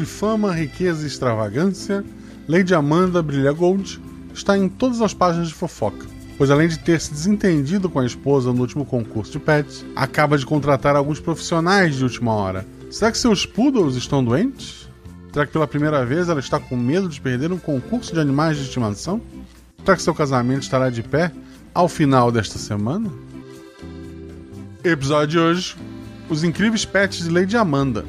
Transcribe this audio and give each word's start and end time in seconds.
de 0.00 0.06
fama, 0.06 0.50
riqueza 0.50 1.04
e 1.04 1.06
extravagância, 1.06 2.02
Lady 2.48 2.74
Amanda 2.74 3.22
Brilha 3.22 3.52
Gold 3.52 4.00
está 4.32 4.56
em 4.56 4.66
todas 4.66 5.02
as 5.02 5.12
páginas 5.12 5.48
de 5.48 5.54
fofoca, 5.54 6.06
pois 6.38 6.50
além 6.50 6.68
de 6.68 6.78
ter 6.78 6.98
se 6.98 7.12
desentendido 7.12 7.90
com 7.90 8.00
a 8.00 8.06
esposa 8.06 8.50
no 8.50 8.62
último 8.62 8.86
concurso 8.86 9.32
de 9.32 9.38
pets, 9.38 9.84
acaba 9.94 10.38
de 10.38 10.46
contratar 10.46 10.96
alguns 10.96 11.20
profissionais 11.20 11.96
de 11.96 12.04
última 12.04 12.32
hora. 12.32 12.66
Será 12.90 13.12
que 13.12 13.18
seus 13.18 13.44
poodles 13.44 13.94
estão 13.94 14.24
doentes? 14.24 14.88
Será 15.34 15.44
que 15.44 15.52
pela 15.52 15.66
primeira 15.66 16.02
vez 16.06 16.30
ela 16.30 16.40
está 16.40 16.58
com 16.58 16.78
medo 16.78 17.06
de 17.06 17.20
perder 17.20 17.52
um 17.52 17.58
concurso 17.58 18.14
de 18.14 18.20
animais 18.20 18.56
de 18.56 18.62
estimação? 18.62 19.20
Será 19.84 19.96
que 19.96 20.02
seu 20.02 20.14
casamento 20.14 20.62
estará 20.62 20.88
de 20.88 21.02
pé 21.02 21.30
ao 21.74 21.88
final 21.88 22.32
desta 22.32 22.58
semana? 22.58 23.10
Episódio 24.82 25.28
de 25.28 25.38
hoje: 25.38 25.76
Os 26.30 26.42
incríveis 26.42 26.86
pets 26.86 27.22
de 27.22 27.28
Lady 27.28 27.54
Amanda. 27.54 28.02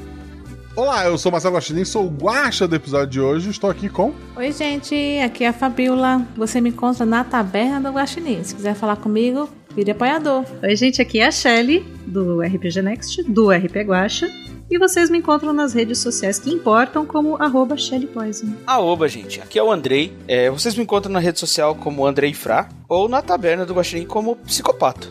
Olá, 0.74 1.06
eu 1.06 1.18
sou 1.18 1.30
Marcelo 1.30 1.56
Guaxinim, 1.56 1.84
sou 1.84 2.06
o 2.06 2.10
guacha 2.10 2.66
do 2.66 2.76
episódio 2.76 3.08
de 3.08 3.20
hoje. 3.20 3.50
Estou 3.50 3.70
aqui 3.70 3.90
com. 3.90 4.14
Oi, 4.38 4.54
gente, 4.54 4.96
aqui 5.20 5.44
é 5.44 5.50
a 5.50 5.54
Fabiola. 5.54 6.26
Você 6.38 6.62
me 6.62 6.70
encontra 6.70 7.06
na 7.06 7.26
taberna 7.26 7.82
do 7.92 7.98
Guaxinim. 7.98 8.42
Se 8.42 8.56
quiser 8.56 8.74
falar 8.74 8.96
comigo, 8.96 9.50
vire 9.76 9.92
apoiador. 9.92 10.46
Oi, 10.64 10.76
gente, 10.78 11.02
aqui 11.02 11.20
é 11.20 11.28
a 11.28 11.32
Shelly, 11.32 11.86
do 12.08 12.40
RPG 12.42 12.82
Next, 12.82 13.22
do 13.24 13.52
RP 13.52 13.84
Guacha. 13.86 14.32
E 14.70 14.80
vocês 14.80 15.10
me 15.10 15.18
encontram 15.18 15.52
nas 15.52 15.74
redes 15.74 16.00
sociais 16.00 16.40
que 16.40 16.50
importam 16.50 17.06
como 17.06 17.36
arroba 17.36 17.76
ShellyPoison. 17.76 18.54
Aoba, 18.66 19.10
gente. 19.10 19.42
Aqui 19.42 19.60
é 19.60 19.64
o 19.64 19.70
Andrei. 19.70 20.14
É, 20.26 20.50
vocês 20.50 20.74
me 20.74 20.84
encontram 20.84 21.12
na 21.12 21.20
rede 21.20 21.38
social 21.38 21.76
como 21.76 22.08
Andrei 22.08 22.34
Fra 22.34 22.70
ou 22.88 23.10
na 23.10 23.22
taberna 23.22 23.66
do 23.66 23.74
Guaxinim 23.74 24.06
como 24.06 24.38
Psicopata. 24.38 25.10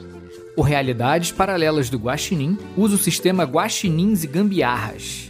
O 0.56 0.62
Realidades 0.62 1.32
Paralelas 1.32 1.90
do 1.90 1.98
Guaxinim 1.98 2.58
usa 2.76 2.94
o 2.94 2.98
sistema 2.98 3.44
Guaxinins 3.44 4.24
e 4.24 4.26
Gambiarras. 4.26 5.29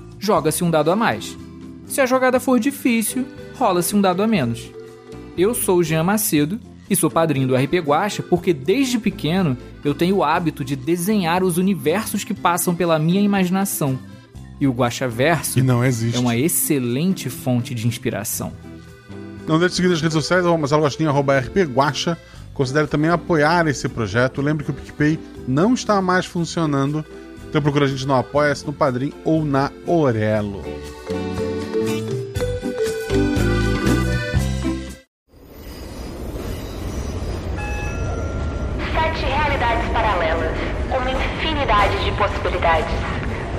joga-se 0.21 0.63
um 0.63 0.69
dado 0.69 0.91
a 0.91 0.95
mais. 0.95 1.35
Se 1.87 1.99
a 1.99 2.05
jogada 2.05 2.39
for 2.39 2.59
difícil, 2.59 3.25
rola-se 3.55 3.95
um 3.95 3.99
dado 3.99 4.21
a 4.21 4.27
menos. 4.27 4.71
Eu 5.35 5.53
sou 5.55 5.79
o 5.79 5.83
Jean 5.83 6.03
Macedo 6.03 6.59
e 6.87 6.95
sou 6.95 7.09
padrinho 7.09 7.47
do 7.47 7.55
RP 7.55 7.79
Guacha 7.83 8.21
porque 8.21 8.53
desde 8.53 8.99
pequeno 8.99 9.57
eu 9.83 9.95
tenho 9.95 10.17
o 10.17 10.23
hábito 10.23 10.63
de 10.63 10.75
desenhar 10.75 11.43
os 11.43 11.57
universos 11.57 12.23
que 12.23 12.33
passam 12.33 12.75
pela 12.75 12.99
minha 12.99 13.19
imaginação. 13.19 13.97
E 14.59 14.67
o 14.67 14.71
Guacha 14.71 15.07
Verso 15.07 15.59
é 15.59 16.19
uma 16.19 16.37
excelente 16.37 17.27
fonte 17.29 17.73
de 17.73 17.87
inspiração. 17.87 18.53
Não 19.47 19.57
deixe 19.57 19.71
de 19.71 19.75
seguir 19.77 19.89
nas 19.89 20.01
redes 20.01 20.13
sociais, 20.13 20.45
arroba 20.45 21.39
RP 21.39 21.57
Guacha. 21.73 22.15
Considere 22.53 22.85
também 22.85 23.09
apoiar 23.09 23.65
esse 23.67 23.89
projeto. 23.89 24.39
Lembre 24.39 24.63
que 24.63 24.69
o 24.69 24.73
PicPay 24.73 25.17
não 25.47 25.73
está 25.73 25.99
mais 25.99 26.27
funcionando 26.27 27.03
então 27.51 27.61
procura 27.61 27.83
a 27.83 27.87
gente 27.89 28.07
no 28.07 28.15
Apoia-se, 28.15 28.65
no 28.65 28.71
Padrim 28.71 29.11
ou 29.25 29.43
na 29.43 29.69
Orelo. 29.85 30.63
Sete 38.93 39.25
realidades 39.25 39.85
paralelas, 39.91 40.55
uma 40.95 41.11
infinidade 41.11 42.05
de 42.05 42.11
possibilidades. 42.13 42.95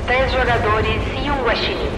Três 0.07 0.33
jogadores 0.33 1.03
e 1.23 1.31
um 1.31 1.45
guaxinim. 1.45 1.91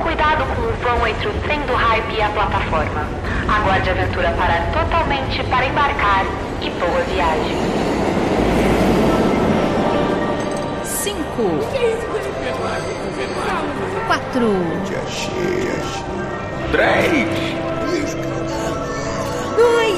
Cuidado 0.00 0.44
com 0.54 0.62
o 0.62 0.72
vão 0.74 1.08
entre 1.08 1.26
o 1.26 1.32
trem 1.42 1.60
do 1.62 1.74
hype 1.74 2.14
e 2.14 2.22
a 2.22 2.28
plataforma. 2.28 3.04
Aguarde 3.48 3.88
a 3.88 3.92
aventura 3.92 4.30
parar 4.38 4.70
totalmente 4.72 5.42
para 5.50 5.66
embarcar 5.66 6.24
e 6.62 6.70
boa 6.70 7.02
viagem. 7.02 7.85
Cinco, 11.36 11.50
quatro, 14.06 14.48
três, 16.72 17.28
dois. 19.56 19.96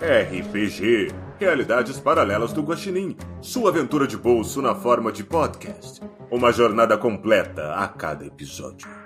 RPG 0.00 1.14
Realidades 1.38 2.00
Paralelas 2.00 2.52
do 2.52 2.62
Guaxinim. 2.62 3.16
Sua 3.40 3.70
aventura 3.70 4.06
de 4.06 4.16
bolso 4.16 4.60
na 4.60 4.74
forma 4.74 5.12
de 5.12 5.22
podcast. 5.22 6.00
Uma 6.30 6.52
jornada 6.52 6.98
completa 6.98 7.74
a 7.74 7.86
cada 7.86 8.26
episódio. 8.26 8.99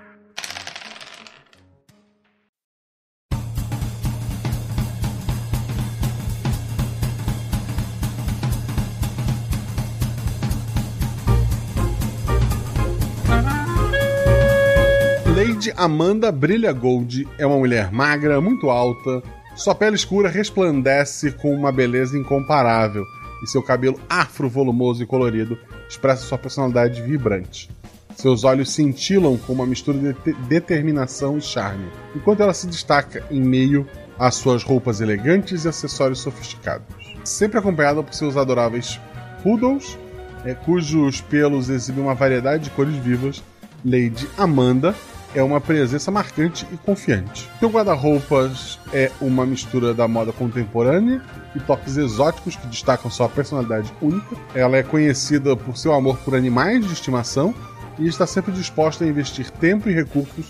Lady 15.65 15.73
Amanda 15.79 16.31
Brilha 16.31 16.73
Gold 16.75 17.27
é 17.39 17.47
uma 17.47 17.57
mulher 17.57 17.91
magra, 17.91 18.39
muito 18.39 18.69
alta, 18.69 19.23
sua 19.57 19.75
pele 19.75 19.97
escura 19.97 20.29
resplandece 20.29 21.33
com 21.33 21.55
uma 21.55 21.73
beleza 21.73 22.19
incomparável 22.19 23.03
e 23.43 23.47
seu 23.47 23.63
cabelo 23.63 23.99
afro, 24.07 24.47
volumoso 24.47 25.03
e 25.03 25.07
colorido 25.07 25.57
expressa 25.89 26.27
sua 26.27 26.37
personalidade 26.37 27.01
vibrante. 27.01 27.71
Seus 28.15 28.45
olhos 28.45 28.73
cintilam 28.73 29.39
com 29.39 29.55
uma 29.55 29.65
mistura 29.65 29.97
de 29.97 30.35
determinação 30.47 31.39
e 31.39 31.41
charme, 31.41 31.91
enquanto 32.15 32.43
ela 32.43 32.53
se 32.53 32.67
destaca 32.67 33.25
em 33.31 33.41
meio 33.41 33.89
às 34.19 34.35
suas 34.35 34.63
roupas 34.63 35.01
elegantes 35.01 35.65
e 35.65 35.69
acessórios 35.69 36.19
sofisticados. 36.19 36.87
Sempre 37.25 37.59
acompanhada 37.59 38.03
por 38.03 38.13
seus 38.13 38.37
adoráveis 38.37 39.01
poodles, 39.43 39.97
é, 40.45 40.53
cujos 40.53 41.23
pelos 41.23 41.71
exibem 41.71 42.05
uma 42.05 42.15
variedade 42.15 42.65
de 42.65 42.71
cores 42.71 42.97
vivas, 42.97 43.43
Lady 43.83 44.29
Amanda 44.37 44.95
é 45.35 45.43
uma 45.43 45.61
presença 45.61 46.11
marcante 46.11 46.67
e 46.73 46.77
confiante. 46.77 47.51
Seu 47.59 47.69
guarda-roupas 47.69 48.79
é 48.93 49.11
uma 49.21 49.45
mistura 49.45 49.93
da 49.93 50.07
moda 50.07 50.33
contemporânea 50.33 51.21
e 51.55 51.61
toques 51.61 51.97
exóticos 51.97 52.55
que 52.57 52.67
destacam 52.69 53.11
sua 53.11 53.29
personalidade 53.29 53.93
única. 54.01 54.37
Ela 54.55 54.77
é 54.77 54.83
conhecida 54.83 55.57
por 55.57 55.77
seu 55.77 55.93
amor 55.93 56.17
por 56.19 56.35
animais 56.35 56.87
de 56.87 56.93
estimação 56.93 57.53
e 57.99 58.07
está 58.07 58.27
sempre 58.27 58.53
disposta 58.53 59.05
a 59.05 59.09
investir 59.09 59.51
tempo 59.51 59.91
e 59.91 59.93
recursos 59.93 60.47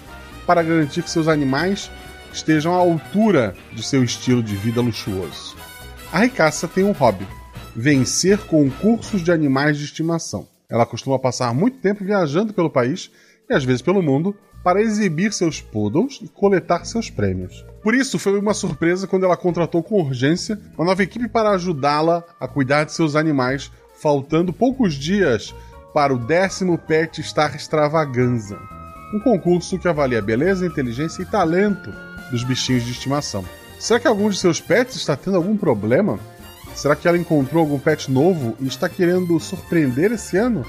para 0.47 0.63
garantir 0.63 1.03
que 1.03 1.11
seus 1.11 1.29
animais 1.29 1.91
estejam 2.33 2.75
à 2.75 2.77
altura 2.77 3.57
de 3.73 3.83
seu 3.83 4.05
estilo 4.05 4.43
de 4.43 4.55
vida 4.55 4.81
luxuoso. 4.81 5.57
A 6.13 6.21
ricaça 6.21 6.69
tem 6.69 6.85
um 6.85 6.93
hobby: 6.93 7.27
vencer 7.75 8.39
concursos 8.39 9.23
de 9.23 9.33
animais 9.33 9.79
de 9.79 9.85
estimação. 9.85 10.47
Ela 10.69 10.85
costuma 10.85 11.19
passar 11.19 11.55
muito 11.55 11.79
tempo 11.79 12.05
viajando 12.05 12.53
pelo 12.53 12.71
país 12.71 13.11
e 13.49 13.55
às 13.55 13.65
vezes 13.65 13.83
pelo 13.83 14.03
mundo 14.03 14.35
para 14.65 14.81
exibir 14.81 15.33
seus 15.33 15.61
poodles 15.61 16.19
e 16.23 16.29
coletar 16.29 16.87
seus 16.87 17.11
prêmios. 17.11 17.65
Por 17.83 17.95
isso, 17.95 18.19
foi 18.19 18.39
uma 18.39 18.55
surpresa 18.55 19.07
quando 19.07 19.25
ela 19.25 19.37
contratou 19.37 19.83
com 19.83 20.01
urgência 20.01 20.59
uma 20.77 20.87
nova 20.87 21.03
equipe 21.03 21.29
para 21.29 21.51
ajudá-la 21.51 22.25
a 22.41 22.49
cuidar 22.49 22.85
de 22.85 22.93
seus 22.93 23.15
animais, 23.15 23.71
faltando 24.01 24.55
poucos 24.55 24.95
dias 24.95 25.55
para 25.93 26.15
o 26.15 26.19
décimo 26.19 26.79
Pet 26.79 27.23
Star 27.23 27.55
Extravaganza, 27.55 28.59
um 29.15 29.21
concurso 29.21 29.79
que 29.79 29.87
avalia 29.87 30.19
a 30.19 30.23
beleza, 30.23 30.67
inteligência 30.67 31.23
e 31.23 31.27
talento 31.27 31.93
dos 32.31 32.43
bichinhos 32.43 32.85
de 32.85 32.91
estimação. 32.91 33.45
Será 33.79 34.01
que 34.01 34.09
algum 34.09 34.31
de 34.31 34.39
seus 34.39 34.61
pets 34.61 34.97
está 34.97 35.15
tendo 35.15 35.37
algum 35.37 35.57
problema? 35.57 36.19
Será 36.75 36.97
que 36.97 37.07
ela 37.07 37.19
encontrou 37.19 37.61
algum 37.61 37.79
pet 37.79 38.11
novo 38.11 38.57
e 38.59 38.67
está 38.67 38.89
querendo 38.89 39.39
surpreender 39.39 40.11
esse 40.11 40.37
ano? 40.37 40.65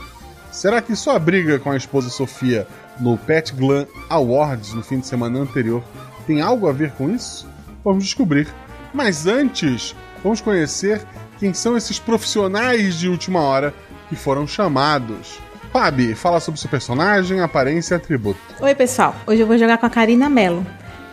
Será 0.55 0.81
que 0.81 0.95
sua 0.95 1.19
briga 1.19 1.59
com 1.59 1.69
a 1.69 1.75
esposa 1.75 2.09
Sofia 2.09 2.65
no 2.97 3.17
Pet 3.17 3.53
Glam 3.53 3.85
Awards 4.09 4.73
no 4.73 4.81
fim 4.81 5.01
de 5.01 5.05
semana 5.05 5.37
anterior 5.37 5.83
tem 6.25 6.39
algo 6.39 6.69
a 6.69 6.71
ver 6.71 6.93
com 6.93 7.09
isso? 7.09 7.45
Vamos 7.83 8.05
descobrir. 8.05 8.47
Mas 8.93 9.27
antes, 9.27 9.93
vamos 10.23 10.39
conhecer 10.39 11.05
quem 11.39 11.53
são 11.53 11.75
esses 11.75 11.99
profissionais 11.99 12.95
de 12.95 13.09
última 13.09 13.41
hora 13.41 13.73
que 14.07 14.15
foram 14.15 14.47
chamados. 14.47 15.39
Pabi, 15.73 16.15
fala 16.15 16.39
sobre 16.39 16.57
seu 16.57 16.69
personagem, 16.69 17.41
aparência 17.41 17.95
e 17.95 17.97
atributo. 17.97 18.39
Oi, 18.61 18.73
pessoal. 18.73 19.13
Hoje 19.27 19.41
eu 19.41 19.47
vou 19.47 19.57
jogar 19.57 19.77
com 19.77 19.87
a 19.87 19.89
Karina 19.89 20.29
Mello. 20.29 20.65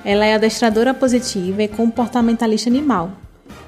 Ela 0.04 0.24
é 0.24 0.36
adestradora 0.36 0.94
positiva 0.94 1.64
e 1.64 1.68
comportamentalista 1.68 2.70
animal. 2.70 3.10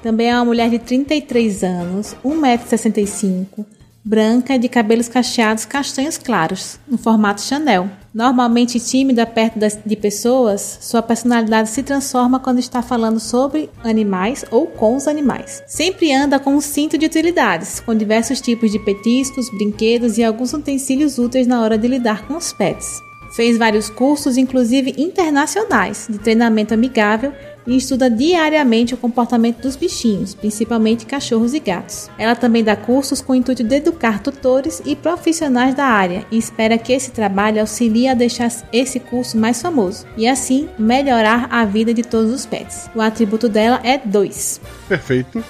Também 0.01 0.31
é 0.31 0.35
uma 0.35 0.45
mulher 0.45 0.69
de 0.69 0.79
33 0.79 1.63
anos, 1.63 2.15
1,65m, 2.23 3.65
branca 4.05 4.59
de 4.59 4.69
cabelos 4.69 5.09
cacheados 5.09 5.65
castanhos 5.65 6.15
claros, 6.15 6.79
no 6.87 6.95
formato 6.95 7.41
Chanel. 7.41 7.89
Normalmente 8.13 8.79
tímida 8.79 9.25
perto 9.25 9.57
de 9.83 9.95
pessoas, 9.95 10.77
sua 10.79 11.01
personalidade 11.01 11.69
se 11.69 11.81
transforma 11.81 12.39
quando 12.39 12.59
está 12.59 12.83
falando 12.83 13.19
sobre 13.19 13.67
animais 13.83 14.45
ou 14.51 14.67
com 14.67 14.95
os 14.95 15.07
animais. 15.07 15.63
Sempre 15.65 16.13
anda 16.13 16.39
com 16.39 16.53
um 16.55 16.61
cinto 16.61 16.99
de 16.99 17.07
utilidades, 17.07 17.79
com 17.79 17.95
diversos 17.95 18.39
tipos 18.39 18.71
de 18.71 18.77
petiscos, 18.77 19.49
brinquedos 19.49 20.19
e 20.19 20.23
alguns 20.23 20.53
utensílios 20.53 21.17
úteis 21.17 21.47
na 21.47 21.61
hora 21.61 21.77
de 21.77 21.87
lidar 21.87 22.27
com 22.27 22.37
os 22.37 22.53
pets. 22.53 23.01
Fez 23.35 23.57
vários 23.57 23.89
cursos, 23.89 24.37
inclusive 24.37 24.93
internacionais, 24.97 26.07
de 26.09 26.19
treinamento 26.19 26.73
amigável 26.73 27.33
e 27.67 27.75
estuda 27.75 28.09
diariamente 28.09 28.93
o 28.93 28.97
comportamento 28.97 29.61
dos 29.61 29.75
bichinhos, 29.75 30.33
principalmente 30.33 31.05
cachorros 31.05 31.53
e 31.53 31.59
gatos. 31.59 32.09
Ela 32.17 32.35
também 32.35 32.63
dá 32.63 32.75
cursos 32.75 33.21
com 33.21 33.33
o 33.33 33.35
intuito 33.35 33.63
de 33.63 33.75
educar 33.75 34.21
tutores 34.21 34.81
e 34.85 34.95
profissionais 34.95 35.75
da 35.75 35.85
área 35.85 36.25
e 36.31 36.37
espera 36.37 36.77
que 36.77 36.93
esse 36.93 37.11
trabalho 37.11 37.61
auxilie 37.61 38.07
a 38.07 38.13
deixar 38.13 38.51
esse 38.71 38.99
curso 38.99 39.37
mais 39.37 39.61
famoso 39.61 40.05
e 40.15 40.27
assim 40.27 40.69
melhorar 40.77 41.47
a 41.51 41.65
vida 41.65 41.93
de 41.93 42.03
todos 42.03 42.31
os 42.31 42.45
pets. 42.45 42.89
O 42.95 43.01
atributo 43.01 43.49
dela 43.49 43.79
é 43.83 43.97
2. 43.97 44.61
Perfeito. 44.87 45.43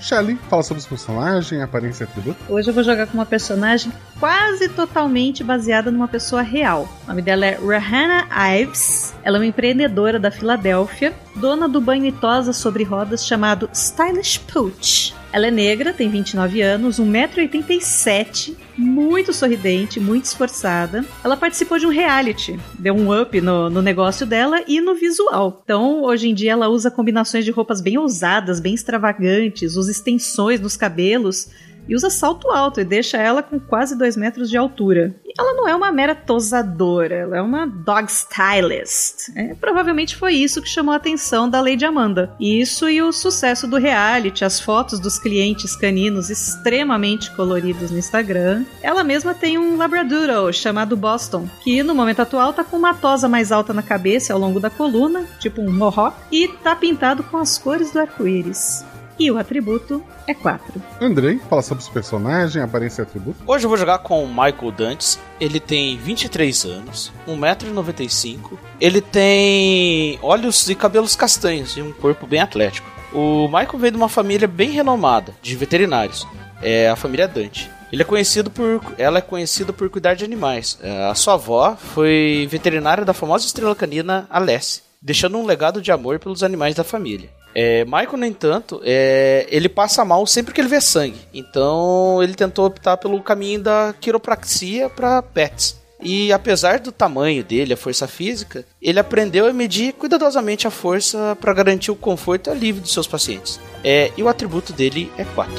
Shelly, 0.00 0.38
fala 0.48 0.62
sobre 0.62 0.80
os 0.80 0.86
personagens, 0.86 1.62
aparência 1.62 2.04
e 2.04 2.06
atributo. 2.06 2.38
Hoje 2.48 2.68
eu 2.70 2.74
vou 2.74 2.82
jogar 2.82 3.06
com 3.06 3.14
uma 3.14 3.26
personagem 3.26 3.92
quase 4.18 4.68
totalmente 4.68 5.44
baseada 5.44 5.90
numa 5.90 6.08
pessoa 6.08 6.42
real. 6.42 6.88
O 7.04 7.08
nome 7.08 7.22
dela 7.22 7.46
é 7.46 7.54
Rahana 7.56 8.26
Ives. 8.58 9.14
Ela 9.22 9.36
é 9.36 9.40
uma 9.40 9.46
empreendedora 9.46 10.18
da 10.18 10.30
Filadélfia, 10.30 11.12
dona 11.36 11.68
do 11.68 11.80
banho 11.80 12.06
e 12.06 12.12
tosa 12.12 12.52
sobre 12.52 12.82
rodas 12.82 13.26
chamado 13.26 13.68
Stylish 13.72 14.38
Pooch. 14.40 15.19
Ela 15.32 15.46
é 15.46 15.50
negra, 15.50 15.92
tem 15.92 16.08
29 16.08 16.60
anos, 16.60 16.98
1,87m, 16.98 18.56
muito 18.76 19.32
sorridente, 19.32 20.00
muito 20.00 20.24
esforçada. 20.24 21.04
Ela 21.22 21.36
participou 21.36 21.78
de 21.78 21.86
um 21.86 21.90
reality, 21.90 22.58
deu 22.78 22.94
um 22.94 23.20
up 23.20 23.40
no, 23.40 23.70
no 23.70 23.80
negócio 23.80 24.26
dela 24.26 24.64
e 24.66 24.80
no 24.80 24.94
visual. 24.94 25.60
Então, 25.62 26.02
hoje 26.02 26.28
em 26.28 26.34
dia, 26.34 26.52
ela 26.52 26.68
usa 26.68 26.90
combinações 26.90 27.44
de 27.44 27.52
roupas 27.52 27.80
bem 27.80 27.96
ousadas, 27.96 28.58
bem 28.58 28.74
extravagantes, 28.74 29.76
usa 29.76 29.92
extensões 29.92 30.60
nos 30.60 30.76
cabelos 30.76 31.48
e 31.88 31.94
usa 31.94 32.10
salto 32.10 32.50
alto 32.50 32.80
e 32.80 32.84
deixa 32.84 33.16
ela 33.16 33.42
com 33.42 33.58
quase 33.58 33.96
2 33.96 34.16
metros 34.16 34.48
de 34.48 34.56
altura. 34.56 35.14
E 35.24 35.32
ela 35.38 35.54
não 35.54 35.68
é 35.68 35.74
uma 35.74 35.92
mera 35.92 36.14
tosadora, 36.14 37.14
ela 37.14 37.36
é 37.36 37.42
uma 37.42 37.66
dog 37.66 38.10
stylist. 38.10 39.30
É, 39.34 39.54
provavelmente 39.54 40.16
foi 40.16 40.34
isso 40.34 40.62
que 40.62 40.68
chamou 40.68 40.92
a 40.92 40.96
atenção 40.96 41.48
da 41.48 41.60
Lady 41.60 41.84
Amanda. 41.84 42.34
Isso 42.38 42.88
e 42.88 43.00
o 43.02 43.12
sucesso 43.12 43.66
do 43.66 43.76
reality, 43.76 44.44
as 44.44 44.60
fotos 44.60 45.00
dos 45.00 45.18
clientes 45.18 45.76
caninos 45.76 46.30
extremamente 46.30 47.30
coloridos 47.34 47.90
no 47.90 47.98
Instagram. 47.98 48.64
Ela 48.82 49.04
mesma 49.04 49.34
tem 49.34 49.58
um 49.58 49.76
labradoodle 49.76 50.52
chamado 50.52 50.96
Boston, 50.96 51.48
que 51.62 51.82
no 51.82 51.94
momento 51.94 52.20
atual 52.20 52.52
tá 52.52 52.64
com 52.64 52.76
uma 52.76 52.94
tosa 52.94 53.28
mais 53.28 53.52
alta 53.52 53.72
na 53.72 53.82
cabeça 53.82 54.32
ao 54.32 54.38
longo 54.38 54.60
da 54.60 54.70
coluna, 54.70 55.24
tipo 55.38 55.60
um 55.62 55.72
mohawk, 55.72 56.16
e 56.30 56.48
tá 56.48 56.74
pintado 56.76 57.22
com 57.24 57.36
as 57.36 57.58
cores 57.58 57.92
do 57.92 58.00
arco-íris. 58.00 58.84
E 59.20 59.30
o 59.30 59.36
atributo 59.36 60.02
é 60.26 60.32
4. 60.32 60.82
Andrei, 60.98 61.38
fala 61.40 61.60
sobre 61.60 61.82
os 61.82 61.90
personagens, 61.90 62.64
aparência 62.64 63.02
e 63.02 63.04
atributo. 63.04 63.36
Hoje 63.46 63.66
eu 63.66 63.68
vou 63.68 63.76
jogar 63.76 63.98
com 63.98 64.24
o 64.24 64.26
Michael 64.26 64.72
Dantes. 64.72 65.20
Ele 65.38 65.60
tem 65.60 65.98
23 65.98 66.64
anos, 66.64 67.12
1,95m. 67.28 68.56
Ele 68.80 69.02
tem 69.02 70.18
olhos 70.22 70.66
e 70.70 70.74
cabelos 70.74 71.14
castanhos 71.14 71.76
e 71.76 71.82
um 71.82 71.92
corpo 71.92 72.26
bem 72.26 72.40
atlético. 72.40 72.88
O 73.12 73.46
Michael 73.46 73.78
veio 73.78 73.92
de 73.92 73.98
uma 73.98 74.08
família 74.08 74.48
bem 74.48 74.70
renomada, 74.70 75.34
de 75.42 75.54
veterinários. 75.54 76.26
É 76.62 76.88
a 76.88 76.96
família 76.96 77.28
Dante. 77.28 77.70
Ele 77.92 78.00
é 78.00 78.06
conhecido 78.06 78.50
por, 78.50 78.80
ela 78.96 79.18
é 79.18 79.22
conhecida 79.22 79.70
por 79.70 79.90
cuidar 79.90 80.14
de 80.14 80.24
animais. 80.24 80.78
É, 80.82 81.10
a 81.10 81.14
sua 81.14 81.34
avó 81.34 81.76
foi 81.76 82.48
veterinária 82.50 83.04
da 83.04 83.12
famosa 83.12 83.44
estrela 83.44 83.76
canina 83.76 84.26
Alessi, 84.30 84.80
deixando 85.02 85.36
um 85.36 85.44
legado 85.44 85.82
de 85.82 85.92
amor 85.92 86.18
pelos 86.18 86.42
animais 86.42 86.74
da 86.74 86.84
família. 86.84 87.28
É, 87.54 87.84
Michael, 87.84 88.16
no 88.16 88.26
entanto, 88.26 88.80
é, 88.84 89.46
ele 89.50 89.68
passa 89.68 90.04
mal 90.04 90.26
sempre 90.26 90.54
que 90.54 90.60
ele 90.60 90.68
vê 90.68 90.80
sangue. 90.80 91.20
Então 91.32 92.22
ele 92.22 92.34
tentou 92.34 92.66
optar 92.66 92.96
pelo 92.96 93.20
caminho 93.22 93.60
da 93.60 93.94
quiropraxia 94.00 94.88
para 94.88 95.22
pets. 95.22 95.80
E 96.02 96.32
apesar 96.32 96.80
do 96.80 96.90
tamanho 96.90 97.44
dele, 97.44 97.74
a 97.74 97.76
força 97.76 98.08
física, 98.08 98.64
ele 98.80 98.98
aprendeu 98.98 99.46
a 99.46 99.52
medir 99.52 99.92
cuidadosamente 99.92 100.66
a 100.66 100.70
força 100.70 101.36
para 101.38 101.52
garantir 101.52 101.90
o 101.90 101.96
conforto 101.96 102.48
e 102.48 102.50
alívio 102.50 102.80
dos 102.80 102.92
seus 102.92 103.06
pacientes. 103.06 103.60
É, 103.84 104.10
e 104.16 104.22
o 104.22 104.28
atributo 104.28 104.72
dele 104.72 105.12
é 105.18 105.24
4. 105.24 105.52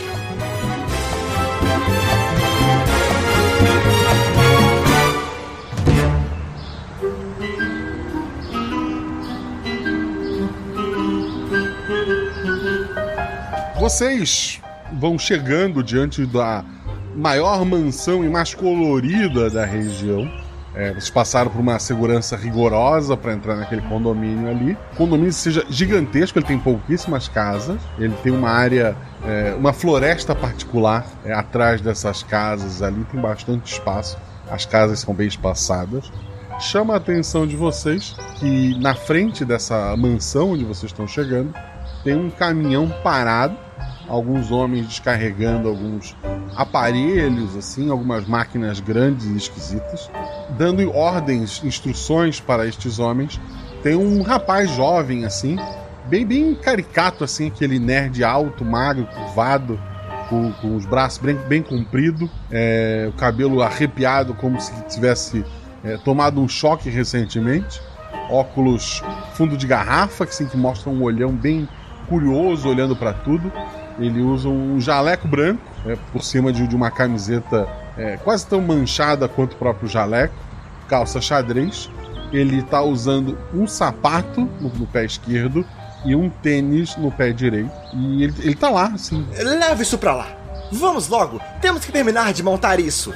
Vocês 13.92 14.62
vão 14.94 15.20
chegando 15.20 15.84
diante 15.84 16.26
da 16.26 16.64
maior 17.14 17.66
mansão 17.66 18.24
e 18.24 18.30
mais 18.30 18.54
colorida 18.54 19.50
da 19.50 19.66
região. 19.66 20.32
É, 20.74 20.92
vocês 20.92 21.10
passaram 21.10 21.52
por 21.52 21.60
uma 21.60 21.78
segurança 21.78 22.38
rigorosa 22.38 23.18
para 23.18 23.34
entrar 23.34 23.58
naquele 23.58 23.82
condomínio 23.82 24.50
ali. 24.50 24.78
O 24.94 24.96
condomínio 24.96 25.34
seja 25.34 25.66
gigantesco, 25.70 26.40
ele 26.40 26.46
tem 26.46 26.58
pouquíssimas 26.58 27.28
casas. 27.28 27.82
Ele 28.00 28.16
tem 28.24 28.32
uma 28.32 28.50
área, 28.50 28.96
é, 29.26 29.54
uma 29.60 29.74
floresta 29.74 30.34
particular 30.34 31.06
é, 31.26 31.34
atrás 31.34 31.82
dessas 31.82 32.24
casas 32.24 32.82
ali, 32.82 33.04
tem 33.12 33.20
bastante 33.20 33.74
espaço. 33.74 34.18
As 34.50 34.66
casas 34.66 35.02
são 35.02 35.14
bem 35.14 35.28
espaçadas. 35.28 36.10
Chama 36.62 36.94
a 36.94 36.98
atenção 36.98 37.46
de 37.46 37.58
vocês 37.58 38.16
que 38.40 38.74
na 38.80 38.96
frente 38.96 39.44
dessa 39.44 39.94
mansão 39.98 40.52
onde 40.52 40.64
vocês 40.64 40.94
estão 40.94 41.06
chegando 41.06 41.54
tem 42.04 42.16
um 42.16 42.30
caminhão 42.30 42.90
parado 43.04 43.58
alguns 44.12 44.52
homens 44.52 44.88
descarregando 44.88 45.70
alguns 45.70 46.16
aparelhos, 46.56 47.56
assim, 47.56 47.90
algumas 47.90 48.28
máquinas 48.28 48.82
grandes 48.82 49.26
e 49.26 49.38
esquisitas, 49.38 50.12
dando 50.58 50.92
ordens, 50.94 51.64
instruções 51.64 52.40
para 52.40 52.68
estes 52.68 53.00
homens. 53.00 53.40
Tem 53.82 53.96
um 53.96 54.22
rapaz 54.22 54.70
jovem, 54.72 55.24
assim, 55.24 55.58
bem, 56.08 56.26
bem 56.26 56.54
caricato, 56.56 57.24
assim, 57.24 57.48
aquele 57.48 57.80
nerd 57.80 58.22
alto, 58.22 58.66
magro, 58.66 59.08
curvado, 59.08 59.80
com, 60.30 60.52
com 60.54 60.76
os 60.76 60.86
braços 60.86 61.20
bem, 61.20 61.36
bem 61.48 61.64
compridos, 61.64 62.30
é, 62.52 63.08
o 63.10 63.14
cabelo 63.14 63.62
arrepiado, 63.62 64.34
como 64.34 64.60
se 64.60 64.74
tivesse 64.90 65.46
é, 65.84 65.98
tomado 65.98 66.42
um 66.42 66.48
choque 66.48 66.90
recentemente, 66.90 67.82
óculos 68.30 69.02
fundo 69.34 69.56
de 69.56 69.66
garrafa, 69.66 70.26
assim, 70.26 70.46
que 70.46 70.58
mostra 70.58 70.90
um 70.90 71.02
olhão 71.02 71.32
bem 71.32 71.68
curioso 72.12 72.68
olhando 72.68 72.94
para 72.94 73.14
tudo. 73.14 73.52
Ele 73.98 74.22
usa 74.22 74.50
um 74.50 74.82
jaleco 74.82 75.30
branco 75.30 75.62
né, 75.86 75.98
por 76.12 76.22
cima 76.22 76.52
de, 76.52 76.68
de 76.68 76.76
uma 76.76 76.92
camiseta 76.92 77.68
é, 77.98 78.18
quase 78.18 78.46
tão 78.46 78.60
manchada 78.62 79.30
quanto 79.30 79.54
o 79.54 79.56
próprio 79.56 79.88
jaleco, 79.88 80.34
calça 80.90 81.22
xadrez. 81.22 81.90
Ele 82.34 82.60
está 82.60 82.82
usando 82.82 83.38
um 83.54 83.66
sapato 83.66 84.42
no, 84.60 84.70
no, 84.70 84.88
pé 84.88 85.06
esquerdo 85.06 85.66
e 86.06 86.16
um 86.16 86.30
tênis 86.30 86.98
no 86.98 87.12
pé 87.12 87.32
direito. 87.32 87.72
E 87.94 88.24
ele, 88.24 88.34
ele 88.40 88.56
tá 88.56 88.70
lá, 88.70 88.88
assim. 88.88 89.26
Leve 89.38 89.84
isso 89.84 89.98
pra 89.98 90.14
lá. 90.14 90.28
Vamos 90.72 91.08
logo. 91.08 91.40
Temos 91.62 91.86
que 91.86 91.92
terminar 91.92 92.34
de 92.34 92.44
montar 92.44 92.80
isso. 92.80 93.14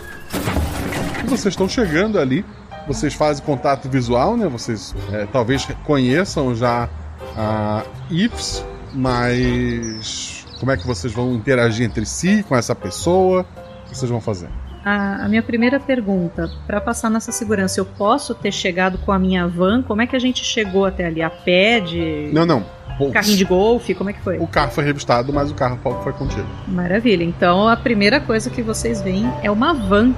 E 1.23 1.27
vocês 1.27 1.53
estão 1.53 1.67
chegando 1.67 2.19
ali. 2.19 2.45
Vocês 2.87 3.13
fazem 3.13 3.43
contato 3.43 3.89
visual, 3.89 4.37
né? 4.37 4.47
Vocês 4.47 4.93
é, 5.11 5.25
talvez 5.31 5.65
conheçam 5.85 6.53
já 6.53 6.87
a 7.35 7.83
Ives, 8.09 8.63
mas 8.95 10.45
como 10.59 10.71
é 10.71 10.77
que 10.77 10.87
vocês 10.87 11.13
vão 11.13 11.33
interagir 11.33 11.85
entre 11.85 12.05
si 12.05 12.43
com 12.47 12.55
essa 12.55 12.73
pessoa? 12.73 13.45
O 13.85 13.89
que 13.89 13.97
vocês 13.97 14.09
vão 14.09 14.21
fazer? 14.21 14.49
A, 14.83 15.25
a 15.25 15.27
minha 15.27 15.41
primeira 15.41 15.79
pergunta, 15.79 16.49
para 16.65 16.79
passar 16.79 17.09
nessa 17.09 17.31
segurança, 17.31 17.79
eu 17.79 17.85
posso 17.85 18.33
ter 18.35 18.51
chegado 18.51 18.97
com 18.99 19.11
a 19.11 19.19
minha 19.19 19.47
van? 19.47 19.81
Como 19.81 20.01
é 20.01 20.07
que 20.07 20.15
a 20.15 20.19
gente 20.19 20.43
chegou 20.43 20.85
até 20.85 21.05
ali? 21.05 21.21
A 21.21 21.29
pé 21.29 21.79
de. 21.79 22.29
Não, 22.31 22.45
não. 22.45 22.63
Carrinho 23.11 23.35
de 23.35 23.43
golfe? 23.43 23.93
Como 23.93 24.09
é 24.09 24.13
que 24.13 24.21
foi? 24.21 24.37
O 24.37 24.47
carro 24.47 24.71
foi 24.71 24.85
revistado, 24.85 25.33
mas 25.33 25.51
o 25.51 25.53
carro 25.53 25.77
foi 26.01 26.13
contigo. 26.13 26.47
Maravilha. 26.67 27.23
Então 27.23 27.67
a 27.67 27.75
primeira 27.75 28.21
coisa 28.21 28.49
que 28.49 28.61
vocês 28.61 29.01
veem 29.01 29.29
é 29.43 29.51
uma 29.51 29.73
van 29.73 30.13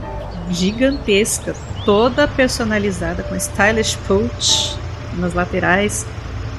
gigantesca, 0.51 1.55
toda 1.83 2.27
personalizada 2.27 3.23
com 3.23 3.35
stylish 3.35 3.97
pooch 4.07 4.77
nas 5.17 5.33
laterais, 5.33 6.05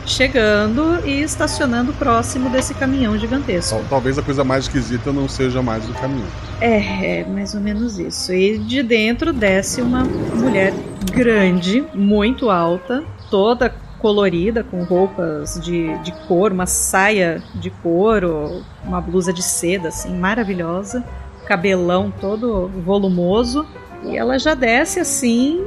chegando 0.09 1.07
e 1.07 1.23
estacionando 1.23 1.93
próximo 1.93 2.49
desse 2.51 2.75
caminhão 2.75 3.19
gigantesco. 3.19 3.81
Talvez 3.89 4.19
a 4.19 4.23
coisa 4.23 4.43
mais 4.43 4.65
esquisita 4.65 5.13
não 5.13 5.29
seja 5.29 5.63
mais 5.63 5.89
o 5.89 5.93
caminhão. 5.95 6.27
É, 6.61 7.21
é 7.21 7.25
mais 7.25 7.55
ou 7.55 7.61
menos 7.61 7.99
isso. 7.99 8.33
E 8.33 8.59
de 8.59 8.83
dentro 8.83 9.33
desce 9.33 9.81
uma 9.83 10.05
mulher 10.05 10.73
grande, 11.13 11.85
muito 11.95 12.51
alta, 12.51 13.05
toda 13.31 13.73
colorida, 13.99 14.63
com 14.63 14.85
roupas 14.85 15.61
de, 15.61 15.97
de 15.99 16.13
couro, 16.27 16.55
uma 16.55 16.67
saia 16.67 17.43
de 17.55 17.71
couro, 17.71 18.63
uma 18.85 19.01
blusa 19.01 19.33
de 19.33 19.43
seda, 19.43 19.89
assim, 19.89 20.17
maravilhosa. 20.17 21.05
cabelão 21.47 22.13
todo 22.21 22.69
volumoso. 22.85 23.67
E 24.05 24.17
ela 24.17 24.39
já 24.39 24.55
desce 24.55 25.01
assim, 25.01 25.61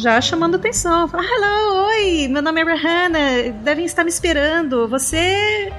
já 0.00 0.20
chamando 0.20 0.56
atenção. 0.56 1.08
Fala, 1.08 1.22
hello, 1.24 1.86
oi, 1.88 2.28
meu 2.28 2.42
nome 2.42 2.60
é 2.60 2.64
Rihanna, 2.64 3.18
devem 3.62 3.84
estar 3.84 4.04
me 4.04 4.10
esperando. 4.10 4.88
Você. 4.88 5.72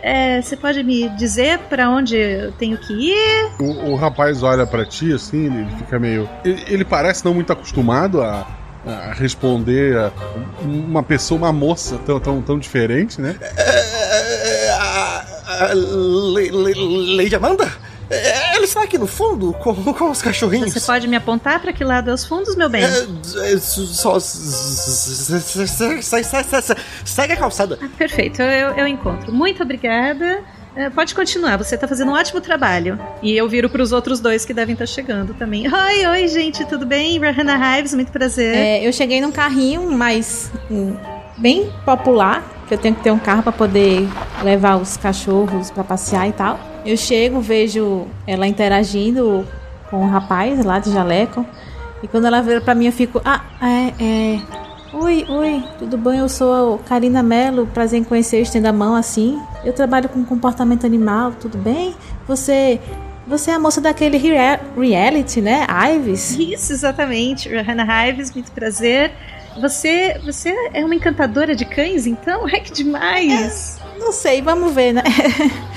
É, 0.00 0.40
você 0.40 0.56
pode 0.56 0.82
me 0.84 1.08
dizer 1.10 1.58
para 1.68 1.90
onde 1.90 2.16
eu 2.16 2.52
tenho 2.52 2.78
que 2.78 2.92
ir? 2.92 3.50
O, 3.58 3.90
o 3.90 3.96
rapaz 3.96 4.42
olha 4.44 4.64
pra 4.64 4.84
ti 4.84 5.12
assim, 5.12 5.46
ele 5.46 5.76
fica 5.76 5.98
meio. 5.98 6.28
Ele, 6.44 6.62
ele 6.68 6.84
parece 6.84 7.24
não 7.24 7.34
muito 7.34 7.52
acostumado 7.52 8.22
a, 8.22 8.46
a 8.86 9.12
responder 9.12 9.96
a 9.98 10.12
uma 10.62 11.02
pessoa, 11.02 11.38
uma 11.38 11.52
moça 11.52 11.98
tão, 12.06 12.20
tão, 12.20 12.40
tão 12.40 12.58
diferente, 12.60 13.20
né? 13.20 13.34
É, 13.56 14.70
a- 14.70 15.24
a 15.48 15.72
Le- 15.74 16.50
Le- 16.52 17.16
Lady 17.16 17.34
Amanda? 17.34 17.68
É, 18.10 18.56
Ela 18.56 18.64
está 18.64 18.82
aqui 18.82 18.96
no 18.96 19.06
fundo 19.06 19.52
com, 19.54 19.74
com 19.92 20.10
os 20.10 20.22
cachorrinhos. 20.22 20.72
Você 20.72 20.80
pode 20.80 21.06
me 21.06 21.16
apontar 21.16 21.60
para 21.60 21.72
que 21.72 21.84
lado 21.84 22.10
é 22.10 22.14
os 22.14 22.24
fundos, 22.24 22.56
meu 22.56 22.68
bem? 22.68 22.82
É, 22.84 23.52
é, 23.52 23.58
só. 23.58 24.18
Segue, 24.18 26.02
segue 27.04 27.32
a 27.32 27.36
calçada. 27.36 27.78
Perfeito, 27.96 28.40
eu, 28.42 28.70
eu 28.70 28.86
encontro. 28.86 29.32
Muito 29.32 29.62
obrigada. 29.62 30.42
É, 30.76 30.88
pode 30.90 31.12
continuar, 31.12 31.56
você 31.56 31.76
tá 31.76 31.88
fazendo 31.88 32.12
um 32.12 32.14
ótimo 32.14 32.40
trabalho. 32.40 33.00
E 33.20 33.36
eu 33.36 33.48
viro 33.48 33.68
pros 33.68 33.90
outros 33.90 34.20
dois 34.20 34.44
que 34.44 34.54
devem 34.54 34.74
estar 34.74 34.86
chegando 34.86 35.34
também. 35.34 35.66
Oi, 35.66 36.06
oi, 36.06 36.28
gente, 36.28 36.64
tudo 36.66 36.86
bem? 36.86 37.18
Rahana 37.18 37.78
Hives, 37.78 37.94
muito 37.94 38.12
prazer. 38.12 38.54
É, 38.54 38.86
eu 38.86 38.92
cheguei 38.92 39.20
num 39.20 39.32
carrinho, 39.32 39.90
mas 39.90 40.52
hum, 40.70 40.96
bem 41.36 41.72
popular, 41.84 42.44
que 42.68 42.74
eu 42.74 42.78
tenho 42.78 42.94
que 42.94 43.02
ter 43.02 43.10
um 43.10 43.18
carro 43.18 43.42
para 43.42 43.50
poder 43.50 44.08
levar 44.44 44.76
os 44.76 44.96
cachorros 44.96 45.68
para 45.70 45.82
passear 45.82 46.28
e 46.28 46.32
tal. 46.32 46.60
Eu 46.88 46.96
chego, 46.96 47.38
vejo 47.38 48.06
ela 48.26 48.46
interagindo 48.46 49.46
com 49.90 50.04
o 50.04 50.08
rapaz 50.08 50.64
lá 50.64 50.78
de 50.78 50.90
jaleco. 50.90 51.44
E 52.02 52.08
quando 52.08 52.26
ela 52.26 52.40
vira 52.40 52.62
pra 52.62 52.74
mim, 52.74 52.86
eu 52.86 52.92
fico, 52.92 53.20
ah, 53.26 53.42
é, 53.60 53.92
é. 54.02 54.40
Oi, 54.94 55.26
oi, 55.28 55.62
tudo 55.78 55.98
bem? 55.98 56.18
Eu 56.18 56.30
sou 56.30 56.76
a 56.76 56.78
Karina 56.88 57.22
Mello, 57.22 57.66
prazer 57.74 58.00
em 58.00 58.04
conhecer, 58.04 58.40
estendo 58.40 58.68
a 58.68 58.72
mão 58.72 58.94
assim. 58.96 59.38
Eu 59.62 59.74
trabalho 59.74 60.08
com 60.08 60.24
comportamento 60.24 60.86
animal, 60.86 61.32
tudo 61.38 61.58
bem? 61.58 61.94
Você. 62.26 62.80
Você 63.26 63.50
é 63.50 63.54
a 63.54 63.58
moça 63.58 63.82
daquele 63.82 64.16
rea- 64.16 64.58
reality, 64.74 65.42
né? 65.42 65.66
Ives? 65.94 66.38
Isso, 66.38 66.72
exatamente. 66.72 67.54
Rahana 67.54 67.84
Hives, 68.08 68.32
muito 68.32 68.50
prazer. 68.52 69.12
Você, 69.60 70.18
você 70.24 70.54
é 70.72 70.82
uma 70.82 70.94
encantadora 70.94 71.54
de 71.54 71.66
cães, 71.66 72.06
então? 72.06 72.46
Ai, 72.50 72.60
que 72.62 72.72
demais! 72.72 73.78
Não 73.98 74.10
sei, 74.12 74.40
vamos 74.40 74.72
ver, 74.72 74.94
né? 74.94 75.02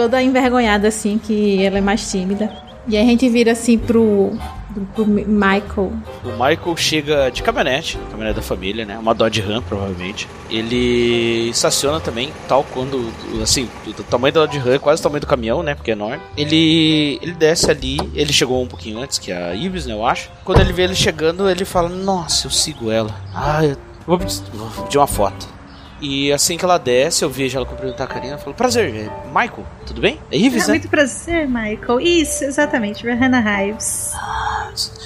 Toda 0.00 0.22
envergonhada 0.22 0.88
assim, 0.88 1.18
que 1.18 1.62
ela 1.62 1.76
é 1.76 1.80
mais 1.82 2.10
tímida. 2.10 2.50
E 2.88 2.96
aí 2.96 3.02
a 3.02 3.06
gente 3.06 3.28
vira 3.28 3.52
assim 3.52 3.76
pro, 3.76 4.32
pro, 4.72 4.86
pro 4.94 5.06
Michael. 5.06 5.92
O 6.24 6.30
Michael 6.30 6.74
chega 6.74 7.28
de 7.28 7.42
caminhonete, 7.42 7.98
caminhonete 8.10 8.36
da 8.36 8.42
família, 8.42 8.86
né? 8.86 8.96
Uma 8.96 9.14
Dodge 9.14 9.42
Ram, 9.42 9.60
provavelmente. 9.60 10.26
Ele 10.48 11.50
estaciona 11.50 12.00
também, 12.00 12.32
tal 12.48 12.64
quando, 12.64 13.12
assim, 13.42 13.68
o 13.86 14.02
tamanho 14.04 14.32
da 14.32 14.40
Dodge 14.46 14.58
Ram 14.58 14.72
é 14.72 14.78
quase 14.78 15.00
o 15.00 15.02
tamanho 15.02 15.20
do 15.20 15.26
caminhão, 15.26 15.62
né? 15.62 15.74
Porque 15.74 15.90
é 15.90 15.92
enorme. 15.92 16.22
Ele, 16.34 17.18
ele 17.20 17.32
desce 17.32 17.70
ali, 17.70 17.98
ele 18.14 18.32
chegou 18.32 18.62
um 18.62 18.66
pouquinho 18.66 19.02
antes 19.02 19.18
que 19.18 19.30
a 19.30 19.54
Ives, 19.54 19.84
né? 19.84 19.92
Eu 19.92 20.06
acho. 20.06 20.30
Quando 20.46 20.62
ele 20.62 20.72
vê 20.72 20.84
ele 20.84 20.94
chegando, 20.94 21.46
ele 21.50 21.66
fala: 21.66 21.90
Nossa, 21.90 22.46
eu 22.46 22.50
sigo 22.50 22.90
ela. 22.90 23.14
Ah, 23.34 23.62
eu 23.66 23.76
vou 24.06 24.18
pedir 24.18 24.96
uma 24.96 25.06
foto. 25.06 25.59
E 26.00 26.32
assim 26.32 26.56
que 26.56 26.64
ela 26.64 26.78
desce, 26.78 27.22
eu 27.22 27.28
vejo 27.30 27.56
ela 27.58 27.66
cumprimentar 27.66 28.06
a 28.06 28.10
Karina. 28.12 28.34
Eu 28.34 28.38
falo: 28.38 28.54
Prazer, 28.54 28.94
é 28.94 29.10
Michael, 29.28 29.66
tudo 29.86 30.00
bem? 30.00 30.18
É 30.32 30.36
Ives, 30.38 30.64
Ah, 30.64 30.66
né? 30.68 30.72
muito 30.74 30.88
prazer, 30.88 31.46
Michael. 31.46 32.00
Isso, 32.00 32.44
exatamente, 32.44 33.06
Rahana 33.06 33.40
Hives. 33.62 34.12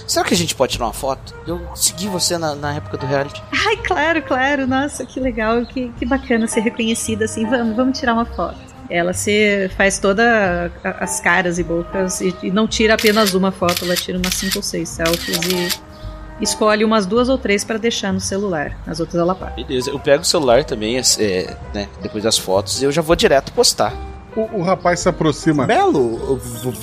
Será 0.07 0.25
que 0.25 0.35
a 0.35 0.37
gente 0.37 0.55
pode 0.55 0.73
tirar 0.73 0.85
uma 0.87 0.93
foto? 0.93 1.35
Eu 1.47 1.61
segui 1.75 2.07
você 2.09 2.37
na, 2.39 2.55
na 2.55 2.75
época 2.75 2.97
do 2.97 3.07
reality. 3.07 3.43
Ai, 3.67 3.77
claro, 3.79 4.23
claro. 4.23 4.67
Nossa, 4.67 5.05
que 5.05 5.19
legal, 5.19 5.65
que, 5.67 5.89
que 5.99 6.05
bacana 6.07 6.47
ser 6.47 6.61
reconhecida 6.61 7.25
assim. 7.25 7.45
Vamos, 7.47 7.75
vamos 7.75 7.99
tirar 7.99 8.13
uma 8.15 8.27
foto. 8.27 8.59
Ela 8.91 9.15
se 9.15 9.69
faz 9.79 9.99
toda 9.99 10.71
a- 10.85 10.91
as 11.03 11.19
caras 11.21 11.59
e 11.59 11.63
bocas 11.65 12.21
e, 12.21 12.37
e 12.43 12.51
não 12.51 12.69
tira 12.69 12.95
apenas 12.95 13.33
uma 13.33 13.51
foto, 13.51 13.85
ela 13.85 13.97
tira 13.97 14.19
umas 14.19 14.35
cinco 14.35 14.59
ou 14.59 14.63
seis 14.63 14.91
selfies 14.91 15.39
e 15.39 15.94
escolhe 16.41 16.85
umas 16.85 17.07
duas 17.07 17.29
ou 17.29 17.39
três 17.39 17.65
para 17.65 17.79
deixar 17.79 18.13
no 18.13 18.21
celular. 18.21 18.77
As 18.87 19.01
outras 19.01 19.21
ela 19.21 19.35
paga. 19.35 19.55
Beleza, 19.57 19.91
eu 19.91 19.99
pego 19.99 20.23
o 20.23 20.27
celular 20.27 20.65
também, 20.65 20.99
é, 20.99 21.57
né, 21.73 21.89
depois 22.03 22.25
das 22.25 22.39
fotos, 22.39 22.81
e 22.83 22.85
eu 22.85 22.93
já 22.93 23.03
vou 23.03 23.17
direto 23.17 23.53
postar. 23.53 23.93
O, 24.37 24.59
o 24.59 24.63
rapaz 24.63 24.99
se 24.99 25.09
aproxima. 25.09 25.65
Belo, 25.65 26.41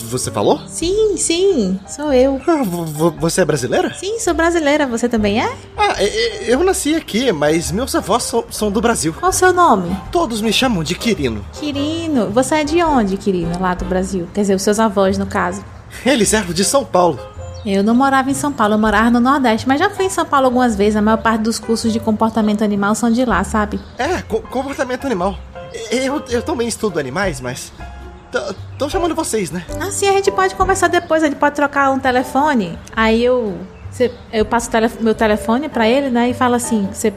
você 0.09 0.31
falou? 0.31 0.61
Sim, 0.69 1.17
sim, 1.17 1.77
sou 1.85 2.13
eu. 2.13 2.39
Ah, 2.47 2.63
Você 3.19 3.41
é 3.41 3.45
brasileira? 3.45 3.93
Sim, 3.93 4.19
sou 4.19 4.33
brasileira, 4.33 4.87
você 4.87 5.09
também 5.09 5.43
é? 5.43 5.53
Ah, 5.75 6.01
eu 6.47 6.63
nasci 6.63 6.95
aqui, 6.95 7.29
mas 7.33 7.69
meus 7.69 7.93
avós 7.93 8.23
são, 8.23 8.45
são 8.49 8.71
do 8.71 8.79
Brasil. 8.79 9.13
Qual 9.19 9.31
o 9.31 9.33
seu 9.33 9.51
nome? 9.51 9.93
Todos 10.13 10.39
me 10.39 10.53
chamam 10.53 10.81
de 10.81 10.95
Quirino. 10.95 11.45
Quirino. 11.51 12.29
Você 12.29 12.55
é 12.55 12.63
de 12.63 12.81
onde, 12.81 13.17
Quirino? 13.17 13.59
Lá 13.59 13.73
do 13.73 13.83
Brasil. 13.83 14.29
Quer 14.33 14.41
dizer, 14.41 14.55
os 14.55 14.61
seus 14.61 14.79
avós, 14.79 15.17
no 15.17 15.25
caso. 15.25 15.61
Eles 16.05 16.33
eram 16.33 16.53
de 16.53 16.63
São 16.63 16.85
Paulo. 16.85 17.19
Eu 17.65 17.83
não 17.83 17.93
morava 17.93 18.29
em 18.31 18.33
São 18.33 18.51
Paulo, 18.51 18.73
eu 18.73 18.79
morava 18.79 19.09
no 19.11 19.19
Nordeste, 19.19 19.67
mas 19.67 19.79
já 19.79 19.89
fui 19.89 20.05
em 20.05 20.09
São 20.09 20.25
Paulo 20.25 20.45
algumas 20.47 20.75
vezes. 20.75 20.95
A 20.95 21.01
maior 21.01 21.17
parte 21.17 21.41
dos 21.41 21.59
cursos 21.59 21.93
de 21.93 21.99
comportamento 21.99 22.63
animal 22.63 22.95
são 22.95 23.11
de 23.11 23.23
lá, 23.23 23.43
sabe? 23.43 23.79
É, 23.97 24.21
co- 24.23 24.41
comportamento 24.41 25.05
animal. 25.05 25.37
Eu, 25.91 26.23
eu 26.29 26.41
também 26.41 26.67
estudo 26.67 26.99
animais, 26.99 27.39
mas. 27.39 27.71
Estão 28.71 28.89
chamando 28.89 29.13
vocês, 29.13 29.51
né? 29.51 29.63
Assim 29.81 30.07
a 30.07 30.13
gente 30.13 30.31
pode 30.31 30.55
conversar 30.55 30.87
depois, 30.87 31.21
a 31.21 31.27
gente 31.27 31.37
pode 31.37 31.53
trocar 31.55 31.91
um 31.91 31.99
telefone. 31.99 32.79
Aí 32.95 33.23
eu, 33.23 33.57
cê- 33.91 34.11
eu 34.31 34.45
passo 34.45 34.69
tele- 34.69 34.89
meu 35.01 35.13
telefone 35.13 35.67
pra 35.69 35.87
ele, 35.87 36.09
né? 36.09 36.29
E 36.29 36.33
falo 36.33 36.55
assim: 36.55 36.87
você 36.91 37.13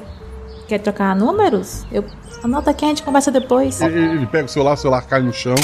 quer 0.69 0.79
trocar 0.79 1.15
números? 1.17 1.85
Eu 1.93 2.05
anota 2.43 2.71
aqui, 2.73 2.85
a 2.85 2.89
gente 2.89 3.03
conversa 3.03 3.31
depois. 3.31 3.81
Ele, 3.81 3.99
ele 3.99 4.27
pega 4.27 4.45
o 4.47 4.49
celular, 4.49 4.73
o 4.75 4.77
celular 4.77 5.03
cai 5.03 5.23
no 5.23 5.33
chão, 5.33 5.55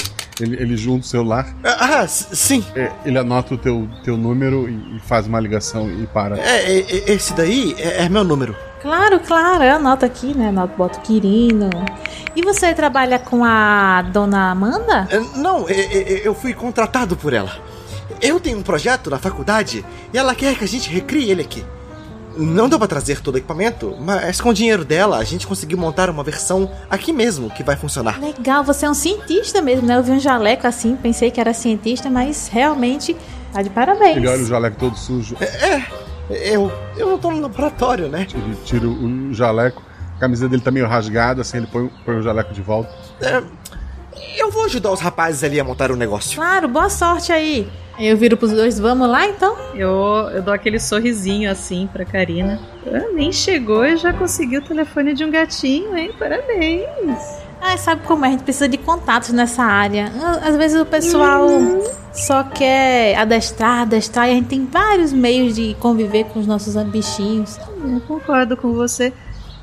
ele, 0.44 0.56
ele 0.62 0.76
junta 0.76 1.04
o 1.04 1.09
celular, 1.09 1.47
Ah, 1.64 2.02
s- 2.04 2.26
sim. 2.37 2.64
é, 2.75 2.90
ele 3.04 3.18
anota 3.18 3.54
o 3.54 3.59
teu, 3.59 3.88
teu 4.04 4.16
número 4.16 4.68
e, 4.68 4.97
e 4.97 5.00
faz 5.00 5.26
uma 5.26 5.38
ligação 5.40 5.90
e 5.90 6.06
para. 6.06 6.38
É, 6.38 6.73
é, 6.73 6.78
é, 6.80 7.12
esse 7.12 7.32
daí 7.35 7.75
é, 7.78 8.04
é 8.04 8.09
meu 8.09 8.25
número. 8.25 8.54
Claro, 8.82 9.20
claro, 9.20 9.62
eu 9.62 9.76
anoto 9.76 10.06
aqui, 10.06 10.35
né? 10.35 10.49
Anoto, 10.49 10.75
boto 10.76 11.00
Quirino. 11.00 11.68
E 12.35 12.40
você 12.42 12.73
trabalha 12.73 13.18
com 13.18 13.44
a 13.44 14.00
dona 14.11 14.52
Amanda? 14.52 15.06
É, 15.11 15.18
Não, 15.38 15.68
é, 15.68 15.73
é, 15.75 16.26
eu 16.26 16.35
fui 16.35 16.54
contratado 16.54 17.14
por 17.16 17.32
ela. 17.35 17.50
Eu 18.23 18.40
tenho 18.40 18.59
um 18.59 18.62
projeto 18.62 19.11
na 19.11 19.18
faculdade 19.18 19.85
e 20.12 20.16
ela 20.18 20.35
quer 20.35 20.54
que 20.56 20.64
a 20.64 20.68
gente 20.68 20.88
recrie 20.90 21.30
ele 21.30 21.42
aqui. 21.42 21.64
Não 22.37 22.68
deu 22.68 22.78
pra 22.78 22.87
trazer 22.87 23.20
todo 23.20 23.34
o 23.34 23.38
equipamento, 23.38 23.96
mas 24.00 24.40
com 24.40 24.50
o 24.50 24.54
dinheiro 24.54 24.84
dela 24.84 25.18
a 25.18 25.25
gente 25.25 25.46
conseguiu 25.46 25.76
montar 25.76 26.08
uma 26.08 26.22
versão 26.22 26.70
aqui 26.88 27.12
mesmo 27.12 27.50
que 27.50 27.62
vai 27.62 27.76
funcionar. 27.76 28.20
Legal, 28.20 28.62
você 28.62 28.87
é 28.87 28.90
um 28.90 28.94
cientista 28.94 29.60
mesmo, 29.60 29.87
né? 29.87 29.96
Eu 29.96 30.02
vi 30.02 30.12
um 30.12 30.20
jaleco 30.20 30.66
assim, 30.66 30.96
pensei 30.96 31.30
que 31.30 31.40
era 31.40 31.52
cientista, 31.52 32.08
mas 32.08 32.49
realmente 32.49 33.16
tá 33.52 33.62
de 33.62 33.70
parabéns. 33.70 34.16
Ele 34.16 34.28
olha 34.28 34.42
o 34.42 34.46
jaleco 34.46 34.76
todo 34.78 34.96
sujo, 34.96 35.37
Eu, 36.30 36.70
eu 36.96 37.10
não 37.10 37.18
tô 37.18 37.30
no 37.30 37.40
laboratório, 37.40 38.08
né? 38.08 38.26
ele 38.32 38.56
tira 38.64 38.87
o 38.87 39.34
jaleco, 39.34 39.82
a 40.16 40.20
camisa 40.20 40.49
dele 40.49 40.62
tá 40.62 40.70
meio 40.70 40.87
rasgada, 40.87 41.40
assim, 41.40 41.56
ele 41.56 41.66
põe, 41.66 41.90
põe 42.04 42.16
o 42.16 42.22
jaleco 42.22 42.54
de 42.54 42.62
volta. 42.62 42.90
É, 43.20 43.42
eu 44.37 44.50
vou 44.50 44.64
ajudar 44.66 44.92
os 44.92 45.00
rapazes 45.00 45.42
ali 45.42 45.58
a 45.58 45.64
montar 45.64 45.90
o 45.90 45.96
negócio. 45.96 46.37
Claro, 46.37 46.68
boa 46.68 46.88
sorte 46.88 47.32
aí. 47.32 47.68
Eu 48.00 48.16
viro 48.16 48.35
pros 48.37 48.50
dois, 48.50 48.78
vamos 48.78 49.07
lá 49.09 49.26
então? 49.26 49.54
Eu, 49.75 50.30
eu 50.35 50.42
dou 50.42 50.54
aquele 50.54 50.80
sorrisinho 50.80 51.50
assim 51.50 51.87
pra 51.92 52.02
Karina. 52.04 52.59
Ah, 52.87 53.12
nem 53.12 53.30
chegou 53.30 53.85
e 53.85 53.97
já 53.99 54.11
conseguiu 54.11 54.61
o 54.61 54.64
telefone 54.64 55.12
de 55.12 55.23
um 55.23 55.30
gatinho, 55.30 55.95
hein? 55.95 56.11
Parabéns! 56.19 57.40
Ah, 57.61 57.76
sabe 57.76 58.00
como 58.07 58.25
é? 58.25 58.28
A 58.28 58.30
gente 58.30 58.42
precisa 58.42 58.66
de 58.66 58.78
contatos 58.78 59.30
nessa 59.33 59.62
área. 59.62 60.11
Ah, 60.19 60.49
Às 60.49 60.57
vezes 60.57 60.80
o 60.80 60.87
pessoal 60.87 61.47
só 62.11 62.42
quer 62.42 63.16
adestrar, 63.16 63.83
adestrar, 63.83 64.28
e 64.28 64.30
a 64.30 64.35
gente 64.35 64.49
tem 64.49 64.64
vários 64.64 65.12
meios 65.12 65.54
de 65.54 65.76
conviver 65.78 66.25
com 66.25 66.40
os 66.40 66.47
nossos 66.47 66.75
bichinhos. 66.85 67.59
Eu 67.85 68.00
concordo 68.09 68.57
com 68.57 68.73
você. 68.73 69.12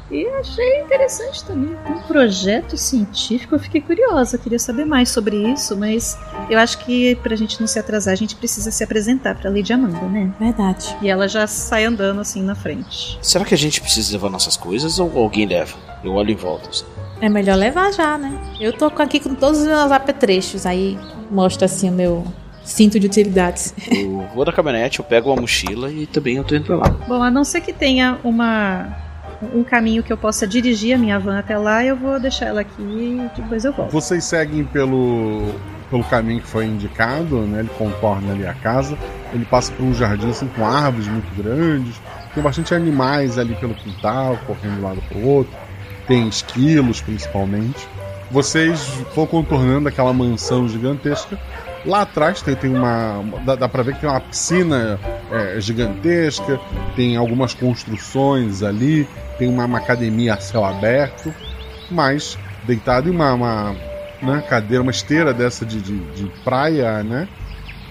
E 0.09 0.25
achei 0.25 0.81
interessante 0.81 1.43
também. 1.43 1.75
Um 1.89 1.99
projeto 2.07 2.77
científico, 2.77 3.55
eu 3.55 3.59
fiquei 3.59 3.81
curiosa, 3.81 4.37
queria 4.37 4.59
saber 4.59 4.85
mais 4.85 5.09
sobre 5.09 5.35
isso, 5.51 5.75
mas 5.75 6.17
eu 6.49 6.57
acho 6.57 6.77
que 6.79 7.15
pra 7.15 7.35
gente 7.35 7.59
não 7.59 7.67
se 7.67 7.77
atrasar, 7.77 8.13
a 8.13 8.17
gente 8.17 8.35
precisa 8.35 8.71
se 8.71 8.83
apresentar 8.83 9.35
pra 9.35 9.49
Lady 9.49 9.73
Amanda, 9.73 9.99
né? 10.07 10.31
Verdade. 10.39 10.95
E 11.01 11.09
ela 11.09 11.27
já 11.27 11.45
sai 11.45 11.83
andando 11.85 12.21
assim 12.21 12.41
na 12.41 12.55
frente. 12.55 13.19
Será 13.21 13.43
que 13.43 13.53
a 13.53 13.57
gente 13.57 13.81
precisa 13.81 14.13
levar 14.13 14.29
nossas 14.29 14.55
coisas 14.55 14.97
ou 14.99 15.17
alguém 15.17 15.45
leva? 15.45 15.75
Eu 16.03 16.13
olho 16.13 16.31
em 16.31 16.35
volta. 16.35 16.69
assim. 16.69 16.85
É 17.19 17.27
melhor 17.27 17.57
levar 17.57 17.91
já, 17.91 18.17
né? 18.17 18.39
Eu 18.61 18.71
tô 18.71 18.85
aqui 18.85 19.19
com 19.19 19.33
todos 19.35 19.59
os 19.61 19.67
meus 19.67 19.91
apetrechos, 19.91 20.65
aí 20.65 20.97
mostra 21.31 21.65
assim 21.65 21.89
o 21.89 21.93
meu 21.93 22.23
cinto 22.63 22.99
de 22.99 23.07
utilidades. 23.07 23.73
Eu 23.91 24.27
vou 24.35 24.45
da 24.45 24.53
caminhonete, 24.53 24.99
eu 24.99 25.05
pego 25.05 25.29
uma 25.31 25.41
mochila 25.41 25.91
e 25.91 26.05
também 26.05 26.35
eu 26.37 26.43
tô 26.43 26.55
indo 26.55 26.65
pra 26.65 26.77
lá. 26.77 26.89
Bom, 27.07 27.21
a 27.23 27.31
não 27.31 27.43
ser 27.43 27.61
que 27.61 27.73
tenha 27.73 28.19
uma 28.23 29.06
um 29.53 29.63
caminho 29.63 30.03
que 30.03 30.11
eu 30.11 30.17
possa 30.17 30.47
dirigir 30.47 30.95
a 30.95 30.97
minha 30.97 31.19
van 31.19 31.39
até 31.39 31.57
lá, 31.57 31.83
eu 31.83 31.95
vou 31.95 32.19
deixar 32.19 32.47
ela 32.47 32.61
aqui 32.61 32.81
e 32.81 33.29
depois 33.35 33.63
eu 33.65 33.73
volto. 33.73 33.91
Vocês 33.91 34.23
seguem 34.23 34.63
pelo 34.63 35.53
pelo 35.89 36.03
caminho 36.03 36.41
que 36.41 36.47
foi 36.47 36.65
indicado, 36.65 37.41
né? 37.41 37.59
Ele 37.59 37.69
contorna 37.77 38.33
ali 38.33 38.45
a 38.45 38.53
casa. 38.53 38.97
Ele 39.33 39.45
passa 39.45 39.71
por 39.71 39.83
um 39.83 39.93
jardim 39.93 40.29
assim, 40.29 40.47
com 40.47 40.65
árvores 40.65 41.07
muito 41.07 41.33
grandes. 41.35 41.99
Tem 42.33 42.43
bastante 42.43 42.73
animais 42.73 43.37
ali 43.37 43.55
pelo 43.55 43.73
quintal, 43.73 44.37
correndo 44.45 44.75
de 44.75 44.79
um 44.79 44.83
lado 44.83 45.01
para 45.07 45.17
o 45.17 45.25
outro. 45.25 45.53
Tem 46.07 46.27
esquilos, 46.27 47.01
principalmente. 47.01 47.87
Vocês 48.29 48.85
vão 49.15 49.25
contornando 49.25 49.87
aquela 49.87 50.11
mansão 50.11 50.67
gigantesca. 50.67 51.39
Lá 51.87 52.01
atrás 52.01 52.41
tem, 52.41 52.53
tem 52.53 52.69
uma. 52.69 53.23
Dá, 53.45 53.55
dá 53.55 53.69
pra 53.69 53.81
ver 53.81 53.95
que 53.95 54.01
tem 54.01 54.09
uma 54.09 54.19
piscina 54.19 54.99
é, 55.31 55.59
gigantesca, 55.61 56.59
tem 56.97 57.15
algumas 57.15 57.53
construções 57.53 58.61
ali, 58.61 59.07
tem 59.39 59.47
uma, 59.47 59.65
uma 59.65 59.77
academia 59.77 60.33
a 60.33 60.37
céu 60.37 60.65
aberto, 60.65 61.33
mas 61.89 62.37
deitado 62.63 63.07
em 63.07 63.11
uma, 63.11 63.33
uma 63.33 63.75
né, 64.21 64.43
cadeira, 64.49 64.83
uma 64.83 64.91
esteira 64.91 65.33
dessa 65.33 65.65
de, 65.65 65.81
de, 65.81 65.97
de 66.11 66.25
praia, 66.43 67.01
né? 67.03 67.25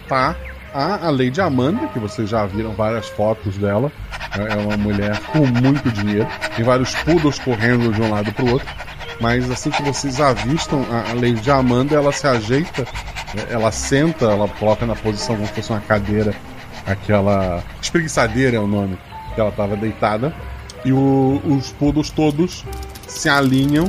Tá 0.07 0.37
a, 0.75 1.07
a 1.07 1.11
Lady 1.11 1.41
Amanda, 1.41 1.89
que 1.89 1.99
vocês 1.99 2.29
já 2.29 2.45
viram 2.45 2.73
várias 2.73 3.09
fotos 3.09 3.57
dela. 3.57 3.91
É, 4.39 4.53
é 4.53 4.57
uma 4.57 4.77
mulher 4.77 5.19
com 5.33 5.47
muito 5.47 5.91
dinheiro. 5.91 6.29
Tem 6.55 6.63
vários 6.63 6.95
poodles 6.97 7.39
correndo 7.39 7.91
de 7.95 8.03
um 8.03 8.11
lado 8.11 8.31
para 8.33 8.45
o 8.45 8.53
outro. 8.53 8.69
Mas 9.19 9.51
assim 9.51 9.71
que 9.71 9.83
vocês 9.83 10.21
avistam 10.21 10.85
a, 10.91 11.15
Lady 11.15 11.51
Amanda, 11.51 11.95
ela 11.95 12.13
se 12.13 12.27
ajeita, 12.27 12.87
ela 13.49 13.73
senta, 13.73 14.27
ela 14.27 14.49
coloca 14.49 14.87
na 14.87 14.95
posição 14.95 15.35
como 15.37 15.47
se 15.47 15.55
fosse 15.55 15.71
uma 15.71 15.81
cadeira, 15.81 16.35
aquela. 16.87 17.63
espreguiçadeira 17.81 18.57
é 18.57 18.61
o 18.61 18.67
nome, 18.67 18.99
que 19.35 19.41
ela 19.41 19.51
estava 19.51 19.77
deitada. 19.77 20.35
E 20.85 20.93
o, 20.93 21.41
os 21.45 21.73
poodles 21.73 22.11
todos 22.11 22.65
se 23.07 23.29
alinham 23.29 23.89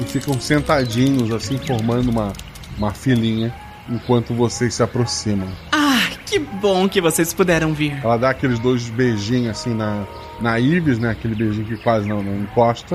e 0.00 0.04
ficam 0.04 0.38
sentadinhos, 0.40 1.32
assim, 1.32 1.58
formando 1.58 2.10
uma, 2.10 2.32
uma 2.78 2.92
filinha, 2.92 3.52
enquanto 3.88 4.34
vocês 4.34 4.74
se 4.74 4.82
aproximam. 4.82 5.48
Ah, 5.72 6.08
que 6.24 6.38
bom 6.38 6.88
que 6.88 7.00
vocês 7.00 7.32
puderam 7.32 7.72
vir. 7.72 7.98
Ela 8.04 8.16
dá 8.16 8.30
aqueles 8.30 8.58
dois 8.58 8.88
beijinhos, 8.88 9.58
assim, 9.58 9.74
na, 9.74 10.04
na 10.40 10.60
Ibis, 10.60 10.98
né? 10.98 11.10
Aquele 11.10 11.34
beijinho 11.34 11.66
que 11.66 11.76
quase 11.78 12.08
não, 12.08 12.22
não 12.22 12.42
encosta. 12.42 12.94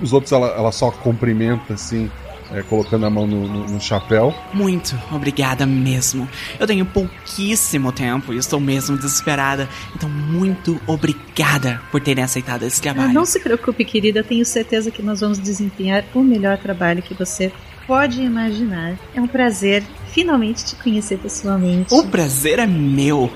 Os 0.00 0.12
outros 0.12 0.32
ela, 0.32 0.48
ela 0.48 0.72
só 0.72 0.90
cumprimenta, 0.90 1.74
assim, 1.74 2.10
é, 2.54 2.62
colocando 2.62 3.06
a 3.06 3.10
mão 3.10 3.26
no, 3.26 3.48
no, 3.48 3.66
no, 3.66 3.80
chapéu. 3.80 4.34
Muito 4.52 4.98
obrigada 5.10 5.66
mesmo. 5.66 6.28
Eu 6.58 6.66
tenho 6.66 6.84
pouquíssimo 6.84 7.92
tempo 7.92 8.32
e 8.32 8.36
estou 8.36 8.60
mesmo 8.60 8.96
desesperada. 8.96 9.68
Então, 9.94 10.08
muito 10.08 10.80
obrigada 10.86 11.80
por 11.90 12.00
terem 12.00 12.22
aceitado 12.22 12.64
esse 12.64 12.80
trabalho. 12.80 13.12
Não 13.12 13.24
se 13.24 13.40
preocupe, 13.40 13.84
querida. 13.84 14.20
Eu 14.20 14.24
tenho 14.24 14.44
certeza 14.44 14.90
que 14.90 15.02
nós 15.02 15.20
vamos 15.20 15.38
desempenhar 15.38 16.04
o 16.14 16.22
melhor 16.22 16.58
trabalho 16.58 17.02
que 17.02 17.14
você 17.14 17.52
pode 17.86 18.22
imaginar. 18.22 18.96
É 19.14 19.20
um 19.20 19.26
prazer 19.26 19.82
finalmente 20.12 20.64
te 20.64 20.76
conhecer 20.76 21.18
pessoalmente. 21.18 21.92
O 21.92 22.06
prazer 22.06 22.58
é 22.58 22.66
meu. 22.66 23.30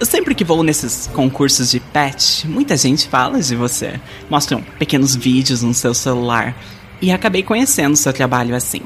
Sempre 0.00 0.34
que 0.34 0.44
vou 0.44 0.62
nesses 0.64 1.06
concursos 1.08 1.70
de 1.70 1.78
pet, 1.78 2.46
muita 2.48 2.76
gente 2.76 3.06
fala 3.06 3.40
de 3.40 3.54
você. 3.54 4.00
Mostram 4.28 4.60
pequenos 4.78 5.14
vídeos 5.14 5.62
no 5.62 5.72
seu 5.72 5.94
celular 5.94 6.56
e 7.02 7.10
acabei 7.10 7.42
conhecendo 7.42 7.96
seu 7.96 8.12
trabalho 8.12 8.54
assim. 8.54 8.80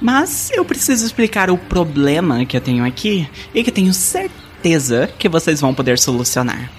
Mas 0.00 0.50
eu 0.52 0.64
preciso 0.64 1.06
explicar 1.06 1.50
o 1.50 1.56
problema 1.56 2.44
que 2.44 2.56
eu 2.56 2.60
tenho 2.60 2.84
aqui 2.84 3.28
e 3.54 3.64
que 3.64 3.72
tenho 3.72 3.94
certeza 3.94 5.08
que 5.18 5.28
vocês 5.28 5.60
vão 5.60 5.74
poder 5.74 5.98
solucionar. 5.98 6.70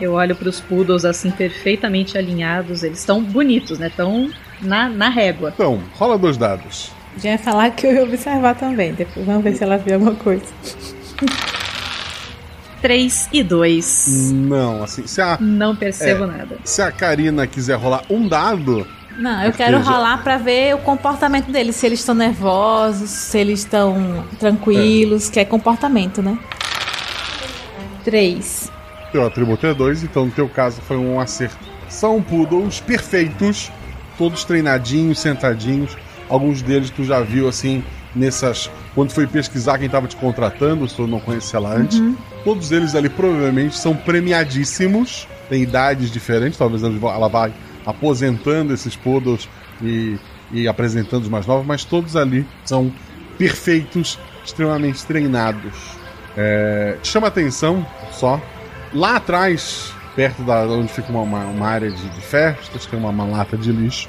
Eu 0.00 0.14
olho 0.14 0.34
para 0.34 0.48
os 0.48 0.60
poodles 0.60 1.04
assim 1.04 1.30
perfeitamente 1.30 2.16
alinhados, 2.16 2.82
eles 2.82 2.98
estão 2.98 3.22
bonitos, 3.22 3.78
né? 3.78 3.88
Estão 3.88 4.30
na, 4.60 4.88
na 4.88 5.10
régua. 5.10 5.52
Então, 5.54 5.80
rola 5.92 6.18
dois 6.18 6.36
dados. 6.38 6.90
Já 7.22 7.32
ia 7.32 7.38
falar 7.38 7.70
que 7.70 7.86
eu 7.86 7.92
ia 7.92 8.02
observar 8.02 8.54
também, 8.56 8.92
depois 8.94 9.24
vamos 9.24 9.44
ver 9.44 9.54
se 9.54 9.62
ela 9.62 9.76
viu 9.76 9.94
alguma 9.94 10.14
coisa. 10.16 10.46
3 12.84 13.30
e 13.32 13.42
2. 13.42 14.30
Não, 14.32 14.84
assim, 14.84 15.06
se 15.06 15.18
a. 15.18 15.38
Não 15.40 15.74
percebo 15.74 16.24
é, 16.24 16.26
nada. 16.26 16.58
Se 16.64 16.82
a 16.82 16.92
Karina 16.92 17.46
quiser 17.46 17.78
rolar 17.78 18.04
um 18.10 18.28
dado, 18.28 18.86
não, 19.18 19.44
eu 19.44 19.52
quero 19.52 19.80
rolar 19.80 20.22
para 20.22 20.38
ver 20.38 20.74
o 20.74 20.78
comportamento 20.78 21.50
deles, 21.50 21.76
se 21.76 21.86
eles 21.86 22.00
estão 22.00 22.14
nervosos, 22.14 23.10
se 23.10 23.38
eles 23.38 23.60
estão 23.60 24.24
tranquilos, 24.38 25.28
é. 25.28 25.32
que 25.32 25.40
é 25.40 25.44
comportamento, 25.44 26.22
né? 26.22 26.38
Três. 28.04 28.70
Teu 29.12 29.24
atributo 29.26 29.66
é 29.66 29.74
dois, 29.74 30.02
então 30.02 30.26
no 30.26 30.32
teu 30.32 30.48
caso 30.48 30.80
foi 30.82 30.96
um 30.96 31.20
acerto. 31.20 31.58
São 31.88 32.20
poodles 32.20 32.80
perfeitos, 32.80 33.70
todos 34.18 34.44
treinadinhos, 34.44 35.20
sentadinhos. 35.20 35.96
Alguns 36.28 36.62
deles 36.62 36.90
tu 36.90 37.04
já 37.04 37.20
viu 37.20 37.48
assim 37.48 37.84
nessas. 38.14 38.70
Quando 38.94 39.12
foi 39.12 39.26
pesquisar 39.26 39.78
quem 39.78 39.86
estava 39.86 40.06
te 40.06 40.16
contratando, 40.16 40.88
se 40.88 40.96
tu 40.96 41.06
não 41.06 41.20
conhecia 41.20 41.58
ela 41.58 41.74
antes. 41.74 41.98
Uhum. 41.98 42.16
Todos 42.42 42.72
eles 42.72 42.94
ali 42.94 43.08
provavelmente 43.08 43.76
são 43.76 43.94
premiadíssimos, 43.94 45.28
têm 45.48 45.62
idades 45.62 46.10
diferentes, 46.10 46.58
talvez 46.58 46.82
ela 46.82 47.28
vá 47.28 47.50
aposentando 47.84 48.72
esses 48.72 48.96
poodles 48.96 49.48
e, 49.82 50.18
e 50.52 50.68
apresentando 50.68 51.22
os 51.22 51.28
mais 51.28 51.46
novos, 51.46 51.66
mas 51.66 51.84
todos 51.84 52.16
ali 52.16 52.46
são 52.64 52.92
perfeitos, 53.38 54.18
extremamente 54.44 55.04
treinados. 55.04 55.72
É, 56.36 56.96
chama 57.02 57.28
atenção 57.28 57.86
só, 58.12 58.40
lá 58.92 59.16
atrás, 59.16 59.92
perto 60.16 60.42
da 60.42 60.66
onde 60.66 60.88
fica 60.88 61.10
uma, 61.10 61.22
uma, 61.22 61.44
uma 61.44 61.66
área 61.66 61.90
de, 61.90 62.08
de, 62.08 62.20
festas, 62.20 62.86
tem 62.86 62.98
uma, 62.98 63.10
uma 63.10 63.24
lata 63.24 63.56
de 63.56 63.70
lixo. 63.70 64.08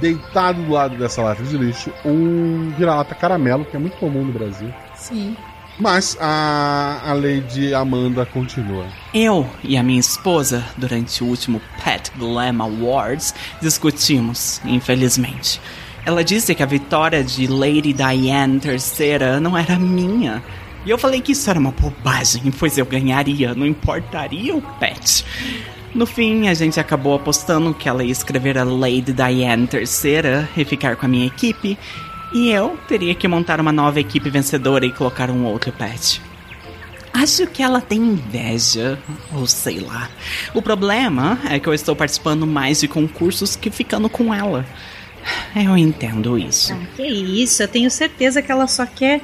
Deitado 0.00 0.62
do 0.62 0.72
lado 0.72 0.96
dessa 0.96 1.22
lata 1.22 1.42
de 1.42 1.56
lixo, 1.58 1.92
um 2.04 2.72
vira-lata 2.76 3.14
caramelo, 3.14 3.64
que 3.64 3.76
é 3.76 3.78
muito 3.78 3.96
comum 3.98 4.24
no 4.24 4.32
Brasil. 4.32 4.72
Sim. 4.94 5.36
Mas 5.78 6.16
a, 6.20 7.00
a 7.04 7.12
Lady 7.14 7.74
Amanda 7.74 8.24
continua. 8.24 8.86
Eu 9.12 9.48
e 9.62 9.76
a 9.76 9.82
minha 9.82 9.98
esposa, 9.98 10.64
durante 10.76 11.24
o 11.24 11.26
último 11.26 11.60
Pet 11.82 12.12
Glam 12.16 12.62
Awards, 12.62 13.34
discutimos, 13.60 14.60
infelizmente. 14.64 15.60
Ela 16.06 16.22
disse 16.22 16.54
que 16.54 16.62
a 16.62 16.66
vitória 16.66 17.24
de 17.24 17.46
Lady 17.46 17.92
Diane 17.92 18.60
III 18.62 19.40
não 19.40 19.56
era 19.56 19.78
minha. 19.78 20.42
E 20.86 20.90
eu 20.90 20.98
falei 20.98 21.20
que 21.20 21.32
isso 21.32 21.48
era 21.48 21.58
uma 21.58 21.72
bobagem, 21.72 22.52
pois 22.58 22.78
eu 22.78 22.84
ganharia, 22.84 23.54
não 23.54 23.66
importaria 23.66 24.54
o 24.54 24.62
pet. 24.78 25.24
No 25.94 26.06
fim, 26.06 26.48
a 26.48 26.54
gente 26.54 26.78
acabou 26.78 27.14
apostando 27.14 27.72
que 27.72 27.88
ela 27.88 28.04
ia 28.04 28.12
escrever 28.12 28.58
a 28.58 28.64
Lady 28.64 29.12
Diane 29.12 29.68
III 29.72 30.48
e 30.56 30.64
ficar 30.64 30.96
com 30.96 31.06
a 31.06 31.08
minha 31.08 31.26
equipe, 31.26 31.78
e 32.34 32.50
eu 32.50 32.76
teria 32.88 33.14
que 33.14 33.28
montar 33.28 33.60
uma 33.60 33.70
nova 33.70 34.00
equipe 34.00 34.28
vencedora 34.28 34.84
e 34.84 34.92
colocar 34.92 35.30
um 35.30 35.44
outro 35.44 35.70
pet. 35.72 36.20
Acho 37.12 37.46
que 37.46 37.62
ela 37.62 37.80
tem 37.80 38.00
inveja, 38.00 38.98
ou 39.32 39.46
sei 39.46 39.78
lá. 39.78 40.10
O 40.52 40.60
problema 40.60 41.38
é 41.48 41.60
que 41.60 41.68
eu 41.68 41.72
estou 41.72 41.94
participando 41.94 42.44
mais 42.44 42.80
de 42.80 42.88
concursos 42.88 43.54
que 43.54 43.70
ficando 43.70 44.08
com 44.08 44.34
ela. 44.34 44.66
Eu 45.54 45.78
entendo 45.78 46.36
isso. 46.36 46.74
Ah, 46.74 46.86
que 46.96 47.06
isso, 47.06 47.62
eu 47.62 47.68
tenho 47.68 47.88
certeza 47.88 48.42
que 48.42 48.50
ela 48.50 48.66
só 48.66 48.84
quer 48.84 49.20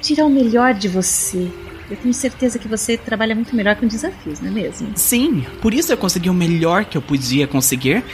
tirar 0.00 0.24
o 0.24 0.30
melhor 0.30 0.72
de 0.72 0.86
você. 0.86 1.50
Eu 1.90 1.96
tenho 1.96 2.14
certeza 2.14 2.60
que 2.60 2.68
você 2.68 2.96
trabalha 2.96 3.34
muito 3.34 3.54
melhor 3.56 3.74
com 3.74 3.88
desafios, 3.88 4.40
não 4.40 4.48
é 4.48 4.52
mesmo? 4.52 4.92
Sim, 4.94 5.44
por 5.60 5.74
isso 5.74 5.92
eu 5.92 5.98
consegui 5.98 6.30
o 6.30 6.34
melhor 6.34 6.84
que 6.84 6.96
eu 6.96 7.02
podia 7.02 7.46
conseguir 7.46 8.04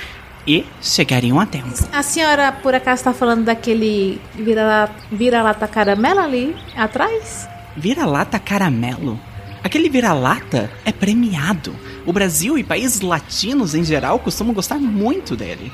e 0.48 0.64
chegariam 0.80 1.38
a 1.38 1.44
tempo. 1.44 1.68
A 1.92 2.02
senhora, 2.02 2.50
por 2.50 2.74
acaso, 2.74 3.00
está 3.00 3.12
falando 3.12 3.44
daquele 3.44 4.18
vira-lata 4.34 4.94
vira 5.12 5.54
caramelo 5.68 6.20
ali 6.20 6.56
atrás? 6.74 7.46
Vira-lata 7.76 8.38
caramelo? 8.38 9.20
Aquele 9.62 9.90
vira-lata 9.90 10.70
é 10.86 10.90
premiado. 10.90 11.76
O 12.06 12.12
Brasil 12.14 12.56
e 12.56 12.64
países 12.64 13.02
latinos 13.02 13.74
em 13.74 13.84
geral 13.84 14.18
costumam 14.18 14.54
gostar 14.54 14.78
muito 14.78 15.36
dele. 15.36 15.70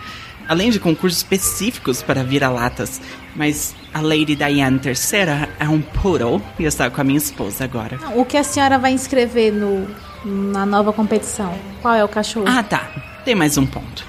Além 0.49 0.71
de 0.71 0.81
concursos 0.81 1.19
específicos 1.19 2.03
para 2.03 2.25
vira-latas. 2.25 3.01
Mas 3.37 3.75
a 3.93 4.01
Lady 4.01 4.35
Diane 4.35 4.81
III 4.85 5.49
é 5.61 5.69
um 5.69 5.81
poodle 5.81 6.43
e 6.59 6.65
está 6.65 6.91
com 6.91 7.01
a 7.01 7.05
minha 7.05 7.19
esposa 7.19 7.63
agora. 7.63 7.99
O 8.17 8.25
que 8.25 8.37
a 8.37 8.43
senhora 8.43 8.79
vai 8.79 8.93
inscrever 8.93 9.53
no, 9.53 9.87
na 10.25 10.67
nova 10.67 10.93
competição? 10.93 11.55
Qual 11.81 11.95
é 11.95 12.05
o 12.05 12.09
cachorro? 12.09 12.47
Ah, 12.49 12.63
tá. 12.63 12.91
Tem 13.25 13.35
mais 13.35 13.57
um 13.57 13.65
ponto. 13.65 14.05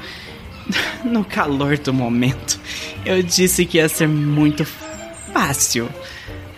No 1.03 1.23
calor 1.23 1.77
do 1.77 1.93
momento, 1.93 2.59
eu 3.05 3.21
disse 3.21 3.65
que 3.65 3.77
ia 3.77 3.87
ser 3.87 4.07
muito 4.07 4.65
fácil. 5.31 5.89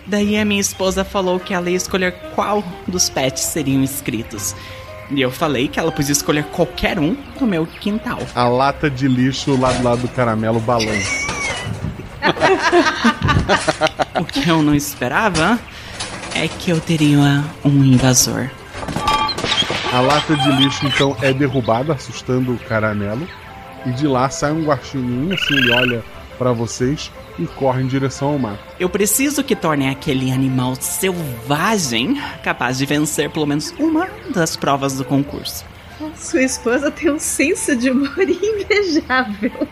Daí 0.06 0.38
a 0.38 0.44
minha 0.44 0.60
esposa 0.60 1.04
falou 1.04 1.38
que 1.38 1.52
ela 1.52 1.68
ia 1.68 1.76
escolher 1.76 2.12
qual 2.34 2.64
dos 2.86 3.10
pets 3.10 3.42
seriam 3.42 3.82
inscritos. 3.82 4.56
E 5.10 5.20
eu 5.20 5.30
falei 5.30 5.68
que 5.68 5.78
ela 5.78 5.92
podia 5.92 6.12
escolher 6.12 6.44
qualquer 6.44 6.98
um 6.98 7.16
no 7.38 7.46
meu 7.46 7.66
quintal. 7.66 8.18
A 8.34 8.48
lata 8.48 8.90
de 8.90 9.08
lixo 9.08 9.58
lá 9.58 9.72
do 9.72 9.82
lado 9.82 10.02
do 10.02 10.08
caramelo 10.08 10.60
balança. 10.60 11.28
o 14.20 14.24
que 14.24 14.48
eu 14.48 14.62
não 14.62 14.74
esperava 14.74 15.58
é 16.34 16.46
que 16.46 16.70
eu 16.70 16.80
teria 16.80 17.44
um 17.64 17.84
invasor. 17.84 18.50
A 19.92 20.00
lata 20.00 20.36
de 20.36 20.52
lixo 20.52 20.86
então 20.86 21.16
é 21.22 21.32
derrubada, 21.32 21.94
assustando 21.94 22.52
o 22.52 22.58
caramelo. 22.58 23.26
E 23.86 23.90
de 23.90 24.06
lá 24.06 24.28
sai 24.30 24.52
um 24.52 24.64
guaxinim, 24.64 25.32
assim, 25.32 25.54
ele 25.54 25.72
olha 25.72 26.04
para 26.38 26.52
vocês 26.52 27.10
e 27.38 27.46
corre 27.46 27.82
em 27.82 27.86
direção 27.86 28.28
ao 28.28 28.38
mato. 28.38 28.60
Eu 28.78 28.88
preciso 28.88 29.42
que 29.42 29.56
tornem 29.56 29.90
aquele 29.90 30.30
animal 30.30 30.74
selvagem 30.76 32.20
capaz 32.42 32.78
de 32.78 32.86
vencer 32.86 33.30
pelo 33.30 33.46
menos 33.46 33.74
uma 33.78 34.08
das 34.30 34.56
provas 34.56 34.96
do 34.96 35.04
concurso. 35.04 35.64
Sua 36.16 36.42
esposa 36.42 36.90
tem 36.90 37.10
um 37.10 37.18
senso 37.18 37.74
de 37.74 37.90
humor 37.90 38.18
invejável. 38.22 39.68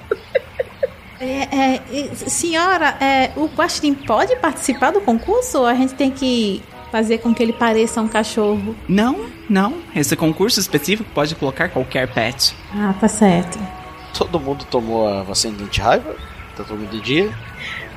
É, 1.20 1.26
é, 1.26 1.82
é, 1.92 2.14
senhora, 2.14 2.96
é, 3.00 3.32
o 3.36 3.46
Guaxinim 3.46 3.94
pode 3.94 4.36
participar 4.36 4.90
do 4.90 5.00
concurso 5.00 5.58
ou 5.58 5.66
a 5.66 5.74
gente 5.74 5.94
tem 5.94 6.10
que 6.10 6.62
fazer 6.90 7.18
com 7.18 7.34
que 7.34 7.42
ele 7.42 7.52
pareça 7.52 8.00
um 8.00 8.08
cachorro? 8.08 8.76
Não, 8.88 9.26
não. 9.48 9.74
Esse 9.94 10.14
concurso 10.14 10.60
específico 10.60 11.08
pode 11.14 11.34
colocar 11.34 11.68
qualquer 11.68 12.12
pet. 12.12 12.54
Ah, 12.74 12.94
tá 13.00 13.08
certo. 13.08 13.58
Todo 14.16 14.40
mundo 14.40 14.64
tomou 14.70 15.08
a 15.08 15.22
vacina 15.22 15.56
de 15.56 15.64
anti-raiva? 15.64 16.16
Tá 16.56 16.64
todo 16.64 16.78
mundo 16.78 16.90
de 16.90 17.00
dia? 17.00 17.34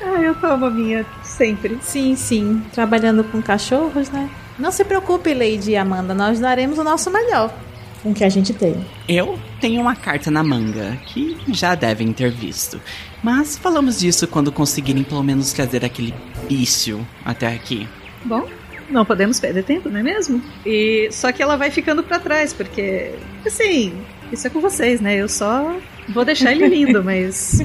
Ah, 0.01 0.21
eu 0.21 0.35
tomo 0.35 0.65
a 0.65 0.69
minha 0.69 1.05
sempre. 1.23 1.77
Sim, 1.81 2.15
sim. 2.15 2.61
Trabalhando 2.73 3.23
com 3.23 3.41
cachorros, 3.41 4.09
né? 4.09 4.29
Não 4.57 4.71
se 4.71 4.83
preocupe, 4.83 5.33
Lady 5.33 5.75
Amanda. 5.75 6.13
Nós 6.13 6.39
daremos 6.39 6.77
o 6.77 6.83
nosso 6.83 7.09
melhor 7.09 7.53
com 8.03 8.11
o 8.11 8.13
que 8.13 8.23
a 8.23 8.29
gente 8.29 8.53
tem. 8.53 8.85
Eu 9.07 9.39
tenho 9.59 9.81
uma 9.81 9.95
carta 9.95 10.29
na 10.29 10.43
manga, 10.43 10.97
que 11.07 11.37
já 11.49 11.75
devem 11.75 12.11
ter 12.11 12.31
visto. 12.31 12.79
Mas 13.23 13.57
falamos 13.57 13.99
disso 13.99 14.27
quando 14.27 14.51
conseguirem 14.51 15.03
pelo 15.03 15.23
menos 15.23 15.53
trazer 15.53 15.83
aquele 15.83 16.13
bicho 16.47 17.05
até 17.23 17.47
aqui. 17.47 17.87
Bom, 18.25 18.47
não 18.89 19.05
podemos 19.05 19.39
perder 19.39 19.63
tempo, 19.63 19.89
não 19.89 19.99
é 19.99 20.03
mesmo? 20.03 20.41
E 20.65 21.09
só 21.11 21.31
que 21.31 21.41
ela 21.41 21.57
vai 21.57 21.71
ficando 21.71 22.03
para 22.03 22.19
trás, 22.19 22.53
porque 22.53 23.13
assim, 23.45 23.93
isso 24.31 24.47
é 24.47 24.49
com 24.49 24.59
vocês, 24.59 25.01
né? 25.01 25.15
Eu 25.15 25.29
só 25.29 25.75
vou 26.13 26.25
deixar 26.25 26.51
ele 26.51 26.67
lindo, 26.67 27.03
mas 27.03 27.59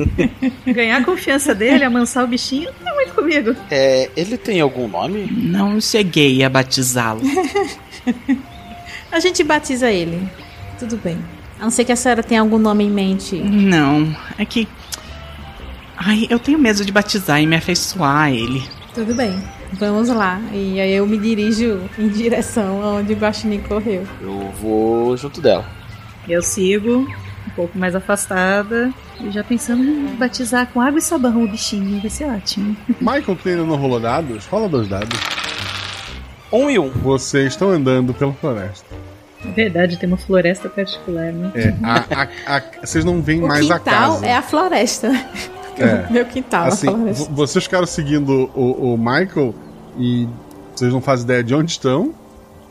ganhar 0.67 0.99
a 0.99 1.05
confiança 1.05 1.55
dele, 1.55 1.85
amansar 1.85 2.25
o 2.25 2.27
bichinho, 2.27 2.71
não 2.83 2.93
é 2.93 2.95
muito 2.95 3.15
comigo. 3.15 3.55
É, 3.71 4.11
ele 4.17 4.37
tem 4.37 4.61
algum 4.61 4.89
nome? 4.89 5.27
Não 5.31 5.81
cheguei 5.81 6.43
a 6.43 6.49
batizá-lo. 6.49 7.21
a 9.11 9.21
gente 9.21 9.43
batiza 9.43 9.91
ele. 9.91 10.29
Tudo 10.79 10.97
bem. 10.97 11.19
A 11.59 11.65
não 11.65 11.71
ser 11.71 11.85
que 11.85 11.93
a 11.93 11.97
senhora 11.97 12.23
tenha 12.23 12.41
algum 12.41 12.59
nome 12.59 12.85
em 12.85 12.91
mente. 12.91 13.37
Não, 13.37 14.15
é 14.37 14.45
que. 14.45 14.69
Ai, 15.97 16.27
eu 16.29 16.39
tenho 16.39 16.59
medo 16.59 16.85
de 16.85 16.93
batizar 16.93 17.41
e 17.41 17.47
me 17.47 17.57
afeiçoar 17.57 18.25
a 18.25 18.31
ele. 18.31 18.63
Tudo 18.93 19.15
bem, 19.15 19.33
vamos 19.73 20.09
lá. 20.09 20.41
E 20.53 20.81
aí 20.81 20.93
eu 20.93 21.07
me 21.07 21.17
dirijo 21.17 21.81
em 21.99 22.09
direção 22.09 22.83
aonde 22.83 23.13
o 23.13 23.17
Guaxinim 23.17 23.61
correu. 23.61 24.07
Eu 24.21 24.53
vou 24.61 25.17
junto 25.17 25.41
dela. 25.41 25.65
Eu 26.29 26.43
sigo, 26.43 27.07
um 27.47 27.51
pouco 27.51 27.79
mais 27.79 27.95
afastada, 27.95 28.93
e 29.21 29.31
já 29.31 29.45
pensando 29.45 29.83
em 29.83 30.17
batizar 30.17 30.67
com 30.69 30.81
água 30.81 30.99
e 30.99 31.03
sabão 31.03 31.45
o 31.45 31.49
bichinho, 31.49 32.01
vai 32.01 32.11
ser 32.11 32.25
ótimo. 32.25 32.77
Michael, 33.01 33.37
que 33.37 33.49
ainda 33.49 33.65
não 33.65 33.77
rolou 33.77 34.01
dados, 34.01 34.45
fala 34.45 34.69
dos 34.69 34.89
dados. 34.89 35.19
Um 36.53 36.71
e 36.71 36.79
um. 36.79 36.91
Vocês 36.91 37.49
estão 37.49 37.71
andando 37.71 38.15
pela 38.15 38.33
floresta. 38.33 38.87
É 39.45 39.51
verdade, 39.51 39.99
tem 39.99 40.09
uma 40.09 40.17
floresta 40.17 40.69
particular, 40.69 41.33
né? 41.33 41.51
É, 41.55 41.75
a, 41.83 42.23
a, 42.23 42.57
a, 42.57 42.63
vocês 42.83 43.05
não 43.05 43.21
veem 43.21 43.43
o 43.43 43.49
mais 43.49 43.71
a 43.71 43.79
casa. 43.79 44.25
é 44.25 44.35
a 44.35 44.43
floresta. 44.43 45.09
É. 45.77 46.07
Meu 46.11 46.25
quintal, 46.25 46.67
assim, 46.67 46.89
a 46.89 46.93
floresta. 46.93 47.33
Vocês 47.33 47.65
ficaram 47.65 47.87
seguindo 47.87 48.51
o, 48.55 48.95
o 48.95 48.97
Michael 48.99 49.55
e 49.99 50.29
vocês 50.75 50.93
não 50.93 51.01
fazem 51.01 51.25
ideia 51.25 51.45
de 51.45 51.55
onde 51.55 51.73
estão 51.73 52.15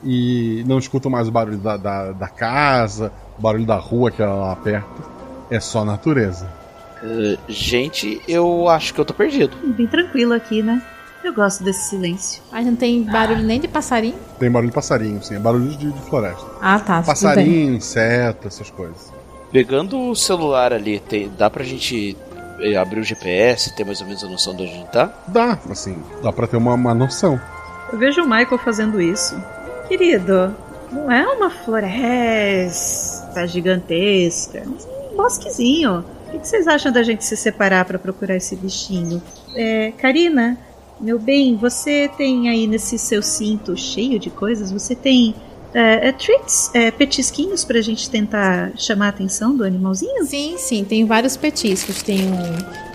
e 0.04 0.64
não 0.68 0.80
escutam 0.80 1.12
mais 1.12 1.28
o 1.28 1.32
barulho 1.32 1.58
da, 1.58 1.78
da, 1.78 2.12
da 2.12 2.28
casa, 2.28 3.12
o 3.38 3.41
barulho 3.41 3.65
da 3.65 3.76
rua 3.76 4.12
que 4.12 4.22
é 4.22 4.26
lá 4.26 4.56
perto. 4.56 5.04
É 5.50 5.60
só 5.60 5.84
natureza. 5.84 6.50
Uh, 7.04 7.38
gente, 7.48 8.22
eu 8.28 8.69
acho 8.69 8.93
que 8.93 9.02
eu 9.02 9.06
tô 9.06 9.13
perdido. 9.13 9.56
Bem 9.76 9.88
tranquilo 9.88 10.34
aqui, 10.34 10.63
né? 10.63 10.82
Eu 11.24 11.34
gosto 11.34 11.63
desse 11.63 11.89
silêncio. 11.89 12.41
Mas 12.52 12.65
não 12.65 12.76
tem 12.76 13.04
barulho 13.04 13.43
nem 13.43 13.60
de 13.60 13.67
passarinho? 13.67 14.15
Tem 14.38 14.52
barulho 14.52 14.69
de 14.69 14.76
passarinho, 14.76 15.24
sim. 15.24 15.36
É 15.36 15.39
barulho 15.39 15.69
de, 15.69 15.91
de 15.91 16.02
floresta. 16.02 16.46
Ah, 16.62 16.80
tá. 16.80 17.02
Passarinho, 17.02 17.76
inseto, 17.76 18.48
essas 18.48 18.69
coisas. 18.69 19.13
Pegando 19.52 20.10
o 20.10 20.15
celular 20.15 20.74
ali, 20.74 21.00
tem, 21.00 21.32
dá 21.38 21.50
pra 21.50 21.63
gente 21.63 22.17
eh, 22.60 22.76
abrir 22.76 23.00
o 23.00 23.04
GPS, 23.04 23.74
ter 23.76 23.86
mais 23.86 24.02
ou 24.02 24.08
menos 24.08 24.24
a 24.24 24.28
noção 24.28 24.56
de 24.56 24.63
onde 24.63 24.72
a 24.72 24.76
gente 24.76 24.89
tá? 24.89 25.13
Dá, 25.28 25.58
assim, 25.69 25.96
dá 26.22 26.34
pra 26.34 26.48
ter 26.48 26.58
uma, 26.58 26.74
uma 26.74 26.93
noção. 26.93 27.39
Eu 27.91 27.98
vejo 27.98 28.22
o 28.22 28.26
Michael 28.26 28.58
fazendo 28.58 29.02
isso. 29.02 29.41
Querido, 29.88 30.54
não 30.93 31.12
é 31.12 31.25
uma 31.27 31.49
floresta 31.49 33.47
gigantesca, 33.47 34.60
é 34.60 34.67
um 34.67 35.15
bosquezinho. 35.15 36.06
O 36.34 36.39
que 36.39 36.47
vocês 36.47 36.67
acham 36.67 36.91
da 36.91 37.03
gente 37.03 37.25
se 37.25 37.36
separar 37.36 37.86
para 37.86 37.99
procurar 37.99 38.36
esse 38.36 38.56
bichinho? 38.56 39.21
É, 39.56 39.91
Karina, 39.97 40.58
meu 40.99 41.19
bem, 41.19 41.56
você 41.56 42.10
tem 42.17 42.49
aí 42.49 42.65
nesse 42.67 42.97
seu 42.97 43.21
cinto 43.21 43.75
cheio 43.75 44.17
de 44.19 44.29
coisas, 44.29 44.71
você 44.71 44.95
tem 44.95 45.36
é, 45.73 46.10
é, 46.10 46.12
treats, 46.12 46.69
é, 46.73 46.91
petisquinhos 46.91 47.65
gente 47.82 48.10
tentar 48.10 48.71
chamar 48.77 49.08
a 49.08 49.10
atenção 49.10 49.56
do 49.58 49.63
animalzinho? 49.63 50.23
Sim, 50.23 50.56
sim, 50.58 50.84
tem 50.84 51.03
vários 51.06 51.36
petiscos. 51.36 52.03
Tem 52.03 52.29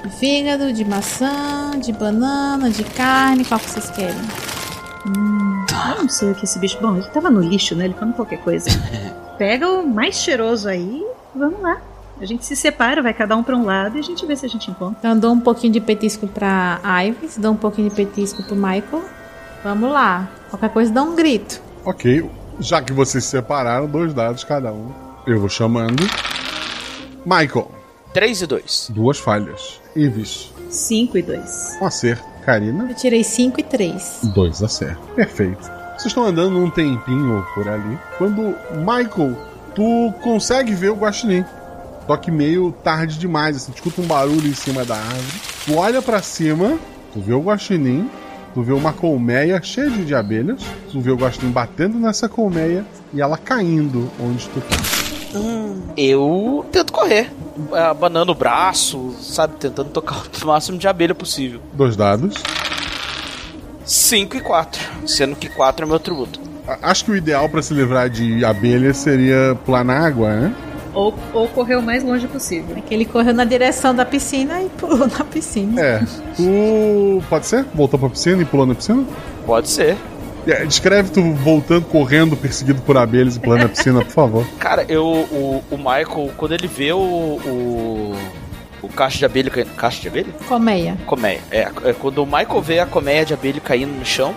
um 0.06 0.11
fígado, 0.11 0.72
de 0.72 0.84
maçã, 0.84 1.72
de 1.80 1.92
banana, 1.92 2.70
de 2.70 2.84
carne. 2.84 3.44
Qual 3.44 3.58
que 3.58 3.68
vocês 3.68 3.90
querem? 3.90 4.58
Hum, 5.06 5.64
eu 5.96 6.02
não 6.02 6.08
sei 6.08 6.32
o 6.32 6.34
que 6.34 6.44
esse 6.44 6.58
bicho. 6.58 6.78
Bom, 6.80 6.96
ele 6.96 7.06
tava 7.06 7.30
no 7.30 7.40
lixo, 7.40 7.74
né? 7.74 7.84
Ele 7.84 7.94
come 7.94 8.12
qualquer 8.12 8.38
coisa. 8.38 8.68
Pega 9.38 9.68
o 9.68 9.87
mais 9.87 10.16
cheiroso 10.16 10.68
aí, 10.68 11.04
vamos 11.34 11.61
lá. 11.61 11.80
A 12.20 12.24
gente 12.24 12.44
se 12.44 12.56
separa, 12.56 13.00
vai 13.00 13.14
cada 13.14 13.37
um 13.37 13.44
para 13.44 13.56
um 13.56 13.64
lado 13.64 13.96
e 13.96 14.00
a 14.00 14.02
gente 14.02 14.26
vê 14.26 14.34
se 14.34 14.44
a 14.44 14.48
gente 14.48 14.70
encontra. 14.70 14.98
Então 14.98 15.18
dou 15.18 15.32
um 15.32 15.40
pouquinho 15.40 15.72
de 15.72 15.80
petisco 15.80 16.26
pra 16.26 16.80
Ives, 17.04 17.38
dou 17.38 17.52
um 17.52 17.56
pouquinho 17.56 17.88
de 17.88 17.94
petisco 17.94 18.42
pro 18.42 18.56
Michael. 18.56 19.04
Vamos 19.62 19.90
lá. 19.90 20.28
Qualquer 20.50 20.70
coisa 20.70 20.92
dá 20.92 21.02
um 21.02 21.14
grito. 21.14 21.61
Ok. 21.84 22.28
Já 22.58 22.82
que 22.82 22.92
vocês 22.92 23.22
se 23.22 23.30
separaram, 23.30 23.87
dois 23.87 24.12
dados 24.12 24.42
cada 24.42 24.72
um. 24.72 24.90
Eu 25.26 25.38
vou 25.38 25.48
chamando. 25.48 26.02
Michael. 27.24 27.70
3 28.12 28.42
e 28.42 28.46
2. 28.46 28.90
Duas 28.90 29.18
falhas. 29.18 29.80
Ives. 29.94 30.52
5 30.70 31.18
e 31.18 31.22
2. 31.22 31.78
Um 31.80 31.87
acerto. 31.87 32.24
Karina. 32.48 32.87
Eu 32.88 32.94
tirei 32.94 33.22
5 33.22 33.61
e 33.61 33.62
3. 33.62 34.20
Dois 34.34 34.62
acertos. 34.62 35.04
Perfeito. 35.14 35.61
Vocês 35.90 36.06
estão 36.06 36.24
andando 36.24 36.56
um 36.58 36.70
tempinho 36.70 37.46
por 37.54 37.68
ali. 37.68 37.98
Quando, 38.16 38.56
Michael, 38.78 39.37
tu 39.74 40.14
consegue 40.22 40.72
ver 40.72 40.88
o 40.88 40.94
Guaxinim. 40.94 41.44
Só 42.06 42.16
que 42.16 42.30
meio 42.30 42.72
tarde 42.82 43.18
demais, 43.18 43.54
assim, 43.54 43.70
tu 43.70 43.74
escuta 43.74 44.00
um 44.00 44.06
barulho 44.06 44.48
em 44.48 44.54
cima 44.54 44.82
da 44.82 44.96
árvore. 44.96 45.40
Tu 45.66 45.74
olha 45.74 46.00
para 46.00 46.22
cima, 46.22 46.78
tu 47.12 47.20
vê 47.20 47.34
o 47.34 47.42
guaxinim, 47.42 48.08
tu 48.54 48.62
vê 48.62 48.72
uma 48.72 48.94
colmeia 48.94 49.61
cheia 49.62 49.90
de 49.90 50.14
abelhas, 50.14 50.62
tu 50.90 51.02
vê 51.02 51.11
o 51.11 51.16
guaxinim 51.16 51.52
batendo 51.52 51.98
nessa 51.98 52.30
colmeia 52.30 52.82
e 53.12 53.20
ela 53.20 53.37
caindo 53.37 54.11
onde 54.18 54.48
tu 54.48 54.61
tá. 54.62 54.97
Hum, 55.35 55.83
eu 55.97 56.64
tento 56.73 56.93
correr, 56.93 57.31
abanando 57.73 58.33
o 58.33 58.35
braço, 58.35 59.14
sabe, 59.21 59.55
tentando 59.57 59.91
tocar 59.91 60.23
o 60.43 60.47
máximo 60.47 60.79
de 60.79 60.88
abelha 60.88 61.14
possível. 61.14 61.61
Dois 61.73 61.97
dados. 61.97 62.35
5 63.85 64.37
e 64.37 64.41
4, 64.41 64.81
sendo 65.07 65.35
que 65.35 65.49
4 65.49 65.85
é 65.85 65.88
meu 65.88 65.99
tributo. 65.99 66.41
Acho 66.83 67.07
que 67.07 67.11
o 67.12 67.17
ideal 67.17 67.49
para 67.49 67.62
se 67.62 67.73
livrar 67.73 68.11
de 68.11 68.45
abelha 68.45 68.93
seria 68.93 69.57
pular 69.64 69.83
na 69.83 69.99
água, 69.99 70.35
né? 70.37 70.55
Ou, 70.93 71.14
ou 71.33 71.49
correr 71.49 71.77
o 71.77 71.83
mais 71.83 72.03
longe 72.03 72.27
possível. 72.27 72.77
É 72.77 72.81
que 72.83 72.93
ele 72.93 73.07
correu 73.07 73.33
na 73.33 73.45
direção 73.45 73.95
da 73.95 74.05
piscina 74.05 74.61
e 74.62 74.69
pulou 74.69 75.07
na 75.07 75.25
piscina. 75.25 75.81
É. 75.81 76.03
Tu. 76.37 77.23
Pode 77.29 77.47
ser? 77.47 77.64
Voltou 77.75 77.99
pra 77.99 78.11
piscina 78.11 78.43
e 78.43 78.45
pulou 78.45 78.67
na 78.67 78.75
piscina? 78.75 79.05
Pode 79.47 79.69
ser. 79.69 79.97
É, 80.48 80.64
descreve 80.64 81.11
tu 81.11 81.22
voltando, 81.34 81.84
correndo, 81.84 82.37
perseguido 82.37 82.80
por 82.80 82.96
abelhas 82.96 83.37
e 83.37 83.40
pulando 83.40 83.62
na 83.62 83.68
piscina, 83.68 84.02
por 84.02 84.12
favor. 84.12 84.46
Cara, 84.58 84.84
eu, 84.88 85.04
o, 85.04 85.62
o 85.70 85.76
Michael, 85.76 86.30
quando 86.37 86.52
ele 86.52 86.66
vê 86.66 86.90
o, 86.92 86.98
o, 86.98 88.16
o 88.82 88.88
caixa 88.88 89.18
de 89.18 89.24
abelha 89.26 89.50
caindo. 89.50 89.70
Caixa 89.74 90.00
de 90.00 90.08
abelha? 90.08 90.32
Colmeia. 90.48 90.96
Colmeia. 91.04 91.40
É, 91.50 91.68
é, 91.84 91.92
quando 91.92 92.22
o 92.22 92.26
Michael 92.26 92.62
vê 92.62 92.78
a 92.80 92.87
colmeia 92.87 93.24
de 93.24 93.34
abelha 93.34 93.61
caindo 93.61 93.92
no 93.92 94.06
chão, 94.06 94.34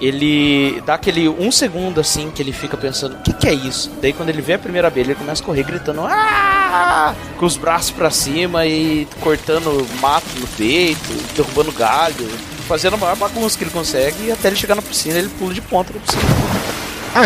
ele 0.00 0.80
dá 0.86 0.94
aquele 0.94 1.28
um 1.28 1.52
segundo 1.52 2.00
assim 2.00 2.30
que 2.30 2.42
ele 2.42 2.52
fica 2.52 2.76
pensando: 2.76 3.16
o 3.16 3.22
que, 3.22 3.32
que 3.32 3.48
é 3.48 3.54
isso? 3.54 3.90
Daí, 4.00 4.12
quando 4.12 4.30
ele 4.30 4.40
vê 4.40 4.54
a 4.54 4.58
primeira 4.58 4.88
abelha, 4.88 5.08
ele 5.08 5.14
começa 5.14 5.42
a 5.42 5.46
correr 5.46 5.62
gritando: 5.62 6.00
ah! 6.04 7.14
com 7.38 7.46
os 7.46 7.56
braços 7.56 7.90
para 7.90 8.10
cima 8.10 8.66
e 8.66 9.06
cortando 9.20 9.86
mato 10.00 10.26
no 10.38 10.46
peito, 10.46 11.12
derrubando 11.36 11.70
galho, 11.72 12.28
fazendo 12.66 12.94
a 12.94 12.96
maior 12.96 13.16
bagunça 13.16 13.56
que 13.56 13.64
ele 13.64 13.70
consegue 13.70 14.26
e 14.26 14.32
até 14.32 14.48
ele 14.48 14.56
chegar 14.56 14.74
na 14.74 14.82
piscina 14.82 15.18
ele 15.18 15.28
pula 15.38 15.54
de 15.54 15.60
ponta 15.60 15.92
na 15.92 16.00
piscina. 16.00 16.22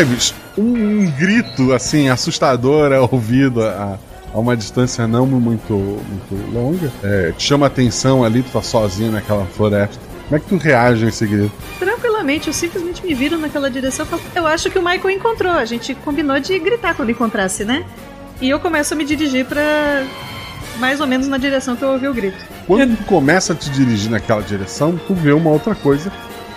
Ives, 0.00 0.34
um, 0.56 0.62
um 0.62 1.10
grito 1.12 1.72
assim 1.72 2.08
assustador 2.08 2.92
é 2.92 3.00
ouvido 3.00 3.62
a, 3.62 3.98
a 4.34 4.38
uma 4.38 4.56
distância 4.56 5.06
não 5.06 5.24
muito, 5.26 5.72
muito 5.72 6.52
longa. 6.52 6.92
É, 7.02 7.32
te 7.32 7.44
chama 7.44 7.66
a 7.66 7.68
atenção 7.68 8.22
ali, 8.24 8.42
tu 8.42 8.50
tá 8.50 8.62
sozinho 8.62 9.12
naquela 9.12 9.46
floresta. 9.46 9.98
Como 10.24 10.36
é 10.36 10.40
que 10.40 10.46
tu 10.46 10.56
reage 10.58 11.06
a 11.06 11.08
esse 11.08 11.26
grito? 11.26 11.52
Tranquilamente, 11.78 12.48
eu 12.48 12.52
simplesmente 12.52 13.04
me 13.04 13.14
viro 13.14 13.38
naquela 13.38 13.70
direção 13.70 14.04
e 14.04 14.08
falo, 14.10 14.22
eu 14.34 14.46
acho 14.46 14.70
que 14.70 14.78
o 14.78 14.82
Michael 14.82 15.10
encontrou. 15.10 15.52
A 15.52 15.64
gente 15.64 15.94
combinou 15.94 16.38
de 16.38 16.58
gritar 16.58 16.94
quando 16.94 17.10
encontrasse, 17.10 17.64
né? 17.64 17.86
E 18.38 18.50
eu 18.50 18.60
começo 18.60 18.92
a 18.92 18.96
me 18.96 19.06
dirigir 19.06 19.46
para 19.46 20.04
mais 20.78 21.00
ou 21.00 21.06
menos 21.06 21.26
na 21.28 21.38
direção 21.38 21.74
que 21.74 21.82
eu 21.82 21.88
ouvi 21.88 22.06
o 22.06 22.12
grito. 22.12 22.57
Quando 22.68 22.96
tu 22.96 23.04
começa 23.04 23.52
a 23.52 23.56
te 23.56 23.68
dirigir 23.70 24.10
naquela 24.10 24.42
direção, 24.42 24.96
tu 25.06 25.14
vê 25.14 25.32
uma 25.32 25.50
outra 25.50 25.74
coisa, 25.74 26.12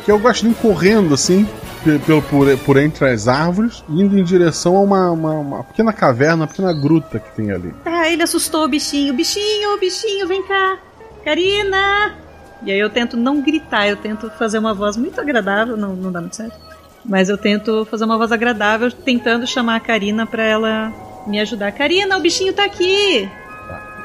que 0.06 0.12
é 0.12 0.14
o 0.14 0.18
Guaxinim 0.20 0.54
correndo 0.54 1.14
assim, 1.14 1.48
pe- 1.84 1.98
pelo, 2.00 2.22
por, 2.22 2.46
por 2.60 2.78
entre 2.78 3.10
as 3.10 3.28
árvores, 3.28 3.84
indo 3.90 4.20
em 4.20 4.24
direção 4.24 4.76
a 4.76 4.82
uma, 4.82 5.10
uma, 5.12 5.34
uma 5.34 5.64
pequena 5.64 5.92
caverna, 5.94 6.44
uma 6.44 6.48
pequena 6.48 6.74
gruta 6.74 7.18
que 7.18 7.32
tem 7.36 7.50
ali. 7.52 7.74
Ah, 7.86 8.08
ele 8.10 8.22
assustou 8.22 8.66
o 8.66 8.68
bichinho. 8.68 9.14
Bichinho, 9.14 9.80
bichinho, 9.80 10.28
vem 10.28 10.44
cá. 10.46 10.78
Karina! 11.24 12.14
E 12.64 12.72
aí 12.72 12.80
eu 12.80 12.90
tento 12.90 13.16
não 13.18 13.42
gritar, 13.42 13.88
eu 13.88 13.96
tento 13.96 14.30
fazer 14.38 14.60
uma 14.60 14.74
voz 14.74 14.96
muito 14.98 15.20
agradável, 15.20 15.76
não, 15.76 15.96
não 15.96 16.12
dá 16.12 16.20
muito 16.20 16.36
certo. 16.36 16.56
Mas 17.04 17.30
eu 17.30 17.38
tento 17.38 17.86
fazer 17.90 18.04
uma 18.06 18.18
voz 18.18 18.32
agradável, 18.32 18.92
tentando 18.92 19.48
chamar 19.48 19.78
a 19.78 19.80
Karina 19.80 20.28
pra 20.28 20.44
ela 20.44 20.92
me 21.26 21.40
ajudar. 21.40 21.72
Karina, 21.72 22.18
o 22.18 22.22
bichinho 22.22 22.54
tá 22.54 22.66
aqui! 22.66 23.28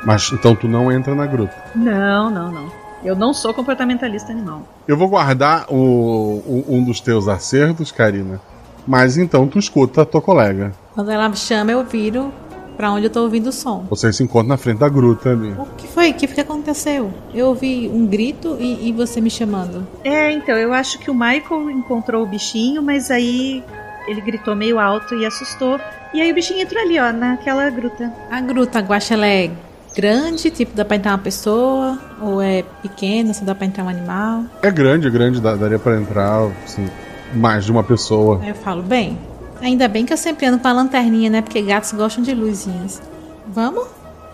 Mas 0.06 0.30
então 0.32 0.54
tu 0.54 0.68
não 0.68 0.90
entra 0.92 1.14
na 1.14 1.26
gruta. 1.26 1.52
Não, 1.74 2.30
não, 2.30 2.50
não. 2.52 2.70
Eu 3.04 3.14
não 3.16 3.34
sou 3.34 3.52
comportamentalista 3.52 4.32
animal. 4.32 4.62
Eu 4.86 4.96
vou 4.96 5.08
guardar 5.08 5.66
o, 5.68 5.74
o- 5.76 6.64
um 6.68 6.82
dos 6.82 7.00
teus 7.00 7.26
acertos, 7.28 7.90
Karina. 7.92 8.40
Mas 8.86 9.16
então 9.18 9.46
tu 9.48 9.58
escuta 9.58 10.02
a 10.02 10.06
tua 10.06 10.22
colega. 10.22 10.72
Quando 10.94 11.10
ela 11.10 11.28
me 11.28 11.36
chama, 11.36 11.72
eu 11.72 11.84
viro 11.84 12.32
pra 12.76 12.92
onde 12.92 13.06
eu 13.06 13.10
tô 13.10 13.22
ouvindo 13.22 13.48
o 13.48 13.52
som. 13.52 13.84
Vocês 13.90 14.14
se 14.16 14.22
encontram 14.22 14.48
na 14.50 14.56
frente 14.56 14.78
da 14.78 14.88
gruta 14.88 15.30
ali. 15.30 15.50
O 15.58 15.66
que 15.76 15.88
foi? 15.88 16.10
O 16.10 16.14
que, 16.14 16.26
que 16.28 16.40
aconteceu? 16.40 17.12
Eu 17.34 17.48
ouvi 17.48 17.90
um 17.92 18.06
grito 18.06 18.56
e, 18.60 18.88
e 18.88 18.92
você 18.92 19.20
me 19.20 19.28
chamando. 19.30 19.86
É, 20.04 20.30
então, 20.30 20.54
eu 20.56 20.72
acho 20.72 20.98
que 21.00 21.10
o 21.10 21.14
Michael 21.14 21.70
encontrou 21.70 22.22
o 22.22 22.26
bichinho, 22.26 22.80
mas 22.82 23.10
aí 23.10 23.62
ele 24.06 24.20
gritou 24.20 24.54
meio 24.54 24.78
alto 24.78 25.14
e 25.16 25.26
assustou. 25.26 25.80
E 26.14 26.20
aí 26.20 26.30
o 26.30 26.34
bichinho 26.34 26.60
entrou 26.62 26.80
ali, 26.80 26.98
ó, 26.98 27.12
naquela 27.12 27.68
gruta. 27.70 28.12
A 28.30 28.40
gruta 28.40 28.78
guaxa, 28.80 29.14
ela 29.14 29.26
é 29.26 29.50
grande, 29.96 30.50
tipo, 30.50 30.76
dá 30.76 30.84
pra 30.84 30.96
entrar 30.96 31.12
uma 31.12 31.18
pessoa? 31.18 31.98
Ou 32.20 32.40
é 32.42 32.62
pequena, 32.82 33.32
só 33.34 33.44
dá 33.44 33.54
pra 33.54 33.66
entrar 33.66 33.82
um 33.84 33.88
animal? 33.88 34.44
É 34.62 34.70
grande, 34.70 35.06
é 35.08 35.10
grande, 35.10 35.40
dá- 35.40 35.56
daria 35.56 35.78
pra 35.78 35.96
entrar, 35.96 36.48
assim, 36.64 36.86
mais 37.34 37.64
de 37.64 37.72
uma 37.72 37.82
pessoa. 37.82 38.40
Aí 38.42 38.50
eu 38.50 38.54
falo, 38.54 38.82
bem, 38.82 39.18
ainda 39.60 39.88
bem 39.88 40.04
que 40.04 40.12
eu 40.12 40.16
sempre 40.16 40.46
ando 40.46 40.58
com 40.58 40.68
a 40.68 40.72
lanterninha, 40.72 41.30
né? 41.30 41.40
Porque 41.42 41.62
gatos 41.62 41.92
gostam 41.92 42.22
de 42.22 42.34
luzinhas. 42.34 43.00
Vamos? 43.48 43.86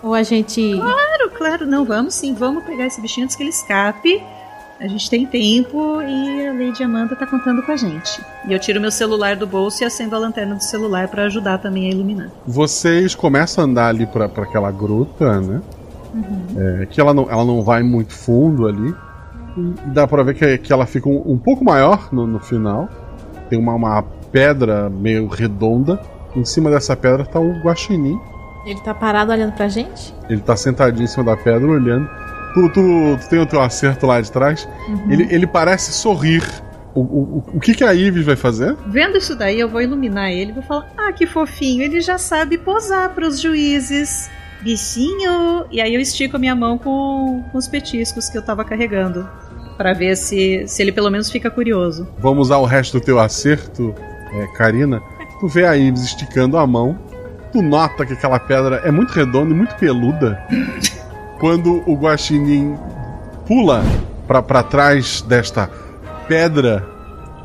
Ou 0.02 0.14
a 0.14 0.22
gente. 0.24 0.72
Claro, 0.74 1.30
claro, 1.36 1.66
não, 1.66 1.84
vamos 1.84 2.14
sim, 2.14 2.34
vamos 2.34 2.64
pegar 2.64 2.86
esse 2.86 3.00
bichinho 3.00 3.24
antes 3.24 3.36
que 3.36 3.42
ele 3.44 3.50
escape. 3.50 4.20
A 4.82 4.88
gente 4.88 5.08
tem 5.08 5.24
tempo 5.24 6.02
e 6.02 6.44
a 6.44 6.52
Lady 6.52 6.82
Amanda 6.82 7.14
tá 7.14 7.24
contando 7.24 7.62
com 7.62 7.70
a 7.70 7.76
gente. 7.76 8.20
E 8.48 8.52
eu 8.52 8.58
tiro 8.58 8.80
meu 8.80 8.90
celular 8.90 9.36
do 9.36 9.46
bolso 9.46 9.84
e 9.84 9.86
acendo 9.86 10.16
a 10.16 10.18
lanterna 10.18 10.56
do 10.56 10.64
celular 10.64 11.06
pra 11.06 11.26
ajudar 11.26 11.58
também 11.58 11.86
a 11.86 11.92
iluminar. 11.92 12.30
Vocês 12.44 13.14
começam 13.14 13.62
a 13.62 13.66
andar 13.68 13.86
ali 13.86 14.06
pra, 14.06 14.28
pra 14.28 14.42
aquela 14.42 14.72
gruta, 14.72 15.40
né? 15.40 15.62
É, 16.56 16.86
que 16.86 17.00
ela 17.00 17.14
não, 17.14 17.30
ela 17.30 17.44
não 17.44 17.62
vai 17.62 17.84
muito 17.84 18.12
fundo 18.12 18.66
ali. 18.66 18.92
E 19.56 19.90
dá 19.90 20.04
pra 20.04 20.24
ver 20.24 20.34
que, 20.34 20.58
que 20.58 20.72
ela 20.72 20.84
fica 20.84 21.08
um, 21.08 21.22
um 21.26 21.38
pouco 21.38 21.64
maior 21.64 22.08
no, 22.12 22.26
no 22.26 22.40
final. 22.40 22.88
Tem 23.48 23.56
uma, 23.56 23.76
uma 23.76 24.02
pedra 24.32 24.90
meio 24.90 25.28
redonda. 25.28 26.00
Em 26.34 26.44
cima 26.44 26.70
dessa 26.70 26.96
pedra 26.96 27.24
tá 27.24 27.38
um 27.38 27.60
guaxinim. 27.60 28.18
Ele 28.66 28.80
tá 28.80 28.92
parado 28.92 29.30
olhando 29.30 29.52
pra 29.52 29.68
gente? 29.68 30.12
Ele 30.28 30.40
tá 30.40 30.56
sentadinho 30.56 31.04
em 31.04 31.06
cima 31.06 31.24
da 31.24 31.36
pedra 31.36 31.68
olhando. 31.68 32.10
Tu, 32.54 32.68
tu, 32.70 33.18
tu 33.20 33.28
tem 33.28 33.38
o 33.40 33.46
teu 33.46 33.60
acerto 33.60 34.06
lá 34.06 34.20
de 34.20 34.30
trás. 34.30 34.68
Uhum. 34.88 35.10
Ele, 35.10 35.26
ele 35.30 35.46
parece 35.46 35.92
sorrir. 35.92 36.42
O, 36.94 37.00
o, 37.00 37.44
o- 37.54 37.60
que, 37.60 37.74
que 37.74 37.82
a 37.84 37.94
Ives 37.94 38.26
vai 38.26 38.36
fazer? 38.36 38.76
Vendo 38.86 39.16
isso 39.16 39.34
daí, 39.34 39.58
eu 39.58 39.68
vou 39.68 39.80
iluminar 39.80 40.30
ele 40.30 40.50
e 40.50 40.54
vou 40.54 40.62
falar: 40.62 40.86
Ah, 40.98 41.10
que 41.12 41.26
fofinho, 41.26 41.82
ele 41.82 42.00
já 42.02 42.18
sabe 42.18 42.58
posar 42.58 43.08
pros 43.10 43.40
juízes. 43.40 44.30
Bichinho! 44.60 45.64
E 45.70 45.80
aí 45.80 45.94
eu 45.94 46.00
estico 46.00 46.36
a 46.36 46.38
minha 46.38 46.54
mão 46.54 46.76
com, 46.78 47.42
com 47.50 47.58
os 47.58 47.66
petiscos 47.66 48.28
que 48.28 48.36
eu 48.38 48.42
tava 48.42 48.64
carregando. 48.64 49.28
Pra 49.76 49.92
ver 49.94 50.16
se, 50.16 50.64
se 50.68 50.82
ele 50.82 50.92
pelo 50.92 51.10
menos 51.10 51.30
fica 51.30 51.50
curioso. 51.50 52.06
Vamos 52.18 52.48
usar 52.48 52.58
o 52.58 52.64
resto 52.66 52.98
do 53.00 53.04
teu 53.04 53.18
acerto, 53.18 53.94
é, 54.32 54.46
Karina. 54.56 55.00
Tu 55.40 55.48
vê 55.48 55.64
a 55.66 55.76
Ives 55.76 56.02
esticando 56.04 56.56
a 56.58 56.66
mão. 56.66 56.96
Tu 57.52 57.60
nota 57.62 58.04
que 58.06 58.12
aquela 58.12 58.38
pedra 58.38 58.76
é 58.84 58.90
muito 58.90 59.10
redonda 59.12 59.50
e 59.52 59.56
muito 59.56 59.74
peluda. 59.76 60.38
Quando 61.42 61.82
o 61.90 61.96
guaxinim 61.96 62.76
pula 63.48 63.82
pra, 64.28 64.40
pra 64.40 64.62
trás 64.62 65.22
desta 65.22 65.68
pedra, 66.28 66.86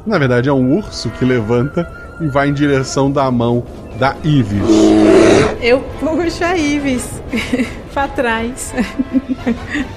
na 0.05 0.19
verdade 0.19 0.47
é 0.49 0.53
um 0.53 0.77
urso 0.77 1.10
que 1.10 1.25
levanta 1.25 1.91
e 2.21 2.27
vai 2.27 2.49
em 2.49 2.53
direção 2.53 3.12
da 3.12 3.29
mão 3.31 3.63
da 3.99 4.15
Ives. 4.23 4.62
Eu 5.60 5.79
puxo 5.99 6.43
a 6.43 6.55
Ives 6.55 7.10
pra 7.91 8.07
trás. 8.07 8.71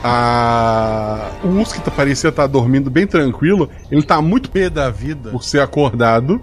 A... 0.02 1.30
O 1.44 1.48
urso 1.48 1.74
que 1.74 1.80
tá- 1.82 1.90
parecia 1.90 2.30
estar 2.30 2.46
dormindo 2.46 2.90
bem 2.90 3.06
tranquilo, 3.06 3.68
ele 3.90 4.02
tá 4.02 4.22
muito 4.22 4.50
pé 4.50 4.70
da 4.70 4.88
vida 4.88 5.30
por 5.30 5.44
ser 5.44 5.60
acordado 5.60 6.40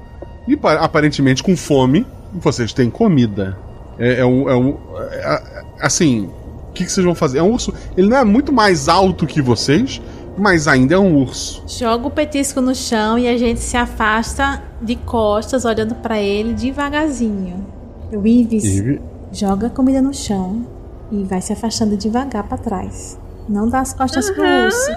e 0.48 0.56
pa- 0.56 0.76
aparentemente 0.76 1.42
com 1.42 1.58
fome. 1.58 2.06
Vocês 2.34 2.72
têm 2.72 2.88
comida. 2.90 3.58
É, 3.98 4.20
é 4.22 4.26
um. 4.26 4.48
é 4.48 4.56
um- 4.56 4.78
é- 5.12 5.64
assim, 5.82 6.30
o 6.37 6.37
que, 6.78 6.86
que 6.86 6.92
vocês 6.92 7.06
vão 7.06 7.16
fazer? 7.16 7.40
É 7.40 7.44
um 7.44 7.52
urso. 7.52 7.74
Ele 7.96 8.08
não 8.08 8.18
é 8.18 8.24
muito 8.24 8.52
mais 8.54 8.88
alto 8.88 9.26
que 9.28 9.42
vocês, 9.42 10.02
mas 10.38 10.68
ainda 10.68 10.96
é 10.96 10.98
um 11.00 11.16
urso. 11.18 11.64
Joga 11.68 12.08
o 12.08 12.12
petisco 12.12 12.62
no 12.62 12.74
chão 12.76 13.18
e 13.18 13.28
a 13.28 13.38
gente 13.38 13.60
se 13.60 13.76
afasta 13.76 14.62
de 14.82 14.96
costas, 14.96 15.66
olhando 15.66 15.96
pra 15.96 16.20
ele 16.22 16.54
devagarzinho. 16.54 17.66
O 18.14 18.26
Ives 18.26 18.64
Ive- 18.64 19.02
joga 19.32 19.68
a 19.68 19.70
comida 19.70 20.02
no 20.02 20.14
chão 20.14 20.66
e 21.12 21.24
vai 21.24 21.42
se 21.42 21.52
afastando 21.54 21.98
devagar 21.98 22.44
pra 22.44 22.58
trás. 22.58 23.20
Não 23.50 23.68
dá 23.68 23.80
as 23.80 23.94
costas 23.94 24.30
pro 24.30 24.44
Aham. 24.44 24.66
urso. 24.66 24.92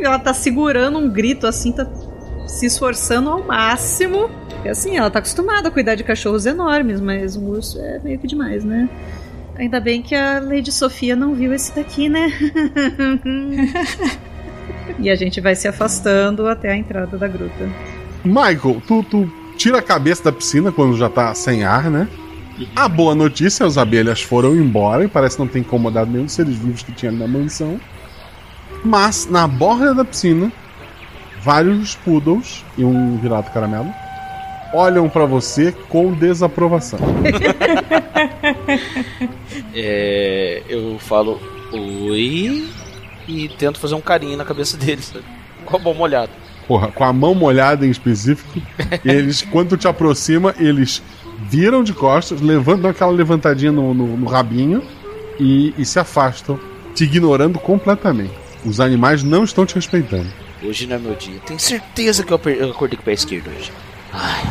Ela 0.00 0.18
tá 0.18 0.34
segurando 0.34 0.98
um 0.98 1.08
grito 1.08 1.46
assim, 1.46 1.72
tá 1.72 1.86
se 2.46 2.66
esforçando 2.66 3.30
ao 3.30 3.42
máximo. 3.44 4.28
Porque 4.50 4.68
assim, 4.68 4.96
ela 4.96 5.10
tá 5.10 5.18
acostumada 5.18 5.68
a 5.68 5.70
cuidar 5.70 5.94
de 5.94 6.04
cachorros 6.04 6.46
enormes, 6.46 7.00
mas 7.00 7.36
um 7.36 7.48
urso 7.48 7.78
é 7.80 7.98
meio 8.00 8.18
que 8.18 8.26
demais, 8.26 8.64
né? 8.64 8.88
Ainda 9.62 9.78
bem 9.78 10.02
que 10.02 10.12
a 10.12 10.40
Lady 10.40 10.72
Sofia 10.72 11.14
não 11.14 11.36
viu 11.36 11.54
esse 11.54 11.72
daqui, 11.72 12.08
né? 12.08 12.32
e 14.98 15.08
a 15.08 15.14
gente 15.14 15.40
vai 15.40 15.54
se 15.54 15.68
afastando 15.68 16.48
até 16.48 16.72
a 16.72 16.76
entrada 16.76 17.16
da 17.16 17.28
gruta. 17.28 17.70
Michael, 18.24 18.82
tu, 18.88 19.04
tu 19.04 19.32
tira 19.56 19.78
a 19.78 19.82
cabeça 19.82 20.24
da 20.24 20.32
piscina 20.32 20.72
quando 20.72 20.96
já 20.96 21.08
tá 21.08 21.32
sem 21.32 21.62
ar, 21.62 21.88
né? 21.88 22.08
A 22.74 22.88
boa 22.88 23.14
notícia, 23.14 23.64
as 23.64 23.78
abelhas 23.78 24.20
foram 24.20 24.56
embora 24.56 25.04
e 25.04 25.08
parece 25.08 25.38
não 25.38 25.46
ter 25.46 25.60
incomodado 25.60 26.10
nenhum 26.10 26.24
dos 26.24 26.34
seres 26.34 26.56
vivos 26.56 26.82
que 26.82 26.90
tinha 26.90 27.12
ali 27.12 27.20
na 27.20 27.28
mansão. 27.28 27.80
Mas 28.84 29.28
na 29.30 29.46
borda 29.46 29.94
da 29.94 30.04
piscina, 30.04 30.50
vários 31.40 31.94
poodles 31.94 32.64
e 32.76 32.84
um 32.84 33.16
virado 33.16 33.48
caramelo 33.52 33.94
olham 34.72 35.08
pra 35.08 35.24
você 35.24 35.72
com 35.88 36.12
desaprovação. 36.12 36.98
É, 39.74 40.62
eu 40.68 40.98
falo 40.98 41.40
oi 41.72 42.68
e 43.26 43.48
tento 43.58 43.78
fazer 43.78 43.94
um 43.94 44.00
carinho 44.00 44.36
na 44.36 44.44
cabeça 44.44 44.76
deles, 44.76 45.12
com 45.64 45.76
a 45.76 45.78
mão 45.78 45.94
molhada. 45.94 46.30
Porra, 46.68 46.88
com 46.88 47.04
a 47.04 47.12
mão 47.12 47.34
molhada 47.34 47.86
em 47.86 47.90
específico, 47.90 48.60
eles, 49.04 49.42
quando 49.42 49.76
te 49.76 49.88
aproxima, 49.88 50.54
eles 50.58 51.02
viram 51.48 51.82
de 51.82 51.92
costas, 51.92 52.40
levantam 52.40 52.90
aquela 52.90 53.10
levantadinha 53.10 53.72
no, 53.72 53.92
no- 53.94 54.16
no 54.16 54.26
rabinho 54.26 54.82
e, 55.40 55.74
e 55.78 55.84
se 55.84 55.98
afastam, 55.98 56.58
te 56.94 57.04
ignorando 57.04 57.58
completamente. 57.58 58.32
Os 58.64 58.78
animais 58.80 59.22
não 59.22 59.42
estão 59.44 59.66
te 59.66 59.74
respeitando. 59.74 60.28
Hoje 60.62 60.86
não 60.86 60.96
é 60.96 60.98
meu 60.98 61.14
dia. 61.16 61.40
Tenho 61.46 61.58
certeza 61.58 62.22
que 62.22 62.32
eu 62.32 62.36
acordei 62.36 62.96
com 62.96 63.02
o 63.02 63.04
pé 63.04 63.12
esquerdo 63.12 63.50
hoje. 63.56 63.72
Ai, 64.12 64.42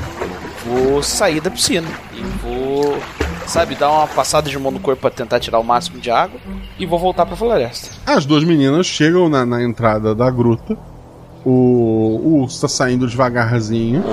vou 0.65 1.04
sair 1.04 1.39
da 1.39 1.52
piscina 1.52 1.88
e 2.13 2.21
vou, 2.41 2.97
sabe, 3.45 3.76
dar 3.76 3.91
uma 3.91 4.08
passada 4.08 4.50
de 4.50 4.58
mão 4.58 4.71
no 4.71 4.80
corpo 4.80 5.02
pra 5.02 5.12
tentar 5.12 5.39
tirar 5.39 5.60
o 5.60 5.63
máximo 5.63 6.00
de 6.00 6.10
água 6.10 6.39
e 6.80 6.86
vou 6.86 6.97
voltar 6.97 7.26
pra 7.26 7.36
floresta. 7.36 7.89
As 8.06 8.26
duas 8.26 8.43
meninas 8.43 8.88
chegam 8.88 9.30
na, 9.30 9.45
na 9.45 9.63
entrada 9.63 10.15
da 10.15 10.30
gruta. 10.32 10.76
O, 11.45 11.50
o 12.24 12.41
urso 12.41 12.62
tá 12.62 12.67
saindo 12.67 13.08
devagarzinho. 13.08 14.04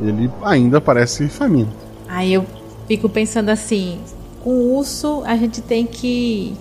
Ele 0.00 0.30
ainda 0.42 0.80
parece 0.80 1.28
faminto. 1.28 1.76
Aí 2.08 2.32
eu 2.32 2.46
fico 2.86 3.08
pensando 3.08 3.50
assim: 3.50 4.00
com 4.42 4.50
o 4.50 4.76
urso 4.76 5.22
a 5.26 5.36
gente 5.36 5.60
tem 5.60 5.84
que 5.86 6.54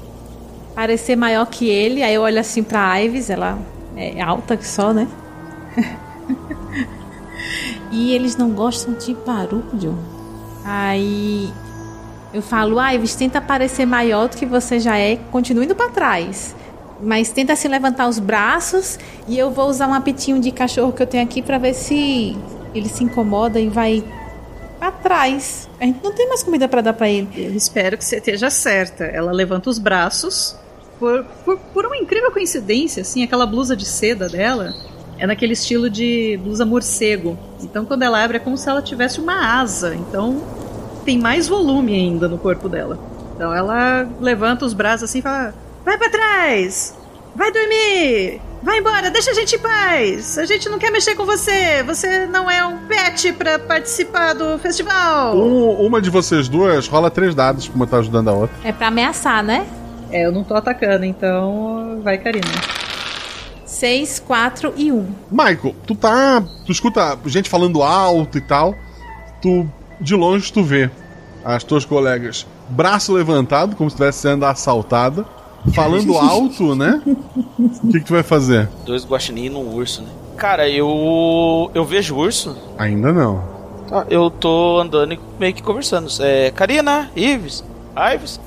parecer 0.75 1.15
maior 1.15 1.45
que 1.45 1.69
ele. 1.69 2.03
Aí 2.03 2.13
eu 2.13 2.21
olho 2.21 2.39
assim 2.39 2.63
pra 2.63 3.01
Ives, 3.01 3.29
ela 3.29 3.57
é 3.95 4.21
alta 4.21 4.57
que 4.57 4.67
só, 4.67 4.93
né? 4.93 5.07
e 7.91 8.13
eles 8.13 8.35
não 8.35 8.51
gostam 8.51 8.93
de 8.93 9.13
barulho. 9.13 9.97
Aí 10.63 11.49
eu 12.33 12.41
falo: 12.41 12.77
Ives, 12.93 13.15
tenta 13.15 13.41
parecer 13.41 13.85
maior 13.85 14.27
do 14.27 14.37
que 14.37 14.45
você 14.45 14.79
já 14.79 14.97
é, 14.97 15.15
continue 15.31 15.65
indo 15.65 15.75
pra 15.75 15.89
trás. 15.89 16.55
Mas 17.01 17.29
tenta 17.29 17.55
se 17.55 17.67
levantar 17.67 18.07
os 18.07 18.17
braços 18.17 18.97
e 19.27 19.37
eu 19.37 19.51
vou 19.51 19.69
usar 19.69 19.87
um 19.87 19.93
apitinho 19.93 20.39
de 20.41 20.51
cachorro 20.51 20.91
que 20.91 21.01
eu 21.01 21.07
tenho 21.07 21.23
aqui 21.23 21.41
pra 21.41 21.57
ver 21.59 21.73
se 21.73 22.35
ele 22.73 22.89
se 22.89 23.03
incomoda 23.03 23.59
e 23.59 23.69
vai 23.69 24.03
pra 24.79 24.91
trás. 24.91 25.69
A 25.79 25.85
gente 25.85 26.03
não 26.03 26.11
tem 26.11 26.27
mais 26.27 26.41
comida 26.41 26.67
pra 26.67 26.81
dar 26.81 26.93
pra 26.93 27.07
ele. 27.07 27.29
Eu 27.35 27.53
espero 27.53 27.97
que 27.97 28.03
você 28.03 28.17
esteja 28.17 28.49
certa. 28.49 29.03
Ela 29.03 29.31
levanta 29.31 29.69
os 29.69 29.77
braços 29.77 30.55
Por, 30.99 31.23
por, 31.45 31.59
por 31.59 31.85
uma 31.85 31.97
incrível 31.97 32.31
coincidência, 32.31 33.01
assim, 33.01 33.23
aquela 33.23 33.45
blusa 33.45 33.75
de 33.75 33.85
seda 33.85 34.27
dela 34.27 34.73
é 35.17 35.25
naquele 35.27 35.53
estilo 35.53 35.89
de 35.89 36.39
blusa 36.43 36.65
morcego. 36.65 37.37
Então 37.61 37.85
quando 37.85 38.03
ela 38.03 38.23
abre 38.23 38.37
é 38.37 38.39
como 38.39 38.57
se 38.57 38.69
ela 38.69 38.81
tivesse 38.81 39.19
uma 39.19 39.59
asa. 39.59 39.95
Então 39.95 40.41
tem 41.05 41.17
mais 41.17 41.47
volume 41.47 41.93
ainda 41.93 42.27
no 42.27 42.37
corpo 42.37 42.67
dela. 42.69 42.99
Então 43.35 43.53
ela 43.53 44.07
levanta 44.19 44.65
os 44.65 44.73
braços 44.73 45.03
assim 45.09 45.19
e 45.19 45.21
fala: 45.21 45.53
Vai 45.85 45.97
para 45.97 46.09
trás! 46.09 46.95
Vai 47.35 47.51
dormir! 47.51 48.41
Vai 48.63 48.79
embora, 48.79 49.11
deixa 49.11 49.29
a 49.29 49.33
gente 49.35 49.55
em 49.55 49.59
paz! 49.59 50.39
A 50.39 50.45
gente 50.45 50.67
não 50.67 50.79
quer 50.79 50.89
mexer 50.91 51.13
com 51.13 51.23
você! 51.23 51.83
Você 51.83 52.25
não 52.25 52.49
é 52.49 52.65
um 52.65 52.79
pet 52.87 53.31
pra 53.33 53.59
participar 53.59 54.33
do 54.33 54.57
festival! 54.57 55.37
Um- 55.37 55.85
uma 55.85 56.01
de 56.01 56.09
vocês 56.09 56.49
duas 56.49 56.87
rola 56.87 57.11
três 57.11 57.35
dados 57.35 57.67
pra 57.67 57.75
uma 57.75 57.85
tá 57.85 57.97
ajudando 57.97 58.29
a 58.29 58.33
outra. 58.33 58.55
É 58.63 58.71
pra 58.71 58.87
ameaçar, 58.87 59.43
né? 59.43 59.67
É, 60.11 60.25
eu 60.25 60.31
não 60.31 60.43
tô 60.43 60.55
atacando, 60.55 61.05
então 61.05 61.99
vai, 62.03 62.17
Karina. 62.17 62.47
6, 63.77 64.19
4 64.25 64.73
e 64.75 64.91
1. 64.91 65.07
Michael, 65.29 65.75
tu 65.85 65.93
tá. 65.93 66.43
Tu 66.65 66.71
escuta 66.71 67.17
gente 67.25 67.47
falando 67.47 67.83
alto 67.83 68.37
e 68.37 68.41
tal. 68.41 68.73
Tu, 69.41 69.67
de 70.01 70.15
longe, 70.15 70.51
tu 70.51 70.63
vê 70.63 70.89
as 71.45 71.63
tuas 71.63 71.85
colegas, 71.85 72.45
braço 72.69 73.13
levantado, 73.13 73.75
como 73.75 73.89
se 73.89 73.93
estivesse 73.93 74.19
sendo 74.19 74.45
assaltada, 74.45 75.25
falando 75.73 76.17
alto, 76.17 76.75
né? 76.75 77.01
O 77.05 77.91
que, 77.91 77.99
que 77.99 78.05
tu 78.05 78.13
vai 78.13 78.23
fazer? 78.23 78.67
Dois 78.83 79.05
guaxinim 79.05 79.45
e 79.45 79.49
um 79.51 79.75
urso, 79.75 80.01
né? 80.01 80.09
Cara, 80.35 80.67
eu. 80.67 81.69
Eu 81.73 81.85
vejo 81.85 82.15
urso. 82.15 82.55
Ainda 82.77 83.13
não. 83.13 83.43
Tá, 83.87 84.05
eu 84.09 84.29
tô 84.29 84.79
andando 84.79 85.13
e 85.13 85.19
meio 85.39 85.53
que 85.53 85.61
conversando. 85.61 86.09
É. 86.19 86.51
Karina, 86.51 87.11
Ives, 87.15 87.63
Ives, 88.15 88.39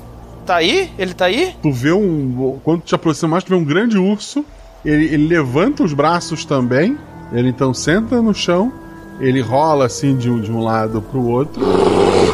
tá 0.45 0.57
aí? 0.57 0.91
Ele 0.97 1.13
tá 1.13 1.25
aí? 1.25 1.55
Tu 1.61 1.71
vê 1.71 1.93
um. 1.93 2.59
Quando 2.63 2.81
tu 2.81 2.87
te 2.87 2.95
aproxima 2.95 3.31
mais, 3.31 3.43
tu 3.45 3.49
vê 3.49 3.55
um 3.55 3.63
grande 3.63 3.97
urso. 3.97 4.45
Ele, 4.83 5.05
ele 5.05 5.27
levanta 5.27 5.83
os 5.83 5.93
braços 5.93 6.45
também. 6.45 6.97
Ele 7.31 7.49
então 7.49 7.73
senta 7.73 8.21
no 8.21 8.33
chão. 8.33 8.71
Ele 9.19 9.39
rola 9.39 9.85
assim 9.85 10.17
de 10.17 10.29
um, 10.29 10.39
de 10.39 10.51
um 10.51 10.61
lado 10.61 11.01
pro 11.01 11.23
outro. 11.23 11.61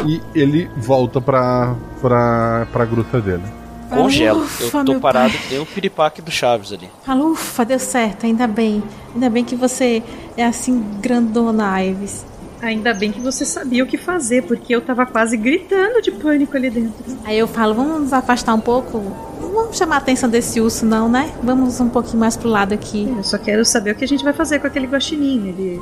E 0.06 0.20
ele 0.34 0.70
volta 0.76 1.20
pra, 1.20 1.74
pra, 2.00 2.66
pra 2.72 2.84
gruta 2.84 3.20
dele. 3.20 3.44
Congelo. 3.90 4.42
Ufa, 4.42 4.78
eu 4.78 4.84
tô 4.84 5.00
parado 5.00 5.32
pai. 5.32 5.42
que 5.42 5.54
nem 5.54 5.62
o 5.62 5.66
piripaque 5.66 6.20
do 6.20 6.30
Chaves 6.30 6.72
ali. 6.72 6.90
Fala, 7.04 7.24
ufa, 7.24 7.64
deu 7.64 7.78
certo, 7.78 8.26
ainda 8.26 8.46
bem. 8.46 8.82
Ainda 9.14 9.30
bem 9.30 9.44
que 9.44 9.56
você 9.56 10.02
é 10.36 10.44
assim, 10.44 10.84
grandona, 11.00 11.82
Ives. 11.82 12.24
Ainda 12.60 12.92
bem 12.92 13.12
que 13.12 13.20
você 13.20 13.44
sabia 13.44 13.84
o 13.84 13.86
que 13.86 13.96
fazer, 13.96 14.42
porque 14.42 14.74
eu 14.74 14.80
tava 14.80 15.06
quase 15.06 15.36
gritando 15.36 16.02
de 16.02 16.10
pânico 16.10 16.56
ali 16.56 16.70
dentro. 16.70 17.18
Aí 17.24 17.38
eu 17.38 17.46
falo, 17.46 17.74
vamos 17.74 18.00
nos 18.00 18.12
afastar 18.12 18.54
um 18.54 18.60
pouco? 18.60 18.98
Não 19.40 19.50
vamos 19.50 19.76
chamar 19.76 19.96
a 19.96 19.98
atenção 19.98 20.28
desse 20.28 20.60
urso, 20.60 20.84
não, 20.84 21.08
né? 21.08 21.32
Vamos 21.42 21.80
um 21.80 21.88
pouquinho 21.88 22.18
mais 22.18 22.36
pro 22.36 22.48
lado 22.48 22.72
aqui. 22.72 23.08
Eu 23.16 23.22
só 23.22 23.38
quero 23.38 23.64
saber 23.64 23.92
o 23.92 23.94
que 23.94 24.04
a 24.04 24.08
gente 24.08 24.24
vai 24.24 24.32
fazer 24.32 24.58
com 24.58 24.66
aquele 24.66 24.86
guaxinim. 24.86 25.48
Ele, 25.48 25.80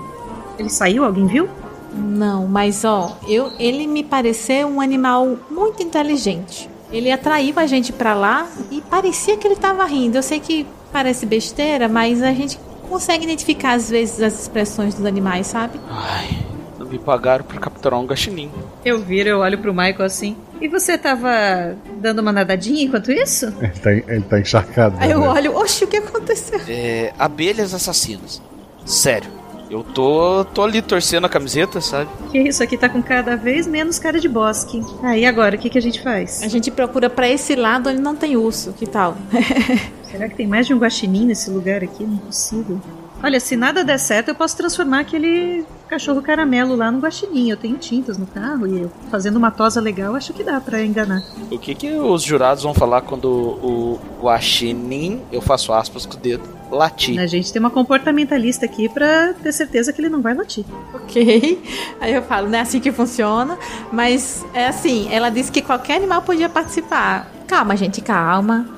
ele 0.59 0.69
saiu? 0.69 1.05
Alguém 1.05 1.27
viu? 1.27 1.49
Não, 1.95 2.47
mas 2.47 2.85
ó, 2.85 3.17
eu, 3.27 3.51
ele 3.59 3.87
me 3.87 4.05
pareceu 4.05 4.69
um 4.69 4.81
animal 4.81 5.39
muito 5.51 5.83
inteligente. 5.83 6.69
Ele 6.93 7.11
atraiu 7.11 7.55
a 7.57 7.67
gente 7.67 7.93
pra 7.93 8.15
lá 8.15 8.47
e 8.71 8.83
parecia 8.83 9.37
que 9.37 9.47
ele 9.47 9.57
tava 9.57 9.85
rindo. 9.87 10.19
Eu 10.19 10.23
sei 10.23 10.41
que 10.41 10.67
parece 10.93 11.25
besteira, 11.25 11.89
mas 11.89 12.23
a 12.23 12.33
gente 12.33 12.61
consegue 12.89 13.25
identificar 13.25 13.73
às 13.73 13.91
vezes 13.91 14.21
as 14.21 14.41
expressões 14.41 14.95
dos 14.95 15.05
animais, 15.05 15.47
sabe? 15.47 15.81
Ai, 15.89 16.56
me 16.87 16.99
pagaram 16.99 17.45
pra 17.45 17.59
capturar 17.59 18.01
um 18.01 18.07
gaxinim. 18.07 18.51
Eu 18.85 19.01
viro, 19.01 19.29
eu 19.29 19.39
olho 19.39 19.59
pro 19.59 19.75
Michael 19.75 20.05
assim. 20.05 20.37
E 20.61 20.69
você 20.69 20.97
tava 20.97 21.77
dando 21.99 22.21
uma 22.21 22.33
nadadinha 22.33 22.85
enquanto 22.85 23.13
isso? 23.13 23.47
Ele 23.61 23.73
tá, 23.73 23.93
ele 23.93 24.23
tá 24.23 24.41
encharcado. 24.41 24.97
Aí 24.99 25.11
eu 25.11 25.21
né? 25.21 25.29
olho, 25.29 25.57
oxe, 25.57 25.85
o 25.85 25.87
que 25.87 25.99
aconteceu? 25.99 26.61
É. 26.69 27.13
Abelhas 27.19 27.75
assassinas. 27.75 28.41
Sério. 28.85 29.31
Eu 29.69 29.83
tô, 29.83 30.45
tô 30.45 30.63
ali 30.63 30.81
torcendo 30.81 31.25
a 31.25 31.29
camiseta, 31.29 31.81
sabe? 31.81 32.09
Que 32.31 32.39
isso 32.39 32.63
aqui 32.63 32.77
tá 32.79 32.89
com 32.89 33.03
cada 33.03 33.37
vez 33.37 33.67
menos 33.67 33.99
cara 33.99 34.21
de 34.21 34.29
bosque. 34.29 34.81
Aí 35.03 35.27
agora, 35.27 35.57
o 35.57 35.59
que, 35.59 35.69
que 35.69 35.77
a 35.77 35.83
gente 35.83 36.01
faz? 36.01 36.43
A 36.43 36.49
gente 36.49 36.71
procura 36.71 37.11
pra 37.11 37.29
esse 37.29 37.57
lado 37.57 37.91
onde 37.91 38.01
não 38.01 38.15
tem 38.15 38.37
urso, 38.37 38.73
que 38.73 38.87
tal? 38.87 39.17
Será 40.09 40.29
que 40.29 40.37
tem 40.37 40.47
mais 40.47 40.67
de 40.67 40.73
um 40.75 40.79
guaxinim 40.79 41.27
nesse 41.27 41.51
lugar 41.51 41.83
aqui? 41.83 42.05
Não 42.05 42.17
é 42.17 42.21
possível. 42.27 42.81
Olha, 43.23 43.41
se 43.41 43.57
nada 43.57 43.83
der 43.83 43.99
certo, 43.99 44.29
eu 44.29 44.35
posso 44.35 44.57
transformar 44.57 45.01
aquele 45.01 45.65
cachorro 45.89 46.21
caramelo 46.21 46.77
lá 46.77 46.91
no 46.91 47.01
guaxinim. 47.01 47.51
Eu 47.51 47.57
tenho 47.57 47.77
tintas 47.77 48.19
no 48.19 48.27
carro 48.27 48.67
e 48.67 48.83
eu 48.83 48.93
fazendo 49.11 49.37
uma 49.37 49.51
tosa 49.51 49.81
legal, 49.81 50.15
acho 50.15 50.33
que 50.33 50.45
dá 50.45 50.61
pra 50.61 50.83
enganar. 50.85 51.23
O 51.51 51.59
que 51.59 51.75
que 51.75 51.93
os 51.93 52.23
jurados 52.23 52.63
vão 52.63 52.75
falar 52.75 53.01
quando 53.03 53.27
o 53.27 53.99
guaxinim, 54.21 55.23
eu 55.33 55.41
faço 55.41 55.73
aspas 55.73 56.05
com 56.05 56.15
o 56.15 56.21
dedo, 56.21 56.45
latir? 56.71 57.19
A 57.19 57.27
gente 57.27 57.53
tem 57.53 57.61
uma 57.61 57.71
comportamentalista 57.71 58.67
aqui 58.67 58.89
pra 58.89 59.33
ter 59.35 59.53
certeza 59.53 59.93
que 59.93 60.01
ele 60.01 60.09
não 60.09 60.21
vai 60.21 60.35
latir. 60.35 60.65
ok. 60.93 61.63
Aí 62.01 62.13
eu 62.13 62.23
falo, 62.23 62.49
não 62.49 62.59
é 62.59 62.61
assim 62.61 62.81
que 62.81 62.93
funciona. 62.93 63.59
Mas 63.93 64.45
é 64.53 64.67
assim, 64.67 65.09
ela 65.11 65.31
disse 65.31 65.51
que 65.51 65.63
qualquer 65.63 65.97
animal 65.97 66.23
podia 66.23 66.49
participar. 66.49 67.31
Calma, 67.47 67.77
gente, 67.77 68.01
calma. 68.01 68.69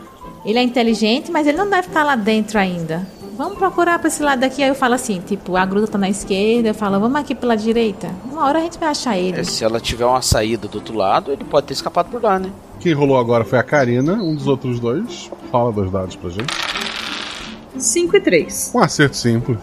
Ele 0.44 0.58
é 0.58 0.62
inteligente, 0.62 1.30
mas 1.30 1.46
ele 1.46 1.58
não 1.58 1.68
deve 1.68 1.88
estar 1.88 2.04
lá 2.04 2.14
dentro 2.14 2.58
ainda. 2.58 3.06
Vamos 3.38 3.56
procurar 3.56 4.00
pra 4.00 4.08
esse 4.08 4.20
lado 4.20 4.40
daqui. 4.40 4.64
Aí 4.64 4.68
eu 4.68 4.74
falo 4.74 4.94
assim, 4.94 5.20
tipo, 5.20 5.56
a 5.56 5.64
gruta 5.64 5.86
tá 5.86 5.96
na 5.96 6.10
esquerda. 6.10 6.70
Eu 6.70 6.74
falo, 6.74 6.98
vamos 6.98 7.20
aqui 7.20 7.36
pela 7.36 7.56
direita. 7.56 8.10
Uma 8.28 8.44
hora 8.44 8.58
a 8.58 8.62
gente 8.62 8.76
vai 8.80 8.88
achar 8.88 9.16
ele. 9.16 9.38
É, 9.38 9.44
se 9.44 9.62
ela 9.62 9.78
tiver 9.78 10.04
uma 10.04 10.20
saída 10.20 10.66
do 10.66 10.74
outro 10.74 10.96
lado, 10.96 11.30
ele 11.30 11.44
pode 11.44 11.68
ter 11.68 11.72
escapado 11.72 12.10
por 12.10 12.20
lá, 12.20 12.36
né? 12.36 12.50
Quem 12.80 12.92
rolou 12.92 13.16
agora 13.16 13.44
foi 13.44 13.56
a 13.56 13.62
Karina, 13.62 14.14
um 14.14 14.34
dos 14.34 14.48
outros 14.48 14.80
dois. 14.80 15.30
Fala 15.52 15.70
dois 15.70 15.88
dados 15.88 16.16
pra 16.16 16.30
gente. 16.30 16.52
5 17.76 18.16
e 18.16 18.20
3. 18.20 18.72
Um 18.74 18.80
acerto 18.80 19.16
simples. 19.16 19.60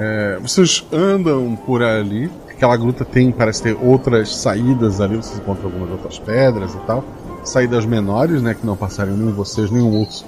É, 0.00 0.38
vocês 0.42 0.84
andam 0.92 1.54
por 1.64 1.80
ali. 1.80 2.28
Aquela 2.50 2.76
gruta 2.76 3.04
tem, 3.04 3.30
parece 3.30 3.62
ter 3.62 3.78
outras 3.80 4.34
saídas 4.34 5.00
ali. 5.00 5.14
Vocês 5.14 5.38
encontram 5.38 5.66
algumas 5.66 5.90
outras 5.90 6.18
pedras 6.18 6.74
e 6.74 6.78
tal. 6.88 7.04
Saídas 7.44 7.86
menores, 7.86 8.42
né? 8.42 8.52
Que 8.52 8.66
não 8.66 8.76
passariam 8.76 9.16
nem 9.16 9.32
vocês, 9.32 9.70
nem 9.70 9.80
um 9.80 10.00
urso. 10.00 10.26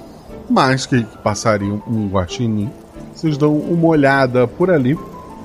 Mas 0.49 0.85
que, 0.85 1.03
que 1.03 1.17
passariam 1.17 1.83
um 1.85 2.07
guaxinim. 2.07 2.71
Vocês 3.15 3.37
dão 3.37 3.55
uma 3.55 3.87
olhada 3.87 4.47
por 4.47 4.69
ali. 4.69 4.97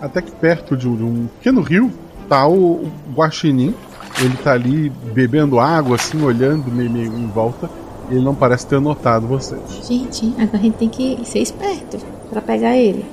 Até 0.02 0.20
que 0.20 0.32
perto 0.32 0.76
de 0.76 0.88
um, 0.88 0.96
de 0.96 1.02
um 1.02 1.26
pequeno 1.38 1.60
rio 1.60 1.90
tá 2.28 2.46
o, 2.46 2.82
o 2.82 2.90
guaxinim. 3.14 3.74
Ele 4.20 4.36
tá 4.38 4.52
ali 4.52 4.90
bebendo 5.14 5.58
água, 5.58 5.96
assim, 5.96 6.20
olhando 6.22 6.70
meio, 6.70 6.90
meio 6.90 7.12
em 7.12 7.26
volta. 7.28 7.70
Ele 8.10 8.20
não 8.20 8.34
parece 8.34 8.66
ter 8.66 8.80
notado 8.80 9.26
vocês. 9.26 9.60
Gente, 9.86 10.34
agora 10.36 10.58
a 10.58 10.60
gente 10.60 10.74
tem 10.74 10.88
que 10.88 11.20
ser 11.24 11.38
esperto 11.38 11.98
pra 12.28 12.40
pegar 12.40 12.76
ele. 12.76 13.06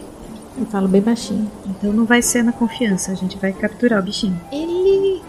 Eu 0.58 0.66
falo 0.66 0.88
bem 0.88 1.02
baixinho. 1.02 1.50
Então 1.68 1.94
não 1.94 2.04
vai 2.04 2.22
ser 2.22 2.44
na 2.44 2.52
confiança, 2.52 3.12
a 3.12 3.16
gente 3.16 3.38
vai 3.38 3.54
capturar 3.54 4.00
o 4.00 4.04
bichinho. 4.04 4.40
Ele. 4.52 5.22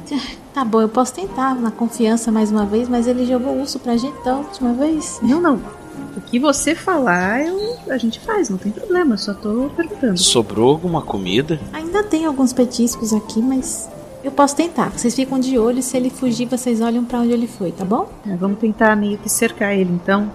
Tá 0.55 0.65
bom, 0.65 0.81
eu 0.81 0.89
posso 0.89 1.13
tentar 1.13 1.55
na 1.55 1.71
confiança 1.71 2.33
mais 2.33 2.51
uma 2.51 2.65
vez, 2.65 2.89
mas 2.89 3.07
ele 3.07 3.27
jogou 3.27 3.61
urso 3.61 3.79
pra 3.79 3.97
gente 3.97 4.25
da 4.25 4.37
última 4.37 4.73
vez. 4.73 5.21
Não, 5.23 5.41
não. 5.41 5.61
O 6.17 6.21
que 6.21 6.39
você 6.39 6.75
falar, 6.75 7.47
eu, 7.47 7.77
a 7.89 7.97
gente 7.97 8.21
faz, 8.21 8.51
não 8.51 8.59
tem 8.59 8.73
problema, 8.73 9.15
eu 9.15 9.19
só 9.19 9.35
tô 9.35 9.71
perguntando. 9.77 10.19
Sobrou 10.19 10.71
alguma 10.71 11.03
comida? 11.03 11.61
Ainda 11.73 12.03
tem 12.03 12.27
alguns 12.27 12.53
petiscos 12.53 13.13
aqui, 13.13 13.41
mas 13.41 13.89
eu 14.23 14.31
posso 14.31 14.57
tentar. 14.57 14.91
Vocês 14.91 15.15
ficam 15.15 15.39
de 15.39 15.59
olho, 15.59 15.83
se 15.83 15.97
ele 15.97 16.11
fugir, 16.11 16.47
vocês 16.47 16.81
olham 16.81 17.05
pra 17.05 17.21
onde 17.21 17.33
ele 17.33 17.47
foi, 17.47 17.73
tá 17.73 17.85
bom? 17.85 18.09
É, 18.27 18.37
vamos 18.37 18.59
tentar 18.59 18.97
meio 18.97 19.17
que 19.19 19.29
cercar 19.29 19.75
ele 19.75 19.93
então. 19.93 20.31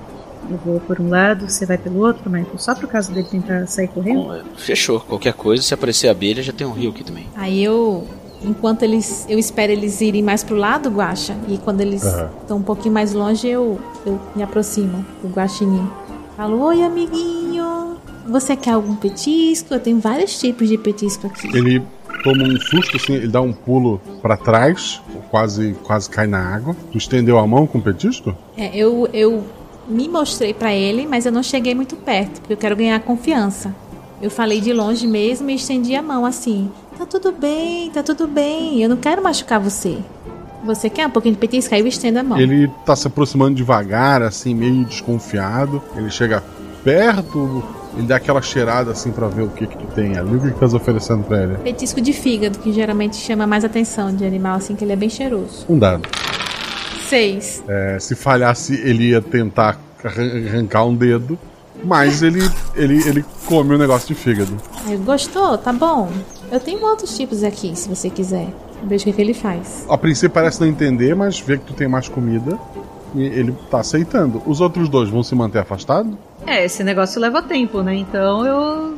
Eu 0.49 0.57
vou 0.57 0.79
por 0.79 0.99
um 0.99 1.09
lado, 1.09 1.49
você 1.49 1.65
vai 1.65 1.77
pelo 1.77 1.99
outro, 1.99 2.29
Michael, 2.29 2.57
só 2.57 2.75
por 2.75 2.87
causa 2.87 3.11
dele 3.11 3.27
tentar 3.29 3.65
sair 3.67 3.87
correndo. 3.87 4.23
Bom, 4.23 4.33
é, 4.33 4.41
fechou. 4.57 4.99
Qualquer 4.99 5.33
coisa, 5.33 5.63
se 5.63 5.73
aparecer 5.73 6.09
abelha, 6.09 6.43
já 6.43 6.51
tem 6.51 6.67
um 6.67 6.71
rio 6.71 6.89
aqui 6.91 7.03
também. 7.03 7.27
Aí 7.35 7.63
eu, 7.63 8.05
enquanto 8.43 8.83
eles, 8.83 9.25
eu 9.29 9.39
espero 9.39 9.71
eles 9.71 10.01
irem 10.01 10.21
mais 10.21 10.43
pro 10.43 10.55
lado, 10.55 10.89
Guaxa, 10.89 11.35
e 11.47 11.57
quando 11.57 11.81
eles 11.81 12.03
Aham. 12.03 12.29
estão 12.41 12.57
um 12.57 12.61
pouquinho 12.61 12.93
mais 12.93 13.13
longe, 13.13 13.47
eu, 13.47 13.79
eu 14.05 14.19
me 14.35 14.43
aproximo 14.43 15.05
do 15.21 15.29
Guaxinim. 15.29 15.87
Falo, 16.35 16.59
oi 16.61 16.83
amiguinho, 16.83 17.97
você 18.27 18.55
quer 18.55 18.71
algum 18.71 18.95
petisco? 18.95 19.73
Eu 19.73 19.79
tenho 19.79 19.99
vários 19.99 20.39
tipos 20.39 20.67
de 20.67 20.77
petisco 20.77 21.27
aqui. 21.27 21.55
Ele 21.55 21.83
toma 22.23 22.43
um 22.43 22.59
susto, 22.59 22.97
assim, 22.97 23.13
ele 23.13 23.27
dá 23.27 23.41
um 23.41 23.53
pulo 23.53 24.01
pra 24.21 24.37
trás, 24.37 25.01
quase, 25.29 25.75
quase 25.83 26.09
cai 26.09 26.25
na 26.25 26.39
água. 26.39 26.75
Tu 26.91 26.97
estendeu 26.97 27.37
a 27.37 27.45
mão 27.45 27.67
com 27.67 27.77
o 27.77 27.81
petisco? 27.81 28.35
É, 28.57 28.75
eu, 28.75 29.07
eu 29.13 29.43
me 29.87 30.07
mostrei 30.07 30.53
pra 30.53 30.73
ele, 30.73 31.05
mas 31.05 31.25
eu 31.25 31.31
não 31.31 31.43
cheguei 31.43 31.75
muito 31.75 31.95
perto, 31.95 32.39
porque 32.39 32.53
eu 32.53 32.57
quero 32.57 32.75
ganhar 32.75 32.99
confiança. 33.01 33.75
Eu 34.23 34.31
falei 34.31 34.61
de 34.61 34.71
longe 34.71 35.05
mesmo 35.05 35.49
e 35.49 35.55
estendi 35.55 35.93
a 35.95 36.01
mão 36.01 36.25
assim. 36.25 36.71
Tá 36.97 37.05
tudo 37.05 37.29
bem, 37.33 37.91
tá 37.91 38.01
tudo 38.01 38.25
bem. 38.25 38.81
Eu 38.81 38.87
não 38.87 38.95
quero 38.95 39.21
machucar 39.21 39.59
você. 39.59 39.97
Você 40.63 40.89
quer 40.89 41.05
um 41.07 41.09
pouquinho 41.09 41.33
de 41.35 41.39
petisco? 41.41 41.75
Aí 41.75 41.81
eu 41.81 41.87
estendo 41.87 42.19
a 42.19 42.23
mão. 42.23 42.39
Ele 42.39 42.71
tá 42.85 42.95
se 42.95 43.05
aproximando 43.05 43.53
devagar, 43.55 44.21
assim, 44.21 44.55
meio 44.55 44.85
desconfiado. 44.85 45.83
Ele 45.97 46.09
chega 46.09 46.41
perto, 46.85 47.61
ele 47.97 48.07
dá 48.07 48.15
aquela 48.15 48.41
cheirada, 48.41 48.91
assim, 48.91 49.11
pra 49.11 49.27
ver 49.27 49.41
o 49.41 49.49
que 49.49 49.67
que 49.67 49.75
tu 49.77 49.85
tem 49.87 50.17
ali. 50.17 50.37
O 50.37 50.39
que 50.39 50.51
que 50.51 50.57
tá 50.59 50.67
oferecendo 50.67 51.23
pra 51.25 51.43
ele? 51.43 51.55
Petisco 51.57 51.99
de 51.99 52.13
fígado, 52.13 52.59
que 52.59 52.71
geralmente 52.71 53.17
chama 53.17 53.45
mais 53.45 53.65
atenção 53.65 54.15
de 54.15 54.23
animal, 54.25 54.55
assim, 54.55 54.73
que 54.73 54.85
ele 54.85 54.93
é 54.93 54.95
bem 54.95 55.09
cheiroso. 55.09 55.65
Um 55.67 55.77
dado. 55.77 56.07
Seis. 57.09 57.61
É, 57.67 57.97
se 57.99 58.15
falhasse, 58.15 58.73
ele 58.85 59.09
ia 59.09 59.21
tentar 59.21 59.77
arran- 60.01 60.47
arrancar 60.47 60.85
um 60.85 60.95
dedo, 60.95 61.37
mas 61.83 62.21
ele, 62.21 62.39
ele, 62.75 63.07
ele 63.07 63.25
come 63.45 63.73
o 63.75 63.77
negócio 63.77 64.07
de 64.07 64.15
fígado. 64.15 64.55
Gostou? 65.05 65.57
Tá 65.57 65.71
bom. 65.71 66.09
Eu 66.51 66.59
tenho 66.59 66.83
outros 66.85 67.15
tipos 67.15 67.43
aqui, 67.43 67.75
se 67.75 67.87
você 67.89 68.09
quiser. 68.09 68.47
Veja 68.83 69.03
o 69.03 69.05
que, 69.05 69.13
que 69.13 69.21
ele 69.21 69.33
faz. 69.33 69.85
A 69.89 69.97
princípio 69.97 70.31
parece 70.31 70.59
não 70.59 70.67
entender, 70.67 71.15
mas 71.15 71.39
vê 71.39 71.57
que 71.57 71.65
tu 71.65 71.73
tem 71.73 71.87
mais 71.87 72.09
comida 72.09 72.59
e 73.15 73.23
ele 73.23 73.55
tá 73.71 73.79
aceitando. 73.79 74.41
Os 74.45 74.59
outros 74.59 74.89
dois 74.89 75.09
vão 75.09 75.23
se 75.23 75.33
manter 75.35 75.59
afastados? 75.59 76.13
É, 76.45 76.65
esse 76.65 76.83
negócio 76.83 77.19
leva 77.21 77.41
tempo, 77.41 77.81
né? 77.81 77.95
Então 77.95 78.45
eu. 78.45 78.93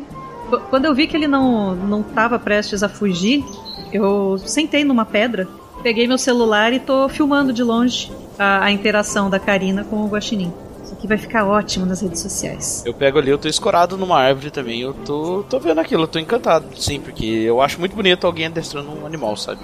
Qu- 0.50 0.60
Quando 0.72 0.86
eu 0.86 0.96
vi 0.96 1.06
que 1.08 1.16
ele 1.16 1.28
não, 1.28 1.76
não 1.76 2.02
tava 2.02 2.40
prestes 2.40 2.82
a 2.82 2.90
fugir, 2.90 3.46
eu 3.94 4.38
sentei 4.40 4.84
numa 4.84 5.06
pedra, 5.06 5.48
peguei 5.84 6.08
meu 6.08 6.18
celular 6.18 6.74
e 6.74 6.80
tô 6.80 7.08
filmando 7.08 7.54
de 7.54 7.64
longe 7.64 8.12
a, 8.40 8.66
a 8.66 8.72
interação 8.72 9.30
da 9.30 9.40
Karina 9.40 9.84
com 9.84 9.98
o 10.04 10.08
Guaxinim. 10.08 10.52
Isso 10.86 10.94
aqui 10.94 11.08
vai 11.08 11.18
ficar 11.18 11.46
ótimo 11.46 11.84
nas 11.84 12.00
redes 12.02 12.22
sociais. 12.22 12.84
Eu 12.86 12.94
pego 12.94 13.18
ali, 13.18 13.32
eu 13.32 13.40
tô 13.40 13.48
escorado 13.48 13.98
numa 13.98 14.20
árvore 14.20 14.52
também. 14.52 14.82
Eu 14.82 14.94
tô, 14.94 15.44
tô 15.50 15.60
vendo 15.60 15.80
aquilo, 15.80 16.04
eu 16.04 16.08
tô 16.08 16.20
encantado, 16.20 16.68
sim, 16.78 17.00
porque 17.00 17.26
eu 17.26 17.60
acho 17.60 17.80
muito 17.80 17.96
bonito 17.96 18.28
alguém 18.28 18.46
adestrando 18.46 18.92
um 18.92 19.04
animal, 19.04 19.36
sabe? 19.36 19.62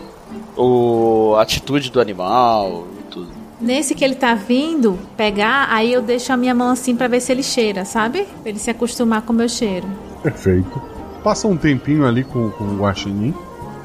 O, 0.58 1.36
a 1.38 1.44
atitude 1.44 1.92
do 1.92 2.02
animal 2.02 2.88
e 3.00 3.04
tudo. 3.04 3.28
Nesse 3.60 3.94
que 3.94 4.04
ele 4.04 4.16
tá 4.16 4.34
vindo 4.34 4.98
pegar, 5.16 5.68
aí 5.70 5.94
eu 5.94 6.02
deixo 6.02 6.34
a 6.34 6.38
minha 6.38 6.56
mão 6.56 6.72
assim 6.72 6.96
pra 6.96 7.08
ver 7.08 7.22
se 7.22 7.32
ele 7.32 7.44
cheira, 7.44 7.86
sabe? 7.86 8.24
Pra 8.42 8.50
ele 8.50 8.58
se 8.58 8.72
acostumar 8.72 9.22
com 9.22 9.32
o 9.32 9.36
meu 9.36 9.48
cheiro. 9.48 9.88
Perfeito. 10.24 10.82
Passa 11.24 11.48
um 11.48 11.56
tempinho 11.56 12.08
ali 12.08 12.24
com, 12.24 12.50
com 12.50 12.64
o 12.64 12.78
Guaxinim. 12.78 13.36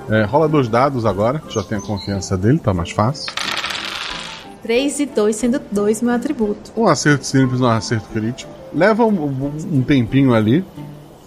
É, 0.09 0.23
rola 0.25 0.49
dois 0.49 0.69
dados 0.69 1.05
agora, 1.05 1.43
já 1.51 1.63
tem 1.63 1.77
a 1.77 1.81
confiança 1.83 2.35
dele, 2.39 2.59
tá 2.59 2.73
mais 2.73 2.93
fácil. 2.93 3.31
3 4.67 4.99
e 4.99 5.07
2, 5.07 5.37
sendo 5.37 5.61
2 5.71 6.03
meu 6.03 6.13
atributo. 6.13 6.73
Um 6.77 6.89
acerto 6.89 7.25
simples, 7.25 7.61
um 7.61 7.69
acerto 7.69 8.09
crítico. 8.09 8.51
Leva 8.75 9.05
um, 9.05 9.53
um- 9.73 9.83
tempinho 9.83 10.35
ali, 10.35 10.65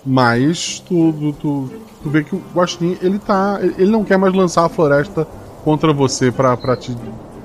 mas 0.05 0.83
tu, 0.85 1.13
tu, 1.13 1.33
tu, 1.33 1.69
tu 2.03 2.09
vê 2.09 2.21
que 2.21 2.35
o 2.35 2.41
Guaxinim, 2.53 2.97
ele 3.01 3.17
tá. 3.17 3.57
Ele 3.61 3.89
não 3.89 4.03
quer 4.03 4.17
mais 4.17 4.33
lançar 4.33 4.65
a 4.65 4.69
floresta 4.69 5.25
contra 5.63 5.93
você 5.93 6.33
pra, 6.33 6.57
pra 6.57 6.75
te 6.75 6.93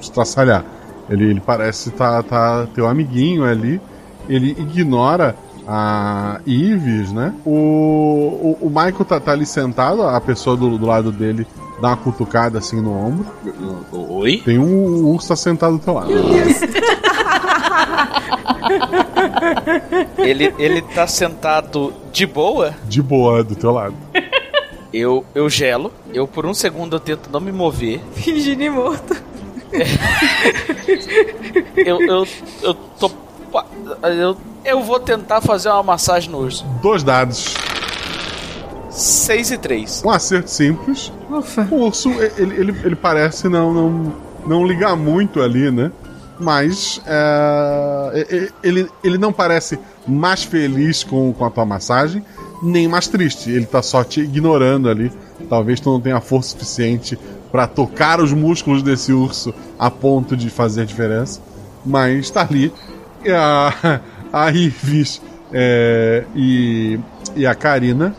estraçalhar. 0.01 0.65
Ele, 1.09 1.31
ele 1.31 1.41
parece 1.41 1.93
tá, 1.93 2.21
tá 2.25 2.67
teu 2.75 2.89
amiguinho 2.89 3.45
ali. 3.45 3.81
Ele 4.29 4.51
ignora 4.51 5.37
a 5.67 6.41
Ives, 6.45 7.13
né? 7.13 7.33
O, 7.47 7.51
o, 7.51 8.59
o 8.63 8.69
Michael 8.69 9.05
tá, 9.05 9.21
tá 9.21 9.31
ali 9.31 9.47
sentado, 9.47 10.03
a 10.03 10.21
pessoa 10.21 10.57
do, 10.57 10.77
do 10.77 10.87
lado 10.87 11.13
dele 11.13 11.47
dá 11.81 11.89
uma 11.89 11.97
cutucada 11.97 12.59
assim 12.59 12.81
no 12.81 12.93
ombro. 12.93 13.27
Oi? 13.93 14.43
Tem 14.45 14.59
um 14.59 15.07
urso 15.07 15.35
sentado 15.37 15.79
do 15.79 15.85
teu 15.85 15.95
lado. 15.95 16.11
Ele, 20.19 20.55
ele 20.59 20.81
tá 20.83 21.07
sentado 21.07 21.93
de 22.13 22.27
boa, 22.27 22.75
De 22.89 23.03
boa, 23.03 23.45
do 23.45 23.55
teu 23.55 23.71
lado. 23.71 23.95
eu, 24.93 25.25
eu 25.35 25.49
gelo, 25.51 25.93
eu 26.13 26.27
por 26.27 26.47
um 26.47 26.55
segundo 26.55 26.97
eu 26.97 27.01
tento 27.01 27.29
não 27.31 27.41
me 27.41 27.53
mover. 27.53 28.01
Fingindo 28.15 28.73
morto. 28.73 29.15
Eu, 31.77 32.01
eu, 32.01 32.27
eu 32.63 32.75
tô. 32.75 33.11
Eu, 34.03 34.37
eu 34.65 34.83
vou 34.83 35.01
tentar 35.01 35.41
fazer 35.41 35.69
uma 35.69 35.83
massagem 35.83 36.31
no 36.31 36.39
urso. 36.39 36.65
Dois 36.81 37.03
dados. 37.03 37.55
6 38.95 39.51
e 39.51 39.59
3. 39.59 40.03
Um 40.05 40.11
acerto 40.11 40.51
simples. 40.51 41.13
Ufa. 41.29 41.67
O 41.71 41.87
urso, 41.87 42.11
ele, 42.39 42.55
ele, 42.55 42.77
ele 42.85 42.97
parece 42.97 43.49
não, 43.49 43.75
não, 43.75 44.13
não 44.47 44.67
ligar 44.67 44.97
muito 44.97 45.43
ali, 45.43 45.71
né? 45.71 45.91
Mas 46.39 47.01
é, 47.07 48.49
ele, 48.63 48.89
ele 49.03 49.19
não 49.19 49.33
parece 49.33 49.79
mais 50.07 50.45
feliz 50.45 51.03
com, 51.03 51.33
com 51.33 51.45
a 51.45 51.51
tua 51.51 51.65
massagem, 51.65 52.25
nem 52.63 52.87
mais 52.87 53.09
triste. 53.09 53.51
Ele 53.51 53.67
tá 53.67 53.83
só 53.83 54.05
te 54.05 54.21
ignorando 54.21 54.89
ali. 54.89 55.13
Talvez 55.49 55.81
tu 55.81 55.91
não 55.91 56.01
tenha 56.01 56.21
força 56.21 56.51
suficiente 56.51 57.19
pra 57.51 57.67
tocar 57.67 58.21
os 58.21 58.33
músculos 58.33 58.83
desse 58.83 59.13
urso 59.13 59.53
a 59.77 59.91
ponto 59.91 60.37
de 60.37 60.51
fazer 60.51 60.87
diferença. 60.87 61.41
Mas 61.85 62.31
tá 62.31 62.43
ali. 62.43 62.73
E 63.25 63.31
a, 63.33 64.01
a 64.33 64.51
Ives 64.51 65.21
é, 65.53 66.25
e, 66.35 66.99
e 67.35 67.45
a 67.45 67.55
Karina 67.55 68.15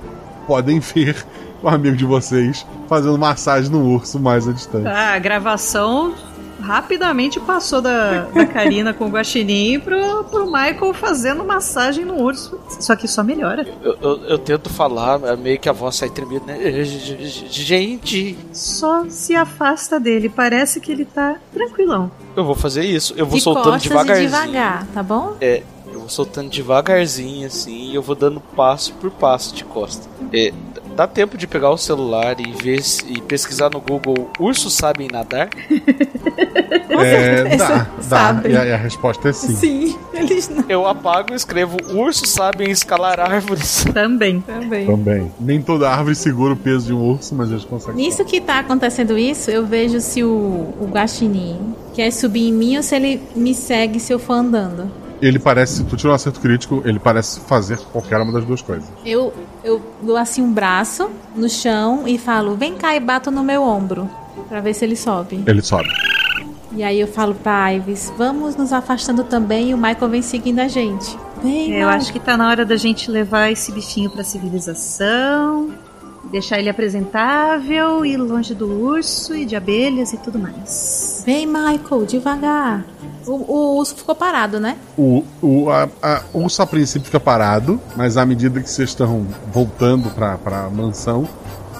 podem 0.47 0.79
ver 0.79 1.15
o 1.61 1.67
amigo 1.69 1.95
de 1.95 2.05
vocês 2.05 2.65
fazendo 2.87 3.17
massagem 3.17 3.69
no 3.71 3.83
urso 3.93 4.19
mais 4.19 4.47
à 4.47 4.51
distância. 4.51 4.89
Ah, 4.91 5.13
a 5.13 5.19
gravação 5.19 6.13
rapidamente 6.61 7.39
passou 7.39 7.81
da, 7.81 8.21
da 8.33 8.45
Karina 8.45 8.93
com 8.93 9.05
o 9.05 9.09
Guaxinim 9.09 9.79
pro, 9.79 10.23
pro 10.23 10.45
Michael 10.45 10.93
fazendo 10.93 11.43
massagem 11.43 12.05
no 12.05 12.15
urso. 12.15 12.57
Só 12.79 12.95
que 12.95 13.07
só 13.07 13.21
melhora. 13.23 13.67
Eu, 13.83 13.97
eu, 14.01 14.17
eu 14.23 14.37
tento 14.39 14.69
falar, 14.69 15.21
é 15.25 15.35
meio 15.35 15.59
que 15.59 15.67
a 15.69 15.73
voz 15.73 15.95
sai 15.95 16.09
tremendo, 16.09 16.45
né? 16.45 16.57
Gente, 17.49 18.37
Só 18.53 19.05
se 19.09 19.35
afasta 19.35 19.99
dele. 19.99 20.29
Parece 20.29 20.79
que 20.79 20.91
ele 20.91 21.05
tá 21.05 21.35
tranquilão. 21.53 22.09
eu 22.35 22.43
vou 22.43 22.55
fazer 22.55 22.83
isso. 22.83 23.13
Eu 23.17 23.25
vou 23.25 23.35
De 23.37 23.43
soltando 23.43 23.77
devagarzinho. 23.79 24.29
devagar, 24.29 24.87
tá 24.93 25.03
bom? 25.03 25.35
É, 25.41 25.61
vou 26.05 26.09
soltando 26.09 26.49
devagarzinho 26.51 27.47
assim 27.47 27.89
e 27.91 27.95
eu 27.95 28.01
vou 28.01 28.15
dando 28.15 28.39
passo 28.39 28.93
por 28.93 29.09
passo 29.09 29.55
de 29.55 29.63
costa. 29.63 30.07
É, 30.31 30.53
dá 30.95 31.07
tempo 31.07 31.35
de 31.37 31.47
pegar 31.47 31.71
o 31.71 31.77
celular 31.77 32.39
e 32.39 32.51
ver 32.51 32.83
se- 32.83 33.03
e 33.11 33.19
pesquisar 33.21 33.69
no 33.71 33.81
Google 33.81 34.29
ursos 34.39 34.73
sabem 34.73 35.07
nadar? 35.11 35.49
É, 36.97 37.57
dá, 37.57 37.87
dá. 38.07 38.41
E 38.47 38.55
a, 38.55 38.65
e 38.65 38.71
a 38.71 38.77
resposta 38.77 39.27
é 39.29 39.33
sim. 39.33 39.55
Sim, 39.55 39.97
eles 40.13 40.47
não. 40.47 40.63
Eu 40.69 40.87
apago 40.87 41.33
e 41.33 41.35
escrevo 41.35 41.77
ursos 41.93 42.29
sabem 42.29 42.71
escalar 42.71 43.19
árvores. 43.19 43.83
Também. 43.93 44.39
Também. 44.41 44.85
Também. 44.87 45.31
Nem 45.39 45.61
toda 45.61 45.89
árvore 45.89 46.15
segura 46.15 46.53
o 46.53 46.57
peso 46.57 46.85
de 46.87 46.93
um 46.93 47.01
urso, 47.11 47.35
mas 47.35 47.51
eles 47.51 47.65
conseguem. 47.65 48.05
Nisso 48.05 48.23
que 48.23 48.39
tá 48.39 48.59
acontecendo 48.59 49.17
isso, 49.17 49.51
eu 49.51 49.65
vejo 49.65 49.99
se 49.99 50.23
o, 50.23 50.29
o 50.79 50.87
Guaxinim 50.89 51.75
quer 51.93 52.11
subir 52.11 52.47
em 52.47 52.53
mim 52.53 52.77
ou 52.77 52.83
se 52.83 52.95
ele 52.95 53.21
me 53.35 53.53
segue 53.53 53.99
se 53.99 54.13
eu 54.13 54.17
for 54.19 54.33
andando. 54.33 54.89
Ele 55.25 55.39
parece, 55.39 55.77
se 55.77 55.83
tu 55.83 55.97
tirar 55.97 56.11
um 56.11 56.15
acerto 56.15 56.39
crítico, 56.39 56.83
ele 56.85 56.99
parece 56.99 57.39
fazer 57.39 57.79
qualquer 57.91 58.21
uma 58.21 58.31
das 58.31 58.45
duas 58.45 58.61
coisas. 58.61 58.87
Eu, 59.03 59.33
eu 59.63 59.81
dou 59.99 60.17
assim 60.17 60.43
um 60.43 60.53
braço 60.53 61.09
no 61.35 61.49
chão 61.49 62.07
e 62.07 62.15
falo, 62.19 62.55
vem 62.55 62.75
cá 62.75 62.95
e 62.95 62.99
bato 62.99 63.31
no 63.31 63.43
meu 63.43 63.63
ombro. 63.63 64.07
Pra 64.47 64.61
ver 64.61 64.75
se 64.75 64.85
ele 64.85 64.95
sobe. 64.95 65.43
Ele 65.47 65.63
sobe. 65.63 65.89
E 66.73 66.83
aí 66.83 66.99
eu 66.99 67.07
falo 67.07 67.33
pra 67.33 67.73
Ives, 67.73 68.13
vamos 68.15 68.55
nos 68.55 68.71
afastando 68.71 69.23
também 69.23 69.71
e 69.71 69.73
o 69.73 69.77
Michael 69.77 70.09
vem 70.09 70.21
seguindo 70.21 70.59
a 70.59 70.67
gente. 70.67 71.17
Vem, 71.41 71.73
Eu 71.73 71.89
acho 71.89 72.13
que 72.13 72.19
tá 72.19 72.37
na 72.37 72.47
hora 72.47 72.63
da 72.63 72.75
gente 72.75 73.09
levar 73.09 73.51
esse 73.51 73.71
bichinho 73.71 74.11
pra 74.11 74.23
civilização, 74.23 75.71
deixar 76.31 76.59
ele 76.59 76.69
apresentável 76.69 78.05
e 78.05 78.17
longe 78.17 78.53
do 78.53 78.67
urso 78.67 79.35
e 79.35 79.45
de 79.45 79.55
abelhas 79.55 80.13
e 80.13 80.17
tudo 80.17 80.39
mais. 80.39 81.23
Vem, 81.25 81.45
Michael, 81.45 82.05
devagar. 82.05 82.85
O, 83.25 83.31
o 83.31 83.77
urso 83.77 83.95
ficou 83.95 84.15
parado, 84.15 84.59
né? 84.59 84.77
O, 84.97 85.23
o, 85.41 85.69
a, 85.69 85.89
a, 86.01 86.23
o 86.33 86.39
urso 86.39 86.61
a 86.61 86.67
princípio 86.67 87.05
fica 87.05 87.19
parado, 87.19 87.79
mas 87.95 88.17
à 88.17 88.25
medida 88.25 88.61
que 88.61 88.69
vocês 88.69 88.89
estão 88.89 89.25
voltando 89.51 90.09
pra, 90.11 90.37
pra 90.37 90.69
mansão, 90.69 91.27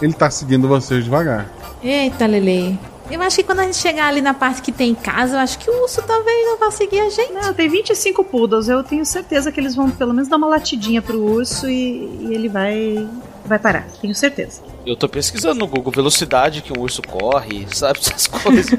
ele 0.01 0.13
tá 0.13 0.29
seguindo 0.29 0.67
vocês 0.67 1.03
devagar. 1.03 1.49
Eita, 1.83 2.25
Lele. 2.25 2.79
Eu 3.09 3.21
acho 3.21 3.35
que 3.35 3.43
quando 3.43 3.59
a 3.59 3.63
gente 3.63 3.77
chegar 3.77 4.07
ali 4.07 4.19
na 4.19 4.33
parte 4.33 4.63
que 4.63 4.71
tem 4.71 4.95
casa, 4.95 5.35
eu 5.35 5.39
acho 5.39 5.59
que 5.59 5.69
o 5.69 5.83
urso 5.83 6.01
talvez 6.01 6.47
não 6.47 6.57
vá 6.57 6.71
seguir 6.71 7.01
a 7.01 7.09
gente. 7.09 7.33
Não, 7.33 7.53
tem 7.53 7.69
25 7.69 8.23
poodles, 8.23 8.67
eu 8.67 8.83
tenho 8.83 9.05
certeza 9.05 9.51
que 9.51 9.59
eles 9.59 9.75
vão 9.75 9.91
pelo 9.91 10.11
menos 10.11 10.27
dar 10.27 10.37
uma 10.37 10.47
latidinha 10.47 11.03
pro 11.03 11.21
urso 11.21 11.69
e, 11.69 12.17
e 12.21 12.33
ele 12.33 12.49
vai 12.49 13.07
vai 13.45 13.59
parar, 13.59 13.87
tenho 14.01 14.13
certeza. 14.15 14.61
Eu 14.85 14.95
tô 14.95 15.09
pesquisando 15.09 15.59
no 15.59 15.67
Google 15.67 15.91
velocidade 15.91 16.61
que 16.61 16.77
um 16.77 16.81
urso 16.81 17.01
corre, 17.01 17.65
sabe? 17.71 17.99
Essas 18.05 18.27
coisas. 18.27 18.77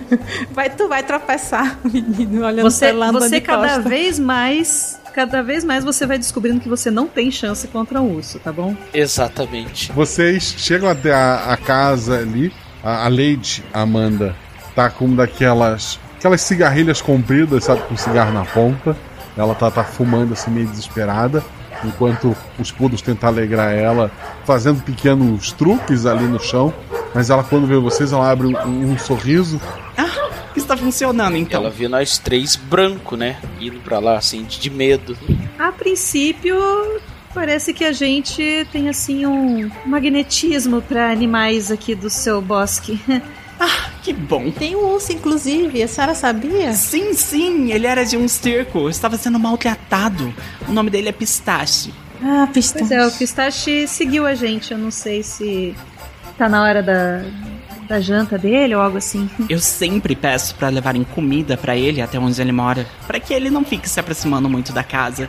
Vai, 0.50 0.70
tu 0.70 0.88
vai 0.88 1.02
tropeçar, 1.02 1.78
menino, 1.84 2.44
olhando 2.44 2.70
Você, 2.70 2.88
pra 2.88 2.96
lá, 2.96 3.12
você 3.12 3.40
cada 3.40 3.68
costa. 3.74 3.88
vez 3.88 4.18
mais, 4.18 5.00
cada 5.12 5.42
vez 5.42 5.64
mais 5.64 5.82
você 5.82 6.06
vai 6.06 6.18
descobrindo 6.18 6.60
que 6.60 6.68
você 6.68 6.90
não 6.90 7.06
tem 7.06 7.30
chance 7.30 7.66
contra 7.68 8.00
um 8.00 8.14
urso, 8.14 8.38
tá 8.38 8.52
bom? 8.52 8.76
Exatamente. 8.92 9.92
Vocês 9.92 10.54
chegam 10.58 10.88
até 10.88 11.12
a, 11.12 11.52
a 11.52 11.56
casa 11.56 12.18
ali, 12.18 12.52
a, 12.82 13.04
a 13.04 13.08
Lady 13.08 13.64
Amanda 13.72 14.36
tá 14.74 14.90
com 14.90 15.06
uma 15.06 15.16
daquelas 15.16 15.98
aquelas 16.18 16.40
cigarrilhas 16.40 17.00
compridas, 17.00 17.64
sabe, 17.64 17.82
com 17.82 17.96
cigarro 17.96 18.32
na 18.32 18.44
ponta. 18.44 18.96
Ela 19.36 19.54
tá, 19.54 19.70
tá 19.70 19.84
fumando 19.84 20.32
assim 20.32 20.50
meio 20.50 20.66
desesperada, 20.66 21.44
enquanto 21.84 22.36
os 22.58 22.70
pudos 22.70 23.02
tentam 23.02 23.28
alegrar 23.28 23.72
ela, 23.72 24.10
fazendo 24.44 24.82
pequenos 24.82 25.52
truques 25.52 26.06
ali 26.06 26.24
no 26.24 26.40
chão. 26.40 26.72
Mas 27.14 27.30
ela, 27.30 27.42
quando 27.42 27.66
vê 27.66 27.76
vocês, 27.76 28.12
ela 28.12 28.30
abre 28.30 28.46
um, 28.46 28.92
um 28.92 28.98
sorriso. 28.98 29.60
Está 30.56 30.76
funcionando 30.76 31.36
então. 31.36 31.60
Ela 31.60 31.70
vê 31.70 31.86
nós 31.86 32.18
três 32.18 32.56
branco, 32.56 33.14
né? 33.14 33.36
Indo 33.60 33.78
pra 33.80 33.98
lá, 33.98 34.16
assim, 34.16 34.42
de, 34.42 34.58
de 34.58 34.70
medo. 34.70 35.16
A 35.58 35.70
princípio, 35.70 36.56
parece 37.34 37.72
que 37.72 37.84
a 37.84 37.92
gente 37.92 38.66
tem 38.72 38.88
assim 38.88 39.26
um 39.26 39.70
magnetismo 39.84 40.80
pra 40.82 41.10
animais 41.10 41.70
aqui 41.70 41.94
do 41.94 42.08
seu 42.10 42.40
bosque. 42.40 43.00
Que 44.02 44.12
bom. 44.12 44.50
Tem 44.50 44.76
um 44.76 44.92
urso, 44.94 45.12
inclusive, 45.12 45.82
a 45.82 45.88
senhora 45.88 46.14
sabia? 46.14 46.72
Sim, 46.72 47.12
sim, 47.14 47.72
ele 47.72 47.86
era 47.86 48.04
de 48.04 48.16
um 48.16 48.28
circo, 48.28 48.88
estava 48.88 49.16
sendo 49.16 49.38
maltratado. 49.38 50.32
O 50.68 50.72
nome 50.72 50.90
dele 50.90 51.08
é 51.08 51.12
Pistache. 51.12 51.92
Ah, 52.22 52.48
pistache. 52.52 52.86
Pois 52.86 52.90
é, 52.90 53.06
o 53.06 53.10
Pistache 53.12 53.86
seguiu 53.86 54.26
a 54.26 54.34
gente. 54.34 54.72
Eu 54.72 54.78
não 54.78 54.90
sei 54.90 55.22
se 55.22 55.74
tá 56.38 56.48
na 56.48 56.62
hora 56.62 56.82
da, 56.82 57.24
da 57.88 58.00
janta 58.00 58.38
dele 58.38 58.74
ou 58.74 58.80
algo 58.80 58.98
assim. 58.98 59.28
Eu 59.48 59.58
sempre 59.58 60.14
peço 60.14 60.54
para 60.54 60.68
levarem 60.68 61.04
comida 61.04 61.56
para 61.56 61.76
ele 61.76 62.00
até 62.00 62.18
onde 62.18 62.40
ele 62.40 62.52
mora, 62.52 62.86
para 63.06 63.20
que 63.20 63.34
ele 63.34 63.50
não 63.50 63.64
fique 63.64 63.88
se 63.88 64.00
aproximando 64.00 64.48
muito 64.48 64.72
da 64.72 64.82
casa. 64.82 65.28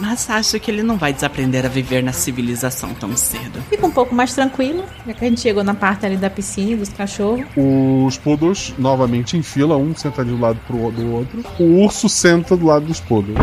Mas 0.00 0.28
acho 0.30 0.58
que 0.60 0.70
ele 0.70 0.82
não 0.82 0.96
vai 0.96 1.12
desaprender 1.12 1.64
a 1.64 1.68
viver 1.68 2.02
na 2.02 2.12
civilização 2.12 2.94
tão 2.94 3.16
cedo. 3.16 3.60
Fica 3.68 3.86
um 3.86 3.90
pouco 3.90 4.14
mais 4.14 4.34
tranquilo, 4.34 4.84
já 5.06 5.12
que 5.12 5.24
a 5.24 5.28
gente 5.28 5.40
chegou 5.40 5.64
na 5.64 5.74
parte 5.74 6.06
ali 6.06 6.16
da 6.16 6.30
piscina, 6.30 6.76
dos 6.76 6.88
cachorros. 6.90 7.44
Os 7.56 8.16
poodles 8.18 8.74
novamente 8.78 9.36
em 9.36 9.42
fila, 9.42 9.76
um 9.76 9.94
senta 9.94 10.24
de 10.24 10.32
um 10.32 10.40
lado 10.40 10.58
pro, 10.66 10.90
do 10.90 11.12
outro. 11.12 11.44
O 11.58 11.82
urso 11.82 12.08
senta 12.08 12.56
do 12.56 12.66
lado 12.66 12.86
dos 12.86 13.00
poodles. 13.00 13.36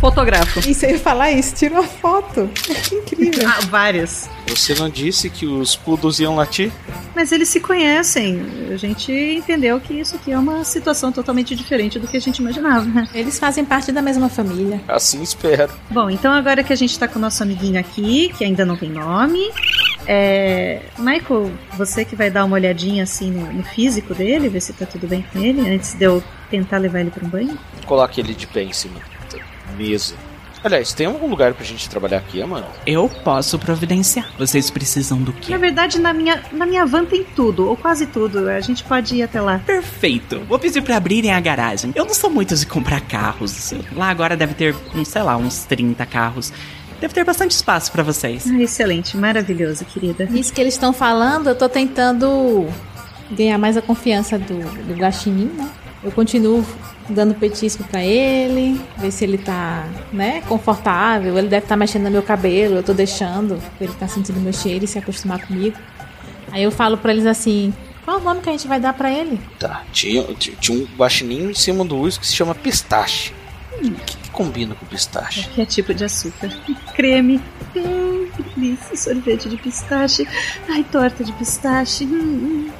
Fotográfico. 0.00 0.60
E 0.66 0.92
ia 0.92 0.98
falar 0.98 1.30
isso, 1.32 1.54
tira 1.54 1.74
uma 1.74 1.82
foto. 1.82 2.48
Que 2.54 2.94
incrível. 2.94 3.48
Ah, 3.48 3.60
várias. 3.68 4.28
Você 4.48 4.74
não 4.74 4.88
disse 4.88 5.28
que 5.28 5.46
os 5.46 5.74
poodles 5.74 6.18
iam 6.20 6.36
latir? 6.36 6.70
Mas 7.14 7.32
eles 7.32 7.48
se 7.48 7.60
conhecem. 7.60 8.42
A 8.72 8.76
gente 8.76 9.10
entendeu 9.12 9.80
que 9.80 9.94
isso 9.94 10.16
aqui 10.16 10.32
é 10.32 10.38
uma 10.38 10.64
situação 10.64 11.10
totalmente 11.10 11.54
diferente 11.54 11.98
do 11.98 12.06
que 12.06 12.16
a 12.16 12.20
gente 12.20 12.38
imaginava. 12.38 13.08
Eles 13.14 13.38
fazem 13.38 13.64
parte 13.64 13.90
da 13.90 14.02
mesma 14.02 14.28
família. 14.28 14.80
Assim 14.86 15.22
espero. 15.22 15.72
Bom, 15.90 16.10
então 16.10 16.32
agora 16.32 16.62
que 16.62 16.72
a 16.72 16.76
gente 16.76 16.98
tá 16.98 17.08
com 17.08 17.18
o 17.18 17.22
nosso 17.22 17.42
amiguinho 17.42 17.80
aqui, 17.80 18.32
que 18.36 18.44
ainda 18.44 18.64
não 18.64 18.76
tem 18.76 18.90
nome. 18.90 19.50
É... 20.06 20.82
Michael, 20.98 21.50
você 21.76 22.04
que 22.04 22.14
vai 22.14 22.30
dar 22.30 22.44
uma 22.44 22.54
olhadinha 22.54 23.02
assim 23.02 23.30
no, 23.30 23.52
no 23.52 23.64
físico 23.64 24.14
dele, 24.14 24.48
ver 24.48 24.60
se 24.60 24.72
tá 24.72 24.86
tudo 24.86 25.08
bem 25.08 25.24
com 25.32 25.40
ele, 25.40 25.68
antes 25.68 25.94
de 25.94 26.04
eu 26.04 26.22
tentar 26.50 26.78
levar 26.78 27.00
ele 27.00 27.10
para 27.10 27.24
um 27.24 27.28
banho? 27.28 27.58
Coloque 27.86 28.20
ele 28.20 28.34
de 28.34 28.46
pé 28.46 28.62
em 28.62 28.72
cima 28.72 29.15
mesa. 29.76 30.14
Aliás, 30.64 30.92
tem 30.92 31.06
algum 31.06 31.28
lugar 31.28 31.54
pra 31.54 31.64
gente 31.64 31.88
trabalhar 31.88 32.18
aqui, 32.18 32.42
mano? 32.42 32.66
Eu 32.84 33.08
posso 33.22 33.56
providenciar. 33.56 34.26
Vocês 34.36 34.68
precisam 34.68 35.18
do 35.18 35.32
Na 35.32 35.38
quê? 35.40 35.56
verdade, 35.58 36.00
na 36.00 36.12
minha, 36.12 36.42
na 36.50 36.66
minha 36.66 36.84
van 36.84 37.04
tem 37.04 37.22
tudo, 37.22 37.68
ou 37.68 37.76
quase 37.76 38.06
tudo. 38.06 38.48
A 38.48 38.60
gente 38.60 38.82
pode 38.82 39.14
ir 39.14 39.22
até 39.22 39.40
lá. 39.40 39.60
Perfeito. 39.64 40.40
Vou 40.48 40.58
pedir 40.58 40.82
pra 40.82 40.96
abrirem 40.96 41.32
a 41.32 41.38
garagem. 41.38 41.92
Eu 41.94 42.04
não 42.04 42.14
sou 42.14 42.28
muito 42.30 42.56
de 42.56 42.66
comprar 42.66 43.00
carros. 43.02 43.72
Lá 43.94 44.08
agora 44.08 44.36
deve 44.36 44.54
ter, 44.54 44.74
um, 44.92 45.04
sei 45.04 45.22
lá, 45.22 45.36
uns 45.36 45.62
30 45.66 46.04
carros. 46.06 46.52
Deve 47.00 47.14
ter 47.14 47.22
bastante 47.24 47.52
espaço 47.52 47.92
pra 47.92 48.02
vocês. 48.02 48.44
Ah, 48.50 48.60
excelente, 48.60 49.16
maravilhoso, 49.16 49.84
querida. 49.84 50.24
Isso 50.32 50.52
que 50.52 50.60
eles 50.60 50.74
estão 50.74 50.92
falando, 50.92 51.48
eu 51.48 51.54
tô 51.54 51.68
tentando 51.68 52.66
ganhar 53.30 53.58
mais 53.58 53.76
a 53.76 53.82
confiança 53.82 54.36
do, 54.38 54.58
do 54.58 54.94
Guaxinim, 54.94 55.50
né? 55.56 55.68
Eu 56.02 56.10
continuo 56.10 56.64
dando 57.08 57.34
petisco 57.34 57.84
pra 57.84 58.04
ele, 58.04 58.80
ver 58.98 59.10
se 59.10 59.24
ele 59.24 59.38
tá, 59.38 59.86
né, 60.12 60.42
confortável. 60.48 61.36
Ele 61.38 61.48
deve 61.48 61.64
estar 61.64 61.76
mexendo 61.76 62.04
no 62.04 62.10
meu 62.10 62.22
cabelo, 62.22 62.76
eu 62.76 62.82
tô 62.82 62.92
deixando 62.92 63.60
ele 63.80 63.92
tá 63.94 64.06
sentindo 64.08 64.40
meu 64.40 64.52
cheiro 64.52 64.84
e 64.84 64.88
se 64.88 64.98
acostumar 64.98 65.44
comigo. 65.46 65.76
Aí 66.52 66.62
eu 66.62 66.70
falo 66.70 66.96
pra 66.98 67.12
eles 67.12 67.26
assim: 67.26 67.72
qual 68.04 68.18
o 68.18 68.22
nome 68.22 68.40
que 68.40 68.48
a 68.48 68.52
gente 68.52 68.66
vai 68.68 68.80
dar 68.80 68.92
pra 68.94 69.10
ele? 69.10 69.40
Tá, 69.58 69.82
tinha, 69.92 70.22
tinha 70.34 70.78
um 70.78 70.86
guaxinim 70.96 71.50
em 71.50 71.54
cima 71.54 71.84
do 71.84 71.96
uísque 71.98 72.20
que 72.22 72.26
se 72.28 72.34
chama 72.36 72.54
pistache. 72.54 73.32
Hum, 73.82 73.88
O 73.88 73.94
que, 74.04 74.16
que 74.16 74.30
combina 74.30 74.74
com 74.74 74.86
pistache? 74.86 75.48
Que 75.50 75.60
é 75.62 75.66
tipo 75.66 75.92
de 75.92 76.04
açúcar. 76.04 76.48
Creme. 76.94 77.40
Hum, 77.76 78.26
que 78.34 78.42
delícia. 78.42 78.96
Sorvete 78.96 79.48
de 79.50 79.56
pistache. 79.58 80.26
Ai, 80.68 80.82
torta 80.84 81.22
de 81.22 81.32
pistache. 81.32 82.04
Hum, 82.04 82.10
hum. 82.10 82.70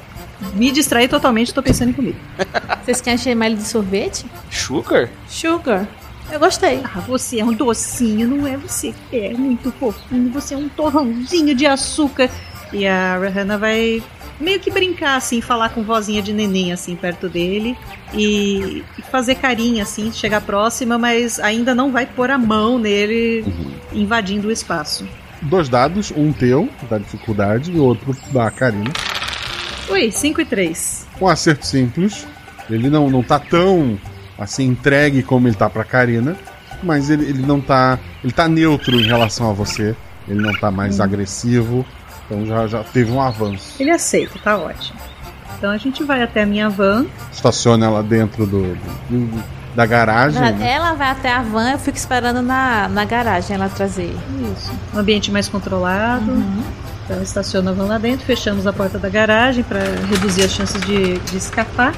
Me 0.53 0.71
distraí 0.71 1.07
totalmente, 1.07 1.53
tô 1.53 1.63
pensando 1.63 1.89
em 1.89 1.93
comida. 1.93 2.17
Vocês 2.83 3.01
querem 3.01 3.17
chamar 3.17 3.47
ele 3.47 3.55
de 3.55 3.63
sorvete? 3.63 4.25
Sugar? 4.49 5.09
Sugar. 5.27 5.87
Eu 6.31 6.39
gostei. 6.39 6.81
Ah, 6.83 6.99
você 6.99 7.39
é 7.39 7.45
um 7.45 7.53
docinho, 7.53 8.27
não 8.27 8.45
é 8.45 8.57
você 8.57 8.93
que 9.09 9.17
é 9.17 9.33
muito 9.33 9.71
fofinho. 9.71 10.29
Você 10.31 10.53
é 10.53 10.57
um 10.57 10.67
torrãozinho 10.67 11.55
de 11.55 11.65
açúcar. 11.65 12.29
E 12.73 12.85
a 12.85 13.17
Rihanna 13.17 13.57
vai 13.57 14.03
meio 14.39 14.59
que 14.59 14.69
brincar, 14.69 15.15
assim, 15.15 15.41
falar 15.41 15.69
com 15.69 15.83
vozinha 15.83 16.21
de 16.21 16.33
neném, 16.33 16.73
assim, 16.73 16.95
perto 16.95 17.29
dele. 17.29 17.77
E, 18.13 18.83
e 18.97 19.01
fazer 19.03 19.35
carinho, 19.35 19.81
assim, 19.81 20.11
chegar 20.11 20.41
próxima, 20.41 20.97
mas 20.97 21.39
ainda 21.39 21.73
não 21.73 21.91
vai 21.91 22.05
pôr 22.05 22.29
a 22.29 22.37
mão 22.37 22.77
nele, 22.77 23.45
invadindo 23.93 24.49
o 24.49 24.51
espaço. 24.51 25.07
Dois 25.41 25.69
dados, 25.69 26.11
um 26.15 26.33
teu, 26.33 26.67
da 26.89 26.97
dificuldade, 26.97 27.71
e 27.71 27.79
outro 27.79 28.15
da 28.31 28.51
Karina. 28.51 28.91
Ui, 29.89 30.11
5 30.11 30.41
e 30.41 30.45
3. 30.45 31.07
Um 31.21 31.27
acerto 31.27 31.65
simples. 31.65 32.25
Ele 32.69 32.89
não, 32.89 33.09
não 33.09 33.23
tá 33.23 33.39
tão 33.39 33.97
assim 34.37 34.65
entregue 34.67 35.23
como 35.23 35.47
ele 35.47 35.55
tá 35.55 35.69
pra 35.69 35.83
Karina, 35.83 36.35
mas 36.83 37.09
ele, 37.09 37.25
ele 37.25 37.41
não 37.45 37.59
tá. 37.61 37.97
Ele 38.23 38.33
tá 38.33 38.47
neutro 38.47 38.99
em 38.99 39.07
relação 39.07 39.49
a 39.49 39.53
você. 39.53 39.95
Ele 40.27 40.41
não 40.41 40.53
tá 40.59 40.69
mais 40.69 40.99
agressivo. 40.99 41.85
Então 42.25 42.45
já, 42.45 42.67
já 42.67 42.83
teve 42.83 43.11
um 43.11 43.21
avanço. 43.21 43.75
Ele 43.81 43.89
aceita, 43.91 44.37
tá 44.43 44.57
ótimo. 44.57 44.99
Então 45.57 45.71
a 45.71 45.77
gente 45.77 46.03
vai 46.03 46.21
até 46.21 46.43
a 46.43 46.45
minha 46.45 46.69
van. 46.69 47.05
Estaciona 47.31 47.85
ela 47.85 48.03
dentro 48.03 48.45
do, 48.45 48.75
do- 48.75 49.25
do- 49.27 49.43
da 49.73 49.85
garagem. 49.85 50.37
Ela, 50.41 50.51
né? 50.51 50.71
ela 50.73 50.93
vai 50.93 51.09
até 51.09 51.31
a 51.31 51.41
van, 51.41 51.71
eu 51.71 51.79
fico 51.79 51.97
esperando 51.97 52.41
na, 52.41 52.89
na 52.89 53.05
garagem 53.05 53.55
ela 53.55 53.69
trazer. 53.69 54.13
Isso. 54.53 54.71
Um 54.93 54.99
ambiente 54.99 55.31
mais 55.31 55.47
controlado. 55.47 56.31
Então 57.07 57.23
estaciona 57.23 57.71
a 57.71 57.73
van 57.73 57.85
lá 57.85 57.97
dentro, 57.97 58.25
fechamos 58.25 58.67
a 58.67 58.73
porta 58.73 58.99
da 58.99 59.07
garagem 59.07 59.63
para 59.63 59.79
reduzir 59.79 60.43
as 60.43 60.51
chances 60.51 60.81
de, 60.81 61.17
de 61.17 61.37
escapar. 61.37 61.95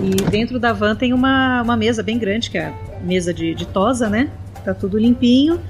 E 0.00 0.14
dentro 0.30 0.60
da 0.60 0.72
van 0.72 0.94
tem 0.94 1.12
uma, 1.12 1.60
uma 1.62 1.76
mesa 1.76 2.04
bem 2.04 2.16
grande, 2.16 2.48
que 2.48 2.56
é 2.56 2.66
a 2.66 2.72
mesa 3.02 3.34
de, 3.34 3.52
de 3.52 3.66
tosa, 3.66 4.08
né? 4.08 4.30
Tá 4.64 4.72
tudo 4.72 4.96
limpinho. 4.96 5.60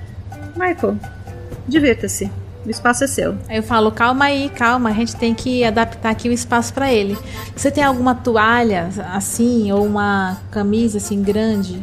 Michael, 0.54 0.98
divirta-se. 1.66 2.30
O 2.66 2.68
espaço 2.68 3.04
é 3.04 3.06
seu. 3.06 3.38
Aí 3.48 3.56
eu 3.56 3.62
falo, 3.62 3.90
calma 3.90 4.26
aí, 4.26 4.50
calma, 4.50 4.90
a 4.90 4.92
gente 4.92 5.16
tem 5.16 5.32
que 5.32 5.64
adaptar 5.64 6.10
aqui 6.10 6.28
o 6.28 6.32
espaço 6.32 6.74
pra 6.74 6.92
ele. 6.92 7.16
Você 7.56 7.70
tem 7.70 7.82
alguma 7.82 8.14
toalha 8.14 8.90
assim, 9.14 9.72
ou 9.72 9.86
uma 9.86 10.36
camisa 10.50 10.98
assim 10.98 11.22
grande? 11.22 11.82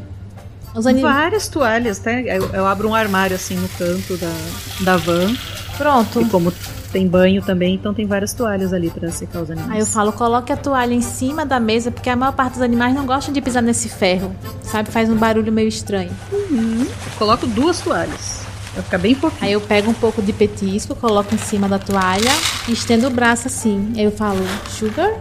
Os 0.74 0.88
anim... 0.88 1.02
Várias 1.02 1.48
toalhas, 1.48 2.00
tá? 2.00 2.12
Eu, 2.12 2.50
eu 2.50 2.66
abro 2.66 2.90
um 2.90 2.96
armário 2.96 3.36
assim 3.36 3.56
no 3.56 3.70
canto 3.70 4.18
da, 4.18 4.34
da 4.82 4.98
van. 4.98 5.36
Pronto. 5.78 6.22
E 6.22 6.26
como 6.26 6.54
tem 6.92 7.08
banho 7.08 7.42
também, 7.42 7.76
então 7.76 7.94
tem 7.94 8.06
várias 8.06 8.34
toalhas 8.34 8.72
ali 8.72 8.90
para 8.90 9.12
secar 9.12 9.42
os 9.42 9.50
animais. 9.50 9.72
Aí 9.72 9.80
eu 9.80 9.86
falo, 9.86 10.14
coloque 10.14 10.54
a 10.54 10.58
toalha 10.58 10.94
em 10.94 11.02
cima 11.02 11.46
da 11.46 11.60
mesa, 11.60 11.90
porque 11.90 12.10
a 12.10 12.16
maior 12.16 12.32
parte 12.34 12.54
dos 12.54 12.62
animais 12.62 12.94
não 12.94 13.06
gostam 13.06 13.34
de 13.34 13.42
pisar 13.42 13.64
nesse 13.64 13.90
ferro. 13.90 14.36
Sabe? 14.62 14.92
Faz 14.92 15.10
um 15.10 15.16
barulho 15.16 15.52
meio 15.52 15.68
estranho. 15.68 16.12
Uhum. 16.32 16.88
Coloco 17.18 17.48
duas 17.48 17.80
toalhas. 17.82 18.42
Vai 18.76 18.84
ficar 18.84 18.98
bem 18.98 19.16
fofinho. 19.16 19.46
Aí 19.46 19.54
eu 19.54 19.62
pego 19.62 19.90
um 19.90 19.94
pouco 19.94 20.22
de 20.22 20.32
petisco, 20.34 20.96
coloco 20.96 21.34
em 21.34 21.38
cima 21.38 21.68
da 21.68 21.80
toalha 21.80 22.32
e 22.68 22.74
estendo 22.74 23.08
o 23.08 23.10
braço 23.10 23.48
assim. 23.48 23.94
Aí 23.96 24.04
eu 24.04 24.12
falo, 24.12 24.44
Sugar? 24.68 25.14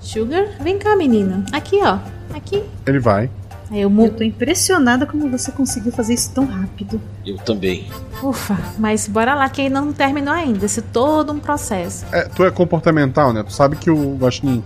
Sugar? 0.00 0.46
Vem 0.60 0.78
cá, 0.78 0.96
menina. 0.96 1.44
Aqui, 1.52 1.80
ó. 1.82 1.98
Aqui. 2.34 2.62
Ele 2.86 2.98
vai. 2.98 3.30
Aí 3.70 3.80
eu. 3.80 3.90
Eu 3.90 4.12
tô 4.12 4.22
impressionada 4.22 5.06
como 5.06 5.28
você 5.28 5.50
conseguiu 5.50 5.92
fazer 5.92 6.14
isso 6.14 6.30
tão 6.32 6.44
rápido. 6.44 7.00
Eu 7.24 7.36
também. 7.38 7.86
Ufa, 8.22 8.58
mas 8.78 9.08
bora 9.08 9.34
lá 9.34 9.48
que 9.48 9.68
não 9.68 9.92
terminou 9.92 10.34
ainda. 10.34 10.66
É 10.66 10.80
todo 10.92 11.32
um 11.32 11.38
processo. 11.38 12.04
É, 12.12 12.22
tu 12.22 12.44
é 12.44 12.50
comportamental, 12.50 13.32
né? 13.32 13.42
Tu 13.42 13.52
sabe 13.52 13.76
que 13.76 13.90
o 13.90 14.16
Guaxinim, 14.16 14.62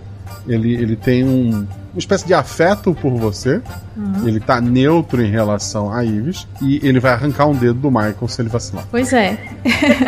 ele, 0.47 0.73
ele 0.73 0.95
tem 0.95 1.23
um, 1.23 1.67
uma 1.93 1.97
espécie 1.97 2.25
de 2.25 2.33
afeto 2.33 2.93
por 2.93 3.11
você. 3.13 3.61
Uhum. 3.95 4.27
Ele 4.27 4.39
tá 4.39 4.59
neutro 4.59 5.21
em 5.23 5.29
relação 5.29 5.91
a 5.91 6.03
Ives. 6.03 6.47
E 6.61 6.79
ele 6.85 6.99
vai 6.99 7.13
arrancar 7.13 7.47
um 7.47 7.55
dedo 7.55 7.79
do 7.79 7.91
Michael 7.91 8.27
se 8.27 8.41
ele 8.41 8.49
vacilar. 8.49 8.85
Pois 8.89 9.13
é. 9.13 9.37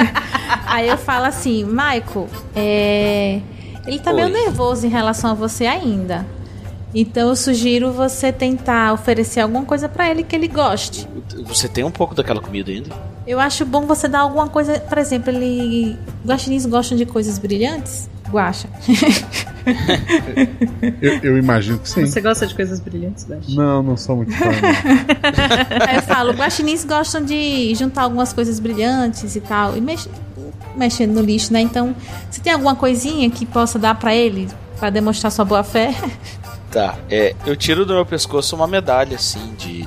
Aí 0.67 0.87
eu 0.87 0.97
falo 0.97 1.25
assim, 1.25 1.65
Michael, 1.65 2.27
é... 2.55 3.41
ele 3.85 3.99
tá 3.99 4.13
meio 4.13 4.27
Oi. 4.27 4.33
nervoso 4.33 4.85
em 4.85 4.89
relação 4.89 5.31
a 5.31 5.33
você 5.33 5.65
ainda. 5.65 6.25
Então 6.93 7.29
eu 7.29 7.35
sugiro 7.35 7.91
você 7.91 8.31
tentar 8.31 8.93
oferecer 8.93 9.39
alguma 9.39 9.63
coisa 9.63 9.87
pra 9.87 10.09
ele 10.09 10.23
que 10.23 10.35
ele 10.35 10.47
goste. 10.47 11.07
Você 11.45 11.67
tem 11.67 11.83
um 11.83 11.91
pouco 11.91 12.13
daquela 12.13 12.41
comida 12.41 12.71
ainda? 12.71 12.89
Eu 13.25 13.39
acho 13.39 13.65
bom 13.65 13.85
você 13.85 14.07
dar 14.07 14.19
alguma 14.19 14.47
coisa, 14.47 14.79
por 14.79 14.97
exemplo, 14.97 15.29
ele. 15.29 15.97
Guaxinins 16.25 16.65
gostam 16.65 16.97
de 16.97 17.05
coisas 17.05 17.37
brilhantes? 17.37 18.09
Guaxa. 18.29 18.67
Eu, 21.01 21.19
eu 21.21 21.37
imagino 21.37 21.77
que 21.77 21.87
sim. 21.87 22.05
Você 22.05 22.19
gosta 22.19 22.47
de 22.47 22.55
coisas 22.55 22.79
brilhantes, 22.79 23.25
Bash? 23.25 23.53
Não, 23.53 23.83
não 23.83 23.95
sou 23.95 24.15
muito 24.17 24.33
fã. 24.33 24.49
Aí 25.87 25.97
eu 25.97 26.01
falo, 26.01 26.31
guaxinins 26.33 26.83
gostam 26.83 27.23
de 27.23 27.73
juntar 27.75 28.03
algumas 28.03 28.33
coisas 28.33 28.59
brilhantes 28.59 29.35
e 29.35 29.41
tal. 29.41 29.77
E 29.77 29.81
mex... 29.81 30.09
mexendo 30.75 31.13
no 31.13 31.21
lixo, 31.21 31.53
né? 31.53 31.61
Então, 31.61 31.95
você 32.29 32.41
tem 32.41 32.53
alguma 32.53 32.75
coisinha 32.75 33.29
que 33.29 33.45
possa 33.45 33.77
dar 33.77 33.93
pra 33.95 34.15
ele? 34.15 34.47
Pra 34.79 34.89
demonstrar 34.89 35.31
sua 35.31 35.45
boa 35.45 35.63
fé? 35.63 35.93
Tá, 36.71 36.97
é, 37.09 37.35
eu 37.45 37.55
tiro 37.55 37.85
do 37.85 37.93
meu 37.93 38.05
pescoço 38.05 38.55
uma 38.55 38.65
medalha 38.65 39.17
assim 39.17 39.53
de, 39.57 39.85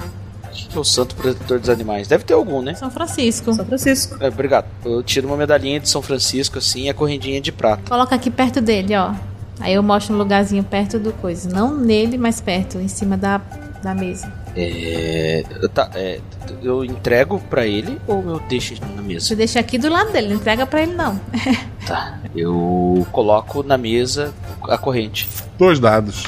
que 0.75 0.77
é 0.77 0.81
o 0.81 0.85
santo 0.85 1.15
protetor 1.15 1.59
dos 1.59 1.69
animais? 1.69 2.09
Deve 2.09 2.25
ter 2.25 2.35
algum, 2.35 2.61
né? 2.61 2.75
São 2.75 2.91
Francisco. 2.91 3.55
São 3.55 3.65
Francisco. 3.65 4.17
É, 4.21 4.29
obrigado. 4.29 4.67
Eu 4.85 5.03
tiro 5.03 5.27
uma 5.27 5.37
medalhinha 5.37 5.81
de 5.81 5.89
São 5.89 6.03
Francisco, 6.03 6.59
assim, 6.59 6.83
e 6.83 6.89
a 6.89 6.95
correntinha 6.95 7.41
de 7.41 7.53
prata. 7.53 7.83
Coloca 7.89 8.15
aqui 8.15 8.31
perto 8.31 8.61
dele, 8.61 8.97
ó. 8.97 9.15
Aí 9.61 9.75
eu 9.75 9.83
mostro 9.83 10.15
um 10.15 10.19
lugarzinho 10.19 10.65
perto 10.65 10.99
do 10.99 11.13
coisa. 11.13 11.49
Não 11.49 11.77
nele, 11.77 12.19
mas 12.19 12.41
perto, 12.41 12.79
em 12.79 12.89
cima 12.89 13.17
da, 13.17 13.41
da 13.83 13.95
mesa. 13.95 14.33
É, 14.57 15.45
tá, 15.73 15.91
é, 15.95 16.21
eu 16.63 16.85
entrego 16.85 17.41
pra 17.51 17.67
ele 17.67 18.01
ou 18.07 18.23
eu 18.23 18.41
deixo 18.49 18.75
na 18.97 19.03
mesa? 19.03 19.27
Você 19.27 19.37
deixa 19.37 19.61
aqui 19.61 19.79
do 19.79 19.89
lado 19.89 20.13
dele, 20.13 20.29
não 20.29 20.37
entrega 20.37 20.67
pra 20.67 20.83
ele 20.83 20.95
não. 20.95 21.21
Tá. 21.87 22.19
Eu 22.35 23.07
coloco 23.13 23.63
na 23.63 23.77
mesa 23.77 24.33
a 24.63 24.79
corrente. 24.79 25.29
Dois 25.59 25.79
dados. 25.79 26.25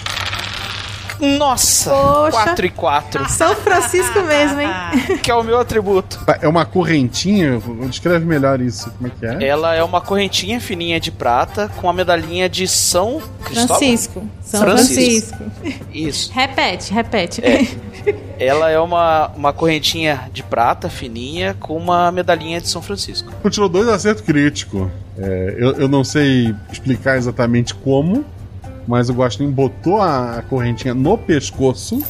Nossa! 1.21 1.91
Poxa. 1.91 2.31
4 2.45 2.67
e 2.67 2.71
4. 2.71 3.29
São 3.31 3.55
Francisco 3.57 4.21
mesmo, 4.23 4.61
hein? 4.61 4.69
que 5.23 5.31
é 5.31 5.35
o 5.35 5.43
meu 5.43 5.59
atributo. 5.59 6.21
Tá, 6.25 6.39
É 6.41 6.49
uma 6.49 6.64
correntinha? 6.64 7.61
Descreve 7.89 8.25
melhor 8.25 8.61
isso. 8.61 8.91
Como 8.91 9.09
é 9.09 9.11
que 9.11 9.27
é? 9.45 9.49
Ela 9.49 9.75
é 9.75 9.83
uma 9.83 10.01
correntinha 10.01 10.61
fininha 10.61 11.01
de 11.01 11.11
prata 11.11 11.71
com 11.77 11.89
a 11.89 11.93
medalhinha 11.93 12.49
de 12.49 12.67
São 12.69 13.23
Cristóvão. 13.45 13.77
Francisco. 13.79 14.29
São 14.43 14.61
Francisco. 14.61 15.37
Francisco. 15.37 15.87
Isso. 15.93 16.33
Repete, 16.33 16.93
repete. 16.93 17.41
É. 17.45 17.67
Ela 18.39 18.71
é 18.71 18.79
uma, 18.79 19.29
uma 19.35 19.53
correntinha 19.53 20.29
de 20.33 20.43
prata 20.43 20.89
fininha 20.89 21.57
com 21.59 21.77
uma 21.77 22.12
medalhinha 22.12 22.61
de 22.61 22.69
São 22.69 22.83
Francisco. 22.83 23.33
Continuou 23.43 23.69
dois 23.69 23.89
acertos 23.89 24.25
críticos. 24.25 24.89
É, 25.19 25.55
eu, 25.59 25.73
eu 25.73 25.89
não 25.89 26.05
sei 26.05 26.55
explicar 26.71 27.17
exatamente 27.17 27.75
como, 27.75 28.25
mas 28.87 29.09
o 29.09 29.14
Guaxinim 29.14 29.51
botou 29.51 30.01
a, 30.01 30.43
correntinha 30.49 30.95
no 30.95 31.18
pescoço 31.18 32.01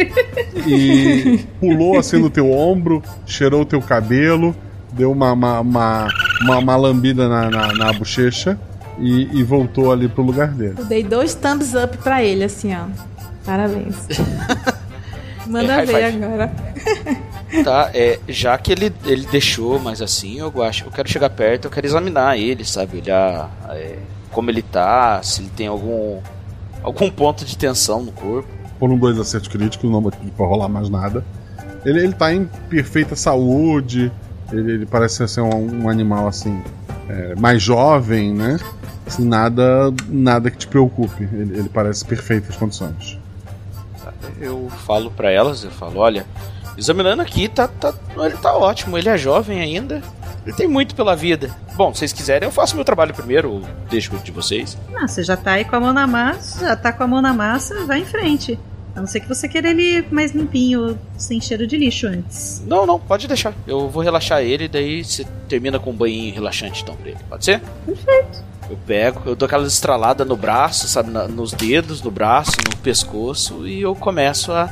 e 0.66 1.40
pulou 1.58 1.98
assim 1.98 2.18
no 2.18 2.30
teu 2.30 2.50
ombro, 2.50 3.02
cheirou 3.26 3.62
o 3.62 3.64
teu 3.64 3.80
cabelo, 3.80 4.54
deu 4.92 5.10
uma, 5.12 5.32
uma, 5.32 5.60
uma, 5.60 6.08
uma, 6.42 6.58
uma 6.58 6.76
lambida 6.76 7.28
na, 7.28 7.50
na, 7.50 7.72
na 7.74 7.92
bochecha 7.92 8.58
e, 8.98 9.38
e 9.38 9.42
voltou 9.42 9.90
ali 9.92 10.08
pro 10.08 10.22
lugar 10.22 10.48
dele. 10.48 10.74
Eu 10.78 10.84
dei 10.84 11.02
dois 11.02 11.34
thumbs 11.34 11.74
up 11.74 11.96
pra 11.98 12.22
ele, 12.22 12.44
assim, 12.44 12.74
ó. 12.74 12.84
Parabéns. 13.44 13.96
Manda 15.46 15.82
É, 15.82 15.86
ver 15.86 16.04
agora. 16.04 16.52
Tá, 17.64 17.90
é, 17.92 18.20
já 18.28 18.56
que 18.56 18.70
ele, 18.70 18.92
ele 19.04 19.26
deixou, 19.26 19.80
mas 19.80 20.00
assim, 20.00 20.38
eu 20.38 20.62
acho, 20.62 20.84
eu 20.84 20.90
quero 20.92 21.10
chegar 21.10 21.28
perto, 21.30 21.64
eu 21.64 21.70
quero 21.70 21.84
examinar 21.84 22.38
ele, 22.38 22.64
sabe? 22.64 22.98
Olhar 22.98 23.50
é, 23.70 23.96
como 24.32 24.50
ele 24.50 24.62
tá, 24.62 25.22
se 25.22 25.42
ele 25.42 25.50
tem 25.50 25.66
algum 25.66 26.20
algum 26.82 27.10
ponto 27.10 27.44
de 27.44 27.56
tensão 27.56 28.02
no 28.02 28.12
corpo. 28.12 28.48
Foram 28.78 28.96
dois 28.96 29.18
acertos 29.18 29.48
críticos, 29.48 29.90
não 29.90 30.02
pra 30.02 30.46
rolar 30.46 30.68
mais 30.68 30.88
nada. 30.88 31.24
Ele, 31.84 32.00
ele 32.00 32.12
tá 32.12 32.32
em 32.32 32.46
perfeita 32.68 33.14
saúde, 33.14 34.10
ele, 34.52 34.72
ele 34.72 34.86
parece 34.86 35.26
ser 35.28 35.40
um, 35.40 35.84
um 35.84 35.88
animal 35.88 36.26
assim, 36.26 36.62
é, 37.08 37.34
mais 37.36 37.62
jovem, 37.62 38.34
né? 38.34 38.58
Assim, 39.06 39.24
nada, 39.26 39.92
nada 40.08 40.50
que 40.50 40.58
te 40.58 40.66
preocupe. 40.66 41.24
Ele, 41.24 41.58
ele 41.58 41.68
parece 41.68 42.04
perfeitas 42.04 42.56
condições. 42.56 43.18
Eu 44.40 44.70
falo 44.86 45.10
pra 45.10 45.30
elas, 45.30 45.64
eu 45.64 45.70
falo, 45.70 46.00
olha, 46.00 46.24
examinando 46.76 47.20
aqui, 47.20 47.48
tá, 47.48 47.68
tá, 47.68 47.92
ele 48.16 48.36
tá 48.38 48.54
ótimo, 48.54 48.96
ele 48.96 49.08
é 49.08 49.18
jovem 49.18 49.60
ainda, 49.60 50.02
tem 50.56 50.66
muito 50.68 50.94
pela 50.94 51.14
vida. 51.14 51.50
Bom, 51.74 51.92
se 51.92 52.00
vocês 52.00 52.12
quiserem, 52.12 52.46
eu 52.48 52.52
faço 52.52 52.74
meu 52.76 52.84
trabalho 52.84 53.14
primeiro, 53.14 53.50
ou 53.52 53.62
deixo 53.90 54.16
de 54.18 54.30
vocês. 54.30 54.76
Ah, 54.96 55.06
você 55.06 55.22
já 55.22 55.36
tá 55.36 55.52
aí 55.52 55.64
com 55.64 55.76
a 55.76 55.80
mão 55.80 55.92
na 55.92 56.06
massa, 56.06 56.60
já 56.66 56.76
tá 56.76 56.92
com 56.92 57.02
a 57.02 57.06
mão 57.06 57.20
na 57.22 57.32
massa, 57.32 57.84
vai 57.84 58.00
em 58.00 58.04
frente. 58.06 58.58
A 58.94 59.00
não 59.00 59.06
ser 59.06 59.20
que 59.20 59.28
você 59.28 59.48
queira 59.48 59.70
ele 59.70 60.04
mais 60.10 60.32
limpinho, 60.32 60.98
sem 61.16 61.40
cheiro 61.40 61.64
de 61.66 61.76
lixo 61.76 62.08
antes. 62.08 62.60
Não, 62.66 62.84
não, 62.84 62.98
pode 62.98 63.28
deixar. 63.28 63.54
Eu 63.66 63.88
vou 63.88 64.02
relaxar 64.02 64.42
ele, 64.42 64.66
daí 64.66 65.04
você 65.04 65.24
termina 65.48 65.78
com 65.78 65.90
um 65.90 65.94
banho 65.96 66.34
relaxante 66.34 66.82
então 66.82 66.96
pra 66.96 67.10
ele. 67.10 67.18
Pode 67.28 67.44
ser? 67.44 67.60
Perfeito. 67.86 68.42
Eu 68.68 68.76
pego, 68.86 69.22
eu 69.26 69.36
dou 69.36 69.46
aquela 69.46 69.66
estralada 69.66 70.24
no 70.24 70.36
braço, 70.36 70.88
sabe, 70.88 71.10
na- 71.10 71.26
nos 71.28 71.52
dedos, 71.52 72.02
no 72.02 72.10
braço, 72.10 72.52
no 72.68 72.76
pescoço, 72.78 73.66
e 73.66 73.80
eu 73.80 73.94
começo 73.94 74.50
a 74.52 74.68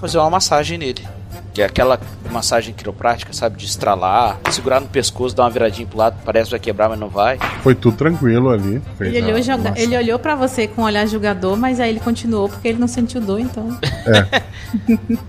fazer 0.00 0.18
uma 0.18 0.30
massagem 0.30 0.78
nele. 0.78 1.06
Que 1.54 1.62
é 1.62 1.64
aquela 1.64 1.98
massagem 2.30 2.72
quiroprática, 2.72 3.32
sabe, 3.32 3.56
de 3.56 3.64
estralar, 3.66 4.38
segurar 4.50 4.80
no 4.80 4.86
pescoço, 4.86 5.34
dar 5.34 5.42
uma 5.44 5.50
viradinha 5.50 5.88
pro 5.88 5.98
lado, 5.98 6.16
parece 6.24 6.44
que 6.46 6.50
vai 6.52 6.60
quebrar, 6.60 6.88
mas 6.88 6.98
não 6.98 7.08
vai. 7.08 7.38
Foi 7.62 7.74
tudo 7.74 7.96
tranquilo 7.96 8.50
ali. 8.50 8.80
Ele 9.00 9.22
olhou, 9.22 9.42
joga- 9.42 9.72
ele 9.76 9.96
olhou 9.96 10.18
pra 10.18 10.36
você 10.36 10.68
com 10.68 10.82
um 10.82 10.84
olhar 10.84 11.06
julgador, 11.06 11.56
mas 11.56 11.80
aí 11.80 11.90
ele 11.90 12.00
continuou 12.00 12.48
porque 12.48 12.68
ele 12.68 12.78
não 12.78 12.86
sentiu 12.86 13.20
dor, 13.20 13.40
então. 13.40 13.76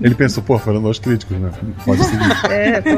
Ele 0.01 0.15
pensou, 0.15 0.43
pô, 0.43 0.59
foram 0.59 0.82
dois 0.82 0.99
críticos, 0.99 1.38
né? 1.38 1.49
Pode 1.86 2.03
seguir. 2.03 2.20
É, 2.49 2.82
pô, 2.82 2.89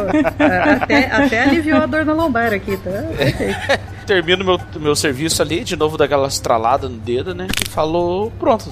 até, 0.81 1.05
até 1.11 1.43
aliviou 1.43 1.79
a 1.81 1.85
dor 1.85 2.03
na 2.05 2.13
lombar 2.13 2.53
aqui, 2.53 2.77
tá? 2.77 2.89
Perfeito. 3.15 3.57
Termino 4.07 4.43
meu, 4.43 4.59
meu 4.79 4.95
serviço 4.95 5.41
ali, 5.41 5.63
de 5.63 5.75
novo 5.75 5.97
daquela 5.97 6.27
estralada 6.27 6.89
no 6.89 6.97
dedo, 6.97 7.35
né? 7.35 7.47
E 7.65 7.69
falou, 7.69 8.31
pronto. 8.39 8.69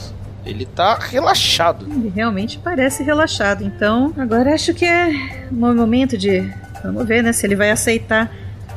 Ele 0.50 0.66
tá 0.66 0.96
relaxado. 0.96 1.86
Ele 1.90 2.12
realmente 2.14 2.58
parece 2.58 3.04
relaxado, 3.04 3.64
então 3.64 4.14
agora 4.18 4.54
acho 4.54 4.74
que 4.74 4.86
é 4.86 5.48
um 5.52 5.76
momento 5.76 6.18
de. 6.18 6.52
Vamos 6.84 7.06
ver, 7.08 7.22
né? 7.22 7.32
Se 7.34 7.46
ele 7.46 7.56
vai 7.56 7.72
aceitar. 7.72 8.32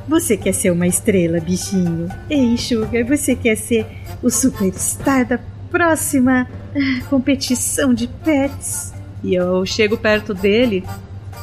Você 0.08 0.36
quer 0.36 0.52
ser 0.52 0.70
uma 0.70 0.86
estrela, 0.86 1.38
bichinho? 1.38 2.08
Ei, 2.28 2.58
Sugar, 2.58 3.04
você 3.04 3.36
quer 3.36 3.56
ser 3.56 3.86
o 4.20 4.28
superstar 4.28 5.24
da 5.24 5.38
próxima 5.70 6.48
ah, 6.74 7.04
competição 7.08 7.94
de 7.94 8.08
pets? 8.08 8.92
E 9.22 9.34
eu 9.34 9.64
chego 9.64 9.96
perto 9.96 10.34
dele, 10.34 10.84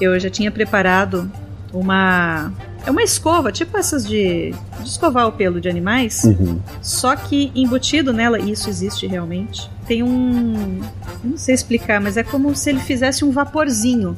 eu 0.02 0.20
já 0.20 0.30
tinha 0.30 0.52
preparado 0.52 1.32
uma. 1.72 2.52
É 2.86 2.92
uma 2.92 3.04
escova, 3.04 3.52
tipo 3.52 3.78
essas 3.78 4.08
de, 4.08 4.52
de 4.80 4.90
escovar 4.90 5.28
o 5.28 5.32
pelo 5.32 5.60
de 5.60 5.70
animais. 5.70 6.24
Uhum. 6.24 6.60
Só 6.82 7.16
que 7.16 7.52
embutido 7.54 8.14
nela, 8.14 8.40
e 8.40 8.52
isso 8.52 8.70
existe 8.70 9.06
realmente, 9.06 9.70
tem 9.88 10.04
um. 10.04 10.82
eu 11.24 11.30
Não 11.32 11.38
sei 11.38 11.56
explicar, 11.56 12.00
mas 12.00 12.18
é 12.18 12.24
como 12.24 12.56
se 12.56 12.70
ele 12.70 12.80
fizesse 12.80 13.24
um 13.26 13.32
vaporzinho. 13.32 14.16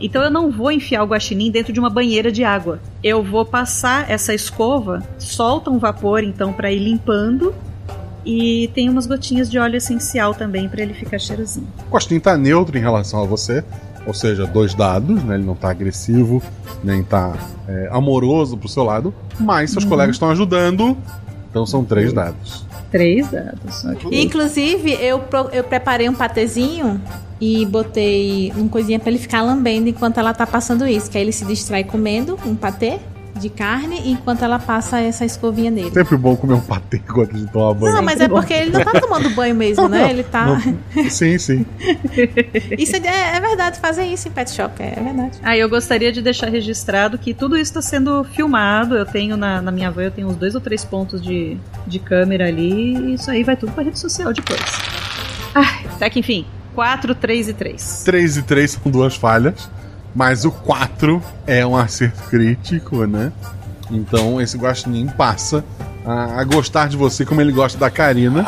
Então 0.00 0.22
eu 0.22 0.30
não 0.30 0.50
vou 0.50 0.70
enfiar 0.70 1.02
o 1.02 1.06
guaxinim 1.06 1.50
dentro 1.50 1.72
de 1.72 1.80
uma 1.80 1.88
banheira 1.88 2.30
de 2.30 2.44
água. 2.44 2.80
Eu 3.02 3.22
vou 3.22 3.44
passar 3.44 4.10
essa 4.10 4.34
escova, 4.34 5.02
solta 5.18 5.70
um 5.70 5.78
vapor 5.78 6.22
então 6.22 6.52
para 6.52 6.70
ir 6.70 6.78
limpando 6.78 7.54
e 8.26 8.68
tem 8.74 8.90
umas 8.90 9.06
gotinhas 9.06 9.48
de 9.50 9.58
óleo 9.58 9.76
essencial 9.76 10.34
também 10.34 10.68
para 10.68 10.82
ele 10.82 10.92
ficar 10.92 11.18
cheirosinho. 11.18 11.68
O 11.86 11.90
Costinho 11.90 12.20
tá 12.20 12.36
neutro 12.36 12.76
em 12.76 12.80
relação 12.80 13.22
a 13.22 13.24
você, 13.24 13.64
ou 14.06 14.14
seja, 14.14 14.46
dois 14.46 14.74
dados, 14.74 15.22
né? 15.24 15.34
Ele 15.34 15.44
não 15.44 15.54
tá 15.54 15.70
agressivo, 15.70 16.42
nem 16.84 17.02
tá 17.02 17.34
é, 17.68 17.88
amoroso 17.90 18.56
pro 18.56 18.68
seu 18.68 18.84
lado, 18.84 19.12
mas 19.40 19.70
seus 19.72 19.84
Uhum. 19.84 19.90
colegas 19.90 20.16
estão 20.16 20.30
ajudando, 20.30 20.96
então 21.50 21.66
são 21.66 21.84
três 21.84 22.12
dados. 22.12 22.64
Três 22.90 23.28
dados. 23.30 23.84
ok. 23.84 24.22
Inclusive, 24.22 24.92
eu, 25.00 25.20
eu 25.52 25.64
preparei 25.64 26.08
um 26.08 26.14
patezinho 26.14 27.00
e 27.40 27.66
botei 27.66 28.52
uma 28.56 28.68
coisinha 28.68 28.98
pra 28.98 29.10
ele 29.10 29.18
ficar 29.18 29.42
lambendo 29.42 29.88
enquanto 29.88 30.18
ela 30.18 30.32
tá 30.32 30.46
passando 30.46 30.86
isso. 30.86 31.10
Que 31.10 31.18
aí 31.18 31.24
ele 31.24 31.32
se 31.32 31.44
distrai 31.44 31.82
comendo 31.84 32.38
um 32.46 32.54
patê 32.54 32.98
de 33.38 33.48
carne 33.48 34.10
enquanto 34.10 34.42
ela 34.42 34.58
passa 34.58 35.00
essa 35.00 35.24
escovinha 35.24 35.70
nele. 35.70 35.90
Sempre 35.90 36.16
bom 36.16 36.36
comer 36.36 36.54
um 36.54 36.60
patê 36.60 36.96
enquanto 36.96 37.34
de 37.34 37.46
tomar 37.46 37.74
banho. 37.74 37.94
Não, 37.94 38.02
mas 38.02 38.20
é 38.20 38.28
porque 38.28 38.52
ele 38.52 38.70
não 38.70 38.84
tá 38.84 39.00
tomando 39.00 39.30
banho 39.30 39.54
mesmo, 39.54 39.88
né? 39.88 40.10
Ele 40.10 40.22
tá. 40.22 40.46
Não, 40.46 41.10
sim, 41.10 41.38
sim. 41.38 41.66
Isso 42.78 42.96
é, 42.96 43.36
é 43.36 43.40
verdade, 43.40 43.78
fazer 43.80 44.04
isso 44.04 44.28
em 44.28 44.30
pet 44.30 44.50
shop, 44.50 44.82
é 44.82 45.00
verdade. 45.00 45.38
Ah, 45.42 45.56
eu 45.56 45.68
gostaria 45.68 46.12
de 46.12 46.20
deixar 46.20 46.48
registrado 46.48 47.18
que 47.18 47.32
tudo 47.34 47.56
isso 47.56 47.70
está 47.70 47.82
sendo 47.82 48.24
filmado. 48.24 48.96
Eu 48.96 49.06
tenho 49.06 49.36
na, 49.36 49.60
na 49.60 49.70
minha 49.70 49.90
van, 49.90 50.04
eu 50.04 50.10
tenho 50.10 50.28
uns 50.28 50.36
dois 50.36 50.54
ou 50.54 50.60
três 50.60 50.84
pontos 50.84 51.20
de, 51.22 51.56
de 51.86 51.98
câmera 51.98 52.46
ali. 52.46 52.96
E 52.96 53.14
isso 53.14 53.30
aí 53.30 53.42
vai 53.42 53.56
tudo 53.56 53.72
pra 53.72 53.84
rede 53.84 53.98
social 53.98 54.32
depois. 54.32 54.60
Ah, 55.54 55.80
até 55.94 56.10
que 56.10 56.20
enfim. 56.20 56.46
4, 56.74 57.14
3 57.14 57.48
e 57.48 57.54
3. 57.54 58.02
3 58.04 58.36
e 58.36 58.42
3 58.42 58.70
são 58.72 58.92
duas 58.92 59.16
falhas, 59.16 59.70
mas 60.16 60.46
o 60.46 60.50
4 60.50 61.22
é 61.46 61.64
um 61.66 61.76
acerto 61.76 62.22
crítico, 62.30 63.06
né? 63.06 63.30
Então 63.90 64.40
esse 64.40 64.56
guaxinim 64.56 65.06
passa 65.06 65.62
a, 66.06 66.40
a 66.40 66.44
gostar 66.44 66.88
de 66.88 66.96
você 66.96 67.22
como 67.24 67.42
ele 67.42 67.52
gosta 67.52 67.78
da 67.78 67.90
Karina. 67.90 68.46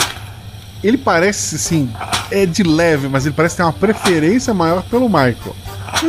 Ele 0.82 0.96
parece, 0.96 1.56
assim, 1.56 1.92
é 2.30 2.46
de 2.46 2.62
leve, 2.62 3.08
mas 3.08 3.26
ele 3.26 3.34
parece 3.34 3.56
ter 3.56 3.64
uma 3.64 3.72
preferência 3.72 4.54
maior 4.54 4.82
pelo 4.84 5.08
Michael. 5.08 5.54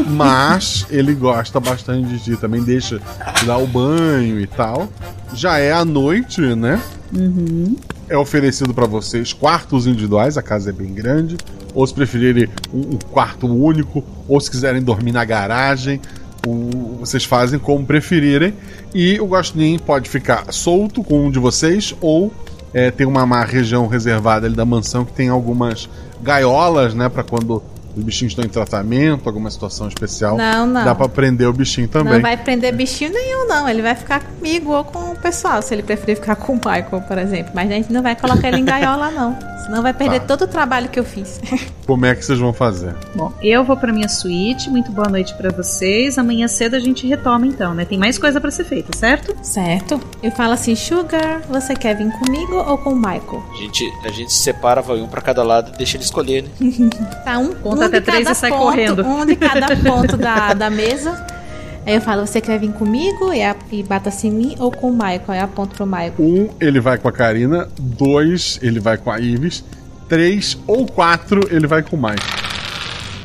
Mas 0.07 0.86
ele 0.89 1.14
gosta 1.14 1.60
bastante 1.60 2.07
de 2.07 2.20
ti, 2.20 2.38
também 2.38 2.64
deixa 2.64 3.01
te 3.36 3.45
dar 3.45 3.57
o 3.57 3.68
banho 3.68 4.39
e 4.39 4.47
tal. 4.47 4.88
Já 5.34 5.57
é 5.57 5.74
à 5.74 5.84
noite, 5.84 6.39
né? 6.39 6.82
Uhum. 7.14 7.76
É 8.07 8.18
oferecido 8.18 8.74
para 8.74 8.86
vocês 8.86 9.34
quartos 9.34 9.88
individuais, 9.88 10.38
a 10.38 10.41
casa 10.41 10.70
é 10.70 10.74
bem 10.74 10.93
grande. 10.93 11.36
Ou 11.74 11.86
se 11.86 11.93
preferirem 11.93 12.47
um, 12.74 12.97
quarto 13.11 13.47
único, 13.47 14.03
ou 14.28 14.39
se 14.39 14.49
quiserem 14.49 14.82
dormir 14.82 15.11
na 15.11 15.24
garagem, 15.26 15.99
o- 16.47 16.97
vocês 16.99 17.24
fazem 17.26 17.59
como 17.59 17.86
preferirem. 17.86 18.53
E 18.93 19.20
o 19.20 19.26
Guaxinim 19.28 19.78
pode 19.80 20.09
ficar 20.09 20.51
solto 20.51 21.03
com 21.03 21.28
um 21.28 21.32
de 21.32 21.39
vocês, 21.39 21.93
ou 22.01 22.32
é, 22.74 22.91
tem 22.91 23.05
uma, 23.07 23.24
uma 23.24 23.43
região 23.43 23.88
reservada 23.88 24.45
ali 24.47 24.55
da 24.55 24.65
mansão 24.65 25.03
que 25.05 25.11
tem 25.13 25.30
algumas 25.30 25.89
gaiolas, 26.22 26.93
né, 26.93 27.09
para 27.09 27.24
quando 27.24 27.63
os 27.97 28.03
bichinhos 28.03 28.32
estão 28.34 28.45
em 28.45 28.47
tratamento, 28.49 29.28
alguma 29.28 29.49
situação 29.49 29.88
especial, 29.88 30.38
Não, 30.38 30.67
não. 30.67 30.86
dá 30.86 30.93
pra 30.93 31.09
prender 31.09 31.47
o 31.47 31.53
bichinho 31.53 31.88
também. 31.88 32.13
Não 32.13 32.22
vai 32.22 32.38
prender 32.38 32.74
bichinho 32.74 33.11
nenhum, 33.11 33.47
não. 33.47 33.67
Ele 33.67 33.82
vai 33.82 33.95
ficar 33.95 34.22
comigo 34.24 34.72
ou 34.72 34.84
com 34.84 35.11
o 35.11 35.15
pessoal, 35.15 35.61
se 35.63 35.74
ele 35.74 35.82
preferir 35.82 36.15
ficar 36.17 36.36
com 36.36 36.53
o 36.53 36.55
Michael, 36.55 37.01
por 37.07 37.17
exemplo. 37.17 37.51
Mas 37.55 37.70
a 37.70 37.74
gente 37.74 37.91
não 37.91 38.03
vai 38.03 38.15
colocar 38.15 38.47
ele 38.47 38.57
em 38.57 38.65
gaiola, 38.65 39.09
não. 39.09 39.36
Senão 39.70 39.84
vai 39.84 39.93
perder 39.93 40.22
Tá. 40.22 40.26
todo 40.26 40.45
o 40.45 40.47
trabalho 40.47 40.89
que 40.89 40.99
eu 40.99 41.03
fiz. 41.03 41.39
Como 41.86 42.03
é 42.03 42.15
que 42.15 42.26
vocês 42.26 42.39
vão 42.39 42.51
fazer? 42.51 42.95
Bom, 43.13 43.32
eu 43.39 43.63
vou 43.63 43.78
pra 43.78 43.93
minha 43.93 44.09
suíte. 44.09 44.67
Muito 44.67 44.91
boa 44.91 45.07
noite 45.07 45.36
pra 45.36 45.51
vocês. 45.51 46.17
Amanhã 46.17 46.47
cedo 46.47 46.76
a 46.76 46.80
gente 46.80 47.05
retoma 47.05 47.45
então, 47.45 47.76
né? 47.76 47.86
Tem 47.86 47.95
mais 47.97 48.17
coisa 48.17 48.41
pra 48.41 48.49
ser 48.49 48.63
feita, 48.63 48.97
certo? 48.97 49.36
certo? 49.43 50.01
Eu 50.24 50.32
falo 50.32 50.53
assim, 50.53 50.76
Sugar, 50.76 51.41
você 51.47 51.76
quer 51.76 51.95
vir 51.95 52.11
comigo 52.13 52.55
ou 52.55 52.80
com 52.80 52.93
o 52.93 52.95
Michael? 52.95 53.43
A 53.53 53.57
gente, 53.57 53.84
a 54.03 54.09
gente 54.09 54.34
separa, 54.34 54.82
vai 54.82 54.99
um 55.01 55.07
pra 55.07 55.22
cada 55.22 55.43
lado 55.43 55.72
e 55.76 55.78
deixa 55.78 55.97
ele 55.97 56.03
escolher, 56.03 56.43
né? 56.43 56.49
Tá 57.24 57.38
um, 57.38 57.53
Conta 57.53 57.82
um 57.82 57.86
até 57.86 57.99
de 57.99 58.05
três 58.07 58.24
cada 58.24 58.32
e 58.32 58.36
sai 58.36 58.49
ponto, 58.49 58.61
correndo. 58.63 59.05
Um 59.05 59.24
de 59.26 59.36
cada 59.36 59.76
ponto 59.78 60.17
da, 60.17 60.53
da 60.55 60.70
mesa. 60.72 61.28
Aí 61.86 61.95
eu 61.95 62.01
falo, 62.01 62.25
você 62.25 62.39
quer 62.41 62.59
vir 62.59 62.71
comigo 62.73 63.34
e, 63.34 63.41
a, 63.41 63.55
e 63.71 63.82
bata 63.84 64.09
assim 64.09 64.27
em 64.27 64.32
mim 64.32 64.55
ou 64.59 64.71
com 64.71 64.89
o 64.89 64.93
Michael? 64.93 65.23
Aí 65.27 65.39
eu 65.39 65.45
aponto 65.45 65.75
pro 65.75 65.86
Michael. 65.86 66.13
Um, 66.19 66.49
ele 66.59 66.80
vai 66.80 66.97
com 66.97 67.07
a 67.07 67.11
Karina. 67.11 67.67
Dois, 67.80 68.59
ele 68.61 68.80
vai 68.80 68.97
com 68.97 69.09
a 69.11 69.19
Ives. 69.19 69.63
Três 70.07 70.57
ou 70.67 70.86
quatro, 70.86 71.41
ele 71.53 71.67
vai 71.67 71.84
com 71.84 71.95
o 71.95 72.01
Mike. 72.01 72.21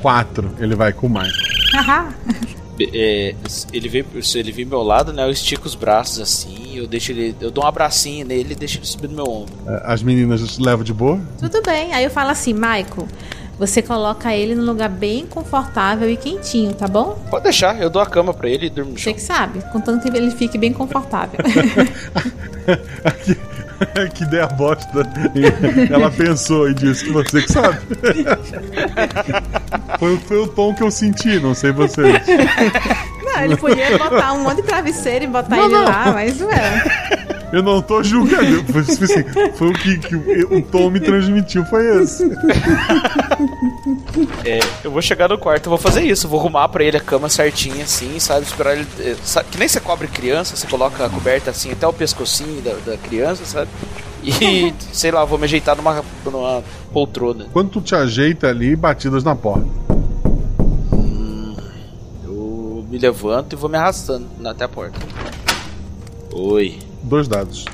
Quatro, 0.03 0.51
ele 0.59 0.75
vai 0.75 0.93
com 0.93 1.07
o 1.07 1.11
Mike. 1.11 1.33
Haha. 1.75 2.13
É, 2.93 3.35
ele 3.73 3.89
vem, 3.89 4.05
se 4.21 4.39
ele 4.39 4.51
vem 4.51 4.65
do 4.65 4.71
meu 4.71 4.83
lado, 4.83 5.13
né? 5.13 5.25
Eu 5.25 5.31
estico 5.31 5.67
os 5.67 5.75
braços 5.75 6.21
assim, 6.21 6.77
eu 6.77 6.87
deixo 6.87 7.13
ele. 7.13 7.35
Eu 7.41 7.51
dou 7.51 7.65
um 7.65 7.67
abracinho 7.67 8.27
nele 8.27 8.53
e 8.53 8.55
deixo 8.57 8.79
ele 8.79 8.87
subir 8.87 9.09
no 9.09 9.15
meu 9.15 9.25
ombro. 9.25 9.55
É, 9.67 9.83
As 9.85 10.03
meninas 10.03 10.59
levam 10.59 10.85
de 10.85 10.93
boa? 10.93 11.21
Tudo 11.39 11.63
bem. 11.63 11.93
Aí 11.95 12.05
eu 12.05 12.11
falo 12.11 12.31
assim, 12.31 12.53
Michael, 12.53 13.07
você 13.59 13.81
coloca 13.83 14.35
ele 14.35 14.55
num 14.55 14.65
lugar 14.65 14.89
bem 14.89 15.27
confortável 15.27 16.09
e 16.11 16.17
quentinho, 16.17 16.73
tá 16.75 16.87
bom? 16.89 17.19
Pode 17.31 17.45
deixar, 17.45 17.81
eu 17.81 17.89
dou 17.91 18.01
a 18.03 18.07
cama 18.07 18.33
pra 18.35 18.49
ele 18.49 18.67
e 18.67 18.71
durmo 18.71 18.93
no 18.93 18.99
Você 18.99 19.05
chão. 19.05 19.15
que 19.15 19.23
sabe, 19.23 19.61
contanto 19.73 20.11
que 20.11 20.17
ele 20.17 20.31
fique 20.31 20.57
bem 20.59 20.73
confortável. 20.73 21.39
que 24.15 24.25
ideia 24.25 24.47
bosta. 24.47 25.03
Ela 25.91 26.11
pensou 26.11 26.71
e 26.71 26.75
disse 26.75 27.05
que 27.05 27.13
você 27.13 27.43
que 27.43 27.53
sabe. 27.53 27.79
foi, 29.99 30.17
foi 30.19 30.39
o 30.39 30.47
tom 30.49 30.75
que 30.75 30.83
eu 30.83 30.91
senti, 30.91 31.39
não 31.41 31.55
sei 31.55 31.73
vocês. 31.73 32.23
não, 33.25 33.41
ele 33.43 33.57
podia 33.57 33.97
botar 33.99 34.33
um 34.33 34.43
monte 34.45 34.57
de 34.57 34.63
travesseiro 34.63 35.25
e 35.25 35.29
botar 35.29 35.57
Não, 35.57 35.65
ele 35.67 35.75
não. 35.75 35.85
lá, 35.85 36.13
mas 36.13 36.41
ué. 36.41 37.34
Eu 37.55 37.63
não 37.63 37.81
tô 37.81 38.03
julgando. 38.03 38.65
Foi, 38.73 38.81
assim, 38.81 39.25
foi 39.55 39.69
o 39.69 39.73
que, 39.75 39.99
que 39.99 40.17
o, 40.17 40.59
o 40.59 40.63
tom 40.63 40.91
me 40.91 40.99
transmitiu, 40.99 41.65
foi 41.67 42.03
esse. 42.03 42.25
É, 44.45 44.59
eu 44.83 44.91
vou 44.91 45.01
chegar 45.01 45.29
no 45.29 45.39
quarto, 45.39 45.69
vou 45.69 45.79
fazer 45.79 46.03
isso, 46.03 46.27
vou 46.27 46.41
arrumar 46.41 46.69
pra 46.69 46.83
ele 46.83 46.97
a 46.97 47.01
cama 47.01 47.29
certinha 47.29 47.85
assim, 47.85 48.19
sabe? 48.19 48.45
Esperar 48.45 48.77
ele. 48.77 48.87
é, 48.99 49.15
sabe, 49.23 49.51
que 49.51 49.59
nem 49.59 49.69
você 49.69 49.79
cobre 49.79 50.09
criança, 50.09 50.57
você 50.57 50.67
coloca 50.67 51.07
a 51.07 51.09
coberta 51.09 51.53
assim 51.53 51.71
até 51.71 51.87
o 51.87 51.93
pescocinho 51.93 52.61
da, 52.61 52.73
da 52.85 52.97
criança, 52.97 53.45
sabe? 53.45 53.71
E 54.21 54.75
sei 54.93 55.13
lá, 55.13 55.25
vou 55.25 55.39
me 55.39 55.45
ajeitar 55.45 55.77
numa, 55.77 56.05
numa 56.25 56.65
poltrona. 56.93 57.47
Quando 57.53 57.71
tu 57.71 57.81
te 57.81 57.95
ajeita 57.95 58.49
ali, 58.49 58.75
batidas 58.75 59.23
na 59.23 59.37
porta. 59.37 59.69
Eu 62.25 62.85
me 62.91 62.99
levanto 62.99 63.53
e 63.53 63.57
vou 63.57 63.71
me 63.71 63.77
arrastando 63.77 64.27
até 64.45 64.65
a 64.65 64.69
porta. 64.69 64.99
Oi. 66.33 66.79
Dois 67.05 67.29
dados. 67.29 67.67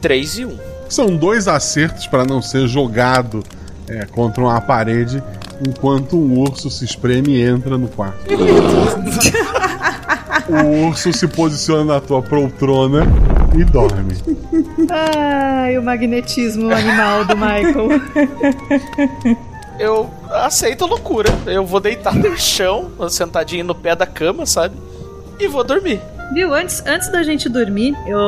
3 0.00 0.38
e 0.38 0.44
1. 0.44 0.58
São 0.88 1.16
dois 1.16 1.48
acertos 1.48 2.06
para 2.06 2.24
não 2.24 2.40
ser 2.40 2.68
jogado 2.68 3.42
é, 3.88 4.04
contra 4.04 4.42
uma 4.42 4.60
parede 4.60 5.22
enquanto 5.66 6.16
um 6.16 6.38
urso 6.38 6.70
se 6.70 6.84
espreme 6.84 7.36
e 7.36 7.42
entra 7.42 7.78
no 7.78 7.88
quarto. 7.88 8.18
o 10.48 10.86
urso 10.88 11.12
se 11.12 11.26
posiciona 11.26 11.94
na 11.94 12.00
tua 12.00 12.22
poltrona 12.22 13.04
e 13.56 13.64
dorme. 13.64 14.14
Ai, 14.90 15.78
o 15.78 15.82
magnetismo 15.82 16.70
animal 16.70 17.24
do 17.24 17.34
Michael. 17.34 17.88
Eu 19.78 20.10
aceito 20.30 20.84
a 20.84 20.86
loucura. 20.86 21.30
Eu 21.46 21.64
vou 21.64 21.80
deitar 21.80 22.14
no 22.14 22.36
chão, 22.36 22.90
sentadinho 23.08 23.64
no 23.64 23.74
pé 23.74 23.96
da 23.96 24.06
cama, 24.06 24.44
sabe? 24.44 24.76
E 25.40 25.48
vou 25.48 25.64
dormir. 25.64 26.00
Viu, 26.32 26.52
antes, 26.52 26.82
antes 26.84 27.08
da 27.10 27.22
gente 27.22 27.48
dormir, 27.48 27.96
eu, 28.06 28.18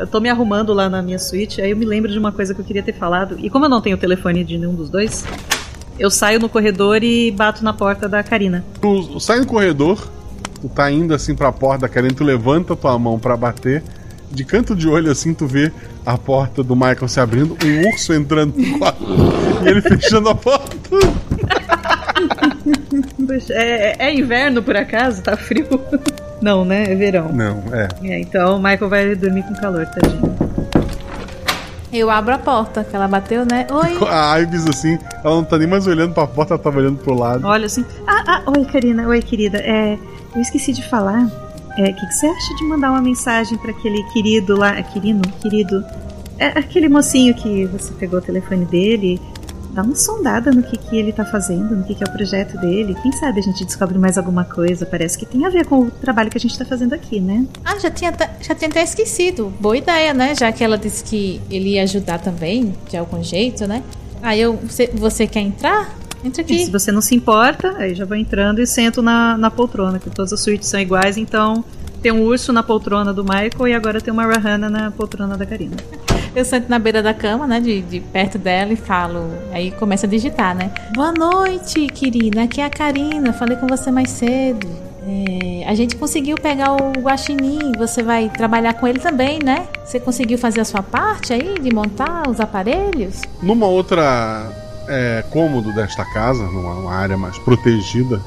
eu 0.00 0.06
tô 0.06 0.20
me 0.20 0.28
arrumando 0.28 0.72
lá 0.72 0.88
na 0.88 1.02
minha 1.02 1.18
suíte, 1.18 1.60
aí 1.60 1.70
eu 1.70 1.76
me 1.76 1.84
lembro 1.84 2.10
de 2.10 2.18
uma 2.18 2.30
coisa 2.30 2.54
que 2.54 2.60
eu 2.60 2.64
queria 2.64 2.82
ter 2.82 2.94
falado. 2.94 3.36
E 3.38 3.50
como 3.50 3.64
eu 3.64 3.68
não 3.68 3.80
tenho 3.80 3.96
o 3.96 3.98
telefone 3.98 4.44
de 4.44 4.56
nenhum 4.56 4.74
dos 4.74 4.88
dois, 4.88 5.24
eu 5.98 6.10
saio 6.10 6.38
no 6.38 6.48
corredor 6.48 7.02
e 7.02 7.30
bato 7.30 7.64
na 7.64 7.72
porta 7.72 8.08
da 8.08 8.22
Karina. 8.22 8.64
Tu 8.80 9.18
sai 9.20 9.40
no 9.40 9.46
corredor, 9.46 10.08
tu 10.60 10.68
tá 10.68 10.90
indo 10.90 11.12
assim 11.12 11.34
pra 11.34 11.50
porta, 11.50 11.88
querendo, 11.88 12.14
tu 12.14 12.24
levanta 12.24 12.76
tua 12.76 12.98
mão 12.98 13.18
pra 13.18 13.36
bater. 13.36 13.82
De 14.30 14.44
canto 14.44 14.76
de 14.76 14.86
olho 14.86 15.10
assim, 15.10 15.32
tu 15.32 15.46
vê 15.46 15.72
a 16.04 16.16
porta 16.16 16.62
do 16.62 16.76
Michael 16.76 17.08
se 17.08 17.18
abrindo, 17.18 17.56
um 17.64 17.88
urso 17.88 18.12
entrando 18.12 18.54
no 18.56 18.78
quarto 18.78 19.02
e 19.64 19.68
ele 19.68 19.80
fechando 19.80 20.28
a 20.28 20.34
porta. 20.34 20.76
É, 23.50 24.06
é 24.06 24.14
inverno 24.14 24.62
por 24.62 24.76
acaso? 24.76 25.22
Tá 25.22 25.36
frio? 25.36 25.66
Não, 26.40 26.64
né? 26.64 26.84
É 26.92 26.94
verão. 26.94 27.30
Não, 27.32 27.62
é. 27.72 27.88
É, 28.02 28.20
então 28.20 28.56
o 28.56 28.62
Michael 28.62 28.88
vai 28.88 29.14
dormir 29.14 29.42
com 29.42 29.54
calor, 29.54 29.86
tadinho. 29.86 30.36
Eu 31.92 32.10
abro 32.10 32.34
a 32.34 32.38
porta 32.38 32.84
que 32.84 32.94
ela 32.94 33.08
bateu, 33.08 33.46
né? 33.46 33.66
Oi. 33.70 33.98
A 34.08 34.38
Ives 34.40 34.66
assim, 34.66 34.98
ela 35.24 35.36
não 35.36 35.44
tá 35.44 35.56
nem 35.58 35.66
mais 35.66 35.86
olhando 35.86 36.12
pra 36.12 36.26
porta, 36.26 36.54
ela 36.54 36.62
tava 36.62 36.78
olhando 36.78 36.98
pro 36.98 37.14
lado. 37.14 37.46
Olha 37.46 37.64
assim. 37.66 37.84
Ah, 38.06 38.22
ah, 38.26 38.42
oi, 38.56 38.64
Karina. 38.66 39.08
Oi, 39.08 39.22
querida. 39.22 39.58
É, 39.58 39.98
eu 40.34 40.40
esqueci 40.40 40.72
de 40.72 40.86
falar. 40.86 41.26
É, 41.78 41.82
o 41.90 41.94
que, 41.94 42.06
que 42.06 42.12
você 42.12 42.26
acha 42.26 42.54
de 42.56 42.64
mandar 42.64 42.90
uma 42.90 43.00
mensagem 43.00 43.56
pra 43.56 43.70
aquele 43.70 44.02
querido 44.12 44.56
lá. 44.56 44.76
é, 44.76 44.82
Querido? 44.82 45.28
Querido. 45.40 45.84
É 46.38 46.46
aquele 46.48 46.88
mocinho 46.88 47.34
que 47.34 47.66
você 47.66 47.90
pegou 47.94 48.18
o 48.18 48.22
telefone 48.22 48.64
dele. 48.66 49.20
Dá 49.78 49.84
uma 49.84 49.94
sondada 49.94 50.50
no 50.50 50.60
que, 50.60 50.76
que 50.76 50.96
ele 50.96 51.12
tá 51.12 51.24
fazendo, 51.24 51.76
no 51.76 51.84
que, 51.84 51.94
que 51.94 52.02
é 52.02 52.06
o 52.08 52.10
projeto 52.10 52.58
dele. 52.58 52.96
Quem 53.00 53.12
sabe 53.12 53.38
a 53.38 53.42
gente 53.44 53.64
descobre 53.64 53.96
mais 53.96 54.18
alguma 54.18 54.42
coisa. 54.42 54.84
Parece 54.84 55.16
que 55.16 55.24
tem 55.24 55.46
a 55.46 55.48
ver 55.50 55.66
com 55.66 55.82
o 55.82 55.90
trabalho 55.92 56.28
que 56.28 56.36
a 56.36 56.40
gente 56.40 56.58
tá 56.58 56.64
fazendo 56.64 56.94
aqui, 56.94 57.20
né? 57.20 57.46
Ah, 57.64 57.78
já 57.78 57.88
tinha, 57.88 58.10
até- 58.10 58.28
já 58.40 58.56
tinha 58.56 58.68
até 58.68 58.82
esquecido. 58.82 59.52
Boa 59.60 59.76
ideia, 59.76 60.12
né? 60.12 60.34
Já 60.34 60.50
que 60.50 60.64
ela 60.64 60.76
disse 60.76 61.04
que 61.04 61.40
ele 61.48 61.74
ia 61.74 61.84
ajudar 61.84 62.18
também, 62.18 62.74
de 62.90 62.96
algum 62.96 63.22
jeito, 63.22 63.68
né? 63.68 63.84
Aí 64.20 64.40
eu. 64.40 64.54
Você, 64.56 64.90
você 64.92 65.28
quer 65.28 65.42
entrar? 65.42 65.96
Entra 66.24 66.42
E 66.42 66.44
aqui. 66.44 66.64
se 66.64 66.72
você 66.72 66.90
não 66.90 67.00
se 67.00 67.14
importa, 67.14 67.76
aí 67.78 67.94
já 67.94 68.04
vou 68.04 68.16
entrando 68.16 68.60
e 68.60 68.66
sento 68.66 69.00
na, 69.00 69.38
na 69.38 69.48
poltrona, 69.48 70.00
que 70.00 70.10
todas 70.10 70.32
as 70.32 70.40
suítes 70.40 70.68
são 70.68 70.80
iguais, 70.80 71.16
então 71.16 71.64
tem 72.02 72.10
um 72.10 72.22
urso 72.24 72.52
na 72.52 72.64
poltrona 72.64 73.14
do 73.14 73.22
Michael 73.22 73.68
e 73.68 73.72
agora 73.74 74.00
tem 74.00 74.12
uma 74.12 74.26
Rahana 74.26 74.68
na 74.68 74.90
poltrona 74.90 75.36
da 75.36 75.46
Karina. 75.46 75.76
Eu 76.38 76.44
sento 76.44 76.68
na 76.68 76.78
beira 76.78 77.02
da 77.02 77.12
cama, 77.12 77.48
né? 77.48 77.58
De, 77.58 77.82
de 77.82 77.98
perto 77.98 78.38
dela 78.38 78.72
e 78.72 78.76
falo. 78.76 79.28
Aí 79.50 79.72
começa 79.72 80.06
a 80.06 80.08
digitar, 80.08 80.54
né? 80.54 80.70
Boa 80.94 81.10
noite, 81.10 81.88
querida. 81.88 82.44
Aqui 82.44 82.60
é 82.60 82.64
a 82.64 82.70
Karina. 82.70 83.32
Falei 83.32 83.56
com 83.56 83.66
você 83.66 83.90
mais 83.90 84.08
cedo. 84.10 84.68
É, 85.04 85.68
a 85.68 85.74
gente 85.74 85.96
conseguiu 85.96 86.36
pegar 86.36 86.74
o 86.74 86.92
guaxinim. 86.92 87.72
Você 87.76 88.04
vai 88.04 88.28
trabalhar 88.28 88.74
com 88.74 88.86
ele 88.86 89.00
também, 89.00 89.40
né? 89.44 89.66
Você 89.84 89.98
conseguiu 89.98 90.38
fazer 90.38 90.60
a 90.60 90.64
sua 90.64 90.80
parte 90.80 91.32
aí 91.32 91.58
de 91.60 91.74
montar 91.74 92.30
os 92.30 92.38
aparelhos? 92.38 93.20
Numa 93.42 93.66
outra 93.66 94.48
é, 94.86 95.24
cômodo 95.30 95.72
desta 95.72 96.04
casa, 96.04 96.44
numa 96.44 96.74
uma 96.74 96.94
área 96.94 97.16
mais 97.16 97.36
protegida, 97.40 98.22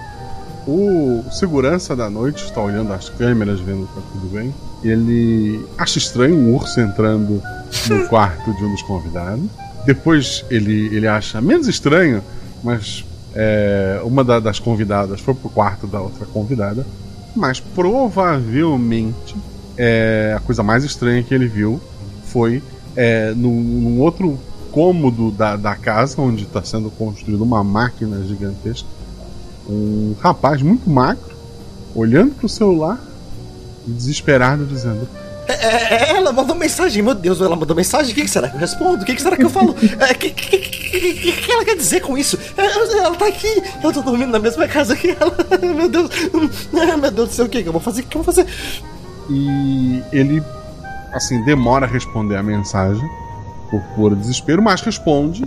o 0.67 1.23
segurança 1.31 1.95
da 1.95 2.09
noite 2.09 2.43
está 2.43 2.59
olhando 2.59 2.91
as 2.91 3.07
câmeras, 3.07 3.61
vendo 3.61 3.87
que 3.87 3.95
tá 3.95 4.01
tudo 4.11 4.27
bem. 4.27 4.53
Ele 4.83 5.63
acha 5.77 5.97
estranho 5.97 6.35
um 6.35 6.55
urso 6.55 6.79
entrando 6.79 7.41
no 7.89 8.07
quarto 8.09 8.53
de 8.53 8.63
um 8.63 8.71
dos 8.71 8.81
convidados. 8.83 9.45
Depois 9.85 10.45
ele, 10.49 10.87
ele 10.95 11.07
acha 11.07 11.41
menos 11.41 11.67
estranho, 11.67 12.21
mas 12.63 13.03
é, 13.33 14.01
uma 14.03 14.23
da- 14.23 14.39
das 14.39 14.59
convidadas 14.59 15.21
foi 15.21 15.33
pro 15.33 15.49
quarto 15.49 15.87
da 15.87 15.99
outra 16.01 16.25
convidada. 16.25 16.85
Mas 17.35 17.59
provavelmente 17.59 19.35
é, 19.77 20.33
a 20.35 20.39
coisa 20.39 20.61
mais 20.63 20.83
estranha 20.83 21.23
que 21.23 21.33
ele 21.33 21.47
viu 21.47 21.79
foi 22.25 22.61
é, 22.95 23.33
num, 23.35 23.61
num 23.61 23.99
outro 24.01 24.37
cômodo 24.71 25.31
da, 25.31 25.55
da 25.55 25.75
casa, 25.75 26.21
onde 26.21 26.43
está 26.43 26.63
sendo 26.63 26.89
construída 26.91 27.43
uma 27.43 27.63
máquina 27.63 28.23
gigantesca. 28.25 28.87
Um 29.69 30.13
rapaz 30.19 30.61
muito 30.61 30.89
magro, 30.89 31.23
olhando 31.95 32.33
pro 32.35 32.49
celular 32.49 32.99
desesperado, 33.87 34.65
dizendo: 34.65 35.07
É, 35.47 35.53
é, 35.53 36.09
ela 36.17 36.31
mandou 36.31 36.55
mensagem, 36.55 37.01
meu 37.01 37.13
Deus, 37.13 37.41
ela 37.41 37.55
mandou 37.55 37.75
mensagem. 37.75 38.11
O 38.11 38.15
que, 38.15 38.21
que 38.21 38.29
será 38.29 38.47
que 38.49 38.55
eu 38.55 38.59
respondo? 38.59 39.03
O 39.03 39.05
que, 39.05 39.15
que 39.15 39.21
será 39.21 39.35
que 39.35 39.43
eu 39.43 39.49
falo? 39.49 39.75
É, 39.99 40.11
O 40.11 40.15
que, 40.17 40.29
que, 40.29 40.57
que, 40.59 41.13
que- 41.13 41.31
que 41.41 41.51
ela 41.51 41.65
quer 41.65 41.75
dizer 41.75 42.01
com 42.01 42.17
isso? 42.17 42.37
É, 42.57 42.97
ela 42.99 43.15
tá 43.15 43.27
aqui, 43.27 43.63
eu 43.83 43.91
tô 43.91 44.01
dormindo 44.01 44.31
na 44.31 44.39
mesma 44.39 44.67
casa 44.67 44.95
que 44.95 45.09
ela. 45.19 45.35
Meu 45.75 45.89
Deus, 45.89 46.09
é, 46.73 46.95
meu 46.97 47.11
Deus 47.11 47.29
do 47.29 47.33
céu, 47.35 47.45
o 47.45 47.49
que, 47.49 47.61
que 47.63 47.69
eu 47.69 47.73
vou 47.73 47.81
fazer? 47.81 48.01
O 48.01 48.05
que 48.05 48.17
eu 48.17 48.23
vou 48.23 48.33
fazer? 48.33 48.47
E 49.29 50.01
ele, 50.11 50.43
assim, 51.13 51.43
demora 51.43 51.85
a 51.85 51.89
responder 51.89 52.35
a 52.35 52.43
mensagem 52.43 53.07
por 53.69 53.81
puro 53.95 54.15
desespero, 54.15 54.61
mas 54.61 54.81
responde. 54.81 55.43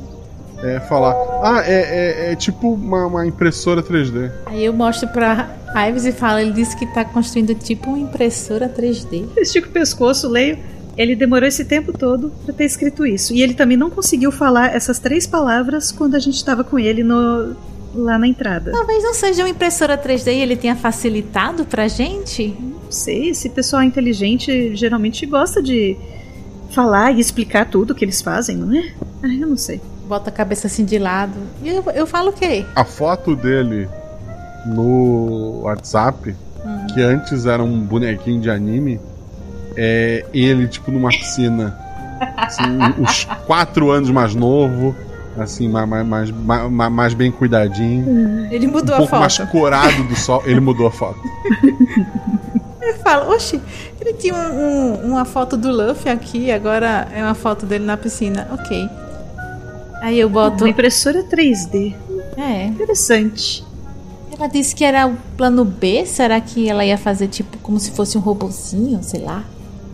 É, 0.62 0.80
falar: 0.80 1.14
Ah, 1.43 1.62
é, 1.66 2.28
é, 2.28 2.32
é 2.32 2.37
tipo 2.37 2.72
uma, 2.72 3.07
uma 3.07 3.26
impressora 3.26 3.82
3D. 3.82 4.30
Aí 4.47 4.64
eu 4.64 4.72
mostro 4.72 5.07
pra 5.09 5.49
Ives 5.74 6.04
e 6.04 6.12
falo, 6.12 6.38
ele 6.38 6.52
disse 6.52 6.76
que 6.76 6.86
tá 6.86 7.04
construindo 7.04 7.54
tipo 7.54 7.90
uma 7.90 7.98
impressora 7.98 8.68
3D. 8.68 9.28
Estico 9.36 9.68
o 9.68 9.72
pescoço, 9.72 10.28
leio. 10.28 10.58
Ele 10.96 11.16
demorou 11.16 11.48
esse 11.48 11.64
tempo 11.64 11.92
todo 11.92 12.32
pra 12.44 12.54
ter 12.54 12.64
escrito 12.64 13.04
isso. 13.04 13.34
E 13.34 13.42
ele 13.42 13.54
também 13.54 13.76
não 13.76 13.90
conseguiu 13.90 14.30
falar 14.30 14.74
essas 14.74 15.00
três 15.00 15.26
palavras 15.26 15.90
quando 15.90 16.14
a 16.14 16.20
gente 16.20 16.44
tava 16.44 16.62
com 16.62 16.78
ele 16.78 17.02
no, 17.02 17.56
lá 17.94 18.16
na 18.16 18.28
entrada. 18.28 18.70
Talvez 18.70 19.02
não 19.02 19.12
seja 19.12 19.42
uma 19.42 19.48
impressora 19.48 19.98
3D 19.98 20.32
e 20.32 20.40
ele 20.40 20.56
tenha 20.56 20.76
facilitado 20.76 21.64
pra 21.64 21.88
gente. 21.88 22.56
Não 22.60 22.92
sei, 22.92 23.30
esse 23.30 23.48
pessoal 23.48 23.82
inteligente 23.82 24.76
geralmente 24.76 25.26
gosta 25.26 25.60
de 25.60 25.96
falar 26.70 27.12
e 27.12 27.20
explicar 27.20 27.68
tudo 27.68 27.94
que 27.94 28.04
eles 28.04 28.20
fazem, 28.22 28.56
não 28.56 28.72
é? 28.76 28.92
Ah, 29.22 29.34
eu 29.34 29.48
não 29.48 29.56
sei. 29.56 29.80
Bota 30.06 30.30
a 30.30 30.32
cabeça 30.32 30.66
assim 30.66 30.84
de 30.84 30.98
lado. 30.98 31.38
E 31.62 31.68
eu, 31.68 31.82
eu 31.94 32.06
falo 32.06 32.30
o 32.30 32.32
quê? 32.32 32.64
A 32.76 32.84
foto 32.84 33.34
dele 33.34 33.88
no 34.66 35.60
WhatsApp, 35.62 36.34
que 36.92 37.00
antes 37.02 37.46
era 37.46 37.62
um 37.62 37.80
bonequinho 37.80 38.40
de 38.40 38.50
anime, 38.50 39.00
é 39.76 40.24
ele, 40.32 40.66
tipo, 40.68 40.90
numa 40.90 41.08
piscina. 41.10 41.76
Assim, 42.36 42.62
uns 42.98 43.24
quatro 43.46 43.90
anos 43.90 44.10
mais 44.10 44.34
novo, 44.34 44.94
assim, 45.36 45.68
mais, 45.68 45.88
mais, 46.06 46.30
mais, 46.30 46.92
mais 46.92 47.14
bem 47.14 47.30
cuidadinho. 47.30 48.46
Ele 48.50 48.66
mudou 48.66 48.94
um 48.94 48.98
pouco 48.98 49.16
a 49.16 49.20
mais 49.20 49.36
foto. 49.36 49.50
corado 49.50 50.02
do 50.04 50.16
sol. 50.16 50.42
Ele 50.46 50.60
mudou 50.60 50.86
a 50.86 50.90
foto. 50.90 51.18
Eu 52.80 52.94
falo, 53.02 53.30
oxe, 53.32 53.60
ele 54.00 54.12
tinha 54.14 54.34
um- 54.34 54.94
um- 55.02 55.12
uma 55.12 55.24
foto 55.24 55.56
do 55.56 55.70
Luffy 55.70 56.10
aqui, 56.10 56.50
agora 56.52 57.08
é 57.14 57.22
uma 57.22 57.34
foto 57.34 57.66
dele 57.66 57.84
na 57.84 57.96
piscina. 57.96 58.46
Ok. 58.52 58.88
Aí 60.02 60.20
eu 60.20 60.28
boto. 60.28 60.64
Uma 60.64 60.70
impressora 60.70 61.22
3D. 61.24 61.94
É. 62.36 62.64
Interessante. 62.66 63.64
Ela 64.37 64.49
disse 64.49 64.74
que 64.74 64.85
era 64.85 65.07
o 65.07 65.16
plano 65.37 65.64
B. 65.64 66.05
Será 66.05 66.41
que 66.41 66.68
ela 66.68 66.85
ia 66.85 66.99
fazer 66.99 67.28
tipo 67.28 67.57
como 67.59 67.78
se 67.78 67.93
fosse 67.93 68.18
um 68.18 68.20
robozinho, 68.20 69.03
sei 69.03 69.20
lá? 69.20 69.45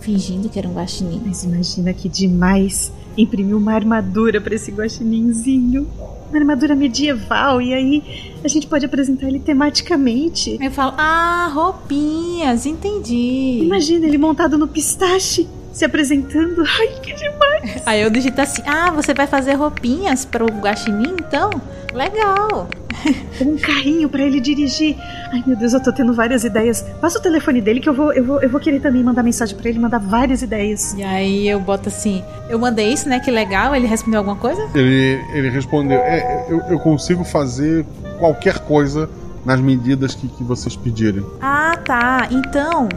Fingindo 0.01 0.49
que 0.49 0.59
era 0.59 0.67
um 0.67 0.75
guaxinim. 0.75 1.21
Mas 1.25 1.45
imagina 1.45 1.93
que 1.93 2.09
demais 2.09 2.91
imprimir 3.17 3.55
uma 3.55 3.75
armadura 3.75 4.41
pra 4.41 4.55
esse 4.55 4.71
guaxininzinho. 4.71 5.87
Uma 6.31 6.39
armadura 6.39 6.75
medieval. 6.75 7.61
E 7.61 7.75
aí 7.75 8.33
a 8.43 8.49
gente 8.49 8.67
pode 8.67 8.87
apresentar 8.87 9.29
ele 9.29 9.41
tematicamente. 9.41 10.57
Aí 10.59 10.67
eu 10.67 10.73
falo, 10.73 10.95
ah, 10.97 11.51
roupinhas, 11.53 12.65
entendi. 12.65 13.61
Imagina 13.63 14.07
ele 14.07 14.17
montado 14.17 14.57
no 14.57 14.67
pistache, 14.67 15.47
se 15.73 15.85
apresentando. 15.85 16.65
Ai, 16.67 16.89
que 17.03 17.13
demais. 17.13 17.83
Aí 17.85 18.01
eu 18.01 18.09
digito 18.09 18.41
assim, 18.41 18.63
ah, 18.67 18.91
você 18.91 19.13
vai 19.13 19.27
fazer 19.27 19.53
roupinhas 19.53 20.25
para 20.25 20.45
o 20.45 20.49
guaxinim, 20.49 21.15
então? 21.21 21.51
Legal. 21.93 22.69
Um 23.41 23.57
carrinho 23.57 24.07
pra 24.07 24.23
ele 24.23 24.39
dirigir. 24.39 24.95
Ai, 25.33 25.43
meu 25.47 25.57
Deus, 25.57 25.73
eu 25.73 25.83
tô 25.83 25.91
tendo 25.91 26.13
várias 26.13 26.45
ideias. 26.45 26.85
Passa 27.01 27.19
o 27.19 27.23
telefone 27.23 27.59
dele 27.63 27.81
que 27.81 27.89
eu 27.89 27.95
vou, 27.95 28.13
eu 28.13 28.23
vou, 28.23 28.43
eu 28.43 28.51
vou 28.51 28.61
querer 28.61 28.81
também 28.81 29.03
mandar 29.03 29.23
mensagem 29.23 29.57
pra 29.57 29.71
ele, 29.71 29.79
mandar 29.79 29.99
várias 29.99 30.43
ideias. 30.43 30.93
E 30.93 31.03
aí 31.03 31.49
eu 31.49 31.59
boto 31.59 31.89
assim, 31.89 32.23
eu 32.51 32.59
mandei 32.59 32.93
isso, 32.93 33.09
né? 33.09 33.19
Que 33.19 33.31
legal. 33.31 33.75
Ele 33.75 33.87
respondeu 33.87 34.19
alguma 34.19 34.37
coisa? 34.37 34.61
Ele, 34.75 35.19
ele 35.33 35.49
respondeu: 35.49 35.99
é, 36.01 36.45
eu, 36.51 36.61
eu 36.69 36.79
consigo 36.81 37.25
fazer 37.25 37.87
qualquer 38.19 38.59
coisa 38.59 39.09
nas 39.45 39.59
medidas 39.59 40.15
que, 40.15 40.29
que 40.29 40.45
vocês 40.45 40.77
pedirem. 40.77 41.25
Ah, 41.41 41.79
tá. 41.83 42.29
Então, 42.31 42.91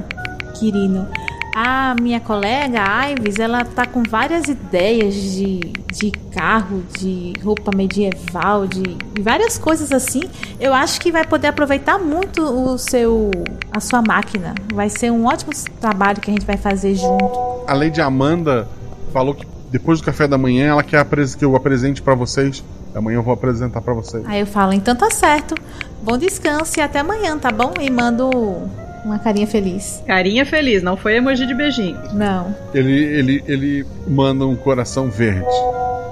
Quirino, 0.56 1.08
a 1.54 1.96
minha 2.02 2.20
colega 2.20 2.82
Ives, 3.12 3.38
ela 3.38 3.64
tá 3.64 3.86
com 3.86 4.02
várias 4.02 4.48
ideias 4.48 5.14
de, 5.14 5.60
de 5.92 6.12
carro, 6.32 6.84
de 6.98 7.34
roupa 7.44 7.72
medieval, 7.76 8.66
de, 8.66 8.82
de 8.82 9.22
várias 9.22 9.58
coisas 9.58 9.92
assim. 9.92 10.24
Eu 10.60 10.74
acho 10.74 11.00
que 11.00 11.12
vai 11.12 11.26
poder 11.26 11.48
aproveitar 11.48 12.00
muito 12.00 12.42
o 12.42 12.78
seu 12.78 13.30
a 13.72 13.80
sua 13.80 14.02
máquina. 14.02 14.56
Vai 14.74 14.90
ser 14.90 15.12
um 15.12 15.26
ótimo 15.26 15.52
trabalho 15.80 16.20
que 16.20 16.32
a 16.32 16.34
gente 16.34 16.46
vai 16.46 16.58
fazer 16.58 16.96
junto. 16.96 17.64
A 17.68 17.74
Lady 17.74 18.02
Amanda 18.02 18.68
falou 19.12 19.36
que 19.36 19.46
depois 19.72 20.00
do 20.00 20.06
café 20.06 20.28
da 20.28 20.38
manhã 20.38 20.68
ela 20.68 20.84
quer 20.84 21.06
que 21.38 21.46
eu 21.46 21.56
apresente 21.56 22.02
pra 22.02 22.16
vocês. 22.16 22.64
Amanhã 22.96 23.18
eu 23.18 23.24
vou 23.24 23.34
apresentar 23.34 23.82
pra 23.82 23.94
vocês. 23.94 24.24
Aí 24.28 24.40
eu 24.40 24.48
falo, 24.48 24.74
então 24.74 24.96
tá 24.96 25.10
certo. 25.10 25.56
Bom 26.02 26.18
descanso 26.18 26.80
e 26.80 26.82
até 26.82 27.00
amanhã, 27.00 27.38
tá 27.38 27.52
bom? 27.52 27.74
E 27.80 27.90
mando 27.90 28.30
uma 29.06 29.20
carinha 29.20 29.48
feliz. 29.48 30.02
Carinha 30.06 30.46
feliz, 30.46 30.82
não 30.84 30.96
foi 30.96 31.16
emoji 31.16 31.46
de 31.46 31.54
beijinho. 31.54 31.98
Não. 32.14 32.56
Ele, 32.74 32.94
ele, 32.94 33.44
ele 33.48 33.86
manda 34.08 34.46
um 34.46 34.56
coração 34.56 35.10
verde. 35.10 35.46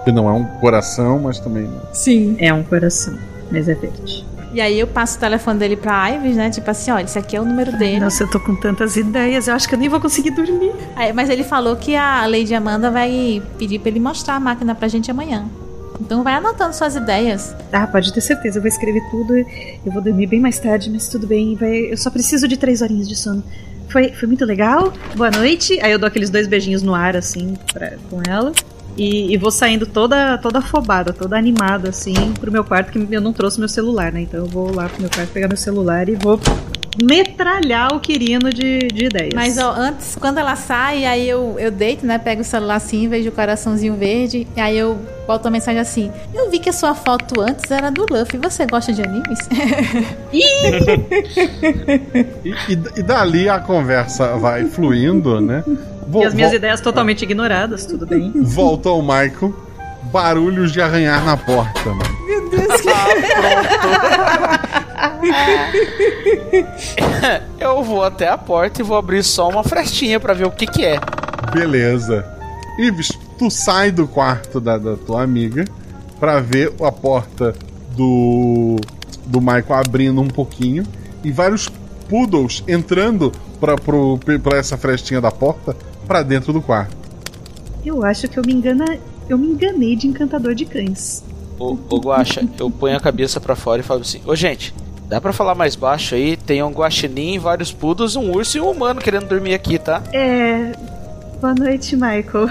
Que 0.03 0.11
não 0.11 0.27
é 0.27 0.33
um 0.33 0.43
coração, 0.43 1.19
mas 1.19 1.39
também. 1.39 1.63
não. 1.63 1.81
Sim. 1.93 2.35
É 2.39 2.51
um 2.53 2.63
coração, 2.63 3.17
mas 3.51 3.69
é 3.69 3.75
verde. 3.75 4.25
E 4.53 4.59
aí 4.59 4.77
eu 4.79 4.87
passo 4.87 5.15
o 5.15 5.19
telefone 5.19 5.57
dele 5.59 5.77
pra 5.77 6.09
Ives, 6.11 6.35
né? 6.35 6.49
Tipo 6.49 6.69
assim, 6.71 6.91
olha, 6.91 7.05
esse 7.05 7.17
aqui 7.17 7.37
é 7.37 7.41
o 7.41 7.45
número 7.45 7.71
dele. 7.77 8.01
Nossa, 8.01 8.23
eu 8.23 8.29
tô 8.29 8.37
com 8.39 8.53
tantas 8.55 8.97
ideias, 8.97 9.47
eu 9.47 9.53
acho 9.55 9.67
que 9.69 9.75
eu 9.75 9.79
nem 9.79 9.87
vou 9.87 10.01
conseguir 10.01 10.31
dormir. 10.31 10.73
Aí, 10.95 11.13
mas 11.13 11.29
ele 11.29 11.43
falou 11.43 11.75
que 11.77 11.95
a 11.95 12.25
Lady 12.25 12.53
Amanda 12.53 12.91
vai 12.91 13.41
pedir 13.57 13.79
pra 13.79 13.89
ele 13.89 13.99
mostrar 14.01 14.35
a 14.35 14.39
máquina 14.41 14.75
pra 14.75 14.89
gente 14.89 15.09
amanhã. 15.09 15.45
Então 16.01 16.23
vai 16.23 16.33
anotando 16.33 16.75
suas 16.75 16.95
ideias. 16.95 17.55
Ah, 17.71 17.85
pode 17.85 18.11
ter 18.11 18.21
certeza, 18.21 18.57
eu 18.57 18.61
vou 18.61 18.67
escrever 18.67 19.03
tudo. 19.11 19.35
Eu 19.35 19.91
vou 19.91 20.01
dormir 20.01 20.25
bem 20.25 20.39
mais 20.39 20.57
tarde, 20.57 20.89
mas 20.89 21.07
tudo 21.07 21.27
bem. 21.27 21.55
Vai... 21.55 21.91
Eu 21.91 21.97
só 21.97 22.09
preciso 22.09 22.47
de 22.47 22.57
três 22.57 22.81
horinhas 22.81 23.07
de 23.07 23.15
sono. 23.15 23.43
Foi, 23.87 24.11
foi 24.11 24.27
muito 24.27 24.43
legal. 24.43 24.91
Boa 25.15 25.29
noite. 25.29 25.79
Aí 25.79 25.91
eu 25.91 25.99
dou 25.99 26.07
aqueles 26.07 26.31
dois 26.31 26.47
beijinhos 26.47 26.81
no 26.81 26.95
ar, 26.95 27.15
assim, 27.15 27.55
pra, 27.71 27.93
com 28.09 28.19
ela. 28.27 28.51
E, 28.97 29.31
e 29.31 29.37
vou 29.37 29.51
saindo 29.51 29.85
toda, 29.85 30.37
toda 30.39 30.59
afobada, 30.59 31.13
toda 31.13 31.37
animada, 31.37 31.89
assim, 31.89 32.13
pro 32.39 32.51
meu 32.51 32.63
quarto, 32.63 32.91
que 32.91 33.13
eu 33.13 33.21
não 33.21 33.31
trouxe 33.31 33.59
meu 33.59 33.69
celular, 33.69 34.11
né? 34.11 34.21
Então 34.21 34.39
eu 34.39 34.47
vou 34.47 34.73
lá 34.73 34.89
pro 34.89 35.01
meu 35.01 35.09
quarto 35.09 35.29
pegar 35.31 35.47
meu 35.47 35.55
celular 35.57 36.09
e 36.09 36.15
vou 36.15 36.39
metralhar 37.01 37.93
o 37.93 37.99
Quirino 37.99 38.49
de, 38.49 38.79
de 38.79 39.05
ideias. 39.05 39.33
Mas 39.33 39.57
ó, 39.57 39.71
antes, 39.71 40.15
quando 40.15 40.39
ela 40.39 40.55
sai, 40.55 41.05
aí 41.05 41.27
eu, 41.27 41.55
eu 41.57 41.71
deito, 41.71 42.05
né? 42.05 42.17
Pego 42.17 42.41
o 42.41 42.43
celular 42.43 42.75
assim, 42.75 43.07
vejo 43.07 43.29
o 43.29 43.31
coraçãozinho 43.31 43.95
verde. 43.95 44.47
E 44.55 44.59
aí 44.59 44.77
eu 44.77 44.99
boto 45.25 45.45
uma 45.45 45.51
mensagem 45.51 45.79
assim: 45.79 46.11
Eu 46.33 46.49
vi 46.49 46.59
que 46.59 46.69
a 46.69 46.73
sua 46.73 46.93
foto 46.93 47.39
antes 47.39 47.69
era 47.71 47.89
do 47.89 48.05
Luffy. 48.09 48.37
Você 48.39 48.65
gosta 48.65 48.91
de 48.91 49.01
animes? 49.01 49.39
E, 50.33 50.43
e, 52.45 52.71
e 52.97 53.03
dali 53.03 53.49
a 53.49 53.59
conversa 53.59 54.37
vai 54.37 54.65
fluindo, 54.65 55.41
né? 55.41 55.63
E 56.13 56.25
as 56.25 56.33
minhas 56.33 56.53
ideias 56.53 56.81
totalmente 56.81 57.23
ignoradas, 57.23 57.85
tudo 57.85 58.05
bem. 58.05 58.31
Volta 58.35 58.89
ao 58.89 59.01
Michael. 59.01 59.53
Barulhos 60.03 60.71
de 60.71 60.81
arranhar 60.81 61.23
na 61.23 61.37
porta, 61.37 61.89
mano. 61.89 62.25
Meu 62.25 62.49
Deus, 62.49 62.67
Eu 67.59 67.83
vou 67.83 68.03
até 68.03 68.27
a 68.27 68.37
porta 68.37 68.81
e 68.81 68.83
vou 68.83 68.97
abrir 68.97 69.23
só 69.23 69.49
uma 69.49 69.63
frestinha 69.63 70.19
pra 70.19 70.33
ver 70.33 70.45
o 70.45 70.51
que 70.51 70.67
que 70.67 70.85
é. 70.85 70.99
Beleza. 71.53 72.25
Ives, 72.77 73.09
tu 73.37 73.49
sai 73.49 73.91
do 73.91 74.07
quarto 74.07 74.59
da, 74.59 74.77
da 74.77 74.95
tua 74.95 75.23
amiga 75.23 75.65
pra 76.19 76.39
ver 76.39 76.73
a 76.81 76.91
porta 76.91 77.55
do, 77.95 78.77
do 79.25 79.41
Michael 79.41 79.73
abrindo 79.73 80.21
um 80.21 80.27
pouquinho 80.27 80.83
e 81.23 81.31
vários 81.31 81.67
poodles 82.09 82.63
entrando 82.67 83.31
pra, 83.59 83.75
pro, 83.75 84.19
pra 84.41 84.57
essa 84.57 84.77
frestinha 84.77 85.21
da 85.21 85.31
porta 85.31 85.75
pra 86.05 86.23
dentro 86.23 86.51
do 86.51 86.61
quarto. 86.61 86.95
Eu 87.85 88.03
acho 88.03 88.27
que 88.27 88.37
eu 88.37 88.43
me 88.45 88.53
engana. 88.53 88.97
Eu 89.29 89.37
me 89.37 89.47
enganei 89.47 89.95
de 89.95 90.07
encantador 90.07 90.53
de 90.53 90.65
cães. 90.65 91.23
Ô, 91.57 91.77
ô 91.89 91.97
Guaxa, 91.97 92.43
eu 92.59 92.69
ponho 92.69 92.97
a 92.97 92.99
cabeça 92.99 93.39
pra 93.39 93.55
fora 93.55 93.81
e 93.81 93.83
falo 93.83 94.01
assim: 94.01 94.19
Ô 94.25 94.35
gente, 94.35 94.73
dá 95.11 95.19
pra 95.19 95.33
falar 95.33 95.53
mais 95.53 95.75
baixo 95.75 96.15
aí? 96.15 96.37
Tem 96.37 96.63
um 96.63 96.71
guaxinim, 96.71 97.37
vários 97.37 97.71
poodles, 97.71 98.15
um 98.15 98.31
urso 98.31 98.57
e 98.57 98.61
um 98.61 98.71
humano 98.71 99.01
querendo 99.01 99.27
dormir 99.27 99.53
aqui, 99.53 99.77
tá? 99.77 100.01
É. 100.13 100.71
Boa 101.41 101.53
noite, 101.53 101.95
Michael. 101.95 102.47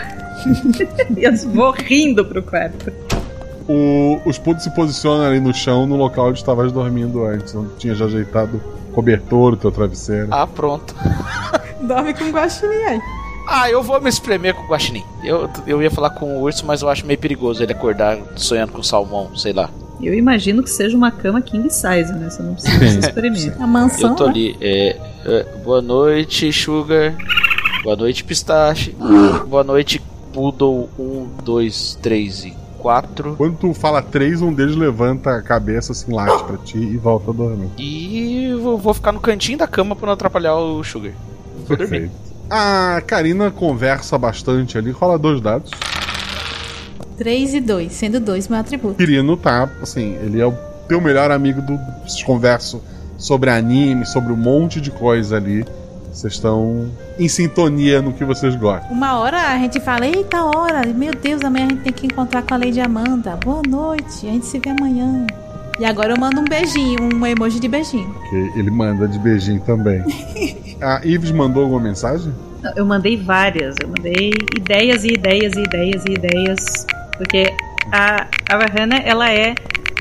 e 1.16 1.24
eu 1.24 1.36
vou 1.48 1.70
rindo 1.72 2.22
pro 2.24 2.42
quarto. 2.42 2.92
O- 3.66 4.20
os 4.26 4.36
poodles 4.36 4.64
se 4.64 4.70
posicionam 4.74 5.24
ali 5.24 5.40
no 5.40 5.54
chão, 5.54 5.86
no 5.86 5.96
local 5.96 6.28
onde 6.28 6.38
estavas 6.38 6.70
dormindo 6.70 7.24
antes. 7.24 7.54
Onde 7.54 7.70
tinha 7.76 7.94
já 7.94 8.04
ajeitado 8.04 8.60
o 8.90 8.92
cobertor, 8.92 9.54
o 9.54 9.56
teu 9.56 9.72
travesseiro. 9.72 10.28
Ah, 10.30 10.46
pronto. 10.46 10.94
Dorme 11.80 12.12
com 12.12 12.30
guaxinim 12.30 12.84
aí. 12.84 13.00
Ah, 13.48 13.70
eu 13.70 13.82
vou 13.82 13.98
me 14.00 14.08
espremer 14.10 14.54
com 14.54 14.64
o 14.64 14.68
guaxinim. 14.68 15.02
Eu, 15.24 15.48
eu 15.66 15.82
ia 15.82 15.90
falar 15.90 16.10
com 16.10 16.36
o 16.36 16.42
urso, 16.42 16.66
mas 16.66 16.82
eu 16.82 16.88
acho 16.90 17.06
meio 17.06 17.18
perigoso 17.18 17.62
ele 17.62 17.72
acordar 17.72 18.18
sonhando 18.36 18.72
com 18.72 18.82
salmão, 18.82 19.34
sei 19.34 19.52
lá. 19.54 19.70
Eu 20.02 20.14
imagino 20.14 20.62
que 20.62 20.70
seja 20.70 20.96
uma 20.96 21.10
cama 21.10 21.40
king 21.40 21.68
size, 21.70 22.12
né? 22.12 22.30
Você 22.30 22.42
não 22.42 22.54
precisa 22.54 22.90
se 22.90 22.98
experimentar. 23.00 23.62
A 23.62 23.66
mansão. 23.66 24.10
Eu 24.10 24.16
tô 24.16 24.24
né? 24.24 24.30
ali. 24.30 24.56
É, 24.60 24.96
é, 25.24 25.46
boa 25.62 25.82
noite, 25.82 26.52
Sugar. 26.52 27.14
Boa 27.82 27.96
noite, 27.96 28.24
Pistache. 28.24 28.94
Boa 29.46 29.64
noite, 29.64 30.00
Poodle 30.32 30.88
1, 30.98 31.28
2, 31.44 31.98
3 32.02 32.44
e 32.44 32.56
4. 32.78 33.36
Quando 33.36 33.56
tu 33.56 33.74
fala 33.74 34.02
três, 34.02 34.40
um 34.40 34.52
deles 34.52 34.74
levanta 34.74 35.36
a 35.36 35.42
cabeça 35.42 35.92
assim, 35.92 36.12
late 36.12 36.44
pra 36.44 36.56
ti 36.56 36.78
e 36.78 36.96
volta 36.96 37.30
a 37.30 37.34
dormir. 37.34 37.70
E 37.78 38.54
vou, 38.60 38.78
vou 38.78 38.94
ficar 38.94 39.12
no 39.12 39.20
cantinho 39.20 39.58
da 39.58 39.66
cama 39.66 39.94
pra 39.94 40.06
não 40.06 40.14
atrapalhar 40.14 40.56
o 40.56 40.82
Sugar. 40.82 41.12
Vou 41.68 41.76
dormir. 41.76 41.90
Perfeito. 41.90 42.30
A 42.48 43.00
Karina 43.06 43.50
conversa 43.50 44.18
bastante 44.18 44.76
ali, 44.76 44.90
rola 44.90 45.18
dois 45.18 45.40
dados. 45.40 45.70
3 47.20 47.52
e 47.52 47.60
2, 47.60 47.92
sendo 47.92 48.18
2 48.18 48.48
meu 48.48 48.58
atributo. 48.58 48.94
Quirino 48.94 49.36
tá, 49.36 49.68
assim, 49.82 50.16
ele 50.22 50.40
é 50.40 50.46
o 50.46 50.54
teu 50.88 51.02
melhor 51.02 51.30
amigo 51.30 51.60
do. 51.60 51.78
Vocês 52.02 52.22
conversam 52.22 52.80
sobre 53.18 53.50
anime, 53.50 54.06
sobre 54.06 54.32
um 54.32 54.36
monte 54.36 54.80
de 54.80 54.90
coisa 54.90 55.36
ali. 55.36 55.62
Vocês 56.10 56.32
estão 56.32 56.90
em 57.18 57.28
sintonia 57.28 58.00
no 58.00 58.14
que 58.14 58.24
vocês 58.24 58.56
gostam. 58.56 58.90
Uma 58.90 59.18
hora 59.18 59.38
a 59.48 59.58
gente 59.58 59.78
fala, 59.80 60.06
eita 60.06 60.42
hora, 60.44 60.86
meu 60.86 61.12
Deus, 61.12 61.44
amanhã 61.44 61.66
a 61.66 61.68
gente 61.68 61.82
tem 61.82 61.92
que 61.92 62.06
encontrar 62.06 62.40
com 62.40 62.54
a 62.54 62.56
Lady 62.56 62.80
Amanda. 62.80 63.36
Boa 63.36 63.60
noite, 63.68 64.26
a 64.26 64.30
gente 64.30 64.46
se 64.46 64.58
vê 64.58 64.70
amanhã. 64.70 65.26
E 65.78 65.84
agora 65.84 66.14
eu 66.14 66.18
mando 66.18 66.40
um 66.40 66.44
beijinho, 66.44 67.00
um 67.14 67.26
emoji 67.26 67.60
de 67.60 67.68
beijinho. 67.68 68.14
Que 68.30 68.58
ele 68.58 68.70
manda 68.70 69.06
de 69.06 69.18
beijinho 69.18 69.60
também. 69.60 70.02
a 70.80 71.02
Ives 71.04 71.32
mandou 71.32 71.64
alguma 71.64 71.82
mensagem? 71.82 72.32
Eu 72.76 72.86
mandei 72.86 73.18
várias, 73.18 73.76
eu 73.82 73.88
mandei 73.88 74.32
ideias 74.56 75.04
e 75.04 75.08
ideias 75.08 75.54
e 75.54 75.60
ideias 75.60 76.04
e 76.06 76.12
ideias, 76.12 76.86
porque 77.20 77.52
a, 77.92 78.26
a 78.48 78.56
Rahana, 78.56 78.96
ela 79.04 79.30
é 79.30 79.54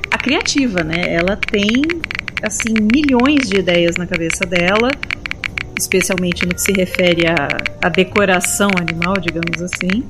a 0.09 0.17
criativa, 0.17 0.85
né? 0.85 1.13
Ela 1.13 1.35
tem, 1.35 1.81
assim, 2.41 2.73
milhões 2.93 3.49
de 3.49 3.57
ideias 3.59 3.97
na 3.97 4.07
cabeça 4.07 4.45
dela, 4.45 4.89
especialmente 5.77 6.45
no 6.45 6.53
que 6.55 6.61
se 6.61 6.71
refere 6.71 7.27
à, 7.27 7.35
à 7.85 7.89
decoração 7.89 8.69
animal, 8.79 9.15
digamos 9.19 9.61
assim. 9.61 10.03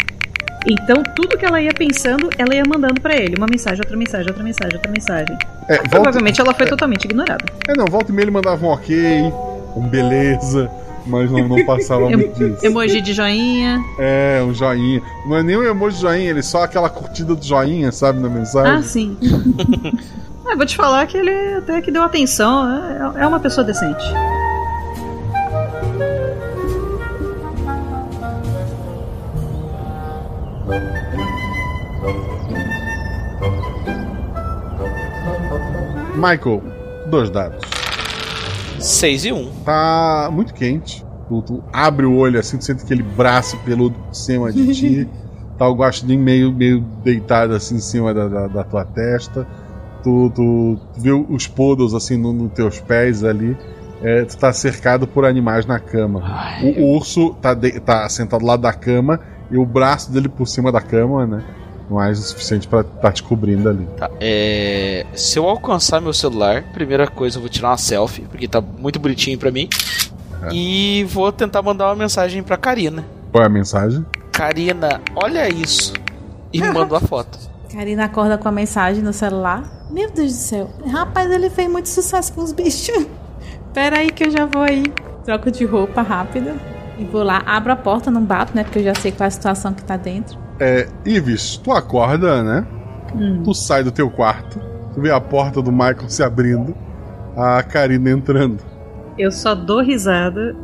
Então, 0.68 1.02
tudo 1.16 1.36
que 1.36 1.46
ela 1.46 1.60
ia 1.60 1.74
pensando, 1.74 2.30
ela 2.38 2.54
ia 2.54 2.64
mandando 2.68 3.02
pra 3.02 3.16
ele. 3.16 3.36
Uma 3.38 3.48
mensagem, 3.50 3.80
outra 3.80 3.98
mensagem, 3.98 4.28
outra 4.28 4.44
mensagem, 4.44 4.76
outra 4.76 4.92
mensagem. 4.92 5.38
É, 5.68 5.78
volta- 5.78 5.90
Provavelmente 5.90 6.40
ela 6.42 6.54
foi 6.54 6.68
totalmente 6.68 7.06
ignorada. 7.06 7.46
É, 7.68 7.74
não, 7.76 7.86
volta 7.88 8.12
e 8.12 8.14
meia 8.16 8.26
ele 8.26 8.32
mandava 8.32 8.64
um 8.66 8.70
ok, 8.70 9.22
um 9.76 9.88
beleza, 9.88 10.70
mas 11.10 11.32
não, 11.32 11.48
não 11.48 11.66
passava 11.66 12.10
muito 12.10 12.38
disso. 12.38 12.66
Emoji 12.66 13.02
de 13.02 13.14
joinha. 13.14 13.84
É, 13.98 14.42
um 14.44 14.54
joinha. 14.54 15.02
Não 15.26 15.38
é 15.38 15.44
nem 15.44 15.58
um 15.58 15.64
emoji 15.64 15.96
de 15.98 16.02
joinha, 16.04 16.30
ele 16.30 16.40
é 16.40 16.44
só 16.44 16.64
aquela 16.64 16.90
curtida 16.90 17.36
do 17.36 17.44
joinha, 17.44 17.92
sabe, 17.92 18.20
na 18.20 18.30
mensagem. 18.30 18.72
Ah, 18.72 18.82
sim. 18.84 19.18
ah, 20.46 20.56
vou 20.56 20.66
te 20.66 20.76
falar 20.76 21.08
que 21.08 21.18
ele 21.18 21.56
até 21.56 21.82
que 21.82 21.92
deu 21.92 22.04
atenção. 22.04 23.14
É, 23.18 23.24
é 23.24 23.28
uma 23.28 23.40
pessoa 23.40 23.66
decente. 23.66 24.06
Michael, 36.16 36.62
dois 37.08 37.30
dados. 37.30 37.79
6 38.82 39.26
e 39.26 39.32
1. 39.32 39.52
Tá 39.66 40.30
muito 40.32 40.54
quente. 40.54 41.06
Tu, 41.28 41.42
tu 41.44 41.64
abre 41.72 42.06
o 42.06 42.16
olho 42.16 42.40
assim, 42.40 42.58
tu 42.58 42.64
sente 42.66 42.84
aquele 42.84 43.04
braço 43.04 43.58
peludo 43.66 43.96
por 44.00 44.16
cima 44.16 44.52
de 44.52 44.74
ti. 44.74 45.08
tá 45.58 45.68
o 45.68 45.76
guaxinim 45.76 46.18
meio, 46.18 46.52
meio 46.54 46.80
deitado 47.04 47.54
assim 47.54 47.76
em 47.76 47.80
cima 47.82 48.14
da, 48.14 48.28
da, 48.28 48.48
da 48.48 48.64
tua 48.64 48.86
testa. 48.86 49.46
Tu, 50.04 50.32
tu, 50.34 50.78
tu 50.94 51.02
vê 51.02 51.12
os 51.12 51.46
podos 51.48 51.94
assim 51.94 52.18
nos 52.18 52.34
no 52.34 52.50
teus 52.50 52.80
pés 52.80 53.24
ali. 53.24 53.56
É, 54.02 54.24
tu 54.24 54.38
tá 54.38 54.54
cercado 54.54 55.06
por 55.06 55.26
animais 55.26 55.66
na 55.66 55.78
cama. 55.78 56.22
O, 56.64 56.82
o 56.84 56.96
urso 56.96 57.34
tá, 57.42 57.54
de- 57.54 57.80
tá 57.82 58.08
sentado 58.08 58.46
lá 58.46 58.56
da 58.56 58.72
cama 58.72 59.20
e 59.52 59.58
o 59.58 59.66
braço 59.66 60.12
dele 60.12 60.30
por 60.30 60.48
cima 60.48 60.72
da 60.72 60.80
cama, 60.80 61.28
né? 61.28 61.44
Mais 61.90 62.20
o 62.20 62.22
suficiente 62.22 62.68
pra 62.68 62.84
tá 62.84 63.12
te 63.12 63.24
cobrindo 63.24 63.68
ali. 63.68 63.88
Tá, 63.98 64.10
é... 64.20 65.06
Se 65.16 65.40
eu 65.40 65.48
alcançar 65.48 66.00
meu 66.00 66.14
celular, 66.14 66.64
primeira 66.72 67.08
coisa 67.08 67.38
eu 67.38 67.42
vou 67.42 67.50
tirar 67.50 67.70
uma 67.70 67.78
selfie, 67.78 68.22
porque 68.24 68.48
tá 68.48 68.62
muito 68.62 69.00
bonitinho 69.00 69.38
pra 69.38 69.52
mim. 69.52 69.68
E 70.52 71.06
vou 71.10 71.32
tentar 71.32 71.62
mandar 71.62 71.88
uma 71.88 71.96
mensagem 71.96 72.42
pra 72.42 72.56
Karina. 72.58 73.04
Qual 73.32 73.44
é 73.44 73.48
a 73.48 73.50
mensagem? 73.50 74.06
Karina, 74.32 75.02
olha 75.16 75.50
isso. 75.50 75.94
E 76.54 76.62
me 76.62 76.72
manda 76.72 76.94
uma 76.94 77.02
foto. 77.02 77.38
Karina 77.72 78.06
acorda 78.06 78.38
com 78.38 78.48
a 78.48 78.52
mensagem 78.52 79.04
no 79.04 79.14
celular. 79.14 79.64
Meu 79.92 80.10
Deus 80.10 80.32
do 80.32 80.38
céu. 80.38 80.70
Rapaz, 80.88 81.30
ele 81.30 81.50
fez 81.50 81.70
muito 81.70 81.90
sucesso 81.90 82.34
com 82.34 82.42
os 82.42 82.52
bichos. 82.52 83.06
Pera 83.74 84.00
aí 84.00 84.12
que 84.12 84.26
eu 84.26 84.32
já 84.32 84.46
vou 84.46 84.64
aí. 84.64 84.84
Troco 85.24 85.52
de 85.52 85.66
roupa 85.66 86.02
rápida. 86.02 86.56
E 86.98 87.04
vou 87.04 87.24
lá, 87.24 87.44
abro 87.46 87.72
a 87.72 87.76
porta, 87.76 88.10
não 88.10 88.24
bato, 88.24 88.56
né? 88.56 88.64
Porque 88.64 88.80
eu 88.80 88.84
já 88.84 88.96
sei 88.96 89.12
qual 89.12 89.26
é 89.26 89.28
a 89.28 89.32
situação 89.32 89.74
que 89.74 89.84
tá 89.84 89.96
dentro. 89.96 90.38
É, 90.60 90.88
Ives, 91.06 91.58
tu 91.58 91.72
acorda, 91.72 92.44
né? 92.44 92.68
Tu 93.44 93.54
sai 93.54 93.84
do 93.84 93.92
teu 93.92 94.10
quarto, 94.10 94.60
tu 94.94 95.02
vê 95.02 95.12
a 95.12 95.20
porta 95.20 95.62
do 95.62 95.72
Michael 95.72 96.10
se 96.10 96.22
abrindo, 96.22 96.76
a 97.36 97.64
Karina 97.64 98.12
entrando. 98.12 98.60
Eu 99.18 99.32
só 99.32 99.56
dou 99.56 99.82
risada 99.82 100.56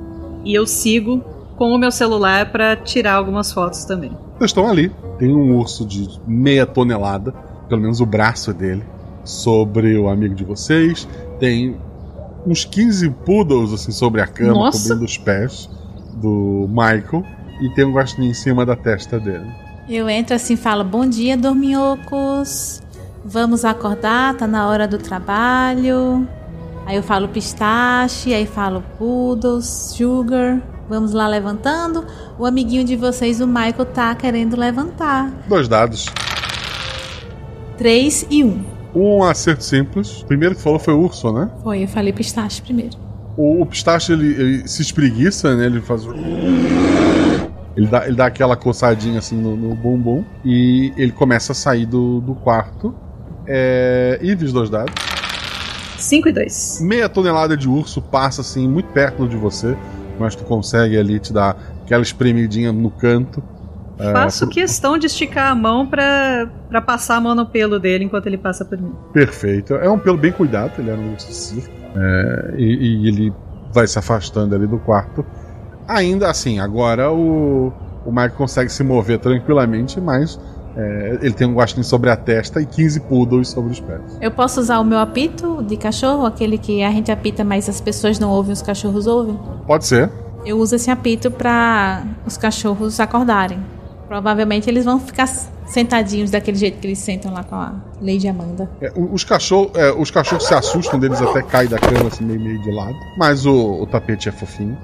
e 0.43 0.53
eu 0.53 0.67
sigo 0.67 1.23
com 1.57 1.71
o 1.71 1.77
meu 1.77 1.91
celular 1.91 2.51
pra 2.51 2.75
tirar 2.75 3.13
algumas 3.13 3.51
fotos 3.51 3.85
também. 3.85 4.11
Vocês 4.37 4.51
estão 4.51 4.69
ali. 4.69 4.91
Tem 5.17 5.33
um 5.33 5.57
urso 5.57 5.85
de 5.85 6.07
meia 6.27 6.65
tonelada, 6.65 7.31
pelo 7.69 7.81
menos 7.81 8.01
o 8.01 8.05
braço 8.05 8.53
dele, 8.53 8.83
sobre 9.23 9.97
o 9.97 10.09
amigo 10.09 10.35
de 10.35 10.43
vocês. 10.43 11.07
Tem 11.39 11.77
uns 12.45 12.65
15 12.65 13.09
poodles 13.25 13.73
assim 13.73 13.91
sobre 13.91 14.21
a 14.21 14.27
cama, 14.27 14.53
Nossa! 14.53 14.83
cobrindo 14.83 15.05
os 15.05 15.17
pés 15.17 15.69
do 16.15 16.67
Michael. 16.69 17.23
E 17.61 17.69
tem 17.69 17.85
um 17.85 17.93
guaxinim 17.93 18.29
em 18.29 18.33
cima 18.33 18.65
da 18.65 18.75
testa 18.75 19.17
dele. 19.17 19.49
Eu 19.87 20.09
entro 20.09 20.35
assim 20.35 20.53
e 20.55 20.57
falo: 20.57 20.83
Bom 20.83 21.07
dia, 21.07 21.37
dorminhocos. 21.37 22.81
Vamos 23.23 23.65
acordar, 23.65 24.35
tá 24.35 24.47
na 24.47 24.67
hora 24.67 24.87
do 24.87 24.97
trabalho. 24.97 26.27
Aí 26.85 26.95
eu 26.95 27.03
falo 27.03 27.27
pistache, 27.27 28.33
aí 28.33 28.45
falo 28.45 28.83
poodles, 28.97 29.65
sugar. 29.65 30.61
Vamos 30.87 31.13
lá 31.13 31.27
levantando. 31.27 32.05
O 32.37 32.45
amiguinho 32.45 32.83
de 32.83 32.95
vocês, 32.95 33.41
o 33.41 33.47
Michael, 33.47 33.85
tá 33.85 34.13
querendo 34.13 34.55
levantar. 34.55 35.31
Dois 35.47 35.67
dados. 35.67 36.05
3 37.77 38.27
e 38.29 38.43
1. 38.43 38.65
Um 38.95 39.23
acerto 39.23 39.63
simples. 39.63 40.21
O 40.21 40.25
primeiro 40.25 40.55
que 40.55 40.61
falou 40.61 40.79
foi 40.79 40.93
o 40.93 41.01
urso, 41.01 41.31
né? 41.33 41.49
Foi, 41.63 41.83
eu 41.83 41.87
falei 41.87 42.13
pistache 42.13 42.61
primeiro. 42.61 42.97
O, 43.35 43.61
o 43.61 43.65
pistache 43.65 44.13
ele, 44.13 44.27
ele 44.27 44.67
se 44.67 44.81
espreguiça, 44.81 45.55
né? 45.55 45.65
Ele 45.65 45.81
faz. 45.81 46.03
Ele 47.75 47.87
dá, 47.87 48.05
ele 48.07 48.15
dá 48.15 48.25
aquela 48.27 48.55
coçadinha 48.55 49.19
assim 49.19 49.35
no, 49.35 49.55
no 49.57 49.75
bumbum 49.75 50.23
e 50.45 50.93
ele 50.95 51.11
começa 51.11 51.51
a 51.51 51.55
sair 51.55 51.85
do, 51.85 52.21
do 52.21 52.33
quarto. 52.35 52.95
É, 53.47 54.17
Ives, 54.21 54.51
dois 54.53 54.69
dados. 54.69 54.93
5 55.97 56.29
e 56.29 56.31
2. 56.31 56.79
Meia 56.81 57.09
tonelada 57.09 57.55
de 57.57 57.67
urso 57.69 58.01
passa 58.01 58.41
assim 58.41 58.67
muito 58.67 58.87
perto 58.91 59.27
de 59.27 59.35
você, 59.35 59.75
mas 60.19 60.35
tu 60.35 60.43
consegue 60.43 60.97
ali 60.97 61.19
te 61.19 61.31
dar 61.33 61.57
aquela 61.83 62.03
espremidinha 62.03 62.71
no 62.71 62.89
canto. 62.91 63.41
É, 63.97 64.11
Faço 64.11 64.45
pro- 64.45 64.53
questão 64.55 64.97
de 64.97 65.07
esticar 65.07 65.51
a 65.51 65.55
mão 65.55 65.87
pra, 65.87 66.49
pra 66.69 66.81
passar 66.81 67.15
a 67.15 67.21
mão 67.21 67.33
no 67.33 67.45
pelo 67.45 67.79
dele 67.79 68.03
enquanto 68.03 68.27
ele 68.27 68.37
passa 68.37 68.65
por 68.65 68.77
mim. 68.77 68.91
Perfeito. 69.13 69.73
É 69.75 69.89
um 69.89 69.97
pelo 69.97 70.17
bem 70.17 70.31
cuidado, 70.33 70.73
ele 70.79 70.89
era 70.89 70.99
um 70.99 71.13
urso 71.13 71.31
circo. 71.31 71.69
É, 71.95 72.53
e, 72.57 72.63
e 73.03 73.07
ele 73.07 73.33
vai 73.73 73.87
se 73.87 73.97
afastando 73.97 74.53
ali 74.53 74.67
do 74.67 74.77
quarto. 74.79 75.25
Ainda 75.87 76.29
assim, 76.29 76.59
agora 76.59 77.11
o, 77.11 77.71
o 78.05 78.09
Michael 78.09 78.31
consegue 78.31 78.71
se 78.71 78.83
mover 78.83 79.19
tranquilamente, 79.19 80.01
mas 80.01 80.39
é, 80.75 81.19
ele 81.21 81.33
tem 81.33 81.47
um 81.47 81.53
guaxinim 81.53 81.83
sobre 81.83 82.09
a 82.09 82.17
testa 82.17 82.61
e 82.61 82.65
15 82.65 82.99
poodles 83.01 83.49
sobre 83.49 83.71
os 83.71 83.79
pés. 83.79 84.01
Eu 84.19 84.31
posso 84.31 84.59
usar 84.59 84.79
o 84.79 84.83
meu 84.83 84.99
apito 84.99 85.63
de 85.63 85.77
cachorro, 85.77 86.25
aquele 86.25 86.57
que 86.57 86.83
a 86.83 86.91
gente 86.91 87.11
apita, 87.11 87.43
mas 87.43 87.69
as 87.69 87.79
pessoas 87.79 88.19
não 88.19 88.29
ouvem, 88.29 88.51
os 88.51 88.61
cachorros 88.61 89.07
ouvem? 89.07 89.39
Pode 89.65 89.85
ser. 89.85 90.11
Eu 90.45 90.59
uso 90.59 90.75
esse 90.75 90.91
apito 90.91 91.31
para 91.31 92.03
os 92.25 92.37
cachorros 92.37 92.99
acordarem. 92.99 93.59
Provavelmente 94.07 94.69
eles 94.69 94.85
vão 94.85 94.99
ficar 94.99 95.25
sentadinhos 95.65 96.29
daquele 96.29 96.57
jeito 96.57 96.77
que 96.79 96.85
eles 96.85 96.99
sentam 96.99 97.33
lá 97.33 97.43
com 97.43 97.55
a 97.55 97.73
Lady 97.99 98.27
Amanda. 98.27 98.69
É, 98.79 98.91
os, 98.95 99.23
cachorro, 99.23 99.71
é, 99.73 99.91
os 99.91 100.11
cachorros 100.11 100.45
se 100.45 100.53
assustam 100.53 100.99
deles 100.99 101.19
até 101.21 101.41
caem 101.41 101.67
da 101.67 101.79
cama 101.79 102.07
assim, 102.07 102.23
meio, 102.23 102.39
meio 102.39 102.61
de 102.61 102.71
lado. 102.71 102.95
Mas 103.17 103.45
o, 103.47 103.81
o 103.81 103.87
tapete 103.87 104.29
é 104.29 104.31
fofinho. 104.31 104.77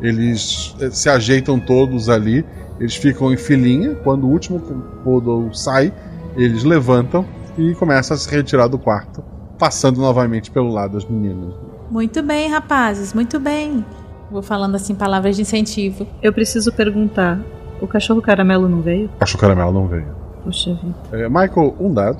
Eles 0.00 0.74
é, 0.80 0.90
se 0.90 1.08
ajeitam 1.08 1.58
todos 1.58 2.08
ali. 2.08 2.44
Eles 2.78 2.94
ficam 2.96 3.32
em 3.32 3.36
filinha. 3.36 3.94
Quando 3.96 4.24
o 4.24 4.30
último 4.30 4.60
poodle 5.02 5.54
sai, 5.54 5.92
eles 6.36 6.64
levantam 6.64 7.24
e 7.56 7.74
começam 7.74 8.14
a 8.14 8.18
se 8.18 8.30
retirar 8.30 8.68
do 8.68 8.78
quarto, 8.78 9.24
passando 9.58 10.00
novamente 10.00 10.50
pelo 10.50 10.70
lado 10.70 10.92
das 10.92 11.04
meninas. 11.04 11.54
Muito 11.90 12.22
bem, 12.22 12.50
rapazes, 12.50 13.14
muito 13.14 13.40
bem. 13.40 13.84
Vou 14.30 14.42
falando 14.42 14.74
assim 14.74 14.94
palavras 14.94 15.36
de 15.36 15.42
incentivo. 15.42 16.06
Eu 16.22 16.32
preciso 16.32 16.72
perguntar: 16.72 17.40
o 17.80 17.86
cachorro 17.86 18.20
caramelo 18.20 18.68
não 18.68 18.82
veio? 18.82 19.08
O 19.20 19.38
caramelo 19.38 19.72
não 19.72 19.86
veio. 19.86 20.14
Puxa 20.44 20.74
vida. 20.74 20.94
É, 21.12 21.28
Michael, 21.28 21.76
um 21.80 21.92
dado. 21.92 22.18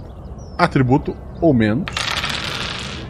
Atributo 0.57 1.15
ou 1.41 1.53
menos. 1.53 1.85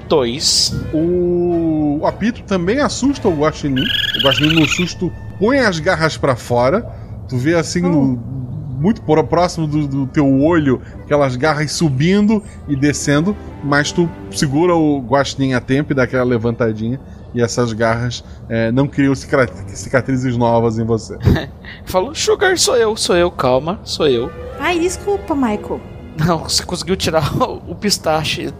Dois. 0.08 0.72
O, 0.92 1.98
o 2.00 2.06
apito 2.06 2.42
também 2.44 2.80
assusta 2.80 3.28
o 3.28 3.34
guaxinim. 3.36 3.84
O 4.20 4.24
guaxinim 4.24 4.54
no 4.60 4.66
susto 4.68 5.12
põe 5.38 5.58
as 5.58 5.78
garras 5.78 6.16
pra 6.16 6.36
fora. 6.36 6.82
Tu 7.28 7.36
vê 7.36 7.54
assim 7.54 7.80
no- 7.82 8.36
muito 8.78 9.00
próximo 9.02 9.66
do, 9.66 9.88
do 9.88 10.06
teu 10.06 10.40
olho 10.42 10.80
aquelas 11.02 11.34
garras 11.34 11.72
subindo 11.72 12.42
e 12.68 12.76
descendo, 12.76 13.34
mas 13.64 13.90
tu 13.90 14.08
segura 14.30 14.74
o 14.76 15.00
guaxinim 15.00 15.54
a 15.54 15.60
tempo 15.60 15.92
e 15.92 15.94
dá 15.94 16.02
aquela 16.04 16.24
levantadinha 16.24 17.00
e 17.34 17.40
essas 17.42 17.72
garras 17.72 18.22
é, 18.48 18.70
não 18.70 18.86
criam 18.86 19.14
cica- 19.14 19.48
cicatrizes 19.68 20.36
novas 20.36 20.78
em 20.78 20.84
você. 20.84 21.16
Falou, 21.84 22.14
Sugar, 22.14 22.56
sou 22.58 22.76
eu, 22.76 22.96
sou 22.96 23.16
eu, 23.16 23.30
calma, 23.30 23.80
sou 23.82 24.06
eu. 24.06 24.30
Ai, 24.60 24.78
desculpa, 24.78 25.34
Michael. 25.34 25.80
Não, 26.18 26.38
você 26.40 26.64
conseguiu 26.64 26.96
tirar 26.96 27.22
o 27.68 27.74
pistache. 27.74 28.52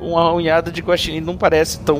Uma 0.00 0.32
unhada 0.32 0.70
de 0.70 0.80
guaxinim 0.80 1.20
não 1.20 1.36
parece 1.36 1.80
tão 1.80 1.98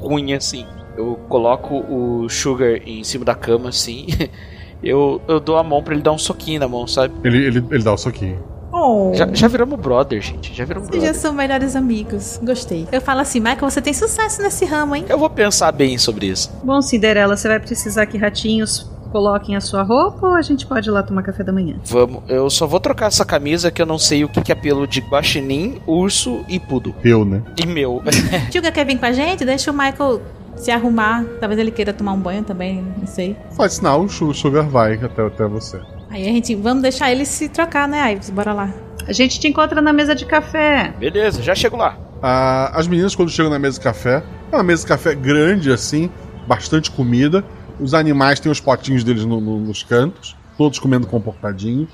ruim 0.00 0.32
assim. 0.32 0.66
Eu 0.96 1.18
coloco 1.28 1.74
o 1.76 2.28
Sugar 2.28 2.80
em 2.86 3.02
cima 3.04 3.24
da 3.24 3.34
cama 3.34 3.68
assim. 3.68 4.06
Eu, 4.82 5.22
eu 5.26 5.40
dou 5.40 5.56
a 5.56 5.64
mão 5.64 5.82
pra 5.82 5.94
ele 5.94 6.02
dar 6.02 6.12
um 6.12 6.18
soquinho 6.18 6.60
na 6.60 6.68
mão, 6.68 6.86
sabe? 6.86 7.12
Ele, 7.24 7.46
ele, 7.46 7.64
ele 7.70 7.82
dá 7.82 7.94
o 7.94 7.96
soquinho. 7.96 8.38
Oh. 8.70 9.10
Já, 9.14 9.26
já 9.32 9.48
viramos 9.48 9.80
brother, 9.80 10.20
gente. 10.20 10.52
Já 10.54 10.64
viramos 10.66 10.88
Vocês 10.88 11.02
já 11.02 11.08
brother. 11.08 11.20
são 11.22 11.32
melhores 11.32 11.74
amigos. 11.74 12.38
Gostei. 12.42 12.86
Eu 12.92 13.00
falo 13.00 13.20
assim, 13.20 13.40
Michael, 13.40 13.70
você 13.70 13.80
tem 13.80 13.94
sucesso 13.94 14.42
nesse 14.42 14.66
ramo, 14.66 14.94
hein? 14.94 15.06
Eu 15.08 15.18
vou 15.18 15.30
pensar 15.30 15.72
bem 15.72 15.96
sobre 15.96 16.26
isso. 16.26 16.52
Bom, 16.62 16.80
Cinderela, 16.82 17.36
você 17.36 17.48
vai 17.48 17.58
precisar 17.58 18.04
que 18.04 18.18
ratinhos 18.18 18.88
coloquem 19.16 19.56
a 19.56 19.62
sua 19.62 19.82
roupa 19.82 20.26
ou 20.26 20.34
a 20.34 20.42
gente 20.42 20.66
pode 20.66 20.90
ir 20.90 20.92
lá 20.92 21.02
tomar 21.02 21.22
café 21.22 21.42
da 21.42 21.50
manhã? 21.50 21.76
Vamos, 21.86 22.22
eu 22.28 22.50
só 22.50 22.66
vou 22.66 22.78
trocar 22.78 23.06
essa 23.06 23.24
camisa 23.24 23.70
que 23.70 23.80
eu 23.80 23.86
não 23.86 23.98
sei 23.98 24.22
o 24.24 24.28
que 24.28 24.42
que 24.42 24.52
é 24.52 24.54
pelo 24.54 24.86
de 24.86 25.00
guaxinim, 25.00 25.80
urso 25.86 26.44
e 26.46 26.60
pudo. 26.60 26.94
Eu, 27.02 27.24
né? 27.24 27.40
E 27.56 27.66
meu. 27.66 28.02
Tchuga 28.50 28.70
quer 28.70 28.84
vir 28.84 28.98
com 28.98 29.06
a 29.06 29.12
gente? 29.12 29.42
Deixa 29.42 29.70
o 29.70 29.74
Michael 29.74 30.20
se 30.54 30.70
arrumar. 30.70 31.24
Talvez 31.40 31.58
ele 31.58 31.70
queira 31.70 31.94
tomar 31.94 32.12
um 32.12 32.20
banho 32.20 32.42
também, 32.42 32.84
não 32.98 33.06
sei. 33.06 33.34
Faz 33.56 33.72
sinal, 33.74 34.02
o 34.02 34.08
Su- 34.10 34.34
Sugar 34.34 34.68
vai 34.68 34.94
até, 35.02 35.26
até 35.26 35.46
você. 35.46 35.80
Aí 36.10 36.22
a 36.28 36.32
gente, 36.32 36.54
vamos 36.54 36.82
deixar 36.82 37.10
ele 37.10 37.24
se 37.24 37.48
trocar, 37.48 37.88
né, 37.88 38.12
Ives? 38.12 38.28
Bora 38.28 38.52
lá. 38.52 38.68
A 39.08 39.12
gente 39.14 39.40
te 39.40 39.48
encontra 39.48 39.80
na 39.80 39.94
mesa 39.94 40.14
de 40.14 40.26
café. 40.26 40.92
Beleza, 40.98 41.42
já 41.42 41.54
chego 41.54 41.76
lá. 41.78 41.96
Ah, 42.22 42.70
as 42.74 42.86
meninas, 42.86 43.14
quando 43.14 43.30
chegam 43.30 43.50
na 43.50 43.58
mesa 43.58 43.78
de 43.78 43.84
café, 43.84 44.22
é 44.52 44.56
uma 44.56 44.62
mesa 44.62 44.82
de 44.82 44.88
café 44.88 45.14
grande 45.14 45.72
assim, 45.72 46.10
bastante 46.46 46.90
comida. 46.90 47.42
Os 47.78 47.94
animais 47.94 48.40
têm 48.40 48.50
os 48.50 48.60
potinhos 48.60 49.04
deles 49.04 49.24
no- 49.24 49.40
no- 49.40 49.60
nos 49.60 49.82
cantos, 49.82 50.34
todos 50.56 50.78
comendo 50.78 51.06
comportadinho. 51.06 51.86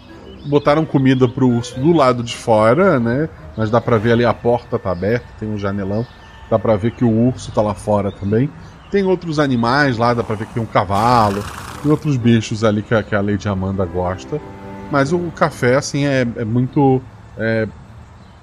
Botaram 0.46 0.84
comida 0.84 1.28
pro 1.28 1.48
urso 1.48 1.78
do 1.78 1.92
lado 1.92 2.22
de 2.22 2.36
fora, 2.36 2.98
né? 2.98 3.28
Mas 3.56 3.70
dá 3.70 3.80
pra 3.80 3.98
ver 3.98 4.12
ali 4.12 4.24
a 4.24 4.34
porta 4.34 4.78
tá 4.78 4.90
aberta, 4.90 5.26
tem 5.38 5.48
um 5.48 5.58
janelão. 5.58 6.06
Dá 6.50 6.58
pra 6.58 6.76
ver 6.76 6.92
que 6.92 7.04
o 7.04 7.10
urso 7.28 7.50
tá 7.52 7.62
lá 7.62 7.74
fora 7.74 8.10
também. 8.12 8.50
Tem 8.90 9.04
outros 9.04 9.38
animais 9.38 9.96
lá, 9.96 10.12
dá 10.14 10.22
pra 10.22 10.36
ver 10.36 10.46
que 10.46 10.54
tem 10.54 10.62
um 10.62 10.66
cavalo. 10.66 11.42
Tem 11.82 11.90
outros 11.90 12.16
bichos 12.16 12.62
ali 12.64 12.82
que 12.82 12.94
a, 12.94 13.02
que 13.02 13.14
a 13.14 13.20
Lady 13.20 13.48
Amanda 13.48 13.84
gosta. 13.84 14.40
Mas 14.90 15.12
o 15.12 15.18
café, 15.34 15.76
assim, 15.76 16.04
é, 16.04 16.20
é 16.36 16.44
muito. 16.44 17.00
é, 17.38 17.66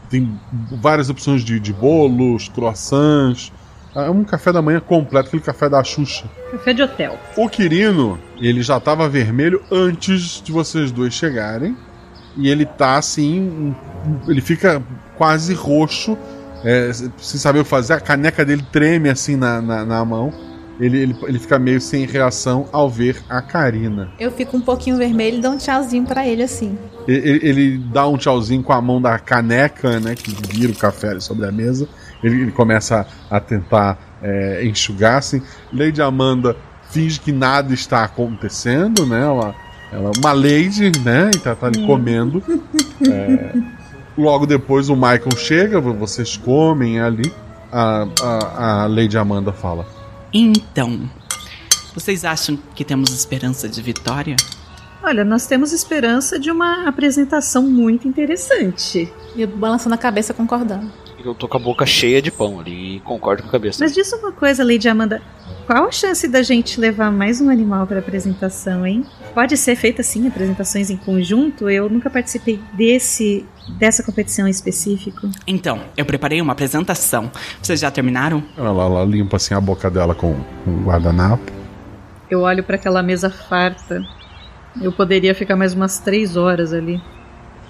tem 0.10 0.40
várias 0.72 1.10
opções 1.10 1.44
de, 1.44 1.60
de 1.60 1.72
bolos, 1.72 2.50
croissants. 2.50 3.52
É 4.06 4.10
um 4.10 4.24
café 4.24 4.52
da 4.52 4.62
manhã 4.62 4.80
completo, 4.80 5.28
aquele 5.28 5.44
café 5.44 5.70
da 5.70 5.84
Xuxa. 5.84 6.26
Café 6.52 6.74
de 6.74 6.82
hotel. 6.82 7.18
O 7.38 7.48
Quirino, 7.50 8.20
ele 8.40 8.62
já 8.62 8.80
tava 8.80 9.08
vermelho 9.10 9.62
antes 9.72 10.42
de 10.44 10.52
vocês 10.52 10.92
dois 10.92 11.14
chegarem. 11.14 11.76
E 12.38 12.48
ele 12.50 12.66
tá 12.66 12.98
assim. 12.98 13.76
Ele 14.28 14.40
fica 14.42 14.82
quase 15.18 15.54
roxo, 15.54 16.18
é, 16.64 16.92
sem 16.94 17.40
saber 17.40 17.60
o 17.60 17.64
que 17.64 17.70
fazer. 17.70 17.94
A 17.94 18.00
caneca 18.00 18.46
dele 18.46 18.64
treme 18.72 19.10
assim 19.10 19.36
na, 19.36 19.62
na, 19.62 19.86
na 19.86 20.06
mão. 20.06 20.32
Ele, 20.80 20.98
ele, 20.98 21.16
ele 21.28 21.38
fica 21.40 21.60
meio 21.60 21.82
sem 21.82 22.06
reação 22.06 22.70
ao 22.72 22.90
ver 22.90 23.18
a 23.28 23.42
Karina. 23.42 24.10
Eu 24.18 24.32
fico 24.32 24.56
um 24.56 24.62
pouquinho 24.62 24.96
vermelho 24.96 25.40
e 25.40 25.42
dou 25.42 25.52
um 25.52 25.58
tchauzinho 25.58 26.06
pra 26.06 26.26
ele 26.26 26.42
assim. 26.42 26.78
Ele, 27.06 27.18
ele- 27.30 27.50
ele 27.50 27.78
dá 27.92 28.08
um 28.08 28.16
tchauzinho 28.16 28.64
com 28.64 28.72
a 28.72 28.82
mão 28.82 29.02
da 29.02 29.20
caneca, 29.20 30.00
né? 30.00 30.16
Que 30.16 30.32
vira 30.48 30.72
o 30.72 30.76
café 30.76 31.10
ali 31.10 31.20
sobre 31.22 31.46
a 31.46 31.52
mesa. 31.52 31.86
Ele, 32.24 32.44
ele 32.44 32.52
começa 32.52 33.08
a, 33.30 33.38
a 33.38 33.40
tentar 33.40 33.98
é, 34.22 34.66
enxugar, 34.66 35.18
assim. 35.18 35.42
Lady 35.72 36.02
Amanda 36.02 36.56
finge 36.90 37.20
que 37.20 37.32
nada 37.32 37.74
está 37.74 38.04
acontecendo, 38.04 39.06
né? 39.06 39.22
Ela, 39.22 39.56
ela 39.92 40.12
é 40.14 40.20
uma 40.20 40.32
lady, 40.32 40.92
né? 41.04 41.32
E 41.34 41.40
tá, 41.40 41.56
tá 41.56 41.68
ali 41.68 41.86
comendo. 41.86 42.44
É, 43.08 43.54
logo 44.18 44.46
depois 44.46 44.90
o 44.90 44.96
Michael 44.96 45.36
chega, 45.38 45.80
vocês 45.80 46.38
comem 46.38 47.00
ali. 47.00 47.32
A, 47.72 48.08
a, 48.22 48.84
a 48.84 48.88
Lady 48.88 49.16
Amanda 49.16 49.54
fala. 49.54 49.86
Então, 50.34 51.08
vocês 51.94 52.26
acham 52.26 52.58
que 52.74 52.84
temos 52.84 53.12
esperança 53.12 53.70
de 53.70 53.80
vitória? 53.80 54.36
Olha, 55.04 55.24
nós 55.24 55.46
temos 55.46 55.72
esperança 55.72 56.40
de 56.40 56.52
uma 56.52 56.88
apresentação 56.88 57.64
muito 57.64 58.08
interessante. 58.08 59.12
E 59.36 59.42
eu 59.42 59.48
balançando 59.48 59.96
a 59.96 59.98
cabeça 59.98 60.34
concordando. 60.34 60.92
Eu 61.24 61.36
tô 61.36 61.48
com 61.48 61.58
a 61.58 61.60
boca 61.60 61.86
cheia 61.86 62.22
de 62.22 62.32
pão 62.32 62.60
ali 62.60 62.98
e 62.98 63.00
concordo 63.02 63.44
com 63.44 63.50
a 63.50 63.52
cabeça. 63.52 63.84
Mas 63.84 63.94
diz 63.94 64.12
uma 64.14 64.32
coisa, 64.32 64.64
Lady 64.64 64.88
Amanda. 64.88 65.22
Qual 65.66 65.88
a 65.88 65.92
chance 65.92 66.28
da 66.28 66.42
gente 66.42 66.80
levar 66.80 67.12
mais 67.12 67.42
um 67.42 67.50
animal 67.50 67.86
para 67.86 68.00
apresentação, 68.00 68.88
hein? 68.88 69.06
Pode 69.34 69.58
ser 69.58 69.76
feita 69.76 70.02
sim 70.02 70.28
apresentações 70.28 70.90
em 70.90 70.98
conjunto? 70.98 71.70
Eu 71.70 71.90
nunca 71.90 72.10
participei 72.10 72.60
desse 72.74 73.46
dessa 73.78 74.02
competição 74.02 74.48
em 74.48 74.52
específico. 74.52 75.30
Então, 75.46 75.82
eu 75.96 76.06
preparei 76.06 76.42
uma 76.42 76.54
apresentação. 76.54 77.30
Vocês 77.62 77.80
já 77.80 77.92
terminaram? 77.92 78.44
Ela, 78.58 78.84
ela 78.84 79.06
limpa 79.06 79.38
assim 79.38 79.54
a 79.54 79.62
boca 79.62 79.92
dela 79.92 80.16
com, 80.16 80.34
com 80.64 80.72
um 80.72 80.86
guardanapo. 80.86 81.52
Eu 82.30 82.42
olho 82.42 82.64
para 82.64 82.76
aquela 82.76 83.04
mesa 83.04 83.30
farta. 83.30 84.04
Eu 84.82 84.92
poderia 84.92 85.36
ficar 85.36 85.56
mais 85.56 85.74
umas 85.74 86.00
três 86.00 86.38
horas 86.38 86.74
ali. 86.74 87.00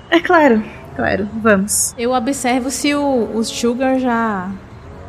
É 0.10 0.20
claro, 0.20 0.64
claro, 1.00 1.28
vamos. 1.42 1.94
Eu 1.98 2.12
observo 2.14 2.70
se 2.70 2.94
o, 2.94 3.30
o 3.36 3.44
Sugar 3.44 4.00
já, 4.00 4.52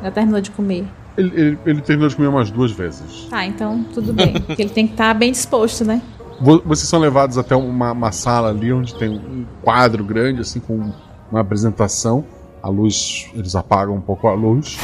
já 0.03 0.11
terminou 0.11 0.41
de 0.41 0.51
comer. 0.51 0.85
Ele, 1.19 1.33
ele, 1.41 1.59
ele 1.67 1.81
terminou 1.83 2.09
de 2.09 2.17
comer 2.17 2.29
umas 2.29 2.51
duas 2.51 2.71
vezes. 2.73 3.27
Tá, 3.29 3.45
então 3.45 3.85
tudo 3.93 4.13
bem. 4.13 4.33
Porque 4.41 4.63
ele 4.63 4.71
tem 4.71 4.87
que 4.87 4.95
estar 4.95 5.13
bem 5.15 5.33
disposto, 5.33 5.85
né? 5.85 6.01
Vo- 6.41 6.63
Vocês 6.65 6.89
são 6.89 6.99
levados 7.01 7.37
até 7.37 7.55
uma, 7.55 7.93
uma 7.93 8.13
sala 8.13 8.49
ali 8.51 8.73
onde 8.73 8.95
tem 8.95 9.09
um 9.11 9.45
quadro 9.63 10.03
grande, 10.05 10.41
assim, 10.41 10.61
com 10.61 10.91
uma 11.31 11.41
apresentação. 11.41 12.25
A 12.63 12.69
luz, 12.69 13.27
eles 13.35 13.55
apagam 13.57 13.95
um 13.97 14.01
pouco 14.01 14.29
a 14.29 14.33
luz. 14.35 14.79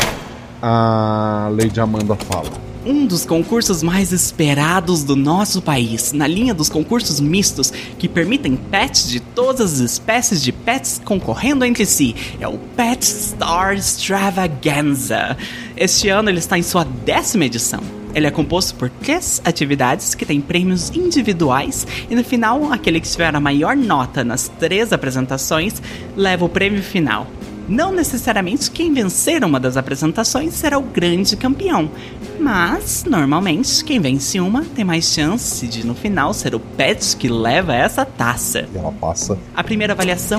A 0.60 1.48
Lady 1.52 1.80
Amanda 1.80 2.16
fala. 2.16 2.50
Um 2.88 3.04
dos 3.04 3.24
concursos 3.24 3.82
mais 3.82 4.12
esperados 4.12 5.02
do 5.02 5.16
nosso 5.16 5.60
país, 5.60 6.12
na 6.12 6.24
linha 6.24 6.54
dos 6.54 6.68
concursos 6.68 7.18
mistos 7.18 7.72
que 7.98 8.08
permitem 8.08 8.54
pets 8.54 9.08
de 9.08 9.18
todas 9.18 9.72
as 9.72 9.90
espécies 9.90 10.40
de 10.40 10.52
pets 10.52 11.02
concorrendo 11.04 11.64
entre 11.64 11.84
si, 11.84 12.14
é 12.38 12.46
o 12.46 12.56
Pet 12.56 13.04
Star 13.04 13.74
Extravaganza. 13.74 15.36
Este 15.76 16.08
ano 16.08 16.30
ele 16.30 16.38
está 16.38 16.56
em 16.56 16.62
sua 16.62 16.84
décima 16.84 17.46
edição. 17.46 17.80
Ele 18.14 18.28
é 18.28 18.30
composto 18.30 18.76
por 18.76 18.88
três 18.88 19.42
atividades 19.44 20.14
que 20.14 20.24
têm 20.24 20.40
prêmios 20.40 20.90
individuais 20.94 21.84
e 22.08 22.14
no 22.14 22.22
final, 22.22 22.72
aquele 22.72 23.00
que 23.00 23.08
tiver 23.08 23.34
a 23.34 23.40
maior 23.40 23.74
nota 23.74 24.22
nas 24.22 24.46
três 24.60 24.92
apresentações 24.92 25.82
leva 26.16 26.44
o 26.44 26.48
prêmio 26.48 26.84
final. 26.84 27.26
Não 27.68 27.90
necessariamente 27.90 28.70
quem 28.70 28.94
vencer 28.94 29.44
uma 29.44 29.58
das 29.58 29.76
apresentações 29.76 30.54
será 30.54 30.78
o 30.78 30.82
grande 30.82 31.36
campeão, 31.36 31.90
mas 32.38 33.04
normalmente 33.04 33.84
quem 33.84 34.00
vence 34.00 34.38
uma 34.40 34.64
tem 34.64 34.84
mais 34.84 35.12
chance 35.12 35.66
de 35.66 35.86
no 35.86 35.94
final 35.94 36.32
ser 36.32 36.54
o 36.54 36.60
pet 36.60 37.16
que 37.16 37.28
leva 37.28 37.74
essa 37.74 38.04
taça. 38.04 38.68
E 38.74 38.78
ela 38.78 38.92
passa. 38.92 39.38
A 39.54 39.64
primeira 39.64 39.92
avaliação, 39.92 40.38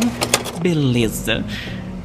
beleza. 0.62 1.44